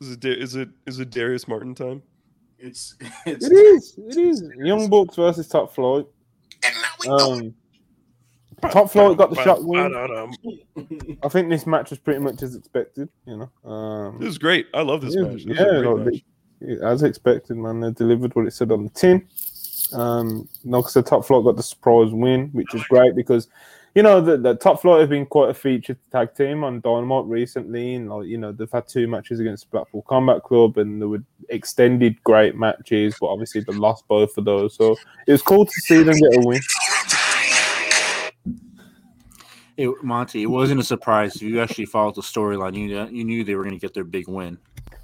[0.00, 2.02] Is it Da- is it is it Darius Martin time?
[2.62, 2.94] It's
[3.26, 3.94] it's It is.
[3.98, 4.44] It is.
[4.56, 6.06] Young Bucks versus Top Flight.
[7.08, 7.54] Um.
[8.70, 9.92] Top Flight got the shot win.
[11.22, 13.08] I think this match was pretty much as expected.
[13.26, 13.70] You know.
[13.70, 14.18] Um.
[14.20, 14.68] This is great.
[14.72, 15.44] I love this Yeah, match.
[15.44, 16.80] This yeah, great like, match.
[16.82, 17.80] As expected, man.
[17.80, 19.26] They delivered what it said on the tin.
[19.92, 23.48] Um, no, because the top flight got the surprise win, which is great because
[23.94, 27.26] you know the, the top flight have been quite a featured tag team on Dynamite
[27.26, 31.06] recently, and like you know they've had two matches against Blackpool Combat Club, and they
[31.06, 34.74] were extended great matches, but obviously they lost both of those.
[34.74, 34.96] So
[35.26, 36.60] it was cool to see them get a win.
[39.76, 41.36] It, Monty, it wasn't a surprise.
[41.36, 43.94] If you actually followed the storyline, you knew, you knew they were going to get
[43.94, 44.58] their big win.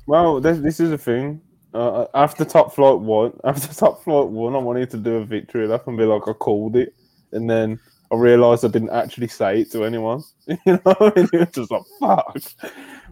[0.07, 1.41] Well, this, this is the thing.
[1.75, 5.67] Uh, after Top Flight one, after Top Flight one, I wanted to do a victory
[5.67, 6.95] lap and be like, I called it,
[7.33, 10.23] and then I realized I didn't actually say it to anyone.
[10.67, 12.39] You know, and it was just like fuck.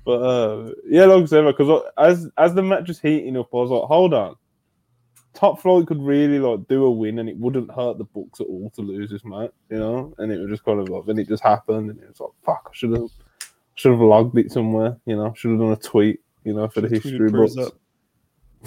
[0.04, 3.70] But uh, yeah, I said, because as as the match was heating up, I was
[3.70, 4.36] like, hold on,
[5.34, 8.46] Top Flight could really like do a win, and it wouldn't hurt the books at
[8.46, 10.14] all to lose this match, you know.
[10.18, 12.30] And it was just kind of like, then it just happened, and it was like,
[12.44, 13.10] fuck, I should have
[13.74, 15.34] should have logged it somewhere, you know.
[15.34, 17.58] Should have done a tweet, you know, for the history books.
[17.58, 17.74] up.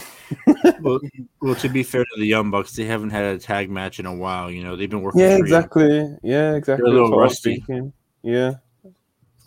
[0.82, 1.00] Well,
[1.42, 4.06] well, to be fair to the Young Bucks, they haven't had a tag match in
[4.06, 4.52] a while.
[4.52, 5.22] You know, they've been working.
[5.22, 6.16] Yeah, exactly.
[6.22, 6.84] Yeah, exactly.
[6.84, 7.92] They're a little That's what I was rusty.
[8.24, 8.54] Yeah.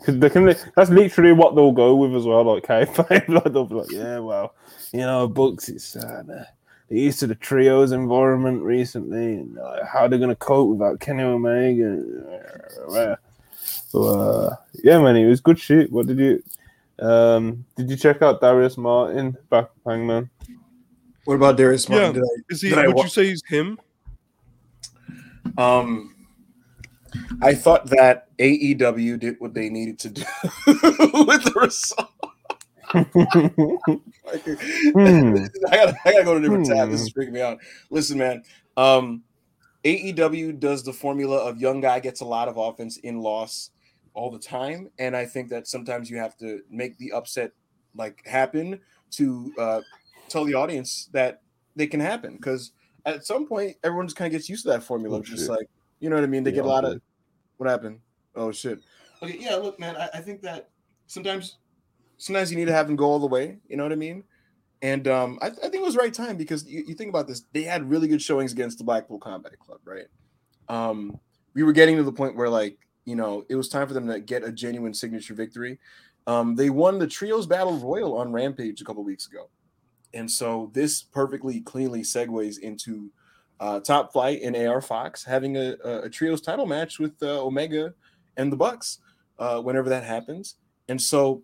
[0.05, 3.29] Cause they can, that's literally what they'll go with as well, like kayfabe.
[3.29, 4.53] like they'll be like, yeah, well,
[4.91, 5.69] you know, books.
[5.69, 6.47] It's uh, they're
[6.97, 13.17] used to the trios environment recently, and uh, how they're gonna cope without Kenny Omega.
[13.65, 15.91] So uh, yeah, man, it was good shit.
[15.91, 16.43] What did you?
[16.99, 20.29] Um, did you check out Darius Martin back Hangman?
[21.25, 22.15] What about Darius Martin?
[22.15, 22.21] Yeah.
[22.21, 22.69] Did Is he?
[22.69, 23.79] Did I Would wa- you say he's him?
[25.57, 26.15] Um,
[27.41, 30.23] I thought that AEW did what they needed to do
[30.67, 32.09] with the result.
[32.93, 34.43] Like,
[34.93, 35.35] Hmm.
[35.71, 36.89] I gotta, I gotta go to a different tab.
[36.89, 37.07] This Hmm.
[37.07, 37.59] is freaking me out.
[37.89, 38.43] Listen, man.
[38.77, 39.23] Um,
[39.83, 43.71] AEW does the formula of young guy gets a lot of offense in loss
[44.13, 47.51] all the time, and I think that sometimes you have to make the upset
[47.95, 48.79] like happen
[49.11, 49.81] to uh,
[50.29, 51.41] tell the audience that
[51.75, 52.35] they can happen.
[52.35, 52.71] Because
[53.05, 55.19] at some point, everyone just kind of gets used to that formula.
[55.19, 55.49] Oh, just shit.
[55.49, 55.67] like
[55.99, 56.43] you know what I mean.
[56.43, 57.01] They get a lot of
[57.57, 57.99] what happened.
[58.35, 58.79] Oh shit.
[59.21, 59.55] Okay, yeah.
[59.55, 59.95] Look, man.
[59.95, 60.69] I, I think that
[61.07, 61.57] sometimes,
[62.17, 63.57] sometimes you need to have them go all the way.
[63.67, 64.23] You know what I mean?
[64.81, 67.25] And um, I, I think it was the right time because you, you think about
[67.25, 70.07] this, they had really good showings against the Blackpool Combat Club, right?
[70.67, 71.17] Um,
[71.53, 74.07] we were getting to the point where, like, you know, it was time for them
[74.07, 75.79] to get a genuine signature victory.
[76.25, 79.49] Um, they won the Trios Battle Royal on Rampage a couple weeks ago.
[80.13, 83.11] And so this perfectly cleanly segues into
[83.59, 87.43] uh, Top Flight and AR Fox having a, a, a Trios title match with uh,
[87.43, 87.93] Omega
[88.37, 88.99] and the Bucks
[89.39, 90.55] uh, whenever that happens.
[90.87, 91.43] And so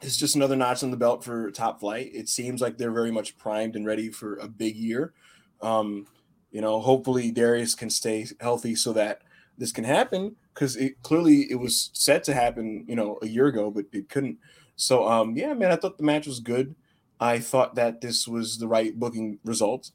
[0.00, 2.10] it's just another notch on the belt for Top Flight.
[2.12, 5.12] It seems like they're very much primed and ready for a big year.
[5.60, 6.06] Um,
[6.50, 9.22] you know, hopefully Darius can stay healthy so that
[9.58, 13.46] this can happen because it clearly it was set to happen, you know, a year
[13.46, 14.38] ago, but it couldn't.
[14.76, 16.74] So, um, yeah, man, I thought the match was good.
[17.20, 19.90] I thought that this was the right booking result,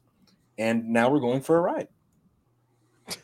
[0.56, 1.88] and now we're going for a ride.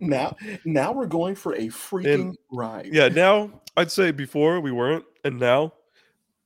[0.00, 2.88] now, now we're going for a freaking ride.
[2.92, 3.08] Yeah.
[3.08, 5.72] Now I'd say before we weren't, and now,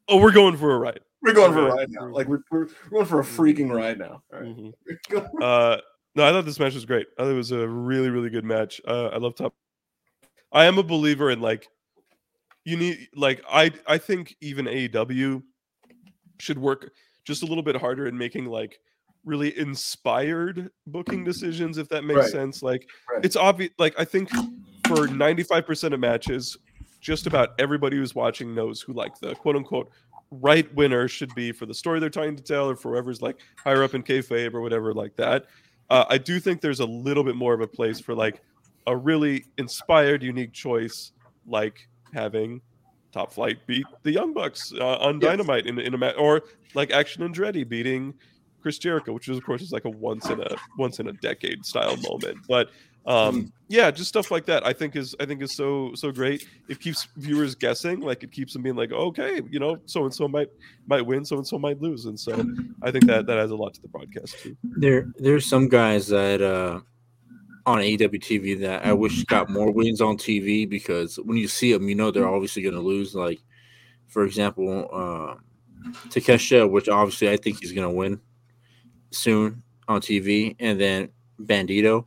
[0.09, 1.01] oh, we're going for a ride.
[1.23, 2.09] We're going for a ride now.
[2.09, 4.23] Like we're, we're, going for a freaking ride now.
[4.33, 4.45] All right.
[4.45, 4.73] Mhm.
[4.87, 5.81] We're going for- Uh,
[6.15, 7.07] no, I thought this match was great.
[7.19, 8.81] I thought it was a really, really good match.
[8.87, 9.55] Uh, I love top.
[10.53, 11.69] I am a believer in like,
[12.65, 15.43] you need like I I think even AEW
[16.39, 16.93] should work
[17.25, 18.79] just a little bit harder in making like
[19.25, 22.31] really inspired booking decisions, if that makes Right.
[22.31, 22.63] sense.
[22.63, 23.25] Like Right.
[23.25, 23.73] it's obvious.
[23.79, 24.31] Like I think
[24.87, 26.57] for ninety five percent of matches,
[27.01, 29.91] just about everybody who's watching knows who like the quote unquote
[30.31, 33.41] right winner should be for the story they're trying to tell, or for whoever's like
[33.65, 35.47] higher up in kayfabe or whatever like that.
[35.91, 38.41] Uh, I do think there's a little bit more of a place for like
[38.87, 41.13] a really inspired, unique choice,
[41.47, 42.61] like having
[43.13, 45.31] Top Flight beat the Young Bucks uh, on Yes.
[45.31, 46.43] Dynamite in, in a match, or
[46.75, 48.15] like Action Andretti beating
[48.63, 51.13] Chris Jericho, which is of course is like a once in a once in a
[51.15, 52.39] decade style moment.
[52.49, 52.71] But
[53.05, 54.65] Um, yeah, just stuff like that.
[54.67, 56.47] I think is I think is so so great.
[56.69, 58.01] It keeps viewers guessing.
[58.01, 60.49] Like it keeps them being like, okay, you know, so and so might
[60.87, 62.45] might win, so and so might lose, and so
[62.83, 64.57] I think that that adds a lot to the broadcast too.
[64.63, 66.81] There, there's some guys that uh,
[67.67, 71.73] on AEW TV that I wish got more wins on TV because when you see
[71.73, 73.15] them, you know they're obviously going to lose.
[73.15, 73.41] Like,
[74.09, 75.37] for example, uh,
[76.09, 78.21] Takeshita, which obviously I think he's going to win
[79.11, 81.09] soon on TV, and then
[81.41, 82.07] Bandito.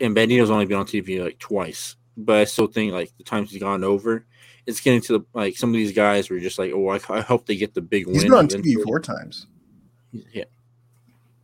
[0.00, 3.50] And Bandito's only been on TV like twice, but I still think like the times
[3.50, 4.26] he's gone over,
[4.66, 7.20] it's getting to the like some of these guys were just like, oh, I, I
[7.20, 8.14] hope they get the big He's win.
[8.14, 8.76] He's been on eventually.
[8.76, 9.46] TV four times.
[10.32, 10.44] Yeah.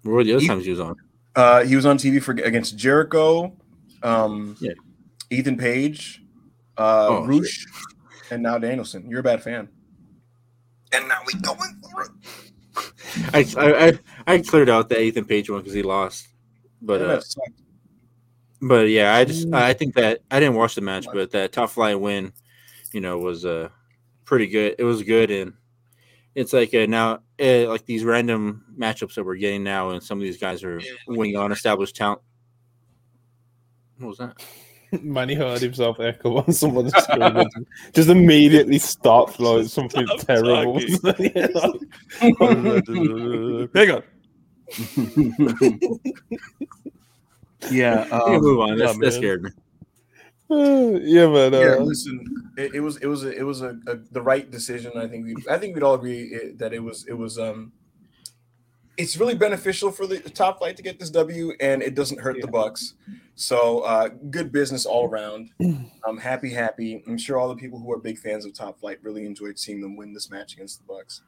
[0.03, 0.97] What were the other He- times he was on?
[1.37, 3.53] Uh, he was on TV for against Jericho,
[4.03, 4.73] um, Yeah.
[5.31, 6.23] Ethan Page,
[6.77, 7.65] uh, Oh, Roosh,
[8.31, 9.09] and now Danielson.
[9.09, 9.69] You're a bad fan.
[10.93, 12.11] And now we going for it.
[13.35, 16.27] I I I, I cleared out the Ethan Page one because he lost,
[16.83, 17.61] but That uh, match sucked.
[18.61, 21.71] But yeah, I just I think that I didn't watch the match, but that top
[21.71, 22.33] flight win,
[22.93, 23.69] you know, was uh
[24.25, 24.77] pretty good.
[24.79, 25.53] It was good, and
[26.35, 30.19] it's like uh, now uh, like these random matchups that we're getting now, and some
[30.19, 32.21] of these guys are winning on established talent.
[33.99, 34.43] What was that?
[35.03, 37.45] Manny heard himself echo on someone's screen.
[37.93, 40.81] just immediately stopped like something Stop terrible.
[40.81, 41.31] talking.
[41.35, 41.81] Yeah, like,
[43.75, 44.03] Hang on.
[47.71, 48.79] Yeah, We can move on.
[48.79, 49.51] That's, yeah, that scared me.
[50.51, 50.55] uh,
[51.03, 51.53] yeah, man.
[51.53, 51.77] yeah.
[51.79, 52.25] Uh, Listen,
[52.57, 54.93] it, it was it was a, it was a, a the right decision.
[54.97, 57.73] I think we I think we'd all agree it, that it was it was um.
[58.97, 62.41] It's really beneficial for the top flight to get this W, and it doesn't hurt
[62.41, 62.95] the Bucks.
[63.37, 65.51] So uh, good business all around.
[66.05, 67.05] I'm happy, happy.
[67.07, 69.81] I'm sure all the people who are big fans of Top Flight really enjoyed seeing
[69.81, 71.23] them win this match against the Bucks.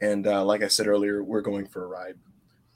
[0.00, 2.14] And uh, like I said earlier, we're going for a ride.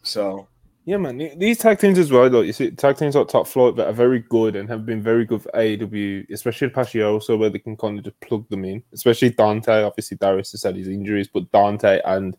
[0.03, 0.47] So
[0.87, 1.17] Yeah, man.
[1.39, 3.93] These tag teams as well, like you see, tag teams like Top Flight that are
[3.93, 7.39] very good and have been very good for AEW, especially the past year or so,
[7.39, 8.83] where they can kind of just plug them in.
[8.93, 9.83] Especially Dante.
[9.83, 12.37] Obviously, Darius has had his injuries, but Dante and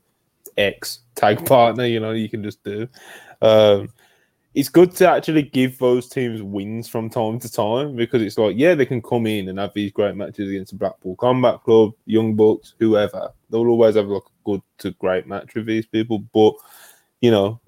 [0.58, 2.88] ex tag partner, you know, you can just do.
[3.42, 3.90] Um,
[4.54, 8.56] it's good to actually give those teams wins from time to time because it's like,
[8.58, 11.94] yeah, they can come in and have these great matches against the Blackpool Combat Club,
[12.06, 13.32] Young Bucks, whoever.
[13.50, 16.54] They'll always have like a good to great match with these people, but
[17.22, 17.60] you know,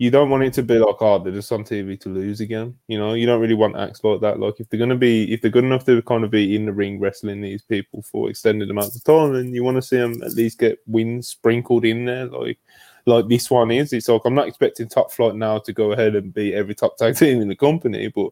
[0.00, 2.74] you don't want it to be like, oh, they're just on TV to lose again.
[2.88, 4.40] You know, you don't really want acts like that.
[4.40, 6.72] Like, if they're gonna be, if they're good enough to kind of be in the
[6.72, 10.22] ring wrestling these people for extended amounts of time, and you want to see them
[10.22, 12.58] at least get wins sprinkled in there, like,
[13.04, 13.92] like this one is.
[13.92, 16.96] It's like I'm not expecting Top Flight now to go ahead and beat every top
[16.96, 18.30] tag team in the company, but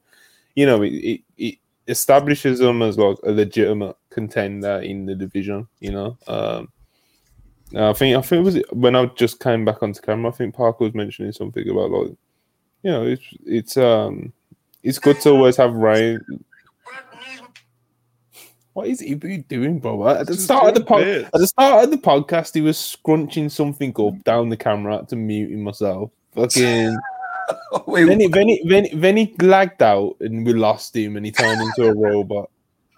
[0.54, 5.68] you know, it it, it establishes them as like a legitimate contender in the division.
[5.80, 6.72] You know, um,
[7.76, 10.30] I think I think it was when I just came back onto camera.
[10.30, 12.08] I think Parker was mentioning something about like,
[12.82, 14.32] you know, it's it's um
[14.82, 16.20] it's good to always have rain.
[18.72, 20.06] What is Ibu doing, bro?
[20.08, 21.02] At the Just start of the doing pod,
[21.34, 25.16] at the start of the podcast, he was scrunching something up down the camera to
[25.16, 26.10] muting myself.
[26.36, 26.96] Fucking.
[27.86, 31.16] wait, Then he, then, he, then, he- then he lagged out and we lost him
[31.16, 32.50] and he turned into a robot.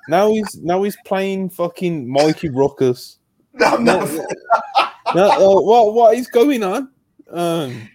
[0.08, 3.16] Now he's now he's playing fucking Mikey Ruckus.
[3.54, 4.08] No, I'm not.
[5.14, 6.90] No, uh, what what is going on?
[7.30, 7.88] Um,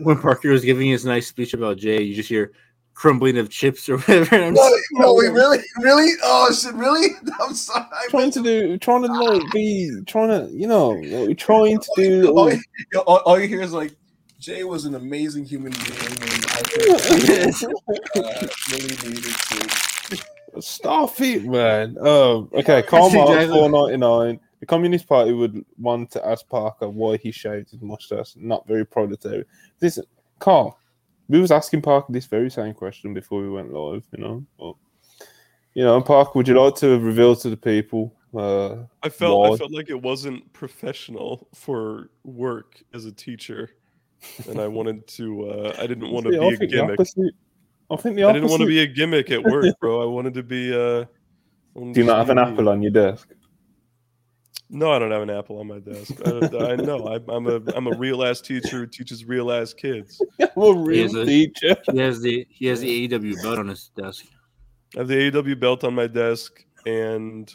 [0.00, 2.52] When Parker was giving his nice speech about Jay, you just hear
[2.94, 4.34] crumbling of chips or whatever.
[4.36, 6.12] and I'm No, just- no, wait, really, really?
[6.22, 7.08] Oh shit, really?
[7.40, 7.84] I'm sorry.
[7.92, 11.90] I trying to do, trying to like be, trying to, you know, like, trying to
[11.96, 12.28] do.
[12.36, 12.60] all, you-
[13.06, 13.94] all, all you hear is like,
[14.40, 17.62] Jay was an amazing human being, and I think
[18.16, 20.60] uh, really needed to.
[20.60, 21.96] Stop it, man.
[21.98, 23.58] Um, okay, Karma Exactly.
[23.58, 24.40] four ninety nine.
[24.64, 28.32] The Communist Party would want to ask Parker why he shaved his mustache.
[28.34, 29.44] Not very proletarian.
[29.78, 29.98] This,
[30.38, 30.78] Carl,
[31.28, 34.06] we was asking Parker this very same question before we went live.
[34.16, 34.74] You know, but,
[35.74, 38.16] you know, Parker, would you like to reveal to the people?
[38.34, 43.68] Uh, I felt I felt like it wasn't professional for work as a teacher,
[44.48, 45.46] and I wanted to.
[45.46, 47.00] Uh, I didn't want to be I a gimmick.
[47.90, 50.00] I think the I didn't want to be a gimmick at work, bro.
[50.00, 50.72] I wanted to be.
[50.72, 51.04] Uh,
[51.74, 53.28] Do you not have an apple on your desk?
[54.74, 56.14] No, I don't have an apple on my desk.
[56.26, 57.06] I, I know.
[57.06, 60.20] I, I'm a I'm a real ass teacher who teaches real ass kids.
[60.40, 61.76] I'm a real is a- teacher.
[61.92, 64.24] he has the he has the AEW belt on his desk.
[64.96, 67.54] I have the AW belt on my desk, and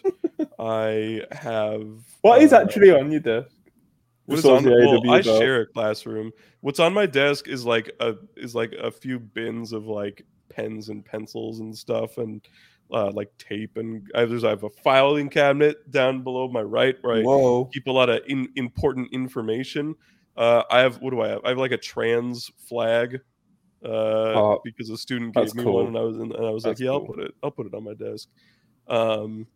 [0.57, 1.85] I have.
[2.21, 3.51] What is uh, actually on your desk?
[4.25, 4.63] What is on?
[4.63, 5.41] the Well, AW I belt?
[5.41, 6.31] share a classroom.
[6.61, 10.87] What's on my desk is like a is like a few bins of like pens
[10.87, 12.41] and pencils and stuff, and
[12.91, 16.61] uh, like tape and I have, there's I have a filing cabinet down below my
[16.61, 17.69] right where I Whoa.
[17.71, 19.95] keep a lot of in, important information.
[20.35, 21.41] Uh, I have what do I have?
[21.43, 23.19] I have like a trans flag
[23.83, 25.75] uh, because a student gave me cool.
[25.75, 27.51] one, and I was in, and I was That's like, yeah, I'll put it, I'll
[27.51, 28.27] put it on my desk.
[28.87, 29.47] Um,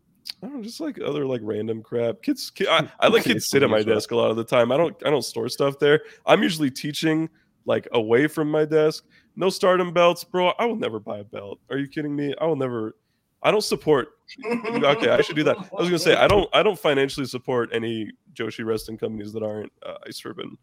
[0.42, 2.22] I don't know, just like other like random crap.
[2.22, 4.44] Kids, ki- I, I let kids Kids sit at my desk a lot of the
[4.44, 4.72] time.
[4.72, 6.02] I don't, I don't store stuff there.
[6.26, 7.30] I'm usually teaching
[7.66, 9.06] like away from my desk.
[9.36, 10.54] No stardom belts, bro.
[10.60, 11.60] I will never buy a belt.
[11.70, 12.34] Are you kidding me?
[12.40, 12.96] I will never.
[13.44, 14.10] I don't support
[14.46, 15.58] okay, I should do that.
[15.58, 19.44] I was gonna say I don't I don't financially support any Joshi wrestling companies that
[19.44, 20.58] aren't uh, Ice Ribbon.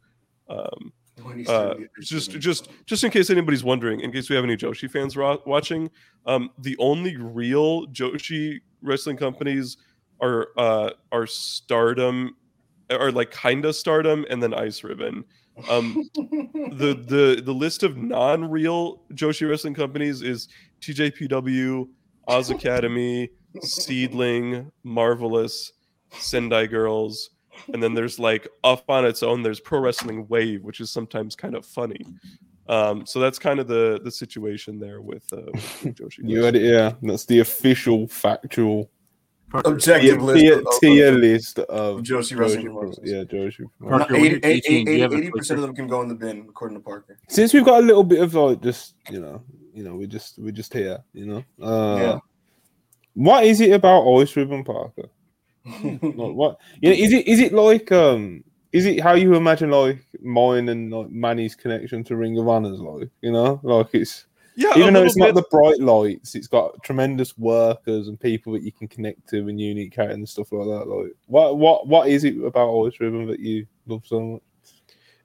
[0.48, 0.92] Um,
[1.46, 5.16] uh, just just just in case anybody's wondering, in case we have any Joshi fans
[5.16, 5.90] ro- watching,
[6.26, 9.76] um, the only real Joshi wrestling companies
[10.20, 12.36] are uh, are Stardom,
[12.90, 15.24] are like kinda Stardom, and then Ice Ribbon.
[15.68, 20.48] Um, the the the list of non-real Joshi wrestling companies is
[20.80, 21.86] TJPW,
[22.30, 23.30] Oz Academy,
[23.60, 25.72] SEAdLINNNG, Marvelous,
[26.12, 27.30] Sendai Girls,
[27.72, 29.42] and then there's like off on its own.
[29.42, 32.04] There's Pro Wrestling Wave, which is sometimes kind of funny.
[32.68, 36.20] Um, so that's kind of the the situation there with, uh, with Joshi.
[36.22, 36.92] You it, yeah.
[37.02, 38.90] That's the official, factual
[39.52, 40.40] objective tier, list.
[40.40, 42.66] tier, of- of- tier of- list of Joshi wrestling
[43.02, 43.68] Yeah, Joshi.
[43.80, 46.08] Parker, when you're teaching, do you have a Eighty percent of them can go in
[46.08, 47.18] the bin, according to Parker.
[47.28, 49.42] Since we've got a little bit of like just you know,
[49.74, 51.44] you know, we just we're just here, you know.
[51.60, 52.18] Uh, Yeah.
[53.14, 55.08] What is it about Ice Ribbon Parker?
[55.82, 56.00] Like,
[56.34, 59.98] what you know, is it is it like um is it how you imagine like
[60.22, 63.58] mine and like Manny's connection to Ring of Honor's like, you know?
[63.64, 68.08] Like it's yeah, even though it's little not the bright lights, it's got tremendous workers
[68.08, 70.88] and people that you can connect to and unique characters and stuff like that.
[70.88, 74.42] Like what what what is it about Ice Ribbon that you love so much?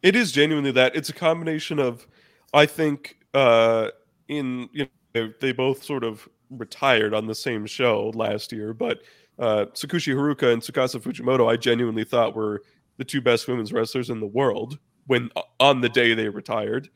[0.01, 0.95] It is genuinely that.
[0.95, 2.05] It's a combination of,
[2.53, 3.89] I think, uh,
[4.27, 8.99] in you know they both sort of retired on the same show last year, but
[9.39, 12.61] uh, Tsukushi Haruka and Tsukasa Fujimoto, I genuinely thought were
[12.97, 14.77] the two best women's wrestlers in the world
[15.07, 15.29] when
[15.59, 16.89] on the day they retired.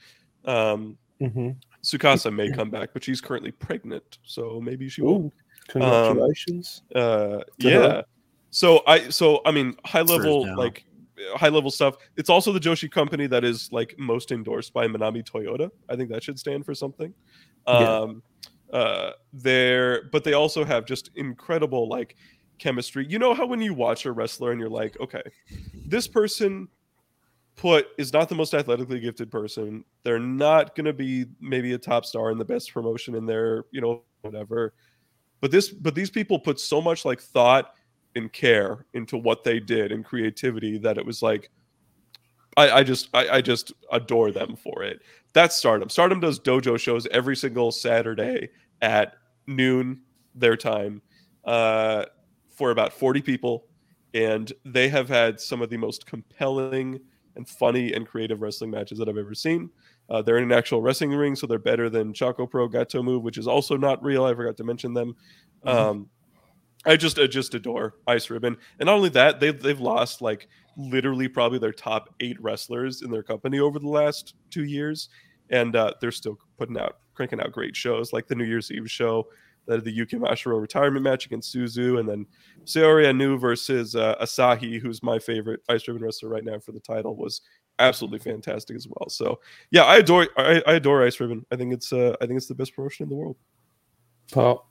[0.46, 1.50] Um, Mm-hmm.
[1.84, 5.32] Tsukasa may come back, but she's currently pregnant, so maybe she will.
[5.68, 6.84] Congratulations!
[6.94, 7.72] Uh, yeah.
[7.72, 8.06] her.
[8.52, 10.86] So I so I mean high level like
[11.36, 11.96] high level stuff.
[12.18, 15.70] It's also the Joshi company that is like most endorsed by Manami Toyota.
[15.88, 17.14] I think that should stand for something.
[17.68, 17.98] Yeah.
[17.98, 18.24] Um
[18.74, 22.16] uh they're but they also have just incredible like
[22.58, 23.06] chemistry.
[23.08, 25.24] You know how when you watch a wrestler and you're like, okay,
[25.86, 26.68] this person
[27.60, 29.84] put is not the most athletically gifted person.
[30.04, 33.66] They're not going to be maybe a top star in the best promotion in their,
[33.72, 34.74] you know, whatever.
[35.42, 37.74] But this but these people put so much like thought
[38.16, 41.52] and care into what they did and creativity that it was like
[42.56, 45.02] I, I just I, I just adore them for it.
[45.34, 45.90] That's Stardom.
[45.90, 48.50] Stardom does dojo shows every single Saturday
[48.82, 49.16] at
[49.48, 50.02] noon
[50.34, 51.02] their time
[51.44, 52.06] uh,
[52.50, 53.66] for about 40 people.
[54.14, 57.00] And they have had some of the most compelling
[57.40, 59.70] and funny and creative wrestling matches that I've ever seen.
[60.10, 63.24] Uh, they're in an actual wrestling ring, so they're better than Choco Pro Gatoh Move,
[63.24, 64.26] which is also not real.
[64.26, 65.16] I forgot to mention them.
[65.64, 66.10] Um,
[66.86, 70.48] I just I just adore Ice Ribbon, and not only that, they've they've lost like
[70.78, 75.10] literally probably their top eight wrestlers in their company over the last two years,
[75.50, 78.90] and uh, they're still putting out cranking out great shows like the New Year's Eve
[78.90, 79.28] show,
[79.70, 82.26] the the Yuki Mashiro retirement match against Suzu, and then
[82.66, 86.80] Saori Anou versus uh, Asahi, who's my favorite Ice Ribbon wrestler right now for the
[86.80, 87.42] title, was
[87.80, 89.08] absolutely fantastic as well.
[89.10, 89.40] So
[89.72, 91.46] yeah, I adore I, I adore Ice Ribbon.
[91.52, 93.38] I think it's uh, I think it's the best promotion in the world.
[94.32, 94.66] Pop.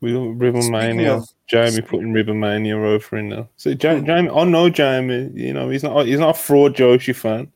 [0.00, 1.14] We got Ribbon Mania.
[1.16, 3.48] of- Jamie putting Ribbon Mania over in now.
[3.56, 5.30] So Ja- Jamie, I know Jamie.
[5.34, 7.50] You know he's not he's not a fraud Joshi fan.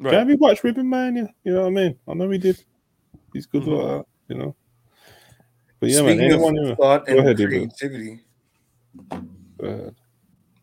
[0.00, 0.10] Right.
[0.12, 1.28] Jamie watched Ribbon Mania.
[1.44, 1.98] You know what I mean?
[2.08, 2.62] I know he did.
[3.32, 3.76] He's good Mhm.
[3.78, 4.34] like that.
[4.34, 4.56] You know.
[5.80, 6.32] But yeah, Speaking man.
[6.32, 8.20] Anyone of thought and ahead, creativity,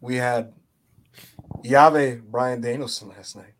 [0.01, 0.53] we had
[1.63, 3.53] Yave Bryan Danielson last night.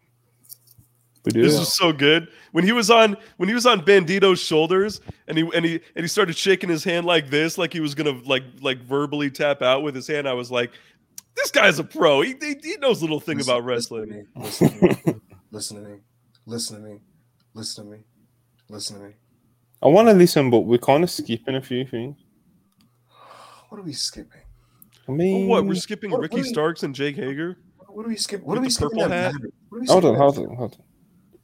[1.26, 1.42] we do.
[1.42, 2.28] This is so good.
[2.52, 6.04] When he was on when he was on Bandito's shoulders and he and he and
[6.04, 9.62] he started shaking his hand like this, like he was gonna like like verbally tap
[9.62, 10.28] out with his hand.
[10.28, 10.72] I was like,
[11.36, 12.22] this guy's a pro.
[12.22, 14.28] He, he, he knows a little thing Listen- about wrestling.
[14.36, 15.18] Listen to me.
[15.52, 15.98] Listen to me.
[16.46, 17.00] Listen to me.
[17.54, 17.98] Listen to me.
[18.70, 19.14] Listen to me.
[19.84, 22.18] I want to listen, but we're kind of skipping a few things.
[23.70, 24.42] What are we skipping?
[25.08, 25.66] I mean, what?
[25.66, 27.58] We're skipping what- Ricky what do you- Starks and Jake Hager.
[27.90, 28.48] What are we skipping?
[28.48, 29.00] What are we skipping?
[29.00, 29.34] purple hat?
[29.70, 30.80] What are we hold on, skipping hold that on, hold on.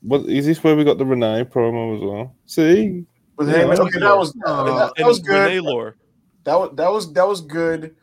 [0.01, 2.35] What is this where we got the Renee promo as well?
[2.45, 3.05] See,
[3.35, 3.79] With Yeah, Heyman?
[3.79, 5.63] Okay, that was Uh, that, that and was Renee good.
[5.63, 5.95] Lore.
[6.45, 7.95] That was that was that was good.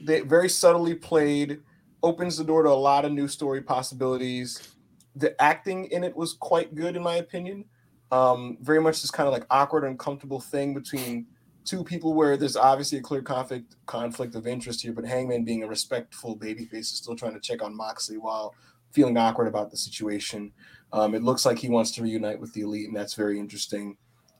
[0.00, 1.60] They very subtly played,
[2.02, 4.74] opens the door to a lot of new story possibilities.
[5.16, 7.64] The acting in it was quite good, in my opinion.
[8.12, 11.26] Um, very much this kind of like awkward, uncomfortable thing between
[11.64, 15.62] two people where there's obviously a clear conflict conflict of interest here, but Hangman being
[15.62, 18.54] a respectful babyface is still trying to check on Moxley while
[18.92, 20.52] feeling awkward about the situation.
[20.92, 23.96] Um, it looks like he wants to reunite with the elite, and that's very interesting.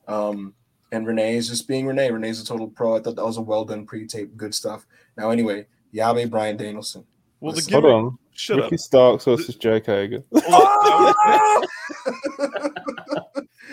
[0.09, 0.55] Um,
[0.91, 2.11] and Renee is just being Renee.
[2.11, 2.97] Renee's a total pro.
[2.97, 4.87] I thought that was a well done pre-tape, good stuff.
[5.17, 7.05] Now, anyway, Yabe Bryan Danielson.
[7.39, 7.73] Well, the Listen.
[7.75, 8.19] Hold on.
[8.35, 8.81] Shut Ricky up.
[8.81, 10.25] Starks versus Jake Hager.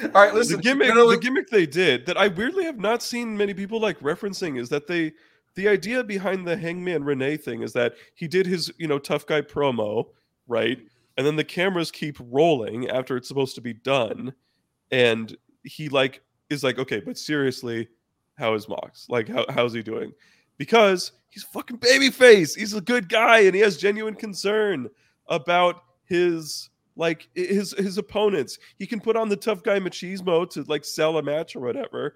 [0.03, 0.57] All right, listen.
[0.57, 3.99] the gimmick, the gimmick they did that I weirdly have not seen many people like
[3.99, 5.13] referencing is that they,
[5.55, 9.25] the idea behind the Hangman Renee thing is that he did his you know tough
[9.25, 10.07] guy promo
[10.47, 10.79] right,
[11.17, 14.33] and then the cameras keep rolling after it's supposed to be done,
[14.91, 17.87] and he like is like okay, but seriously,
[18.37, 19.07] how is Mox?
[19.09, 20.13] Like how how's he doing?
[20.57, 22.57] Because he's fucking babyface.
[22.57, 24.89] He's a good guy and he has genuine concern
[25.27, 28.57] about his like his his opponents.
[28.77, 32.15] He can put on the tough guy machismo to like sell a match or whatever,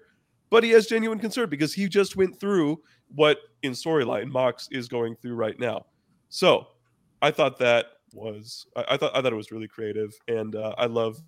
[0.50, 2.80] but he has genuine concern because he just went through
[3.14, 5.86] what in storyline Mox is going through right now.
[6.28, 6.66] So
[7.20, 10.74] I thought that was I, I thought I thought it was really creative and uh,
[10.76, 11.22] I love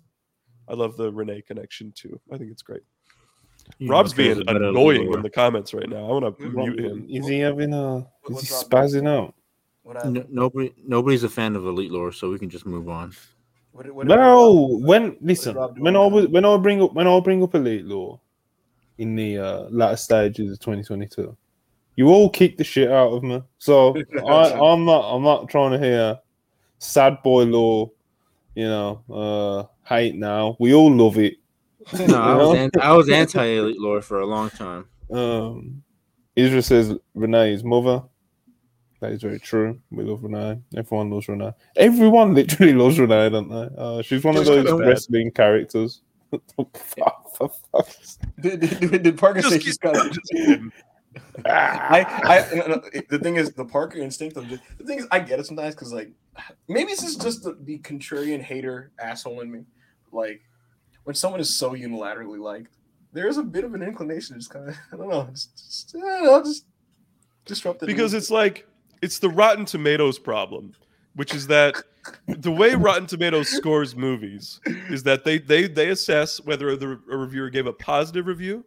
[0.67, 2.19] I love the Renee connection too.
[2.31, 2.83] I think it's great.
[3.79, 6.05] You Rob's know, being there's a better annoying in the comments right now.
[6.09, 7.07] I want to mute him.
[7.09, 8.07] Is he having a?
[8.29, 9.33] Is he spazzing out?
[9.83, 10.05] What?
[10.05, 13.13] No- nobody, nobody's a fan of Elite Lore, so we can just move on.
[13.75, 15.97] What, what, No, when listen, when?
[15.97, 18.21] I was when I bring up when I bring up elite law
[18.97, 21.35] in the uh, latter stages of 2022,
[21.97, 23.43] you all kick the shit out of me.
[23.57, 23.93] So
[24.25, 26.17] I, I'm not I'm not trying to hear
[26.79, 27.91] sad boy law,
[28.55, 30.55] you know, uh, hate now.
[30.57, 31.33] We all love it.
[32.07, 34.85] No, I was, anti, I was anti Elite Lore for a long time.
[35.11, 35.83] Um,
[36.37, 38.03] Israel says Renee's mother.
[39.05, 39.79] That is very true.
[39.91, 40.59] We love Renee.
[40.75, 41.53] Everyone loves Renee.
[41.75, 43.69] Everyone literally loves Renee, don't they?
[43.77, 44.87] Uh, she's one of those kinda bad.
[44.87, 46.01] wrestling characters.
[46.57, 46.75] Fuck,
[47.37, 50.01] for fuck's did, did, did Parker say Just she's kidding.
[50.01, 50.11] got?
[50.11, 50.73] Just.
[51.45, 52.03] I,
[52.51, 55.19] I, no, no, the thing is, the Parker instinct of the, the thing is, I
[55.19, 56.11] get it sometimes because, like,
[56.67, 59.65] maybe this is just the, the contrarian hater asshole in me.
[60.11, 60.41] Like,
[61.03, 62.73] when someone is so unilaterally liked,
[63.13, 65.55] there is a bit of an inclination to just kind of, I don't know, just,
[65.55, 66.65] just, I don't know, just
[67.45, 67.85] disrupt it.
[67.85, 68.67] because it's like
[69.01, 70.73] it's the Rotten Tomatoes problem,
[71.15, 71.75] which is that
[72.27, 74.59] the way Rotten Tomatoes scores movies
[74.89, 78.63] is that they they they assess whether the a reviewer gave a positive review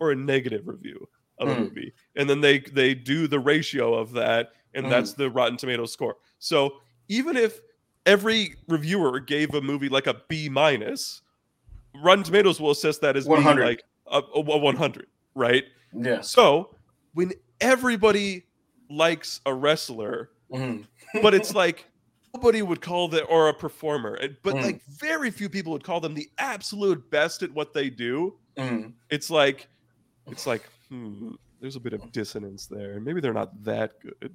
[0.00, 1.08] or a negative review
[1.38, 1.58] of a Mm.
[1.60, 4.90] movie, and then they they do the ratio of that, and Mm.
[4.90, 6.16] that's the Rotten Tomatoes score.
[6.38, 7.60] So even if
[8.06, 11.22] every reviewer gave a movie like a B minus,
[11.94, 13.64] Rotten Tomatoes will assess that as being 100.
[13.64, 15.64] like a, a 100, right?
[15.94, 16.20] Yeah.
[16.20, 16.74] So
[17.14, 18.44] when everybody
[18.90, 20.86] likes a wrestler, Mhm.
[21.22, 21.86] but it's like
[22.34, 24.62] nobody would call that or a performer, but Mm.
[24.62, 28.36] like very few people would call them the absolute best at what they do.
[28.56, 28.92] Mhm.
[29.10, 29.68] It's like
[30.26, 33.00] it's like hmm, there's a bit of dissonance there.
[33.00, 34.34] Maybe they're not that good.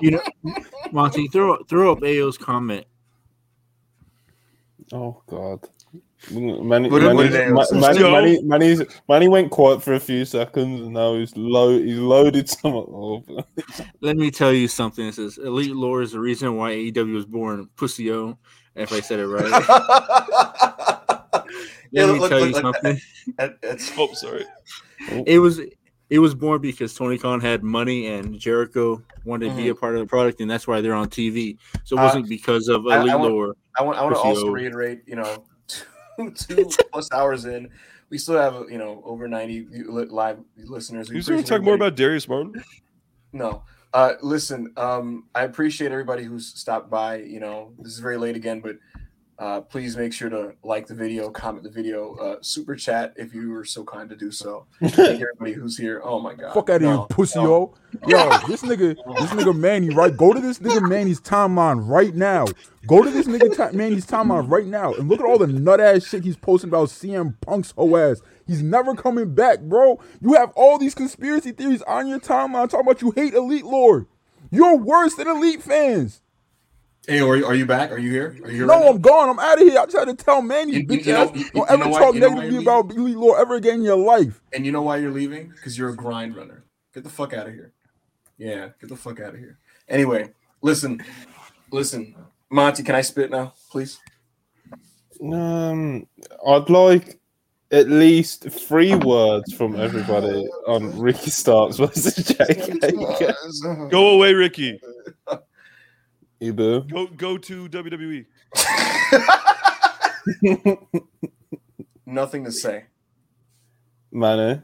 [0.00, 0.22] You know,
[0.92, 2.86] Monty, throw throw up Ao's comment.
[4.92, 5.68] Oh God.
[6.32, 9.94] Manny, What did- what Manny, did Ma- they- Manny, Manny, Manny's, Manny went quiet for
[9.94, 11.78] a few seconds, and now he's low.
[11.78, 13.44] He's loaded some over.
[14.00, 15.06] Let me tell you something.
[15.06, 17.68] It says Elite Lore is the reason why AEW was born.
[17.76, 18.36] Pussy O.
[18.74, 19.48] If I said it right.
[21.92, 23.00] yeah, Let me look, tell look, you look, something.
[23.38, 24.44] that- that's- Oh, sorry.
[25.26, 25.60] It was
[26.10, 29.94] it was born because Tony Khan had money and Jericho wanted to be a part
[29.94, 31.58] of the product, and that's why they're on TV.
[31.84, 33.56] So it Uh, wasn't because of I- I Elite want- Lore.
[33.78, 35.44] I want I want to also reiterate, you know,
[36.34, 37.70] two, plus hours in,
[38.10, 41.10] we still have you know over ninety live listeners.
[41.10, 42.62] We You going to talk more about Darius Martin?
[43.32, 43.62] No.
[43.94, 47.18] Uh, listen, um, I appreciate everybody who's stopped by.
[47.18, 48.76] You know, this is very late again, but
[49.38, 53.32] uh, please make sure to like the video, comment the video, uh, super chat if
[53.32, 54.66] you were so kind to do so.
[54.82, 56.00] Thank everybody who's here.
[56.04, 56.54] Oh my god.
[56.54, 57.44] Fuck out of No, here, pussy no.
[57.44, 57.74] yo.
[58.08, 60.14] Yo, this nigga, this nigga Manny, right?
[60.16, 62.46] Go to this nigga Manny's timeline right now.
[62.86, 65.80] Go to this nigga ti- Manny's timeline right now and look at all the nut
[65.80, 68.20] ass shit he's posting about CM Punk's hoe ass.
[68.46, 70.00] He's never coming back, bro.
[70.20, 74.06] You have all these conspiracy theories on your timeline talking about you hate Elite Lord.
[74.50, 76.22] You're worse than Elite fans.
[77.08, 77.90] Hey, are you, are you back?
[77.90, 78.36] Are you here?
[78.44, 78.66] Are you here?
[78.66, 78.90] No, right?
[78.90, 79.30] I'm gone.
[79.30, 79.78] I'm out of here.
[79.80, 81.68] I just had to tell Manny, You- you- bitch you know- ass, you- you don't
[81.80, 84.42] know ever talk you negatively about Elite Lord ever again in your life.
[84.52, 85.48] And you know why you're leaving?
[85.48, 86.64] Because you're a grind runner.
[86.92, 87.72] Get the fuck out of here.
[88.36, 89.58] Yeah, get the fuck out of here.
[89.88, 91.02] Anyway, listen,
[91.72, 92.14] listen,
[92.50, 93.98] Monty, can I spit now, please?
[95.22, 96.06] Um,
[96.46, 97.18] I'd like
[97.70, 102.80] at least three words from everybody on Ricky Starks versus Jake
[103.90, 104.78] Go away, Ricky.
[106.40, 106.88] Ibu.
[106.90, 107.68] Go go to.
[107.68, 108.24] WWE.
[112.06, 112.84] Nothing to say.
[114.12, 114.62] Manny.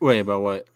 [0.00, 0.66] Wait, about what?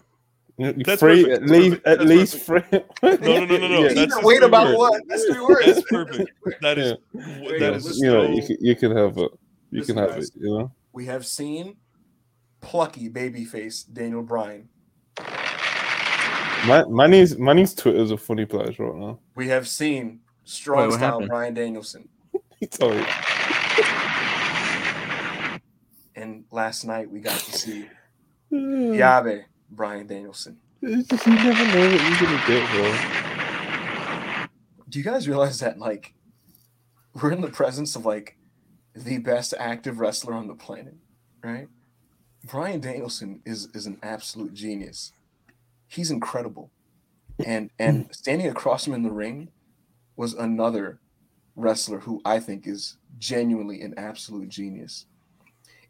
[0.59, 1.42] That's free, perfect.
[1.42, 1.86] at least, Perfect.
[1.86, 2.62] at That's least free.
[3.02, 3.82] No, no, no, no, no.
[3.88, 3.94] Yeah.
[3.94, 4.78] That's wait about words.
[4.78, 5.02] what?
[5.09, 5.66] That's three words.
[5.66, 6.30] That's perfect.
[6.60, 8.32] That is Wait, that Yeah, is you know, so.
[8.32, 9.30] you can, you can have it.
[9.70, 10.28] You Listen, can have guys.
[10.28, 10.34] it.
[10.40, 10.72] You know.
[10.92, 11.76] We have seen
[12.60, 14.68] plucky babyface Daniel Bryan.
[16.66, 19.18] My, Manny's Manny's Twitter's a funny place right now.
[19.34, 21.28] We have seen strong Wait, style happened?
[21.28, 22.09] Bryan Danielson.
[22.59, 23.05] He told you.
[26.14, 27.89] And last night we got to see
[28.52, 30.59] Yabe Bryan Danielson.
[30.82, 34.47] It's just you never know what you're gonna get, bro.
[34.89, 36.14] Do you guys realize that like
[37.14, 38.36] we're in the presence of like
[38.94, 40.94] the best active wrestler on the planet,
[41.43, 41.66] right?
[42.44, 45.12] Bryan Danielson is is an absolute genius.
[45.93, 46.70] He's incredible.
[47.44, 49.51] And and standing across him in the ring
[50.16, 51.01] was another
[51.55, 55.06] wrestler who I think is genuinely an absolute genius.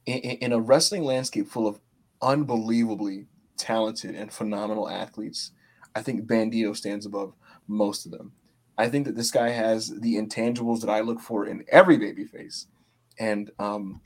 [0.07, 1.79] In, in, in a wrestling landscape full of
[2.20, 3.27] unbelievably
[3.57, 5.53] talented and phenomenal athletes,
[5.95, 7.35] I think Bandido stands above
[7.69, 8.33] most of them.
[8.77, 12.66] I think that this guy has the intangibles that I look for in every babyface.
[13.19, 14.01] And um,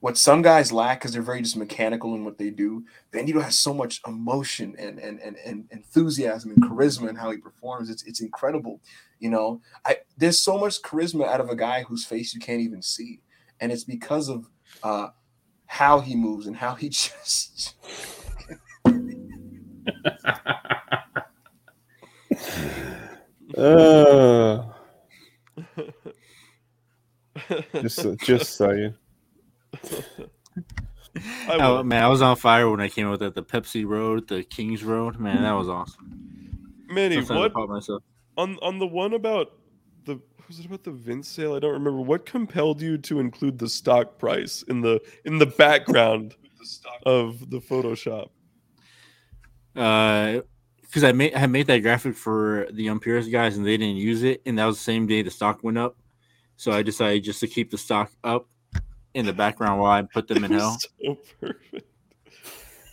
[0.00, 3.58] what some guys lack because they're very just mechanical in what they do, Bandido has
[3.58, 7.90] so much emotion and, and, and, and enthusiasm and charisma in how he performs.
[7.90, 8.80] It's, it's incredible.
[9.18, 12.62] You know, I there's so much charisma out of a guy whose face you can't
[12.62, 13.20] even see.
[13.60, 14.48] And it's because of
[14.82, 15.08] uh,
[15.66, 17.74] how he moves and how he just
[23.56, 24.64] Uh,
[27.82, 28.94] just just saying.
[29.86, 34.28] I Oh, man, I was on fire when I came out with the Pepsi Road,
[34.28, 35.18] the Kings Road.
[35.18, 36.20] Man, that was awesome.
[36.88, 38.02] Manny, Sometimes what
[38.36, 39.52] on on the one about
[40.04, 41.54] the was it about the Vince sale?
[41.54, 42.00] I don't remember.
[42.00, 46.34] What compelled you to include the stock price in the in the background
[47.06, 48.30] of the Photoshop?
[49.76, 50.40] Uh,
[50.82, 54.24] because I made I made that graphic for the Unpurist guys and they didn't use
[54.24, 55.96] it, and that was the same day the stock went up.
[56.56, 58.48] So I decided just to keep the stock up
[59.14, 60.78] in the background while I put them in It was hell.
[61.02, 61.86] So perfect.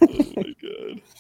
[0.02, 1.02] Oh my god.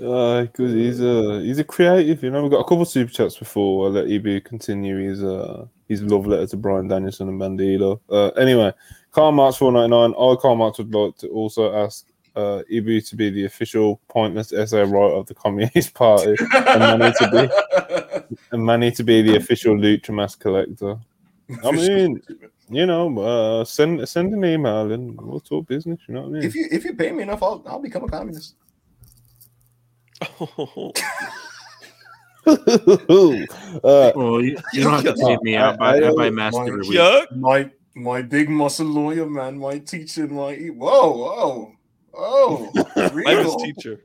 [0.00, 2.40] Uh, cause he's a he's a creative, you know.
[2.40, 3.86] We've got a couple of super chats before.
[3.86, 8.00] I'll let EB continue his uh his love letter to Bryan Danielson and Bandido.
[8.08, 8.72] Uh, anyway,
[9.10, 10.12] Karl Marx four ninety nine.
[10.12, 14.54] I Karl Marx would like to also ask uh EB to be the official pointless
[14.54, 17.30] essay writer of the Communist Party, and Manny to
[18.30, 20.96] be and Manny to be the official Lucha Mask collector.
[21.62, 22.22] I mean,
[22.70, 26.00] you know, uh, send send an email and we'll talk business.
[26.08, 26.44] You know what I mean?
[26.44, 28.54] if you if you pay me enough, I'll I'll become a communist.
[30.40, 30.92] Oh,
[32.46, 35.56] uh, Well, you, you don't have to pay me.
[35.56, 37.00] I buy, I buy mask every week.
[37.36, 41.72] My my big muscle lawyer man, my teacher, my whoa whoa
[42.14, 44.00] oh I'm teacher.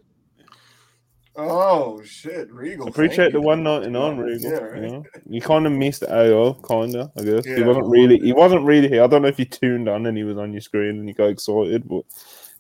[1.38, 2.88] Oh shit, Regal.
[2.88, 4.52] Appreciate the one ninety nine, Regal.
[4.52, 4.84] Yeah, right.
[4.84, 5.03] You, know?
[5.30, 7.12] you kind of missed the AO, kinda.
[7.18, 8.20] I guess he wasn't really.
[8.20, 9.03] He wasn't really here.
[9.03, 11.14] I don't know if you tuned on and he was on your screen and you
[11.14, 12.03] got excited, but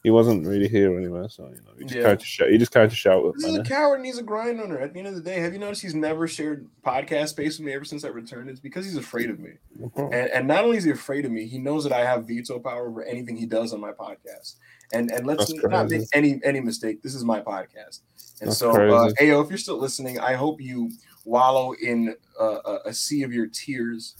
[0.05, 1.25] he wasn't really here anyway.
[1.29, 2.09] So you know, he just Yeah.
[2.09, 2.49] came to shout.
[2.49, 4.79] He just kind of shout This is a coward and he's a grind hunter.
[4.79, 7.65] At the end of the day, have you noticed he's never shared podcast space with
[7.65, 8.51] me ever since I returned?
[8.51, 9.53] It's because he's afraid of me.
[9.81, 10.13] Mm-hmm.
[10.13, 12.59] And, and not only is he afraid of me, he knows that I have veto
[12.59, 14.57] power over anything he does on my podcast.
[14.93, 15.99] And and let's That's not crazy.
[15.99, 17.01] make any any mistake.
[17.01, 18.01] This is my podcast.
[18.41, 19.11] And That's so, uh.
[19.21, 20.91] Ayo, if you're still listening, I hope you
[21.23, 24.13] wallow in uh, a, sea of your tears,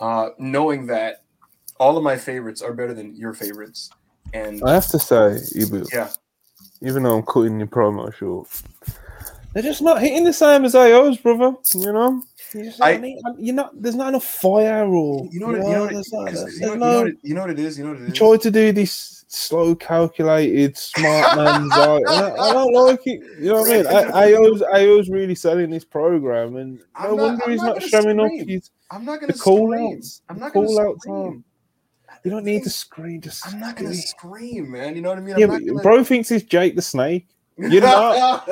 [0.00, 1.22] uh, knowing that
[1.78, 3.88] all of my favorites are better than your favorites.
[4.34, 6.10] And I have to say, Ibu, yeah,
[6.82, 8.48] even though I'm cutting your promo short,
[9.54, 11.54] they're just not hitting the same as AO's, brother.
[11.74, 12.22] You know,
[12.54, 13.80] you I- need- you're not.
[13.80, 15.56] There's not enough fire, or you know what?
[15.56, 15.90] it- You know what?
[15.90, 17.50] it- there's not- 'cause there's you know, you no- know what it- you know what
[17.50, 17.78] it is.
[17.78, 18.14] You know what it is.
[18.18, 22.00] try to do this slow, calculated, smart man's eye.
[22.08, 23.20] I, I don't like it.
[23.38, 23.86] You know what I mean?
[23.86, 27.76] A- AO's, AO's really selling this program, and no I'm not- wonder I'm he's not
[27.78, 28.26] not showing up.
[28.26, 28.48] scream.
[28.48, 29.96] He's, I'm not gonna the call scream.
[29.96, 31.44] outs, I'm not gonna call outs scream.
[32.24, 33.20] you don't need to scream.
[33.20, 34.96] Just I'm not gonna scream, man.
[34.96, 35.38] You know what I mean?
[35.38, 35.82] Yeah, I'm not gonna...
[35.82, 37.28] bro thinks he's Jake the Snake.
[37.56, 38.46] You're not.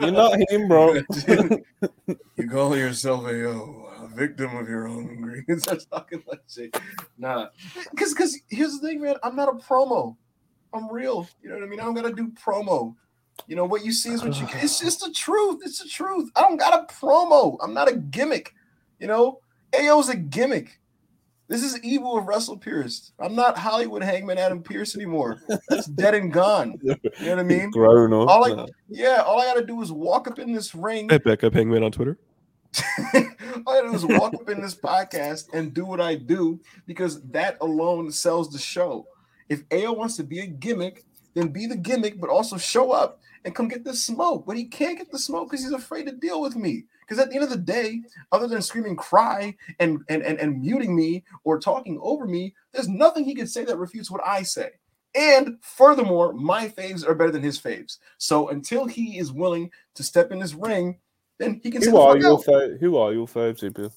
[0.00, 0.94] You're not him, bro.
[2.36, 3.85] you call yourself a, yo, a
[4.16, 5.60] victim of your own greed.
[5.60, 6.76] Start talking like shit.
[7.18, 7.48] Nah,
[7.90, 9.16] because because here's the thing, man.
[9.22, 10.16] I'm not a promo.
[10.74, 11.28] I'm real.
[11.42, 11.80] You know what I mean?
[11.80, 12.94] I don't gotta do promo.
[13.46, 14.46] You know what you see is what you.
[14.54, 15.60] It's just the truth.
[15.64, 16.30] It's the truth.
[16.34, 17.56] I don't got a promo.
[17.62, 18.54] I'm not a gimmick.
[18.98, 19.40] You know,
[19.74, 20.80] Ao's a gimmick.
[21.48, 23.12] This is evil of Russell Pierce.
[23.20, 25.40] I'm not Hollywood Hangman Adam Pierce anymore.
[25.70, 26.76] It's dead and gone.
[26.82, 27.70] You know what I mean?
[27.70, 28.28] Grown up.
[28.28, 31.08] All I- Yeah, all I gotta do is walk up in this ring.
[31.12, 32.18] At Backup Hangman on Twitter.
[33.66, 37.58] All I is walk up in this podcast and do what I do because that
[37.60, 39.06] alone sells the show.
[39.48, 43.20] If AO wants to be a gimmick, then be the gimmick, but also show up
[43.44, 44.44] and come get the smoke.
[44.46, 46.84] But he can't get the smoke because he's afraid to deal with me.
[47.00, 48.02] Because at the end of the day,
[48.32, 52.88] other than screaming cry and, and and and muting me or talking over me, there's
[52.88, 54.70] nothing he could say that refutes what I say.
[55.14, 57.98] And furthermore, my faves are better than his faves.
[58.18, 60.98] So until he is willing to step in this ring,
[61.38, 62.44] then he can sit Who the are fuck your out.
[62.44, 63.90] fav- Who are your faves, Ibu?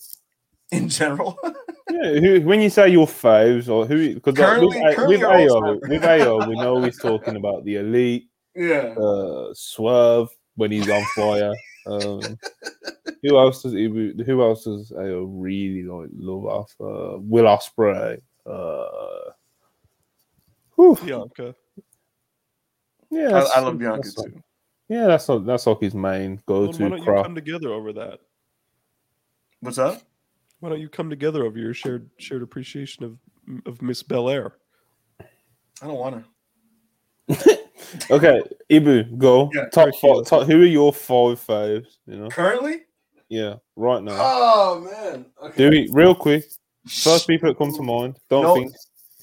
[0.72, 1.38] in general.
[1.92, 4.14] Yeah, who, when you say your faves, or who?
[4.14, 8.30] Because Currently- with, A- with AO, with AO, we know he's talking about the elite,
[8.56, 8.94] yeah.
[8.96, 11.52] uh, Swerve when he's on fire.
[11.88, 12.38] Um,
[13.24, 16.76] who else does Ibu, Who else does AO really like love off?
[16.80, 18.22] Uh, Will Ospreay.
[18.46, 19.32] Uh,
[20.76, 21.56] whew, Bianca.
[23.10, 24.44] yeah, I, I love Bianca too.
[24.90, 27.94] Yeah, that's like, that's like his main Well, why go-to don't you come together over
[27.94, 28.20] that?
[29.62, 30.02] What's up?
[30.60, 33.18] Why don't you come together over your shared shared appreciation of
[33.66, 34.54] of Miss Belair?
[35.82, 36.26] I don't want
[37.28, 37.60] to.
[38.12, 40.26] Okay, Ibu, go Yeah, top Turkey, five.
[40.26, 41.98] Top, who are your five faves?
[42.06, 42.82] You know, Currently?
[43.30, 44.16] yeah, right now.
[44.20, 45.26] Oh man.
[45.44, 45.58] Okay.
[45.70, 46.44] Do it real quick.
[46.88, 48.18] First people that come to mind.
[48.30, 48.54] Don't No.
[48.54, 48.74] think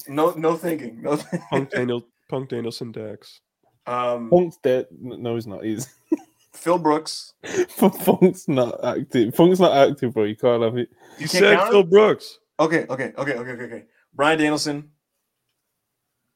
[0.09, 1.01] No, no thinking.
[1.01, 1.15] No.
[1.17, 1.65] Punk Thinking.
[1.71, 3.39] Daniel Punk Danielson Dax.
[3.87, 4.87] Um, Punk's dead.
[4.99, 5.63] No, he's not.
[5.63, 5.87] He's
[6.53, 7.33] Phil Brooks.
[7.69, 9.33] Funk's not active.
[9.35, 10.23] Funk's not active, bro.
[10.25, 10.89] You can't have it.
[11.17, 11.89] You You said count Phil him?
[11.89, 12.39] Brooks.
[12.59, 12.85] Okay.
[12.89, 13.13] Okay.
[13.17, 13.33] Okay.
[13.35, 13.51] Okay.
[13.51, 13.63] Okay.
[13.63, 13.83] Okay.
[14.13, 14.91] Bryan Danielson,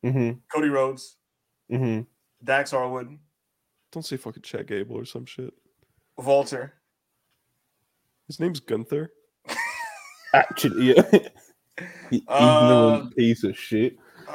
[0.06, 0.40] Mm-hmm.
[0.53, 1.18] Cody Rhodes,
[1.72, 2.02] Mm-hmm.
[2.44, 3.18] Dax Harwood,
[3.91, 5.53] Don't say fucking Chad Gable or some shit.
[6.18, 6.73] Walter.
[8.28, 9.11] His name's Gunther.
[10.34, 11.03] Actually, yeah.
[12.11, 13.98] You Uh, ignorant piece of shit.
[14.28, 14.32] Uh,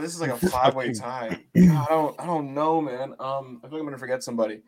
[0.00, 1.38] this is like a five-way tie.
[1.56, 2.18] I don't.
[2.20, 3.14] I don't know, man.
[3.20, 4.60] Um, I feel like I'm gonna forget somebody.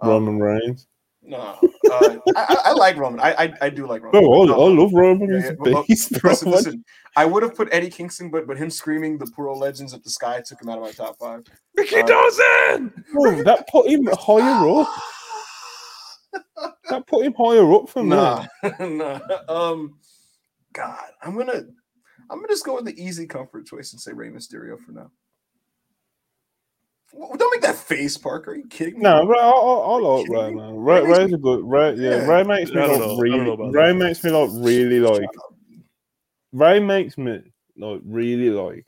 [0.00, 0.86] Um, Roman Reigns.
[1.22, 3.20] No, uh, I, I, I like Roman.
[3.20, 4.24] I, I I do like Roman.
[4.24, 5.28] Oh, I, I Um, love Roman.
[5.28, 5.88] yeah, He's yeah, a but- but.
[6.24, 6.84] Listen, listen.
[7.16, 10.02] I would have put Eddie Kingston, but but him screaming the poor old legends of
[10.02, 11.42] the sky took him out of my top five.
[11.76, 13.04] Ricky Uh, Dawson.
[13.12, 14.88] Bro, that put him higher up.
[16.88, 18.10] That put him higher up for me.
[18.10, 18.46] Nah,
[18.80, 19.20] nah.
[19.48, 19.94] Um,
[20.72, 21.62] God, I'm gonna
[22.30, 25.10] I'm gonna just go with the easy comfort choice and say Rey Mysterio for now.
[27.12, 28.52] Well, Don't make that face, Parker.
[28.52, 29.00] Are you kidding me?
[29.00, 30.76] No, Rey, I, I, I like Kidding Rey, man.
[30.76, 31.60] Rey, Rey makes Rey's a good.
[31.64, 32.26] Rey, yeah, Yeah.
[32.26, 32.94] Rey makes me like know.
[32.94, 33.38] I don't really.
[33.56, 33.94] know Rey that.
[33.98, 35.22] makes me like really like.
[35.24, 35.54] up.
[36.52, 37.40] Rey makes me
[37.76, 38.86] like really like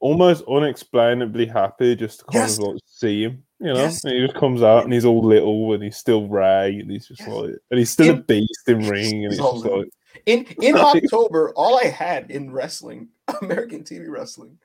[0.00, 2.58] almost unexplainably happy just to kind Yes.
[2.58, 3.42] of like see him.
[3.60, 4.04] You know, Yes.
[4.04, 7.08] and he just comes out and he's all little and he's still Rey and he's
[7.08, 7.28] just Yes.
[7.30, 9.78] like and he's still a beast in ring and He's it's all just little.
[9.80, 9.88] like
[10.26, 13.08] In in October, all I had in wrestling,
[13.42, 14.58] American TV wrestling,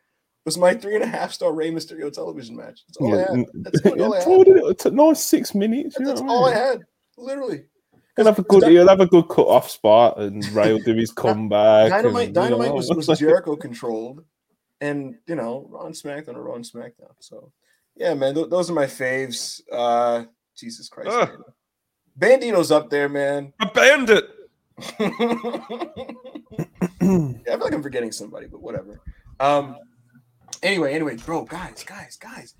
[0.45, 2.81] was my three and a half star Rey Mysterio television match.
[2.87, 3.45] That's all I yeah, had.
[3.53, 4.27] That's all I had.
[4.27, 5.95] all it- it's a nice six minutes.
[5.99, 6.81] You know That's I all I had.
[7.17, 7.63] Literally.
[8.17, 8.63] He'll have a good.
[8.63, 11.89] He'll have a good cut off spot, and Rey will do his comeback.
[11.89, 14.25] Dynamite, and, Dynamite know, was, was Jericho controlled,
[14.81, 17.13] and you know, Raw and SmackDown are Raw and SmackDown.
[17.19, 17.51] So,
[17.95, 19.61] yeah, man, th- those are my faves.
[19.71, 20.25] Uh,
[20.57, 21.41] Jesus Christ, Ugh.
[22.19, 23.53] Bandido's up there, man.
[23.61, 24.29] A bandit.
[24.99, 25.07] yeah,
[26.99, 29.01] I feel like I'm forgetting somebody, but whatever.
[29.39, 29.77] Um,
[30.63, 32.55] anyway, anyway, bro, guys, guys, guys,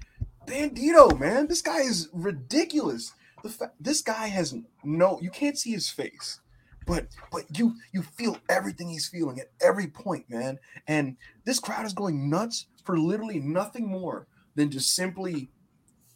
[0.46, 3.14] Bandido, man, this guy is ridiculous.
[3.44, 6.42] The fa- this guy has no, you can't see his face,
[6.86, 10.60] but but you you feel everything he's feeling at every point, man.
[10.88, 15.50] And this crowd is going nuts for literally nothing more than just simply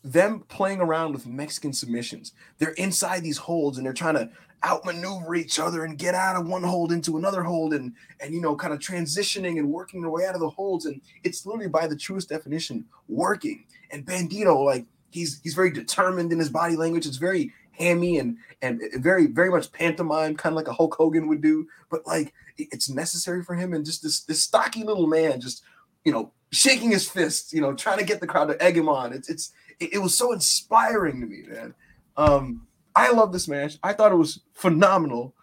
[0.04, 2.32] them playing around with Mexican submissions.
[2.60, 4.30] They're inside these holds and they're trying to
[4.66, 8.42] outmaneuver each other and get out of one hold into another hold and and you
[8.42, 10.86] know kind of transitioning and working their way out of the holds.
[10.86, 13.66] And it's literally by the truest definition working.
[13.92, 17.06] And bandido like he's he's very determined in his body language.
[17.06, 21.28] It's very hammy and and very very much pantomime kind of like a hulk hogan
[21.28, 21.68] would do.
[21.90, 23.74] But like it's necessary for him.
[23.74, 25.64] And just this this stocky little man just
[26.04, 28.90] you know shaking his fists you know trying to get the crowd to egg him
[28.90, 29.14] on.
[29.14, 31.76] It's it's it, it was so inspiring to me man.
[32.18, 32.65] Um
[32.96, 33.78] I love this match.
[33.84, 35.36] I thought it was phenomenal.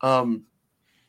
[0.00, 0.44] Um,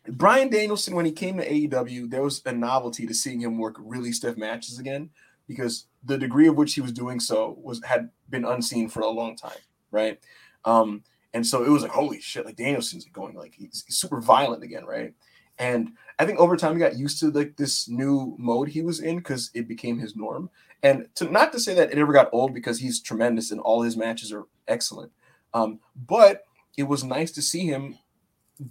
[0.07, 3.75] Bryan Danielson, when he came to AEW, there was a novelty to seeing him work
[3.79, 5.09] really stiff matches again
[5.47, 9.09] because the degree of which he was doing so was had been unseen for a
[9.09, 9.57] long time,
[9.91, 10.19] right?
[10.63, 11.03] Um,
[11.33, 14.63] and so it was like, holy shit, like Danielson's going like he's, he's super violent
[14.63, 15.13] again, right?
[15.57, 18.99] And I think over time he got used to like this new mode he was
[18.99, 20.49] in because it became his norm.
[20.83, 23.81] And to not to say that it ever got old because he's tremendous and all
[23.81, 25.11] his matches are excellent.
[25.55, 26.43] Um, but
[26.77, 27.97] it was nice to see him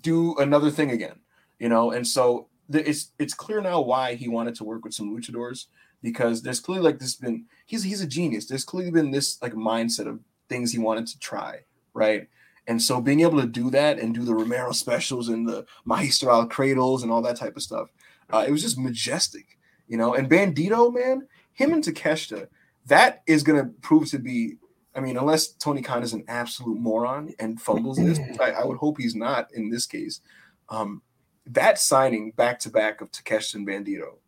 [0.03, 1.19] do another thing again,
[1.59, 1.91] you know.
[1.91, 5.67] And so the, it's it's clear now why he wanted to work with some luchadors
[6.03, 8.47] because there's clearly like this been he's he's a genius.
[8.47, 11.61] There's clearly been this like mindset of things he wanted to try,
[11.95, 12.29] right?
[12.67, 16.47] And so being able to do that and do the Romero specials and the Magistral
[16.47, 17.89] cradles and all that type of stuff,
[18.33, 19.59] uh, it was just majestic,
[19.89, 20.15] you know.
[20.15, 22.49] And Bandido, man, him and Takeshita,
[22.87, 24.59] that is gonna prove to be.
[24.97, 28.79] I mean, unless Tony Khan is an absolute moron and fumbles this, I, I would
[28.79, 30.21] hope he's not in this case.
[30.69, 31.03] Um,
[31.47, 34.19] that signing back to back of Takeshita and Bandido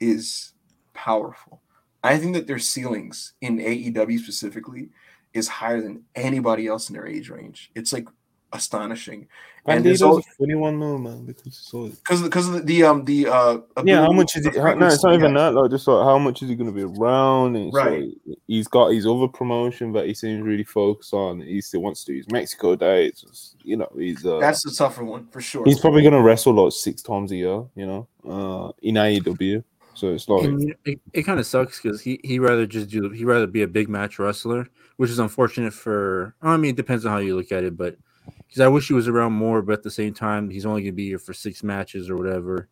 [0.00, 0.54] is
[0.92, 1.62] powerful.
[2.02, 4.90] I think that their ceilings in AEW specifically
[5.32, 7.70] is higher than anybody else in their age range.
[7.74, 8.08] It's like
[8.54, 9.28] astonishing.
[9.66, 12.60] And there's all a funny one though, man, because it's all because because of the,
[12.60, 14.02] the um the uh yeah.
[14.02, 14.58] How much is the he?
[14.58, 15.54] how- No, it's not frequency, even that.
[15.54, 17.56] Like, just like how much is he going to be around?
[17.56, 18.02] And Right.
[18.26, 21.40] like, he's got his other promotion that he seems really focused on.
[21.40, 23.56] He still wants to do his Mexico dates.
[23.62, 25.64] You know, he's uh, That's the tougher one for sure.
[25.64, 27.64] he's probably going to wrestle like six times a year.
[27.74, 29.64] You know, uh, in AEW.
[29.94, 32.66] So it's like And you know, it, it kind of sucks because he he rather
[32.66, 34.68] just do he rather be a big match wrestler,
[34.98, 36.34] which is unfortunate for.
[36.42, 38.94] I mean, it depends on how you look at it, but because I wish he
[38.94, 41.62] was around more, but at the same time, he's only gonna be here for six
[41.62, 42.68] matches or whatever,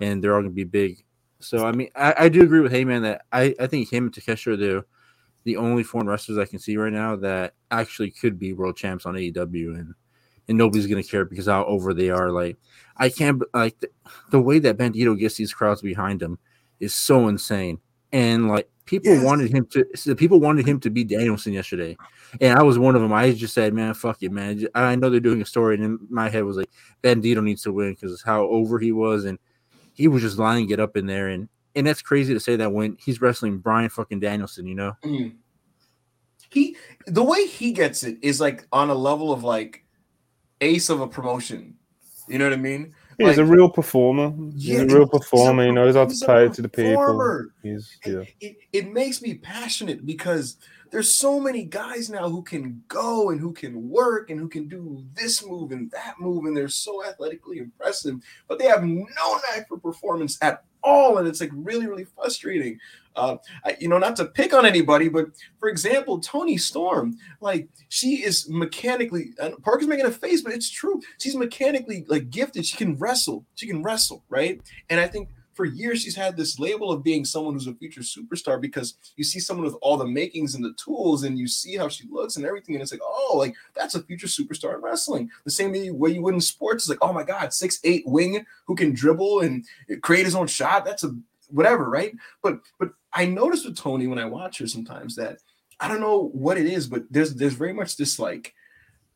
[0.00, 1.04] and they're all gonna be big.
[1.40, 4.12] So I mean, I, I do agree with Heyman that I I think him and
[4.12, 4.84] Takeshita are the
[5.44, 9.06] the only foreign wrestlers I can see right now that actually could be world champs
[9.06, 9.94] on AEW, and
[10.48, 12.30] and nobody's gonna care because how over they are.
[12.30, 12.56] Like
[12.96, 13.90] I can't like the,
[14.30, 16.38] the way that Bandido gets these crowds behind him
[16.80, 17.78] is so insane.
[18.12, 19.24] And like people Yes.
[19.24, 21.96] wanted him to, so people wanted him to be Danielson yesterday,
[22.40, 23.12] and I was one of them.
[23.12, 25.98] I just said, "Man, fuck it, man." I know they're doing a story, and in
[26.08, 26.70] my head was like,
[27.02, 29.38] Bandido needs to win because how over he was, and
[29.92, 32.72] he was just lining it up in there, and and that's crazy to say that
[32.72, 34.94] when he's wrestling Bryan fucking Danielson, you know?
[35.04, 35.34] Mm.
[36.50, 36.76] He
[37.06, 39.84] the way he gets it is like on a level of like
[40.62, 41.74] ace of a promotion.
[42.28, 42.94] You know what I mean?
[43.18, 44.32] He's a real performer.
[44.52, 45.66] He's Yeah, a real he's a performer.
[45.66, 47.46] He knows how to play to the people.
[47.62, 48.22] He's yeah.
[48.40, 50.56] it, it makes me passionate because
[50.90, 54.68] there's so many guys now who can go and who can work and who can
[54.68, 58.16] do this move and that move and they're so athletically impressive
[58.48, 62.78] but they have no knack for performance at all and it's like really really frustrating.
[63.14, 65.26] Uh I, you know not to pick on anybody but
[65.58, 70.70] for example toni storm like she is mechanically and parker's making a face but it's
[70.70, 71.00] true.
[71.18, 72.64] She's mechanically like gifted.
[72.64, 73.44] She can wrestle.
[73.54, 74.60] She can wrestle right?
[74.90, 78.02] And i think for years she's had this label of being someone who's a future
[78.02, 81.76] superstar because you see someone with all the makings and the tools and you see
[81.76, 84.82] how she looks and everything and it's like oh like that's a future superstar in
[84.82, 85.30] wrestling.
[85.44, 88.44] The same way you would in sports is like oh my god six eight wing
[88.66, 89.64] who can dribble and
[90.02, 91.16] create his own shot that's a
[91.50, 92.12] whatever right?
[92.42, 95.38] But but i notice with toni when i watch her sometimes that
[95.80, 98.54] i don't know what it is but there's there's very much this like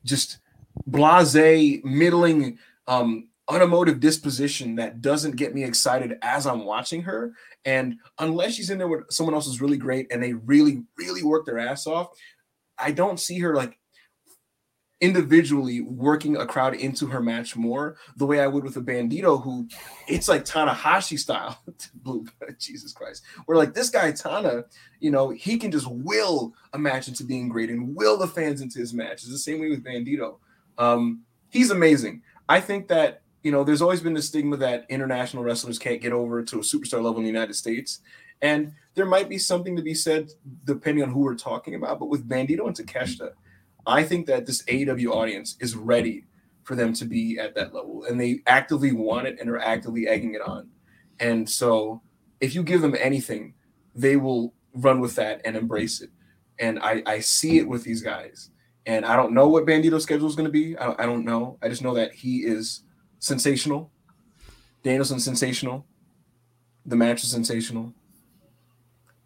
[0.05, 0.39] just
[0.87, 7.35] blase middling um unemotive disposition that doesn't get me excited as I'm watching her.
[7.65, 11.23] And unless she's in there with someone else who's really great and they really, really
[11.23, 12.09] work their ass off,
[12.79, 13.77] I don't see her like
[15.01, 19.43] individually working a crowd into her match more the way I would with a Bandido,
[19.43, 19.67] who
[20.07, 21.59] it's like Tanahashi style.
[21.95, 22.27] Blue,
[22.59, 23.23] Jesus Christ.
[23.47, 24.65] Where like this guy Tana,
[25.01, 28.61] you know, he can just will a match into being great and will the fans
[28.61, 29.23] into his match.
[29.23, 30.37] It's the same way with Bandido.
[30.77, 32.23] Um, he's amazing.
[32.49, 36.13] I think that you know, there's always been the stigma that international wrestlers can't get
[36.13, 38.01] over to a superstar level in the United States.
[38.43, 40.31] And there might be something to be said
[40.65, 41.99] depending on who we're talking about.
[41.99, 43.33] But with Bandido and Takeshita,
[43.87, 46.25] I think that this AEW audience is ready
[46.65, 48.05] for them to be at that level.
[48.05, 50.69] And they actively want it and are actively egging it on.
[51.19, 52.03] And so
[52.41, 53.55] if you give them anything,
[53.95, 56.11] they will run with that and embrace it.
[56.59, 58.51] And I, I see it with these guys.
[58.87, 60.77] And I don't know what Bandido's schedule is going to be.
[60.77, 61.59] I, I don't know.
[61.63, 62.83] I just know that he is
[63.21, 63.91] sensational.
[64.83, 65.87] Danielson sensational.
[66.85, 67.93] The match is sensational.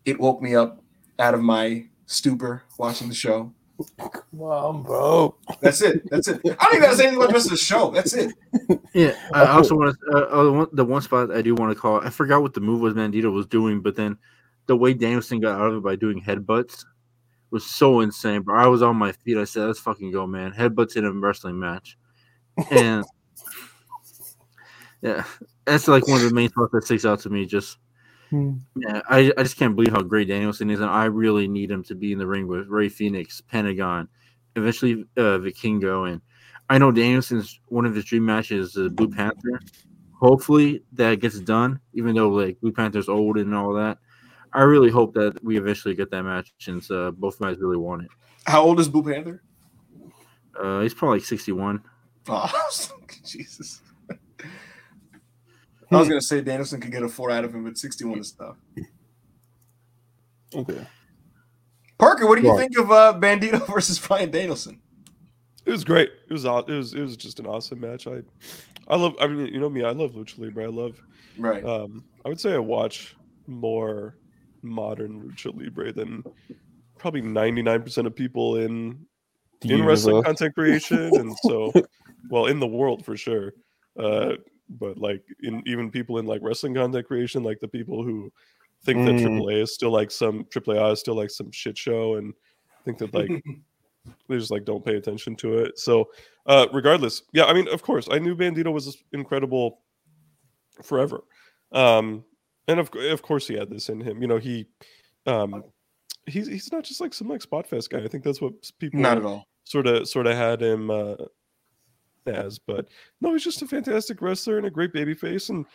[0.05, 0.82] It woke me up
[1.18, 3.52] out of my stupor watching the show.
[3.98, 5.34] Come on, bro.
[5.60, 6.08] That's it.
[6.10, 6.40] That's it.
[6.44, 7.90] I don't even gotta say anything about the rest of the show.
[7.90, 8.34] That's it.
[8.92, 10.16] Yeah, I also want to.
[10.16, 12.00] Uh, the one- spot I do want to call.
[12.00, 14.16] I forgot what the move was Bandido was doing, but then
[14.66, 16.84] the way Danielson got out of it by doing headbutts
[17.50, 18.42] was so insane.
[18.42, 19.36] Bro, I was on my feet.
[19.36, 21.98] I said, "Let's fucking go, man!" Headbutts in a wrestling match,
[22.70, 23.05] and
[25.05, 25.24] yeah,
[25.66, 27.47] that's like one of the main spots that sticks out to me.
[27.47, 27.78] Just
[28.31, 28.55] Hmm.
[28.74, 31.84] yeah, I, I just can't believe how great Danielson is, and I really need him
[31.84, 34.08] to be in the ring with Rey Fenix, Pentagon,
[34.57, 36.20] eventually uh, Vikingo, and
[36.70, 39.60] I know Danielson's one of his dream matches is Blue Panther.
[40.18, 43.99] Hopefully that gets done, even though like Blue Panther's old and all that.
[44.52, 48.02] I really hope that we eventually get that match since uh, both guys really want
[48.02, 48.08] it.
[48.47, 49.42] How old is Blue Panther?
[50.58, 51.83] Uh, he's probably like 61.
[52.28, 52.70] Oh,
[53.24, 53.83] Jesus.
[55.91, 58.33] I was gonna say Danielson could get a four out of him, but 61 is
[58.33, 58.57] tough.
[60.55, 60.87] Okay.
[61.99, 62.59] Parker, what do you Right.
[62.61, 64.81] think of uh, Bandido versus Bryan Danielson?
[65.65, 66.11] It was great.
[66.29, 68.07] It was it was it was just an awesome match.
[68.07, 68.23] I
[68.89, 69.15] I love.
[69.21, 69.83] I mean, you know me.
[69.83, 70.65] I love lucha libre.
[70.65, 71.01] I love.
[71.39, 71.65] Right.
[71.65, 74.17] Um, I would say I watch more
[74.63, 76.23] modern lucha libre than
[76.99, 79.07] probably 99% of people in
[79.61, 81.73] The in wrestling content creation and so
[82.31, 83.53] well in the world for sure
[83.99, 84.33] uh
[84.68, 88.33] but like in even people in like wrestling content creation like the people who
[88.84, 89.41] think that Mm.
[89.41, 92.34] AAA is still like some AAA is still like some shit show and
[92.84, 93.31] think that like
[94.28, 96.09] they just like don't pay attention to it so
[96.47, 99.81] uh regardless yeah i mean of course i knew bandido was incredible
[100.83, 101.25] forever
[101.73, 102.23] um
[102.68, 104.67] and of, of course he had this in him you know he
[105.26, 105.65] um
[106.26, 109.01] he's he's not just like some like spot fest guy i think that's what people
[109.01, 109.47] Not at all.
[109.65, 111.15] sort of sort of had him uh
[112.27, 112.89] as but
[113.20, 115.67] no he's just a fantastic wrestler and a great baby face and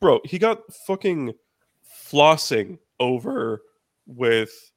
[0.00, 1.32] bro he got fucking
[2.10, 3.62] flossing over
[4.06, 4.72] with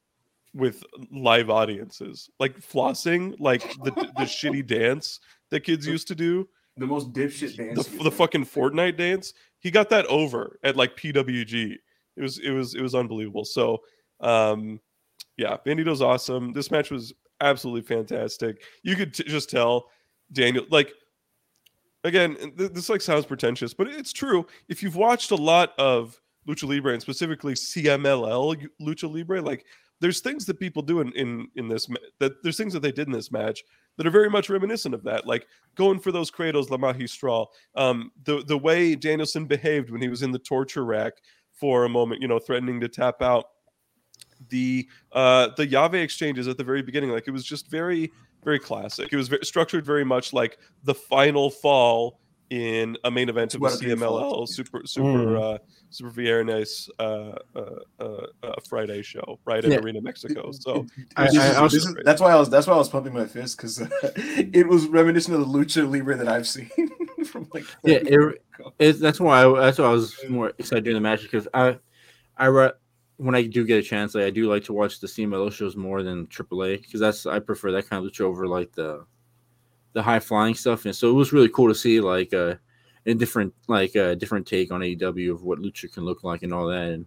[0.54, 6.48] with live audiences like flossing like the the shitty dance that kids used to do
[6.76, 7.86] The most dipshit dance.
[7.86, 9.32] the, the fucking Fortnite dance.
[9.58, 11.76] He got that over at like PWG.
[12.16, 13.44] It was it was it was unbelievable.
[13.44, 13.78] So
[14.20, 14.80] um
[15.36, 16.52] yeah, Bandido's awesome.
[16.52, 18.62] This match was absolutely fantastic.
[18.82, 19.86] You could t- just tell
[20.32, 20.92] Daniel like
[22.04, 24.46] again th- this like sounds pretentious, but it's true.
[24.68, 29.64] If you've watched a lot of Lucha Libre and specifically CMLL Lucha Libre, like
[30.00, 31.88] there's things that people do in in in this
[32.18, 33.62] that there's things that they did in this match
[33.96, 35.26] that are very much reminiscent of that.
[35.26, 37.50] Like going for those cradles, La Magistral.
[37.74, 41.14] Um, the the way Danielson behaved when he was in the torture rack
[41.52, 43.44] for a moment, you know, threatening to tap out.
[44.48, 48.10] The uh, the llave exchanges at the very beginning, like it was just very
[48.44, 49.12] very classic.
[49.12, 52.18] It was very, structured very much like the final fall
[52.50, 55.58] in a main event of a What a beautiful- CMLL Super Super uh,
[55.90, 57.60] Super Viernes uh, uh,
[58.00, 58.04] uh,
[58.42, 59.78] uh, Friday show right in Yeah.
[59.78, 60.50] Arena Mexico.
[60.50, 60.84] So
[61.16, 63.12] I- This I is- also- is- that's why I was that's why I was pumping
[63.14, 63.80] my fist because
[64.16, 66.68] it was reminiscent of the lucha libre that I've seen
[67.24, 68.72] from like Yeah, 30 it- years ago.
[68.80, 71.78] It's, that's why I, that's why I was more excited during the match because I,
[72.36, 72.72] I re-
[73.20, 75.76] when I do get a chance, like I do like to watch the CMLL shows
[75.76, 79.04] more than AAA because that's I prefer that kind of lucha over like the,
[79.92, 80.86] the high flying stuff.
[80.86, 82.54] And so it was really cool to see like uh,
[83.04, 86.54] a different like a different take on AEW of what lucha can look like and
[86.54, 86.88] all that.
[86.88, 87.06] And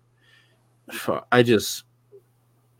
[1.32, 1.86] I just,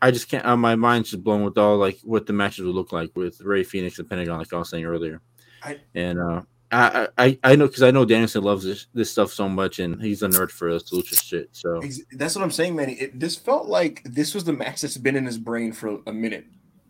[0.00, 0.46] I just can't.
[0.46, 3.40] Uh, my mind's just blown with all like what the matches would look like with
[3.40, 5.20] Rey Fenix and Pentagon, like I was saying earlier.
[5.64, 9.32] I- and uh, I, I I know because I know Danielson loves this this stuff
[9.32, 11.48] so much, and he's a nerd for us lucha shit.
[11.52, 11.80] So
[12.12, 12.90] That's what I'm saying, man.
[12.90, 16.12] It, this felt like this was the match that's been in his brain for a
[16.12, 16.46] minute.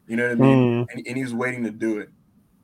[0.06, 0.84] You know what I mean?
[0.84, 0.96] Hmm.
[0.96, 2.08] And, and he was waiting to do it.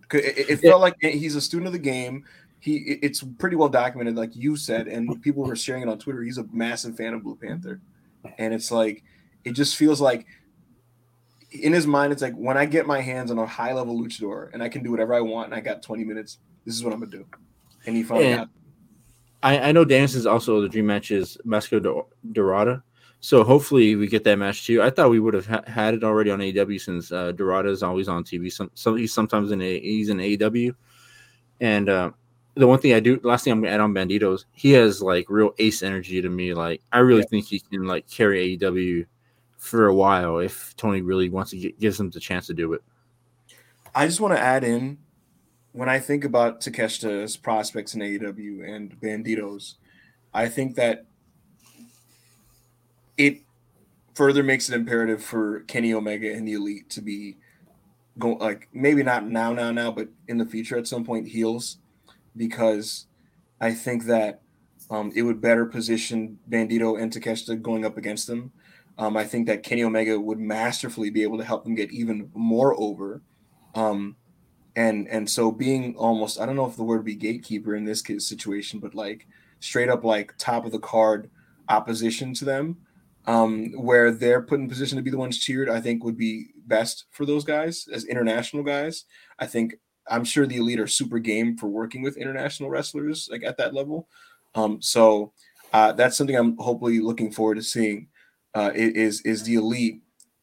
[0.09, 0.71] 'Cause It, it- it Yeah.
[0.71, 2.25] felt like eh, he's a student of the game.
[2.59, 6.23] He it's pretty well documented, like you said, and people were sharing it on Twitter.
[6.23, 7.81] He's a massive fan of Blue Panther,
[8.39, 9.03] and it's like
[9.45, 10.27] it just feels like
[11.51, 14.53] in his mind, it's like when I get my hands on a high level luchador
[14.53, 16.39] and I can do whatever I want, and I got 20 minutes.
[16.65, 17.27] This is what I'm gonna do.
[17.87, 18.37] And he finally Yeah.
[18.37, 18.49] got
[19.43, 21.81] I, I know Danielson's also the dream match is Mascara
[22.33, 22.83] Dorada.
[23.21, 24.83] So hopefully we get that match too.
[24.83, 27.83] I thought we would have ha- had it already on AEW since uh, Dorada is
[27.83, 28.53] always on TV.
[28.53, 30.75] Some, some he's sometimes in a he's in AEW,
[31.61, 32.11] and uh,
[32.55, 35.27] the one thing I do last thing I'm gonna add on Bandidos, he has like
[35.29, 36.55] real ace energy to me.
[36.55, 39.07] Like I really think he can like carry AEW
[39.61, 42.73] for a while if Tony really wants to get, gives him the chance to do
[42.73, 42.83] it.
[43.95, 44.99] I just want to add in
[45.73, 49.75] when I think about Takeshita's prospects in AEW and Bandidos,
[50.35, 51.07] I think that
[53.17, 53.43] it
[54.15, 57.37] further makes it imperative for Kenny Omega and the Elite to be
[58.19, 61.79] going like maybe not now, now, now, but in the future at some point heels,
[62.37, 63.07] because
[63.61, 64.41] I think that
[64.91, 68.53] um, it would better position Bandido and Takeshita going up against them.
[69.01, 72.31] Um, I think that Kenny Omega would masterfully be able to help them get even
[72.35, 73.23] more over.
[73.75, 74.17] Um,
[74.77, 77.87] and and so being almost I don't know if the word would be gatekeeper in
[77.87, 79.27] this situation, but like
[79.59, 81.31] straight up like top of the card
[81.71, 82.77] opposition to them,
[83.27, 86.49] um, where they're put in position to be the ones cheered, I think would be
[86.67, 89.07] best for those guys as international guys.
[89.39, 89.77] I think
[90.09, 93.73] I'm sure the elite are super game for working with international wrestlers like at that
[93.73, 94.09] level.
[94.55, 95.33] Um, so
[95.73, 98.09] uh, that's something I'm hopefully looking forward to seeing.
[98.55, 100.03] Uh, is is the elite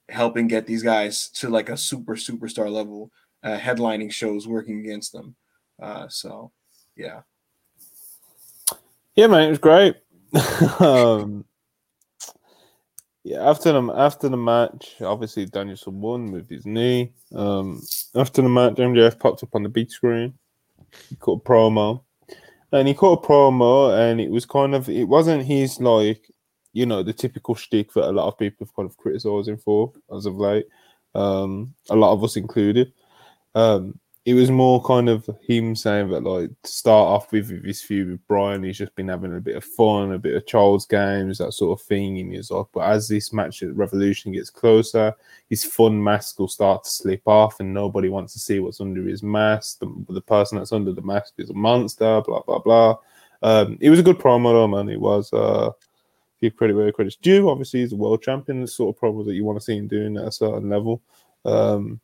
[0.09, 3.11] helping get these guys to like a super superstar level,
[3.43, 5.35] uh, headlining shows, working against them.
[5.81, 6.51] Uh, so
[6.95, 7.21] yeah,
[9.15, 9.95] Yeah, man, it was great.
[10.79, 11.45] um,
[13.23, 17.11] yeah, after the after the match, obviously Danielson won with his knee.
[17.35, 17.81] Um,
[18.15, 20.33] after the match, MJF popped up on the big screen.
[21.09, 22.03] He cut a promo,
[22.71, 26.31] and he caught a promo, and it was kind of it wasn't his like
[26.77, 29.57] you know the typical shtick that a lot of people have kind of criticised him
[29.57, 30.67] for as of late.
[31.15, 32.93] Um, a lot of us included.
[33.55, 37.63] Um, it was more kind of him saying that like to start off with, with
[37.63, 40.45] this feud with Bryan, he's just been having a bit of fun, a bit of
[40.45, 42.19] child's games, that sort of thing.
[42.19, 45.15] And he's like, but as this match at Revolution gets closer,
[45.49, 49.01] his fun mask will start to slip off, and nobody wants to see what's under
[49.07, 49.79] his mask.
[49.79, 52.21] The, the person that's under the mask is a monster.
[52.21, 52.97] Blah blah blah.
[53.41, 54.89] Um, it was a good promo though, man.
[54.89, 55.33] It was.
[55.33, 55.71] Uh,
[56.41, 57.49] give credit where credit's due.
[57.49, 58.61] Obviously, he's a world champion.
[58.61, 61.01] The sort of promo that you want to see him doing at a certain level.
[61.45, 61.99] Um,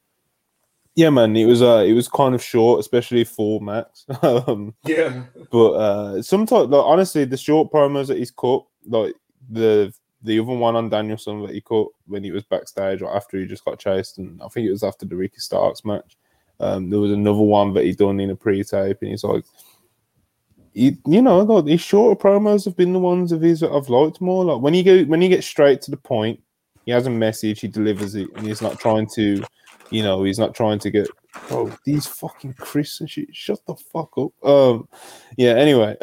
[0.95, 4.06] yeah, man, it was uh, it was kind of short, especially for Max.
[4.22, 5.24] um, Yeah.
[5.52, 9.16] but uh, sometimes, like honestly, the short promos that he's cut, like
[9.50, 13.38] the the other one on Danielson that he cut when he was backstage or after
[13.38, 16.16] he just got chased, and I think it was after the Ricky Starks match.
[16.60, 19.44] Um, there was another one that he done in a pre-tape, and he's like,
[20.74, 24.22] you, know, like, his shorter promos have been the ones of his that I've liked
[24.22, 24.43] more.
[24.43, 26.42] Like when he go when he gets straight to the point,
[26.85, 29.43] he has a message, he delivers it, and he's not trying to,
[29.92, 31.08] you know, he's not trying to get
[31.48, 34.32] bro, these fucking Chris and shit, shut the fuck up.
[34.43, 34.88] Um
[35.38, 35.95] yeah, anyway.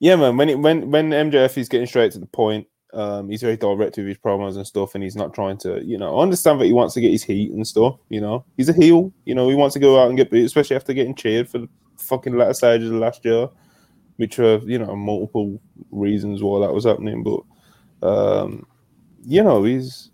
[0.00, 3.42] yeah, man, when it when when MJF is getting straight to the point, um, he's
[3.42, 6.22] very direct with his promos and stuff, and he's not trying to, you know, I
[6.22, 8.46] understand that he wants to get his heat and stuff, you know.
[8.56, 11.14] He's a heel, you know, he wants to go out and get especially after getting
[11.14, 11.68] cheered for the
[12.08, 13.48] fucking latter stages of last year,
[14.16, 17.40] which are, you know, multiple reasons why that was happening, but
[18.02, 18.66] um,
[19.24, 20.10] you know, he's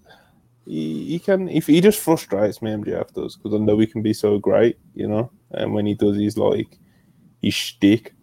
[0.66, 4.02] he, he can if he just frustrates me, MJF does, because I know he can
[4.02, 5.30] be so great, you know.
[5.52, 6.78] And when he does he's like
[7.42, 8.14] his shtick,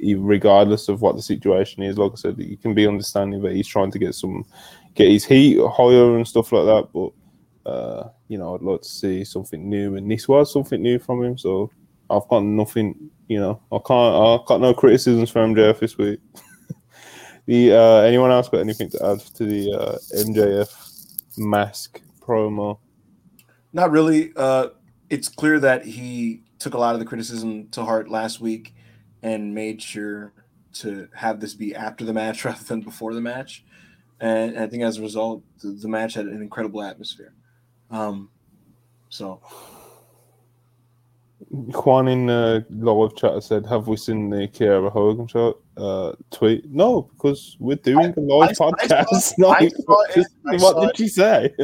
[0.00, 3.66] regardless of what the situation is, like I said, you can be understanding that he's
[3.66, 4.44] trying to get some
[4.94, 6.88] get his heat higher and stuff like that.
[6.92, 10.98] But uh, you know, I'd like to see something new, and this was something new
[10.98, 11.36] from him.
[11.36, 11.70] So
[12.10, 16.20] I've got nothing, you know, I can't, I've got no criticisms for MJF this week.
[17.48, 22.78] The uh, anyone else got anything to add to the uh, MJF mask promo?
[23.72, 24.32] Not really.
[24.36, 24.68] Uh,
[25.08, 28.74] it's clear that he took a lot of the criticism to heart last week
[29.22, 30.34] and made sure
[30.74, 33.64] to have this be after the match rather than before the match.
[34.20, 37.32] And I think as a result, the, the match had an incredible atmosphere.
[37.90, 38.28] Um,
[39.08, 39.40] so
[41.50, 46.68] Juan in uh, live chat said, "Have we seen the Kiera Hogan shot?" Uh, tweet.
[46.70, 49.06] No, because we're doing a live I I podcast.
[49.12, 49.72] I saw it.
[50.60, 50.96] What did it.
[50.96, 51.54] she say?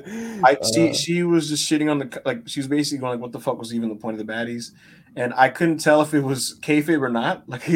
[0.42, 3.20] I she Uh, she was just shitting on the like she was basically going like,
[3.20, 4.70] what the fuck was even the point of the baddies?
[5.16, 7.44] And I couldn't tell if it was kayfabe or not.
[7.48, 7.68] Like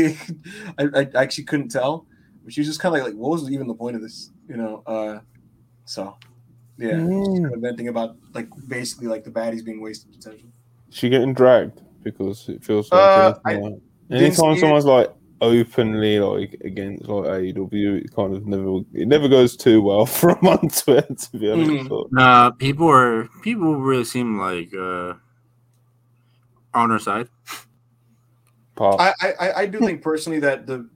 [0.79, 2.07] I, I actually couldn't tell.
[2.43, 4.31] But she was just kind of like, like, what was even the point of this?
[4.49, 4.83] You know.
[4.87, 5.19] Uh,
[5.85, 6.17] so
[6.79, 7.25] yeah, Mm.
[7.27, 10.49] just kind of venting about like basically like the baddies being wasted potential.
[10.91, 13.81] she getting dragged because it feels Uh, like I anytime,
[14.11, 14.61] didn't anytime see it.
[14.61, 19.81] someone's like openly like against like AEW, it kind of never it never goes too
[19.83, 21.15] well from them on Twitter.
[21.15, 25.15] To be honest, but Nah, people are people really seem like uh
[26.75, 27.29] on our side.
[28.77, 30.89] part I, I I- I do think personally that the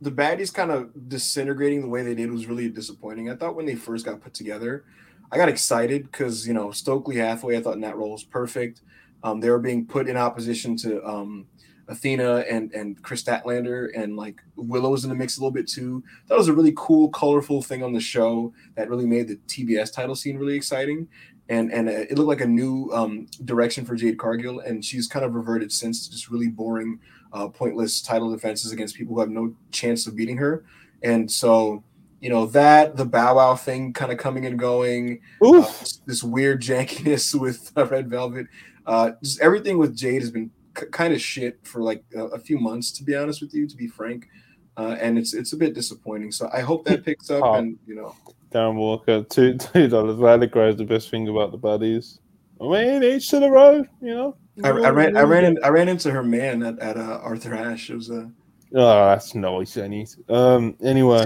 [0.00, 3.30] the baddies kind of disintegrating the way they did was really disappointing.
[3.30, 4.84] I thought when they first got put together,
[5.32, 7.56] I got excited because you know Stokely Hathaway.
[7.56, 8.82] I thought in that role was perfect.
[9.26, 11.46] Um, they were being put in opposition to um,
[11.88, 15.66] Athena and and Kris Statlander, and like Willow was in the mix a little bit
[15.66, 16.04] too.
[16.28, 19.92] That was a really cool, colorful thing on the show that really made the TBS
[19.92, 21.08] title scene really exciting.
[21.48, 25.08] And and uh, it looked like a new um, direction for Jade Cargill, and she's
[25.08, 27.00] kind of reverted since to just really boring
[27.32, 30.64] uh, pointless title defenses against people who have no chance of beating her.
[31.02, 31.82] And so,
[32.20, 35.70] you know, that the Bow Wow thing kind of coming and going, uh,
[36.06, 38.46] this weird jankiness with uh, Red Velvet,
[38.86, 42.38] uh, just everything with Jade has been k- kind of shit for like a, a
[42.38, 44.28] few months, to be honest with you, to be frank.
[44.76, 46.30] Uh, and it's it's a bit disappointing.
[46.30, 47.54] So I hope that picks up, Oh.
[47.54, 48.14] and you know,
[48.52, 50.18] Darren Walker, two two dollars.
[50.18, 52.18] Valley is the best thing about the baddies.
[52.60, 54.36] I mean, each to the road, you know.
[54.64, 57.54] I, I ran I ran in, I ran into her man at, at uh, Arthur
[57.54, 57.90] Ashe.
[57.90, 58.30] It was a
[58.74, 60.16] Oh, that's nice, Ennis.
[60.28, 61.24] Um, anyway,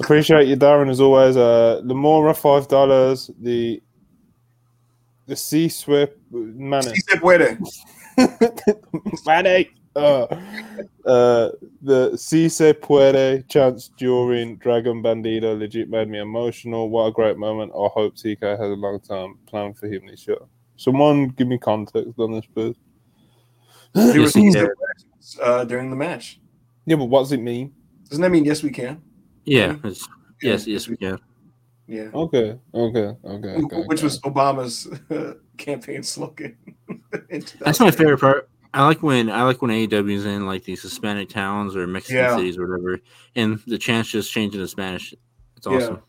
[0.00, 1.36] appreciate you, Darren, as always.
[1.36, 3.30] Uh, Lamora, five dollars.
[3.40, 3.82] The
[5.26, 6.94] the C Swift Manor.
[6.94, 7.58] Si se puede.
[9.26, 9.70] Manny.
[9.96, 10.26] Uh,
[11.06, 11.50] uh,
[11.82, 16.88] the Si Se Puede chance during Dragon Bandido legit made me emotional.
[16.88, 17.70] What a great moment.
[17.72, 20.38] I hope TK has a long term plan for him this year.
[20.76, 22.74] Someone give me context on this, please.
[23.94, 24.68] They were Yes, he did.
[25.40, 26.40] uh, during the match.
[26.86, 27.72] Yeah, but what does it mean?
[28.08, 29.00] Doesn't that mean yes we can?
[29.44, 30.08] Yeah, it's,
[30.42, 31.20] yes, yes, we can.
[31.86, 32.08] Yeah.
[32.14, 33.48] Okay, okay, okay.
[33.48, 34.04] okay Which okay.
[34.04, 34.88] was Obama's
[35.58, 36.56] campaign slogan.
[37.60, 38.48] That's my favorite part.
[38.72, 42.16] I like when I like when AEW is in like these Hispanic towns or Mexican
[42.16, 42.36] Yeah.
[42.36, 43.00] cities or whatever,
[43.36, 45.14] and the chants just change into Spanish.
[45.56, 45.76] It's Yeah.
[45.76, 46.02] awesome.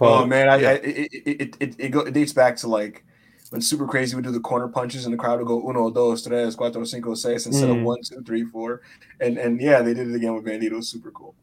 [0.00, 3.04] Oh man, I, I it, it, it, it, it, go, it dates back to like
[3.50, 6.22] when Super Crazy would do the corner punches and the crowd would go uno, dos,
[6.22, 7.78] tres, cuatro, cinco, seis instead Mm.
[7.78, 8.82] of one, two, three, four.
[9.20, 10.82] And and yeah, they did it again with Bandido.
[10.84, 11.34] Super cool.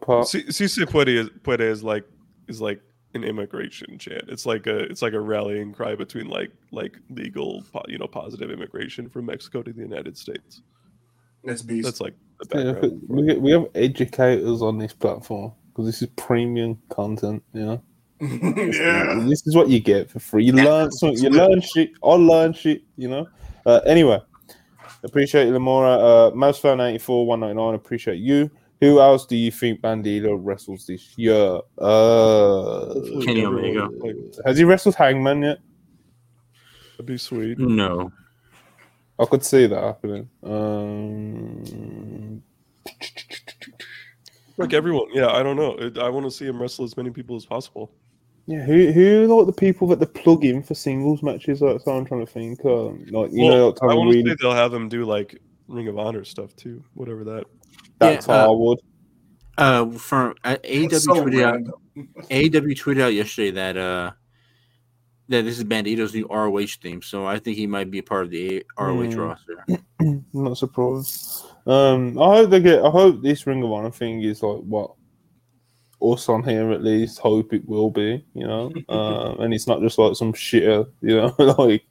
[0.00, 0.26] Pop.
[0.26, 2.04] Si si se puede is, puede is like
[2.48, 2.80] is like
[3.16, 4.24] an immigration chant.
[4.28, 8.50] It's like a it's like a rallying cry between like like legal you know positive
[8.50, 10.62] immigration from Mexico to the United States.
[11.44, 11.84] That's beast.
[11.84, 13.02] That's like the Yeah, background.
[13.08, 17.42] but we, we have educators on this platform because this is premium content.
[17.52, 17.82] You know,
[18.20, 19.24] yeah.
[19.28, 20.44] this is what you get for free.
[20.44, 21.22] You learn something.
[21.22, 21.90] You learn shit.
[22.04, 22.82] I learn shit.
[22.96, 23.28] You know.
[23.64, 24.20] Uh, anyway,
[25.04, 25.92] appreciate you, Lamora.
[25.98, 27.74] Uh, Mouse Fan eighty four one ninety nine.
[27.74, 28.50] Appreciate you.
[28.80, 31.60] Who else do you think Bandido wrestles this year?
[31.78, 33.88] Uh, Kenny Omega.
[34.44, 35.58] Has he wrestled Hangman yet?
[36.92, 37.58] that'd be sweet.
[37.58, 38.12] No.
[39.18, 40.28] I could see that happening.
[40.42, 42.42] Um,
[44.58, 45.28] Like everyone, yeah.
[45.28, 46.02] I don't know.
[46.02, 47.92] I want to see him wrestle as many people as possible.
[48.46, 51.60] yeah, who who are, like the people that they plug in for singles matches?
[51.60, 52.64] That's what I'm trying to think.
[52.64, 55.40] Um, like you know, like I want to Reed, say they'll have him do like
[55.68, 57.44] Ring of Honor stuff too, whatever that.
[57.98, 58.78] That's Yeah, uh, Harwood.
[59.58, 61.74] Uh, from uh, AEW That's so tweeted out random.
[62.30, 64.10] AEW tweeted out yesterday that uh
[65.28, 68.24] that this is Bandido's new ROH theme, so I think he might be a part
[68.24, 69.64] of the ROH roster.
[70.00, 71.46] I'm not surprised.
[71.66, 72.84] Um, I hope they get.
[72.84, 74.92] I hope this Ring of Honor thing is like what
[76.00, 78.24] us on here at least hope it will be.
[78.34, 80.64] You know, um, and it's not just like some shit,
[81.00, 81.84] You know, like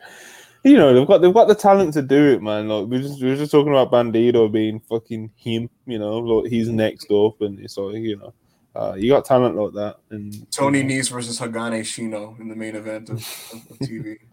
[0.65, 2.67] you know they've got they've got the talent to do it, man.
[2.67, 5.69] Like we just we were just talking about Bandido being fucking him.
[5.85, 8.33] You know, like he's next up, and it's like you know.
[8.75, 12.75] Uh, you got talent like that, and Tony Nese versus Hagane Shinno in the main
[12.75, 14.17] event of, of, TV.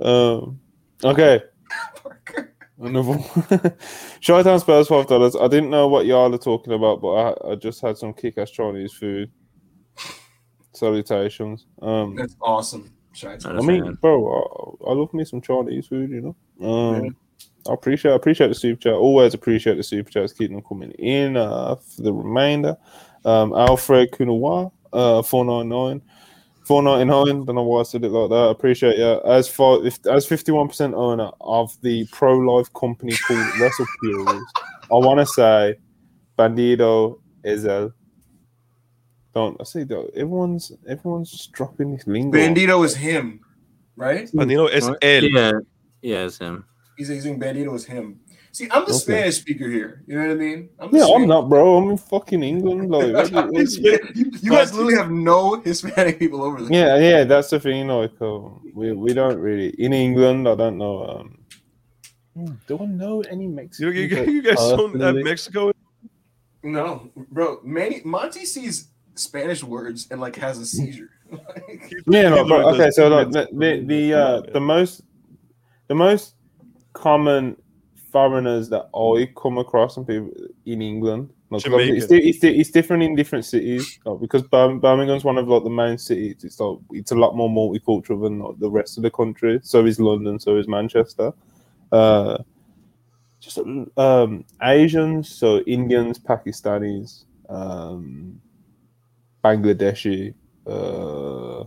[0.00, 0.58] Um,
[1.04, 1.42] okay,
[2.80, 3.18] Another.
[4.24, 5.36] Chi-Town Spurs five dollars.
[5.36, 8.50] I didn't know what y'all are talking about, but I, I just had some kick-ass
[8.50, 9.30] Chinese food.
[10.72, 11.66] Salutations.
[11.82, 12.90] Um, That's awesome.
[13.12, 16.10] Shout I mean, bro, I, I love me some Chinese food.
[16.10, 16.66] You know.
[16.66, 17.16] Um,
[17.68, 18.92] I appreciate I appreciate the super chat.
[18.94, 20.32] Always appreciate the super chats.
[20.32, 22.76] Keep them coming in uh, for the remainder.
[23.24, 26.02] Um, Alfred Kunawa, uh, four nine nine.
[26.64, 27.44] Four ninety nine.
[27.44, 28.36] Don't know why I said it like that.
[28.36, 29.20] I appreciate you.
[29.24, 33.86] As for if as fifty one percent owner of the pro life company called Wrestle
[34.02, 34.52] Purists,
[34.90, 35.76] I want to say
[36.38, 37.92] Bandido Ezel.
[39.34, 40.08] Don't I see though?
[40.14, 42.36] Everyone's everyone's just dropping this lingo.
[42.36, 43.40] Bandido is him,
[43.96, 44.26] right?
[44.32, 45.00] Bandido is What?
[45.00, 45.30] él.
[45.30, 45.52] Yeah,
[46.02, 46.64] yeah, it's him.
[46.96, 48.20] He's using Bandido as him.
[48.52, 48.98] See, I'm the Okay.
[48.98, 50.02] Spanish speaker here.
[50.08, 50.68] You know what I mean?
[50.80, 51.76] I'm the Yeah, I'm not, bro.
[51.76, 52.90] I'm in fucking England.
[52.90, 53.54] Like, what- what-
[54.16, 56.72] you, you guys literally have no Hispanic people over there.
[56.72, 57.86] Yeah, yeah, that's the thing.
[57.86, 58.40] Like, uh,
[58.74, 60.48] we we don't really in England.
[60.48, 61.06] I don't know.
[61.06, 61.38] Um,
[62.34, 63.94] hmm, do I know any You, Mexican?
[63.94, 65.14] you, you guys don't have?
[65.14, 65.70] Mexico.
[66.64, 67.60] No, bro.
[67.62, 68.88] Manny Monty sees
[69.20, 71.10] Spanish words and like has a seizure.
[71.30, 72.68] Like, Yeah, no, bro.
[72.74, 75.02] Okay, so like, the the the, uh, the most
[75.86, 76.34] the most
[76.92, 77.56] common
[78.10, 80.32] foreigners that I come across and people
[80.66, 81.30] in England.
[81.50, 85.46] Like, 'cause obviously it's, it's, it's different in different cities like, because Birmingham's one of
[85.48, 86.42] like the main cities.
[86.42, 89.60] It's like it's a lot more multicultural than like, the rest of the country.
[89.62, 90.40] So is London.
[90.40, 91.32] So is Manchester.
[91.92, 92.38] Uh,
[93.40, 93.58] just
[93.96, 98.40] um, Asians, so Indians, Pakistanis, um,
[99.44, 100.34] Bangladeshi,
[100.66, 101.64] uh,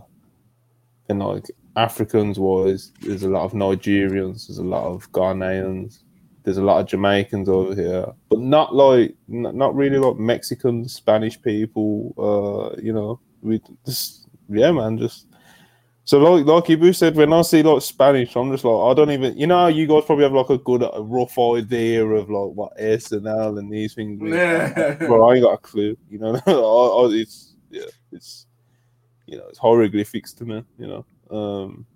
[1.08, 1.46] and like
[1.76, 5.98] Africans wise, there's a lot of Nigerians, there's a lot of Ghanaians,
[6.44, 10.94] there's a lot of Jamaicans over here, but not like not, not really like Mexicans,
[10.94, 12.14] Spanish people.
[12.18, 15.26] Uh, you know, we just yeah, man, just.
[16.06, 19.10] So like like Ibu said, when I see like Spanish, I'm just like I don't
[19.10, 22.50] even you know you guys probably have like a good a rough idea of like
[22.54, 24.20] what S and these things.
[24.98, 25.96] Bro, I ain't got a clue.
[26.10, 28.46] You know, I, I, it's yeah, it's
[29.26, 30.64] you know, it's hieroglyphics to me.
[30.78, 31.04] You know,
[31.36, 31.86] um,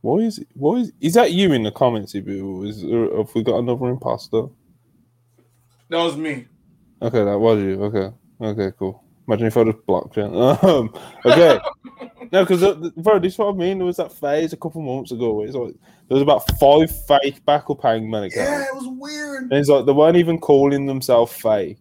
[0.00, 0.48] what is it?
[0.54, 4.42] What is is that you in the comments, or have we got another imposter?
[5.88, 6.46] that was me.
[7.02, 7.82] Okay, that was you.
[7.84, 9.02] Okay, okay, cool.
[9.28, 10.24] Imagine if I just blocked you.
[10.62, 10.92] Um,
[11.24, 11.58] okay.
[12.32, 13.78] No, because bro, this is what I mean.
[13.78, 15.34] There was that phase a couple months ago.
[15.34, 15.74] Where it's like
[16.08, 19.42] there was about five fake backup hangman accounts, Yeah, it was weird.
[19.44, 21.78] and it's like they weren't even calling themselves fake.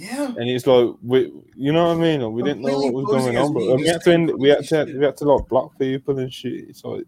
[0.00, 0.26] Yeah.
[0.26, 2.20] And it's like we, you know what I mean?
[2.20, 4.48] Like, we didn't know what was going on, but we had to, end, just we
[4.48, 6.68] had to, we had to like block people and shit.
[6.68, 7.02] It's like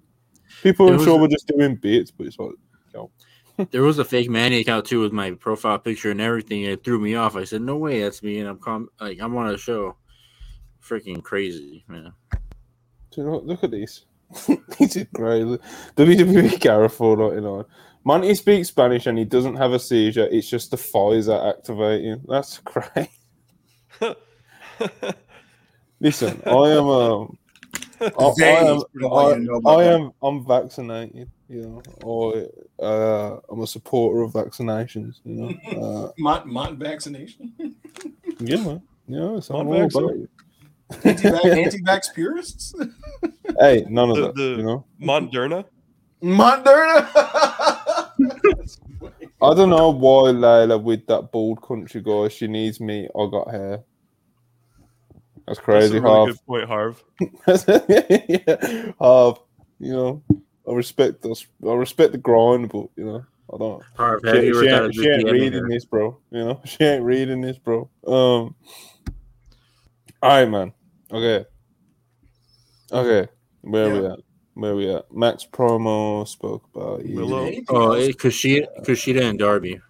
[0.65, 2.51] people, There I'm sure a- were just doing bits, but it's like,
[3.71, 6.65] There was a fake Manny account too with my profile picture and everything.
[6.65, 7.37] And It threw me off.
[7.37, 9.97] I said, "No way, that's me." And I'm com- like, I'm on a show.
[10.83, 12.13] Freaking crazy, man.
[12.33, 14.07] do you know, look at this.
[14.79, 15.59] this is crazy.
[15.97, 17.67] WWE careful, like, you know.
[18.05, 20.27] Monty speaks Spanish and he doesn't have a seizure.
[20.31, 22.23] It's just the Pfizer activating.
[22.29, 23.09] That's great.
[26.01, 27.39] Listen, I am um,
[28.01, 32.47] I, I, am don't want you I, I, am I'm vaccinated, you know, or
[32.83, 36.07] uh, I'm a supporter of vaccinations, you know.
[36.07, 37.53] Uh, Mont, Mont vaccination?
[38.41, 38.83] yeah, man.
[39.07, 40.29] Yeah, it's all about vaccine.
[40.93, 41.05] it.
[41.05, 42.75] Anti-vax, anti-vax purists?
[43.61, 44.85] Hey, none of The- that, the- you know.
[45.01, 45.65] Moderna.
[46.23, 47.07] Moderna?
[49.43, 53.09] I don't know why Layla with that bald country guy, she needs me.
[53.19, 53.85] I got hair.
[55.47, 56.29] That's That's crazy, a really Harv.
[56.29, 57.05] good point, Harv.
[57.89, 59.39] yeah, Harv.
[59.79, 60.23] You know,
[60.69, 61.47] I respect us.
[61.67, 63.83] I respect the grind, but you know, I don't.
[63.97, 66.19] Harv, She, have she ain't, she ain't reading this, bro.
[66.31, 67.89] You know, she ain't reading this, bro.
[68.07, 68.55] Um.
[70.23, 70.73] All right, man.
[71.11, 71.47] Okay.
[72.93, 73.31] Okay.
[73.63, 74.19] Where are we at?
[74.61, 75.11] Where we at?
[75.11, 77.17] Max promo spoke about you.
[77.17, 77.45] Willow.
[77.47, 78.09] Anything Oh, else?
[78.09, 79.81] it, Kushida, Kushida and Darby.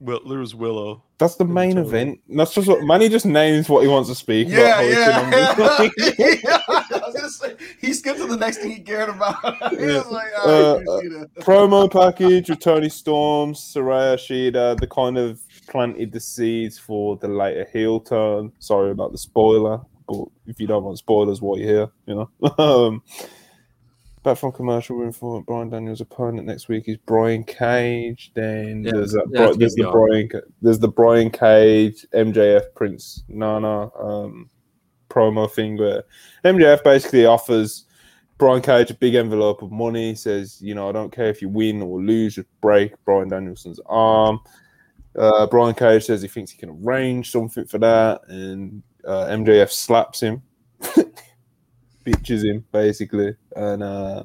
[0.00, 1.04] Will, there was Willow.
[1.18, 1.88] That's the main total.
[1.88, 2.20] event.
[2.28, 4.84] That's just what Manny just names what he wants to speak Yeah, about.
[4.90, 6.58] yeah, yeah.
[6.68, 9.36] I was gonna say he skipped to the next thing he cared about.
[9.70, 9.98] he Yeah.
[9.98, 11.28] was like, Uh, all right, Kushida.
[11.36, 17.28] promo package with Toni Storm, Saraya Shida, the kind of planted the seeds for the
[17.28, 18.50] later heel turn.
[18.58, 22.28] Sorry about the spoiler, but if you don't want spoilers, what you hear, you know.
[22.58, 23.02] um,
[24.24, 28.32] back from commercial room for Brian Daniels' opponent next week is Brian Cage.
[28.34, 30.28] Then Yeah, there's that, there's the Brian
[30.60, 34.50] there's the Brian Cage MJF Prince Nana um,
[35.08, 36.02] promo thing where
[36.44, 37.84] MJF basically offers
[38.38, 40.14] Brian Cage a big envelope of money.
[40.14, 43.80] Says, you know, I don't care if you win or lose, just break Bryan Danielson's
[43.86, 44.40] arm.
[45.16, 49.70] Uh, Brian Cage says he thinks he can arrange something for that, and uh, MJF
[49.70, 50.42] slaps him,
[52.04, 54.24] bitches him basically, and uh,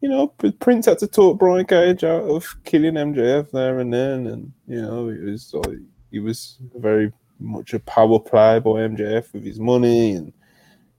[0.00, 0.28] you know,
[0.60, 4.80] Prince had to talk Brian Cage out of killing MJF there and then, and you
[4.80, 5.78] know, it was like
[6.10, 10.32] he was very much a power play by MJF with his money, and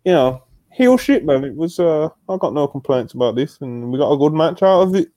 [0.06, 1.44] you know, heel shit, man.
[1.44, 1.80] It was.
[1.80, 4.96] Uh, I got no complaints about this, and we got a good match out of
[4.96, 5.10] it.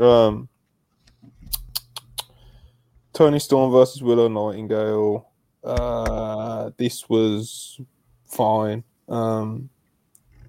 [0.00, 0.48] Um,
[3.12, 5.28] Toni Storm versus Willow Nightingale.
[5.62, 7.80] Uh, this was
[8.26, 8.82] fine.
[9.08, 9.68] Um,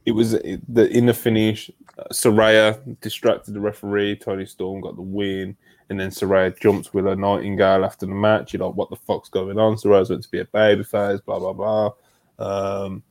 [0.05, 1.69] it was the in the finish.
[1.97, 4.15] Uh, Saraya distracted the referee.
[4.17, 5.55] Toni Storm got the win,
[5.89, 8.53] and then Saraya jumps Willow Nightingale after the match.
[8.53, 9.75] You're like, what the fuck's going on?
[9.75, 11.23] Saraya's meant to be a babyface.
[11.23, 11.91] Blah blah blah.
[12.39, 13.03] Um,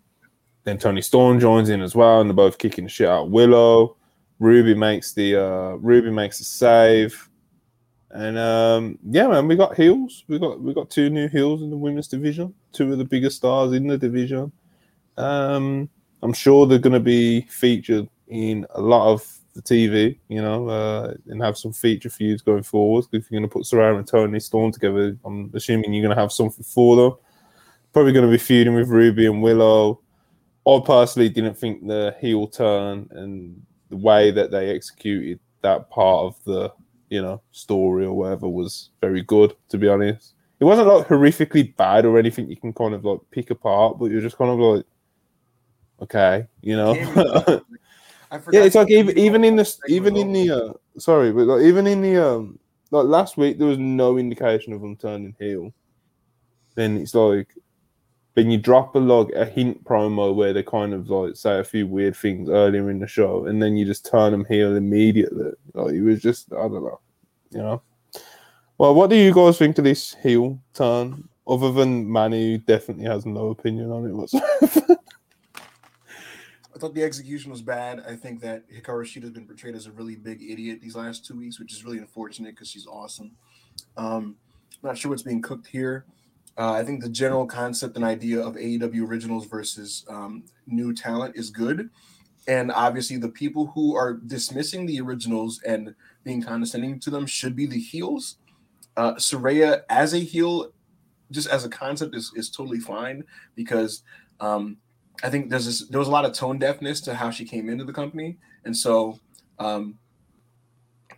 [0.65, 3.97] then Toni Storm joins in as well, and they're both kicking the shit out Willow.
[4.39, 7.29] Ruby makes the uh, Ruby makes the save,
[8.11, 10.25] and um, yeah, man, we got heels.
[10.29, 12.53] We got we got two new heels in the women's division.
[12.73, 14.51] Two of the biggest stars in the division.
[15.17, 15.89] Um,
[16.23, 20.68] I'm sure they're going to be featured in a lot of the TV, you know,
[20.68, 23.05] uh, and have some feature feuds going forward.
[23.12, 26.20] If you're going to put Sarah and Toni Storm together, I'm assuming you're going to
[26.20, 27.18] have something for them.
[27.92, 30.01] Probably going to be feuding with Ruby and Willow.
[30.67, 33.60] I personally didn't think the heel turn and
[33.91, 36.73] the way that they executed that part of the
[37.10, 39.55] you know story or whatever was very good.
[39.68, 43.20] To be honest, it wasn't like horrifically bad or anything you can kind of like
[43.31, 44.86] pick apart, but you're just kind of like,
[46.03, 46.93] okay, you know.
[48.31, 51.47] I forgot yeah, it's like even even in the even in the uh, sorry, but
[51.47, 52.59] like even in the um
[52.91, 55.73] like last week there was no indication of them turning heel.
[56.75, 57.55] Then it's like
[58.35, 61.65] then you drop a log a hint promo where they kind of like say a
[61.65, 65.53] few weird things earlier in the show, and then you just turn them heel immediately.
[65.75, 67.01] Like it was just I don't know,
[67.51, 67.83] you know.
[68.79, 71.29] Well, what do you guys think of this heel turn?
[71.47, 74.97] Other than Manny, definitely has no opinion on it whatsoever.
[76.83, 78.02] Thought the execution was bad.
[78.09, 81.25] I think that Hikaru Shida has been portrayed as a really big idiot these last
[81.25, 83.36] two weeks, which is really unfortunate because she's awesome.
[83.97, 84.35] Um,
[84.83, 86.07] I'm not sure what's being cooked here.
[86.59, 91.36] Uh, I think the general concept and idea of AEW originals versus um, new talent
[91.36, 91.89] is good.
[92.49, 95.94] And obviously, the people who are dismissing the originals and
[96.25, 98.39] being condescending to them should be the heels.
[98.97, 100.73] Uh, Saraya, as a heel,
[101.31, 103.23] just as a concept, is, is totally fine
[103.55, 104.02] because
[104.41, 104.78] um,
[105.23, 107.68] I think there's this, there was a lot of tone deafness to how she came
[107.68, 109.18] into the company, and so
[109.59, 109.99] um,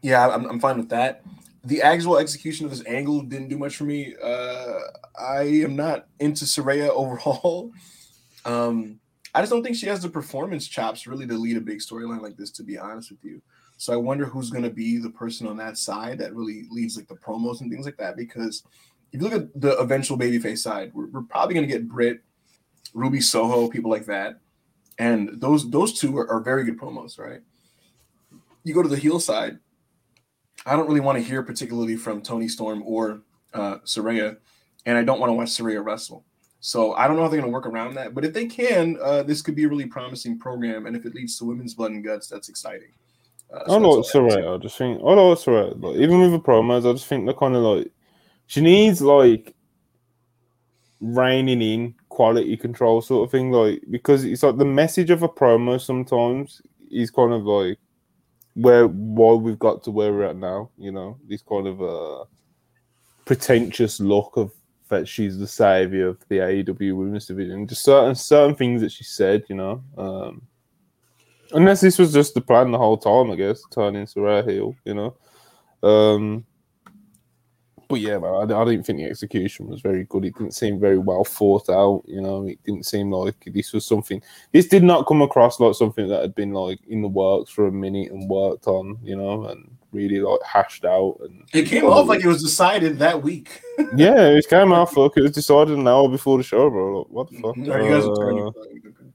[0.02, 1.22] yeah, I'm, I'm fine with that.
[1.64, 4.14] The actual execution of this angle didn't do much for me.
[4.22, 4.78] Uh,
[5.18, 7.72] I am not into Saraya overall.
[8.46, 9.00] Um,
[9.34, 12.20] I just don't think she has the performance chops really to lead a big storyline
[12.20, 12.50] like this.
[12.50, 13.40] To be honest with you,
[13.78, 16.96] so I wonder who's going to be the person on that side that really leads
[16.96, 18.16] like the promos and things like that.
[18.16, 18.64] Because
[19.12, 22.20] if you look at the eventual babyface side, we're, we're probably going to get Britt,
[22.92, 24.40] Ruby Soho, people like that,
[24.98, 27.40] and those those two are, are very good promos, right?
[28.62, 29.58] You go to the heel side.
[30.66, 33.22] I don't really want to hear particularly from Toni Storm or
[33.52, 34.36] uh, Saraya,
[34.86, 36.24] and I don't want to watch Saraya wrestle.
[36.60, 38.96] So I don't know how they're going to work around that, but if they can,
[39.02, 40.86] uh, this could be a really promising program.
[40.86, 42.88] And if it leads to women's blood and guts, that's exciting.
[43.52, 44.60] Uh, I so know it's I have to alright.
[44.60, 45.78] I just think I know it's alright.
[45.78, 47.90] Like even with the promos, I just think they're kind of like
[48.46, 49.54] she needs like
[51.00, 53.50] reining in quality control sort of thing.
[53.50, 57.78] Like because it's like the message of a promo sometimes is kind of like
[58.54, 60.70] where why we've got to where we're at now.
[60.78, 62.24] You know, this kind of uh
[63.24, 64.52] pretentious look of
[64.88, 67.66] that she's the savior of the AEW women's division.
[67.66, 69.44] Just certain certain things that she said.
[69.48, 69.82] You know.
[69.98, 70.42] um
[71.52, 74.94] Unless this was just the plan the whole time, I guess, turning Sarah heel, you
[74.94, 75.14] know.
[75.88, 76.44] Um,
[77.88, 80.24] but yeah, man, I, I didn't think the execution was very good.
[80.24, 82.46] It didn't seem very well thought out, you know.
[82.46, 84.22] It didn't seem like this was something.
[84.52, 87.66] This did not come across like something that had been like in the works for
[87.66, 91.18] a minute and worked on, you know, and really like hashed out.
[91.22, 93.60] And It came off like it was decided that week.
[93.96, 94.92] yeah, it came out.
[94.92, 96.98] Fuck, it was decided an hour before the show, bro.
[96.98, 97.56] Like, what the fuck?
[97.56, 98.50] Are you guys Uh.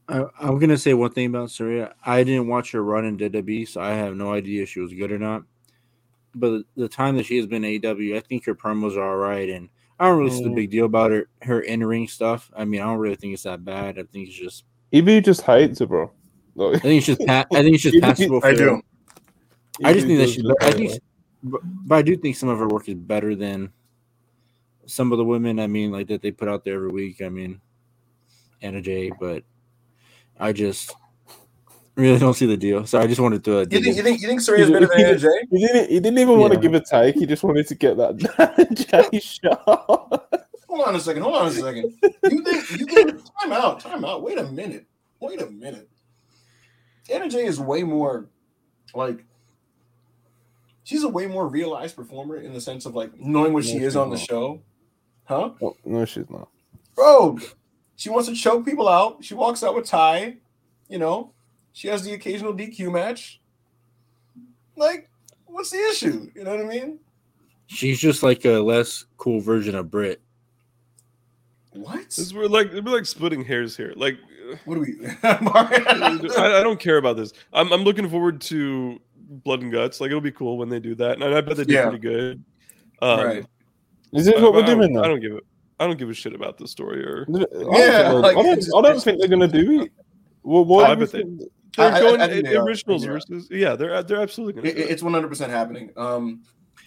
[0.09, 1.93] I, I'm gonna say one thing about Surya.
[2.03, 4.91] I didn't watch her run in WWE, so I have no idea if she was
[4.91, 5.43] good or not.
[6.39, 9.49] But the time that she has been AW, I think her promos are all right,
[9.49, 9.69] and
[9.99, 10.55] I don't really see the Mm.
[10.55, 12.49] big deal about her her in ring stuff.
[12.55, 13.99] I mean, I don't really think it's that bad.
[13.99, 16.11] I think it's just Ibu just hates her, bro.
[16.55, 18.41] Like, I think it's just pa- I think it's just passable.
[18.41, 18.55] For I her.
[18.55, 18.81] do.
[19.83, 20.43] I just think that does she.
[20.61, 20.99] I think, she-
[21.43, 23.71] but, but I do think some of her work is better than
[24.85, 25.59] some of the women.
[25.59, 27.21] I mean, like that they put out there every week.
[27.21, 27.61] I mean,
[28.61, 29.43] Anna Jay, but
[30.39, 30.93] I just
[31.99, 32.85] really don't see the deal.
[32.85, 33.59] So I just wanted to.
[33.59, 35.27] Uh, You think you think you think Surya's better than Anna Jay?
[35.51, 35.89] He didn't.
[35.89, 37.15] He didn't even want to give a take.
[37.15, 39.63] He just wanted to get that Jay shot.
[39.65, 41.23] Hold on a second.
[41.23, 41.93] Hold on a second.
[42.23, 43.11] You think you think
[43.41, 44.21] time out, time out.
[44.23, 44.85] Wait a minute.
[45.19, 45.89] Wait a minute.
[47.11, 48.29] Anna Jay is way more
[48.93, 49.25] like
[50.83, 53.77] she's a way more realized performer in the sense of like knowing what No, she
[53.77, 54.61] is she's on the show.
[55.25, 55.51] Huh?
[55.61, 56.49] Oh, no, she's not.
[56.95, 57.39] Bro,
[57.95, 59.23] she wants to choke people out.
[59.23, 60.37] She walks out with Ty.
[60.87, 61.33] You know,
[61.73, 63.39] she has the occasional DQ match.
[64.75, 65.09] Like,
[65.45, 66.29] what's the issue?
[66.35, 66.99] You know what I mean?
[67.67, 70.21] She's just like a less cool version of Britt.
[71.73, 72.09] What?
[72.09, 73.93] This we're like we're like splitting hairs here.
[73.95, 74.17] Like
[74.65, 74.95] What do we?
[75.23, 77.31] I, I don't care about this.
[77.53, 78.99] I'm I'm looking forward to
[79.43, 80.01] Blood and Guts.
[80.01, 81.83] Like it'll be cool when they do that, and I bet they do Yeah.
[81.83, 82.43] pretty good.
[83.01, 83.45] Um, right.
[84.13, 85.03] Is this I- what we're I don't- doing now?
[85.03, 85.43] I don't give it.
[85.79, 87.25] I don't give a shit about the story or.
[87.29, 89.91] I don't, Yeah, think, like, I don't, I don't think they're gonna do it.
[90.43, 91.41] Well, Oh, I bet they- think-
[91.79, 93.11] They're I- I- going I think they originals Yeah.
[93.11, 93.75] versus yeah.
[93.75, 94.81] They're they're absolutely going It, to.
[94.85, 95.91] it- it's one hundred percent happening.
[95.97, 96.41] Um,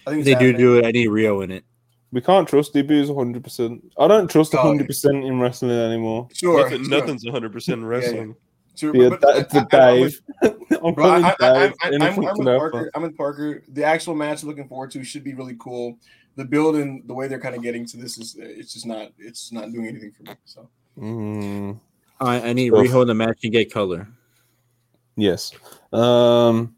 [0.07, 0.57] I think it's they do happening.
[0.57, 1.63] do it, I need Riho in it.
[2.11, 3.43] we can't trust DBs 100.
[3.43, 4.57] percent I don't trust Oh.
[4.59, 6.27] 100 percent in wrestling anymore.
[6.33, 8.35] Sure, Nothing, sure, nothing's 100 percent in wrestling.
[8.75, 10.53] sure, Yeah, but- that, but the I- I'm with- Dave.
[10.83, 12.45] I'm Bro, I, I, I, I, I'm, I'm with.
[12.45, 12.91] Parker.
[12.93, 13.63] I'm with Parker.
[13.69, 15.97] The actual match I'm looking forward to should be really cool.
[16.35, 19.11] The build and the way they're kind of getting to this is it's just not
[19.19, 20.33] it's not doing anything for me.
[20.45, 20.67] So
[20.99, 21.79] Mm,
[22.19, 22.79] I, I need Oof.
[22.87, 24.07] Riho in the match and get color.
[25.15, 25.51] Yes.
[25.91, 26.75] Um.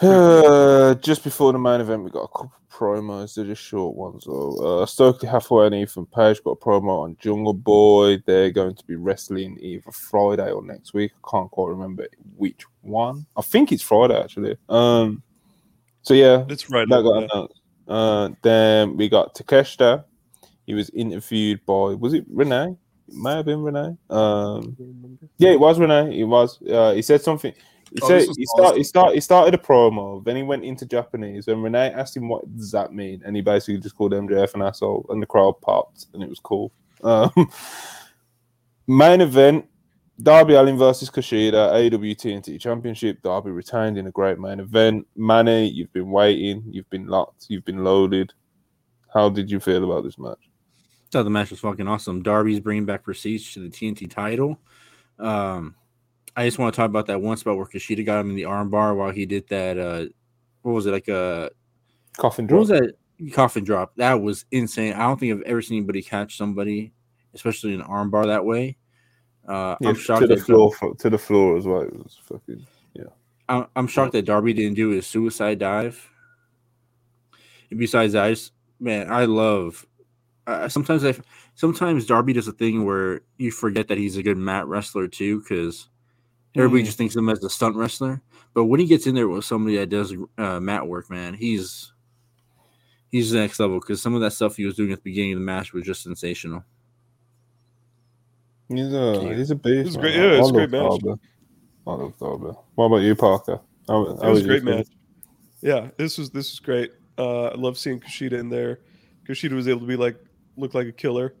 [0.00, 3.34] Uh, just before the main event, we got a couple promos.
[3.34, 4.82] They're just short ones, though.
[4.82, 8.16] Uh, Stokely Hathaway and Ethan Page got a promo on Jungle Boy.
[8.24, 11.12] They're going to be wrestling either Friday or next week.
[11.22, 13.26] I can't quite remember which one.
[13.36, 14.56] I think it's Friday actually.
[14.70, 15.22] Um,
[16.00, 16.88] so yeah, It's right.
[16.88, 17.60] that got announced.
[17.86, 20.04] Uh, then we got Takeshita.
[20.64, 22.74] He was interviewed by was it Renee?
[23.08, 23.96] It may have been Renee.
[24.10, 24.76] Um,
[25.38, 26.18] yeah, it was Renee.
[26.18, 26.60] It was.
[26.62, 27.52] Uh, he said something.
[27.92, 28.74] He Oh, said this was he started.
[28.76, 28.84] He awesome.
[28.84, 29.14] started.
[29.14, 30.24] He started a promo.
[30.24, 31.46] Then he went into Japanese.
[31.48, 34.62] And Renee asked him, "What does that mean?" And he basically just called MJF an
[34.62, 36.72] asshole, and the crowd popped, and it was cool.
[37.02, 37.30] Um,
[38.86, 39.66] main event:
[40.22, 43.22] Darby Allin versus Kushida, AEW TNT Championship.
[43.22, 45.06] Darby retained in a great main event.
[45.14, 46.64] Manny, you've been waiting.
[46.70, 47.46] You've been locked.
[47.48, 48.32] You've been loaded.
[49.12, 50.38] How did you feel about this match?
[51.14, 52.22] Thought the match was fucking awesome.
[52.22, 54.58] Darby's bringing back prestige to the TNT title.
[55.18, 55.74] Um,
[56.36, 58.42] I just want to talk about that one spot where Kushida got him in the
[58.42, 59.78] armbar while he did that.
[59.78, 60.06] Uh,
[60.62, 61.50] what was it like a
[62.16, 62.60] Coffin what drop.
[62.60, 62.94] was that
[63.32, 63.92] coffin drop?
[63.96, 64.94] That was insane.
[64.94, 66.92] I don't think I've ever seen anybody catch somebody,
[67.34, 68.76] especially an armbar that way.
[69.46, 70.74] Uh, Yeah, I'm shocked to the floor.
[70.98, 71.82] To the floor as well.
[71.82, 72.66] It was fucking.
[72.94, 73.04] Yeah.
[73.48, 76.10] I'm, I'm shocked that Darby didn't do his suicide dive.
[77.70, 79.86] And besides that, I just man, I love.
[80.46, 81.14] Uh, sometimes I,
[81.54, 85.40] sometimes Darby does a thing where you forget that he's a good mat wrestler too,
[85.40, 85.88] because
[86.54, 86.86] everybody Mhm.
[86.86, 88.20] just thinks of him as a stunt wrestler.
[88.52, 91.92] But when he gets in there with somebody that does uh, mat work, man, he's
[93.10, 93.80] he's the next level.
[93.80, 95.84] Because some of that stuff he was doing at the beginning of the match was
[95.84, 96.62] just sensational.
[98.68, 99.34] He's a Yeah.
[99.34, 99.86] he's a beast.
[99.88, 100.02] It's man.
[100.02, 101.00] great- yeah, it's I a great match.
[101.02, 101.20] Darby.
[101.86, 102.58] I love Darby.
[102.74, 103.60] What about you, Parker?
[103.88, 104.76] How, It was a great feel?
[104.76, 104.88] match.
[105.60, 106.92] Yeah, this was this was great.
[107.18, 108.80] Uh, I love seeing Kushida in there.
[109.28, 110.16] Kushida was able to be like
[110.56, 111.34] look like a killer.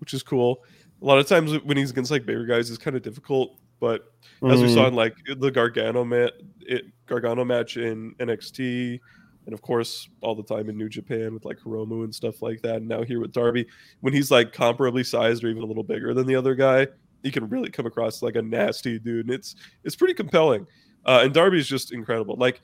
[0.00, 0.64] which is cool.
[1.02, 3.58] A lot of times when he's against like bigger guys, it's kind of difficult.
[3.80, 4.12] But
[4.48, 4.88] as we saw Mm.
[4.88, 9.00] in like the Gargano match, it, Gargano match in NXT,
[9.46, 12.62] and of course all the time in New Japan with like Hiromu and stuff like
[12.62, 12.76] that.
[12.76, 13.66] And now here with Darby,
[14.02, 16.86] when he's like comparably sized or even a little bigger than the other guy,
[17.24, 20.64] he can really come across like a nasty dude, and it's it's pretty compelling.
[21.04, 22.36] Uh, and Darby's just incredible.
[22.36, 22.60] Like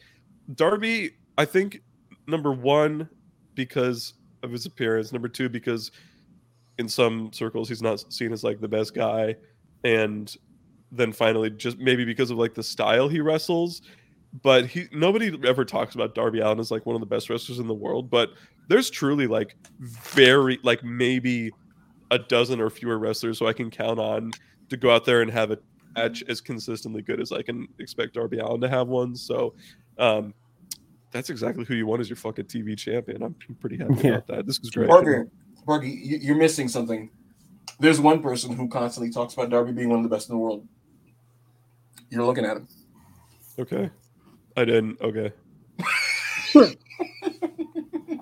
[0.55, 1.83] Darby, I think
[2.29, 3.09] number one
[3.57, 5.13] because of his appearance.
[5.13, 5.91] Number two because
[6.79, 9.35] in some circles he's not seen as like the best guy,
[9.85, 10.37] and
[10.93, 13.83] then finally just maybe because of like the style he wrestles.
[14.43, 17.59] But he nobody ever talks about Darby Allin as like one of the best wrestlers
[17.59, 18.11] in the world.
[18.11, 18.31] But
[18.69, 21.51] there's truly like very like maybe
[22.11, 24.33] a dozen or fewer wrestlers who I can count on
[24.69, 25.59] to go out there and have a
[25.95, 29.15] match as consistently good as I can expect Darby Allin to have one.
[29.15, 29.55] So
[29.99, 30.35] um
[31.15, 33.23] that's exactly who you want as your fucking TV champion.
[33.23, 34.15] I'm pretty happy Yeah.
[34.17, 34.47] about that.
[34.47, 34.89] This is great.
[34.91, 35.31] Parker,
[35.65, 37.09] Parker, you- you're missing something.
[37.81, 40.39] There's one person who constantly talks about Darby being one of the best in the
[40.39, 40.67] world.
[42.11, 42.69] You're looking at him.
[43.59, 43.91] Okay.
[44.57, 45.01] I didn't.
[45.01, 45.33] Okay.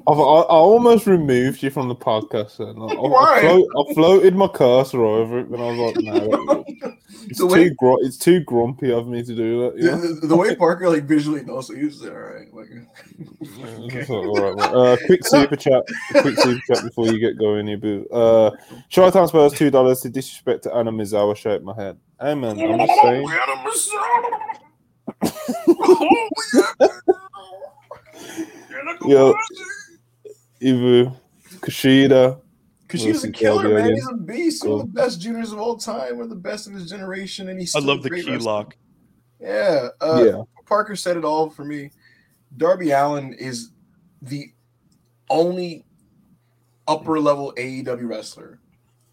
[0.08, 2.56] I've, I, I almost removed you from the podcast.
[2.58, 2.76] Then.
[2.80, 3.38] I, Why?
[3.38, 6.64] I, float, I floated my cursor over it, but I was like, no,
[7.28, 9.76] it's The too way- gr- it's too grumpy of me to do that.
[9.76, 9.96] The, Yeah.
[9.96, 12.52] the- the way Parker like visually knows, so he's all right.
[12.52, 12.68] Like,
[14.10, 18.04] all right, uh, quick super chat, quick super chat before you get going, you boo.
[18.12, 18.50] Uh,
[18.90, 21.36] Showtime Spurs two dollars to disrespect to Anna Mizawa.
[21.36, 21.96] Shake my head.
[22.20, 23.28] Hey man, I'm just saying.
[29.06, 29.34] Yo,
[30.62, 31.16] Ibu,
[31.60, 32.40] Kushida.
[32.88, 33.88] Kushida's a killer, man.
[33.88, 33.94] yeah.
[33.94, 34.64] He's a beast.
[34.66, 36.16] One of the best juniors of all time.
[36.16, 37.74] One of the best of his generation, and he's.
[37.74, 38.38] I love the key wrestler.
[38.38, 38.76] lock.
[39.40, 41.90] Yeah, uh, yeah, Parker said it all for me.
[42.56, 43.70] Darby Allin is
[44.20, 44.52] the
[45.30, 45.84] only
[46.86, 48.60] upper level AEW wrestler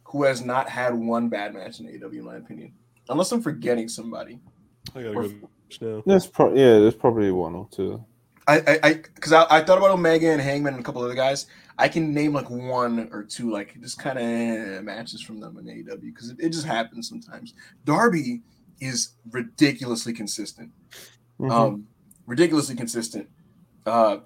[0.03, 2.73] who has not had one bad match in AEW, in my opinion.
[3.09, 4.39] Unless I'm forgetting somebody.
[4.95, 5.31] I gotta go
[5.81, 6.03] now.
[6.05, 8.03] there's pro- yeah, there's probably one or two.
[8.49, 11.45] I, I, because I, I, thought about Omega and Hangman and a couple other guys.
[11.77, 15.65] I can name like one or two, like just kind of matches from them in
[15.65, 17.53] AEW because it, it just happens sometimes.
[17.85, 18.41] Darby
[18.81, 20.71] is ridiculously consistent.
[21.39, 21.51] Mhm.
[21.51, 21.87] um,
[22.25, 23.29] ridiculously consistent.
[23.85, 24.17] Uh,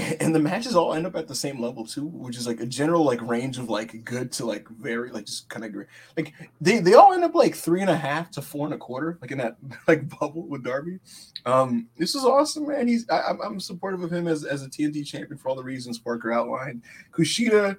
[0.20, 2.66] and the matches all end up at the same level too, which is like a
[2.66, 5.88] general like range of like good to like very like just kind of great.
[6.16, 8.78] Like they they all end up like three and a half to four and a
[8.78, 9.56] quarter, like in that
[9.88, 10.98] like bubble with Darby.
[11.46, 12.88] Um, this is awesome, man.
[12.88, 15.64] He's I, I'm I'm supportive of him as as a TNT champion for all the
[15.64, 16.82] reasons Parker outlined.
[17.12, 17.76] Kushida,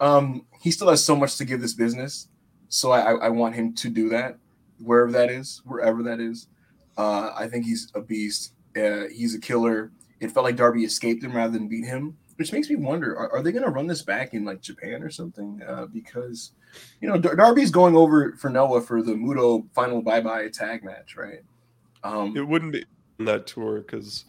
[0.00, 2.28] um, he still has so much to give this business,
[2.68, 4.38] so I I, I want him to do that
[4.82, 6.48] wherever that is, wherever that is.
[6.96, 8.54] Uh, I think he's a beast.
[8.76, 9.92] Uh, he's a killer.
[10.22, 13.32] It felt like Darby escaped him rather than beat him, which makes me wonder: Are,
[13.32, 15.60] are they going to run this back in like Japan or something?
[15.66, 16.52] Uh, because
[17.00, 20.84] you know Dar- Darby's going over for Noah for the Muto final bye bye tag
[20.84, 21.40] match, right?
[22.04, 22.84] Um, It wouldn't be
[23.18, 24.24] on that tour because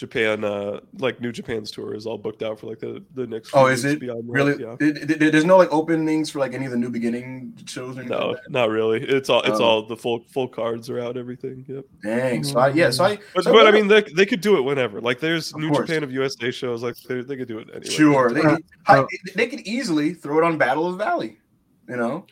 [0.00, 3.50] Japan, uh, like New Japan's tour, is all booked out for like the the next.
[3.52, 4.00] Oh, is it?
[4.00, 4.74] beyond that, really, Yeah.
[4.80, 8.02] It- it- there's no like openings for like any of the new beginning shows or.
[8.04, 9.02] No, like not really.
[9.02, 9.64] It's all it's Oh.
[9.64, 11.18] all the full full cards are out.
[11.18, 11.66] Everything.
[11.68, 11.84] Yep.
[12.02, 12.42] Dang.
[12.44, 13.18] So I, yeah, so I.
[13.34, 15.02] But, so but I mean, they, they could do it whenever.
[15.02, 15.86] Like, there's New course.
[15.86, 16.82] Japan of USA shows.
[16.82, 17.90] Like, they, they could do it anyway.
[17.94, 18.30] Sure.
[18.32, 19.06] They, Uh, hi- uh,
[19.36, 21.36] they could easily throw it on Battle of the Valley.
[21.90, 22.24] You know?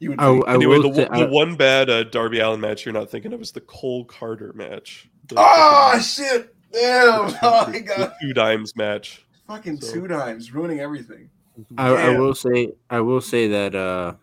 [0.00, 0.26] You would I.
[0.26, 3.32] I Anyway, the, say, one- the one bad uh, Darby Allin match you're not thinking
[3.32, 5.08] of is the Cole Karter match.
[5.28, 6.54] The, Oh, shit.
[6.72, 7.34] Damn.
[7.42, 8.12] Oh, my the God.
[8.20, 9.24] two dimes match.
[9.46, 11.28] Fucking So- two dimes, ruining everything.
[11.76, 14.14] I, I will say I will say that uh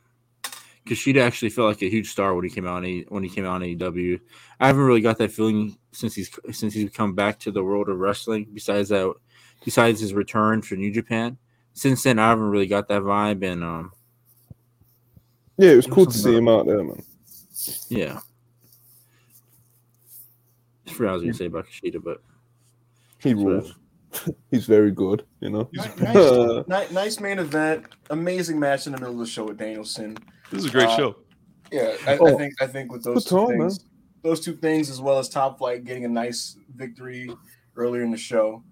[0.88, 3.46] Kushida actually felt like a huge star when he came out on when he came
[3.46, 4.20] out on AEW.
[4.60, 7.88] I haven't really got that feeling since he's since he's come back to the world
[7.88, 8.48] of wrestling.
[8.52, 9.14] Besides that,
[9.64, 11.38] besides his return for New Japan,
[11.74, 13.44] since then I haven't really got that vibe.
[13.44, 13.92] And um,
[15.60, 17.04] Yeah, it was cool to see him out there, man.
[17.90, 18.20] yeah,
[20.90, 22.22] I forgot what I was gonna say about Kushida, but
[23.20, 23.76] He rules.
[24.52, 25.70] He's very good, you know.
[25.74, 27.86] Ni- Nice, nice main event.
[28.10, 30.18] Amazing match in the middle of the show with Danielson.
[30.52, 31.16] This is a great Uh, show.
[31.72, 32.36] Yeah, I, I Oh.
[32.38, 33.86] think I think with those two time, things,
[34.24, 37.30] those two things, as well as Top Flight getting a nice victory
[37.76, 38.64] earlier in the show,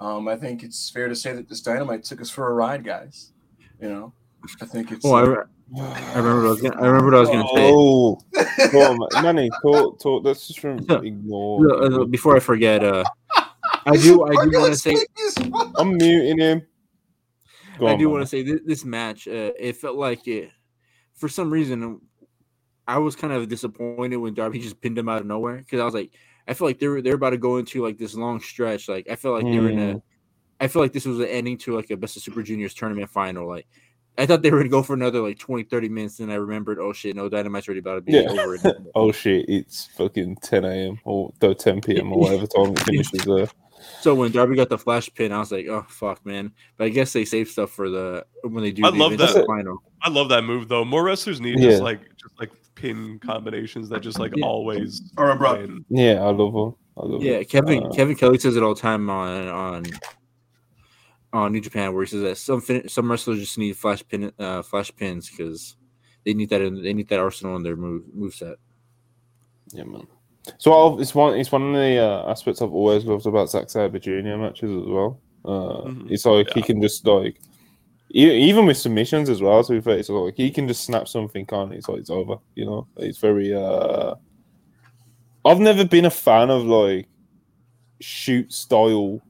[0.00, 2.84] um, I think it's fair to say that this Dynamite took us for a ride,
[2.84, 3.32] guys.
[3.80, 4.12] You know,
[4.60, 5.04] I think it's.
[5.06, 5.44] oh, I, re-
[5.74, 7.72] I remember what I was gonna I remember what I was gonna say.
[7.72, 8.18] Oh,
[9.14, 9.22] on.
[9.22, 10.24] Manny, talk, talk.
[10.24, 12.06] Let's just from ignore.
[12.06, 13.04] Before I forget, uh,
[13.86, 14.96] I do I do want to say
[15.76, 16.62] I'm muting him.
[17.78, 19.26] Go I on, do want to say this, this match.
[19.26, 20.50] Uh, it felt like it,
[21.14, 22.00] for some reason,
[22.86, 25.84] I was kind of disappointed when Darby just pinned him out of nowhere because I
[25.84, 26.10] was like,
[26.46, 28.88] I feel like they were they're about to go into like this long stretch.
[28.88, 30.02] Like I feel like they were in a,
[30.60, 33.08] I feel like this was an ending to like a Best of Super Juniors tournament
[33.08, 33.48] final.
[33.48, 33.66] Like
[34.18, 36.78] I thought they were gonna go for another like 20, 30 minutes, and I remembered,
[36.78, 38.28] oh shit, no, Dynamite's already about to be Yeah.
[38.28, 38.58] over.
[38.94, 39.46] Oh shit!
[39.48, 41.00] It's fucking 10 a.m.
[41.04, 42.12] or though 10 p.m.
[42.12, 43.24] or whatever time it finishes.
[43.24, 43.48] There.
[44.00, 46.52] so when Darby got the flash pin, I was like, oh fuck, man.
[46.76, 48.84] But I guess they save stuff for the when they do.
[48.84, 49.46] I the love that.
[49.46, 49.82] final.
[50.02, 50.84] I love that move though.
[50.84, 51.70] More wrestlers need Yeah.
[51.70, 54.44] just like just like pin combinations that just like Yeah.
[54.44, 55.10] always.
[55.16, 55.52] All right, bro.
[55.54, 55.84] win.
[55.88, 57.02] Yeah, I love her.
[57.02, 57.44] I love Yeah, her.
[57.44, 59.84] Kevin Uh, Kevin Kelly says it all the time on on
[61.32, 64.32] on New Japan, where he says that some fin- some wrestlers just need flash pin
[64.38, 65.76] uh, flash pins because
[66.24, 68.56] they need that in, they need that arsenal in their move moveset.
[69.72, 70.06] Yeah, man.
[70.58, 73.70] So I've, it's one it's one of the uh, aspects I've always loved about Zack
[73.70, 74.36] Sabre Jr.
[74.36, 75.20] matches as well.
[75.44, 76.10] Uh, Mhm.
[76.10, 77.40] It's like he can just like
[78.14, 79.62] e- even with submissions as well.
[79.64, 81.72] To be fair, it's like he can just snap something on.
[81.72, 82.36] It's like it's over.
[82.54, 83.54] You know, it's very.
[83.54, 84.14] uh
[85.44, 87.08] I've never been a fan of like
[88.00, 89.20] shoot style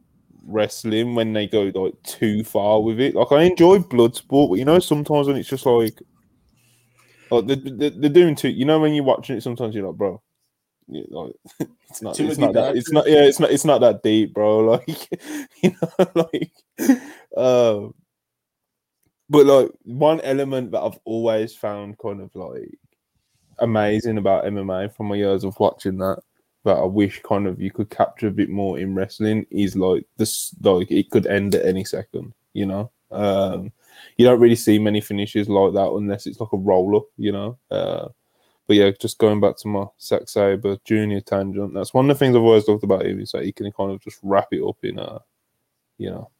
[0.47, 3.15] wrestling when they go like too far with it.
[3.15, 6.01] Like I enjoy blood sport, but you know sometimes when it's just like.
[7.31, 8.51] Like they're, they're, they're doing too.
[8.51, 10.21] You know when you're watching it, sometimes you're like, bro,
[10.89, 11.33] yeah, like,
[11.89, 12.21] it's not.
[12.21, 12.77] It's not that.
[12.77, 13.09] It's not.
[13.09, 13.51] Yeah, it's not.
[13.51, 14.61] It's not that deep, bro.
[14.87, 15.21] Like,
[15.63, 16.53] you know, like,
[17.37, 17.95] um,
[19.31, 22.79] but like one element that I've always found kind of like
[23.59, 26.19] amazing about MMA from my years of watching that
[26.65, 30.07] that I wish kind of you could capture a bit more in wrestling is like
[30.17, 32.91] this like it could end at any second, you know.
[33.11, 33.73] Um
[34.17, 37.33] you don't really see many finishes like that unless it's like a roll up, you
[37.33, 37.59] know.
[37.71, 38.09] Uh
[38.67, 42.19] but yeah, just going back to my Zack Sabre Junior tangent, that's one of the
[42.19, 44.63] things I've always loved about him is that he can kind of just wrap it
[44.63, 45.21] up in a,
[45.99, 46.31] you know.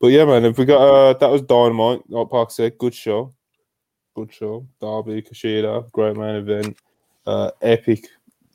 [0.00, 3.34] But yeah, man, if we got uh, that was Dynamite, like Park said, good show,
[4.14, 4.66] good show.
[4.80, 6.76] Darby Kushida, great main event,
[7.26, 8.08] uh, epic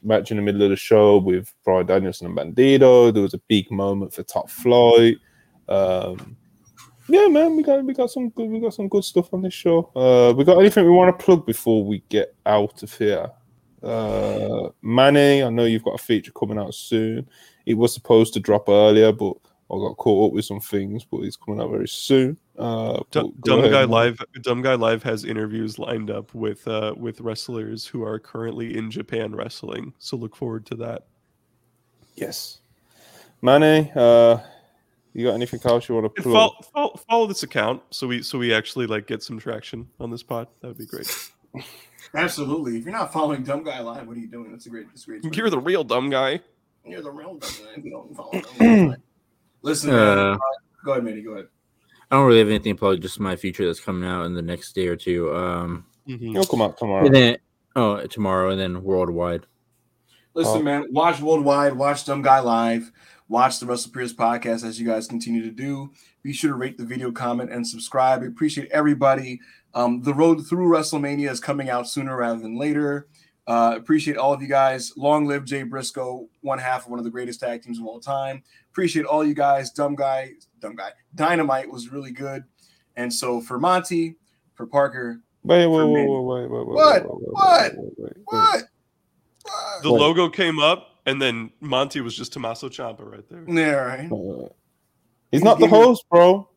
[0.04, 3.14] match in the middle of the show with Bryan Danielson and Bandido.
[3.14, 5.18] There was a big moment for Top Flight.
[5.68, 6.38] Um,
[7.08, 9.54] yeah, man, we got we got some good we got some good stuff on this
[9.54, 9.92] show.
[9.96, 13.30] Uh, we got anything we want to plug before we get out of here?
[13.82, 17.28] Uh, Manny, I know you've got a feature coming out soon.
[17.66, 19.34] It was supposed to drop earlier, but
[19.70, 21.04] I got caught up with some things.
[21.04, 22.38] But it's coming out very soon.
[22.58, 24.22] Uh, Dumb, Dumb guy live.
[24.42, 28.92] Dumb guy live has interviews lined up with uh, with wrestlers who are currently in
[28.92, 29.94] Japan wrestling.
[29.98, 31.08] So look forward to that.
[32.16, 32.60] Yes,
[33.42, 33.92] Manny.
[33.96, 34.38] Uh,
[35.14, 38.22] you got anything else you want to And follow, follow, follow this account so we
[38.22, 40.48] so we actually like get some traction on this pod.
[40.62, 41.08] That would be great.
[42.16, 42.78] Absolutely.
[42.78, 44.52] If you're not following Dumb Guy Live, what are you doing?
[44.52, 44.88] That's a great.
[44.90, 45.36] That's a great.
[45.36, 46.40] You're the real dumb guy.
[46.86, 47.72] You're the real dumb guy.
[47.78, 48.96] if You don't follow Dumb Guy
[49.64, 50.38] Listen, Uh,
[50.86, 51.22] go ahead, Manny.
[51.22, 51.48] Go ahead.
[52.12, 54.74] I don't really have anything about just my future that's coming out in the next
[54.74, 55.34] day or two.
[55.36, 56.34] Um, Mhm.
[56.34, 57.06] You'll come out tomorrow.
[57.06, 57.38] and then
[57.76, 59.46] oh tomorrow, and then worldwide.
[60.36, 60.64] Listen, Oh.
[60.64, 62.92] man, watch Worldwide, watch Dumb Guy Live,
[63.30, 65.92] watch the Wrestle Purists podcast as you guys continue to do.
[66.24, 68.22] Be sure to rate the video, comment, and subscribe.
[68.22, 69.40] We appreciate everybody.
[69.76, 73.08] Um, the road through WrestleMania is coming out sooner rather than later.
[73.46, 74.94] Uh, appreciate all of you guys.
[74.96, 78.00] Long live Jay Briscoe, one half of one of the greatest tag teams of all
[78.00, 78.42] time.
[78.72, 79.72] Appreciate all you guys.
[79.72, 80.92] Dumb guy, dumb guy.
[81.16, 82.44] Dynamite was really good.
[82.96, 84.16] And so for Monty,
[84.56, 87.04] for Parker, Wait, wait, wait, wait, wait, wait, wait, What?
[87.04, 87.74] wait, wait, What?
[87.74, 88.24] wait, wait, wait, wait.
[88.26, 88.64] what?
[89.44, 89.84] What?
[89.84, 90.00] The Wait.
[90.00, 93.44] logo came up, and then Monty was just Tommaso Ciampa right there.
[93.46, 94.10] Yeah, right.
[95.32, 96.48] He's not the Give me- host, bro.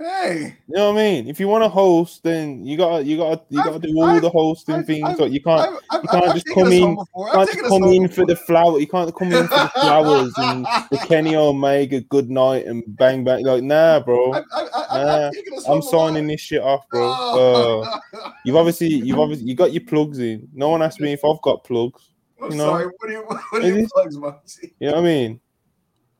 [0.00, 0.54] Hey.
[0.68, 1.26] You know what I mean?
[1.28, 4.20] If you want to host, then you gotta, you gotta, you gotta do all I've-
[4.20, 5.04] the hosting I've- things.
[5.08, 8.24] I've- like you can't, you can't just come in- you can't just come in for
[8.24, 8.78] the flower.
[8.78, 13.24] You can't come in for the flowers and the Kenny Omega good night and bang
[13.24, 13.44] bang.
[13.44, 14.34] Like, nah, bro.
[14.34, 17.10] I've, Nah, I've taken us home I'm signing this shit off, bro.
[17.10, 18.00] Uh, Oh.
[18.44, 20.48] you've obviously, you've obviously, you got your plugs in.
[20.54, 22.10] No one asked me if I've got plugs.
[22.42, 22.84] I'm you know, sorry.
[22.98, 23.18] What you?
[23.50, 24.74] What are it your plugs, Monty?
[24.78, 25.40] You know what I mean?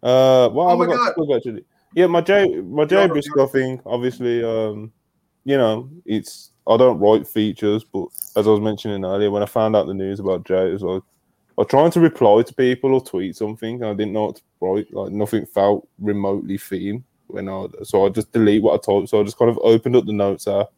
[0.03, 1.09] Uh, what Oh have I got God.
[1.09, 1.65] to plug actually?
[1.95, 3.81] Yeah, my Jay, my You're- Briscoe thing.
[3.87, 4.93] Obviously, um,
[5.45, 9.47] you know, it's I don't write features, but as I was mentioning earlier, when I
[9.47, 12.55] found out the news about Jay, it was like I was trying to reply to
[12.55, 14.93] people or tweet something, and I didn't know what to write.
[14.93, 19.09] Like nothing felt remotely fitting when I, so I just delete what I typed.
[19.09, 20.69] So I just kind of opened up the notes app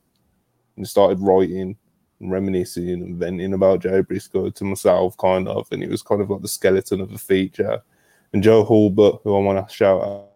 [0.76, 1.76] and started writing
[2.20, 6.20] and reminiscing and venting about Jay Briscoe to myself, kind of, and it was kind
[6.20, 7.82] of like the skeleton of a feature.
[8.32, 10.30] And Joe Hulbert, who I want to shout out, out,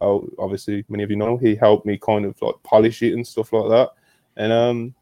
[0.00, 3.52] obviously many of you know, he helped me kind of like polish it and stuff
[3.52, 3.90] like that.
[4.36, 4.94] And um,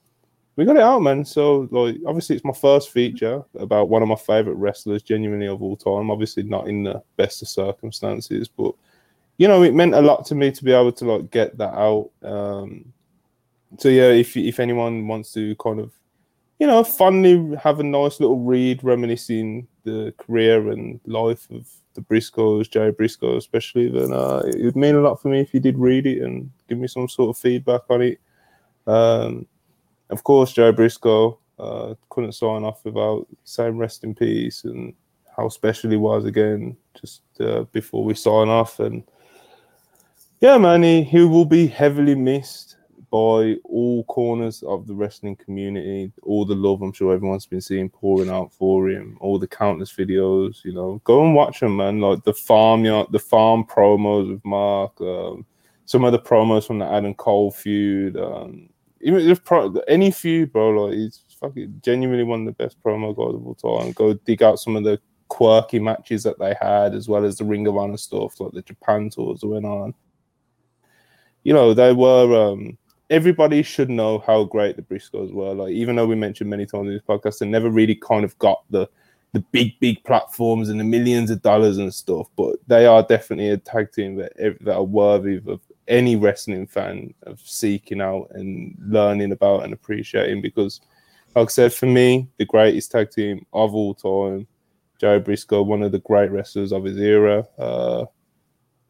[0.56, 1.24] we got it out, man.
[1.24, 5.62] So like, obviously, it's my first feature about one of my favorite wrestlers, genuinely of
[5.62, 6.10] all time.
[6.10, 8.74] Obviously, not in the best of circumstances, but
[9.36, 11.74] you know, it meant a lot to me to be able to like get that
[11.74, 12.10] out.
[12.22, 12.92] Um,
[13.78, 15.90] so yeah, if if anyone wants to kind of
[16.58, 22.00] you know, fondly have a nice little read, reminiscing the career and life of the
[22.00, 25.60] Briscoes, Jerry Briscoe especially, then uh, it would mean a lot for me if you
[25.60, 28.20] did read it and give me some sort of feedback on it.
[28.86, 29.46] Um,
[30.10, 34.94] of course, Jerry Briscoe uh, couldn't sign off without saying rest in peace and
[35.36, 38.80] how special he was again just uh, before we sign off.
[38.80, 39.02] And
[40.40, 42.76] yeah, man, he, he will be heavily missed
[43.14, 46.10] by all corners of the wrestling community.
[46.24, 49.92] All the love I'm sure everyone's been seeing pouring out for him, all the countless
[49.92, 52.00] videos, you know, go and watch them, man.
[52.00, 55.46] Like the farmyard, the farm promos with Mark, um,
[55.84, 58.68] some of the promos from the Adam Cole feud, um,
[59.00, 63.14] even if pro- any feud, bro, like he's fucking genuinely one of the best promo
[63.14, 63.92] guys of all time.
[63.92, 67.44] Go dig out some of the quirky matches that they had, as well as the
[67.44, 69.94] Ring of Honor stuff, like the Japan tours that went on.
[71.44, 72.76] You know, they were um
[73.10, 75.54] everybody should know how great the Briscoes were.
[75.54, 78.38] Like, even though we mentioned many times in this podcast, they never really kind of
[78.38, 78.88] got the
[79.32, 82.28] the big, big platforms and the millions of dollars and stuff.
[82.36, 87.12] But they are definitely a tag team that that are worthy of any wrestling fan
[87.24, 90.40] of seeking out and learning about and appreciating.
[90.40, 90.80] Because,
[91.34, 94.46] like I said, for me, the greatest tag team of all time,
[95.00, 97.46] Joe Briscoe, one of the great wrestlers of his era.
[97.58, 98.06] Uh,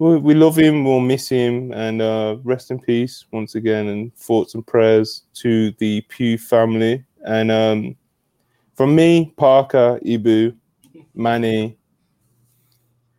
[0.04, 3.88] we, we love him, we'll miss him, and uh, rest in peace once again.
[3.88, 7.02] And thoughts and prayers to the Pugh family.
[7.26, 7.96] And um,
[8.74, 10.54] from me, Parker, Ibu,
[11.14, 11.78] Manny,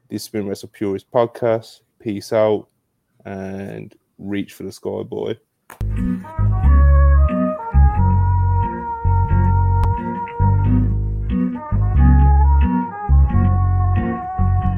[0.09, 1.81] this has been Wrestle Purist podcast.
[1.99, 2.67] Peace out
[3.25, 5.35] and reach for the sky, boy.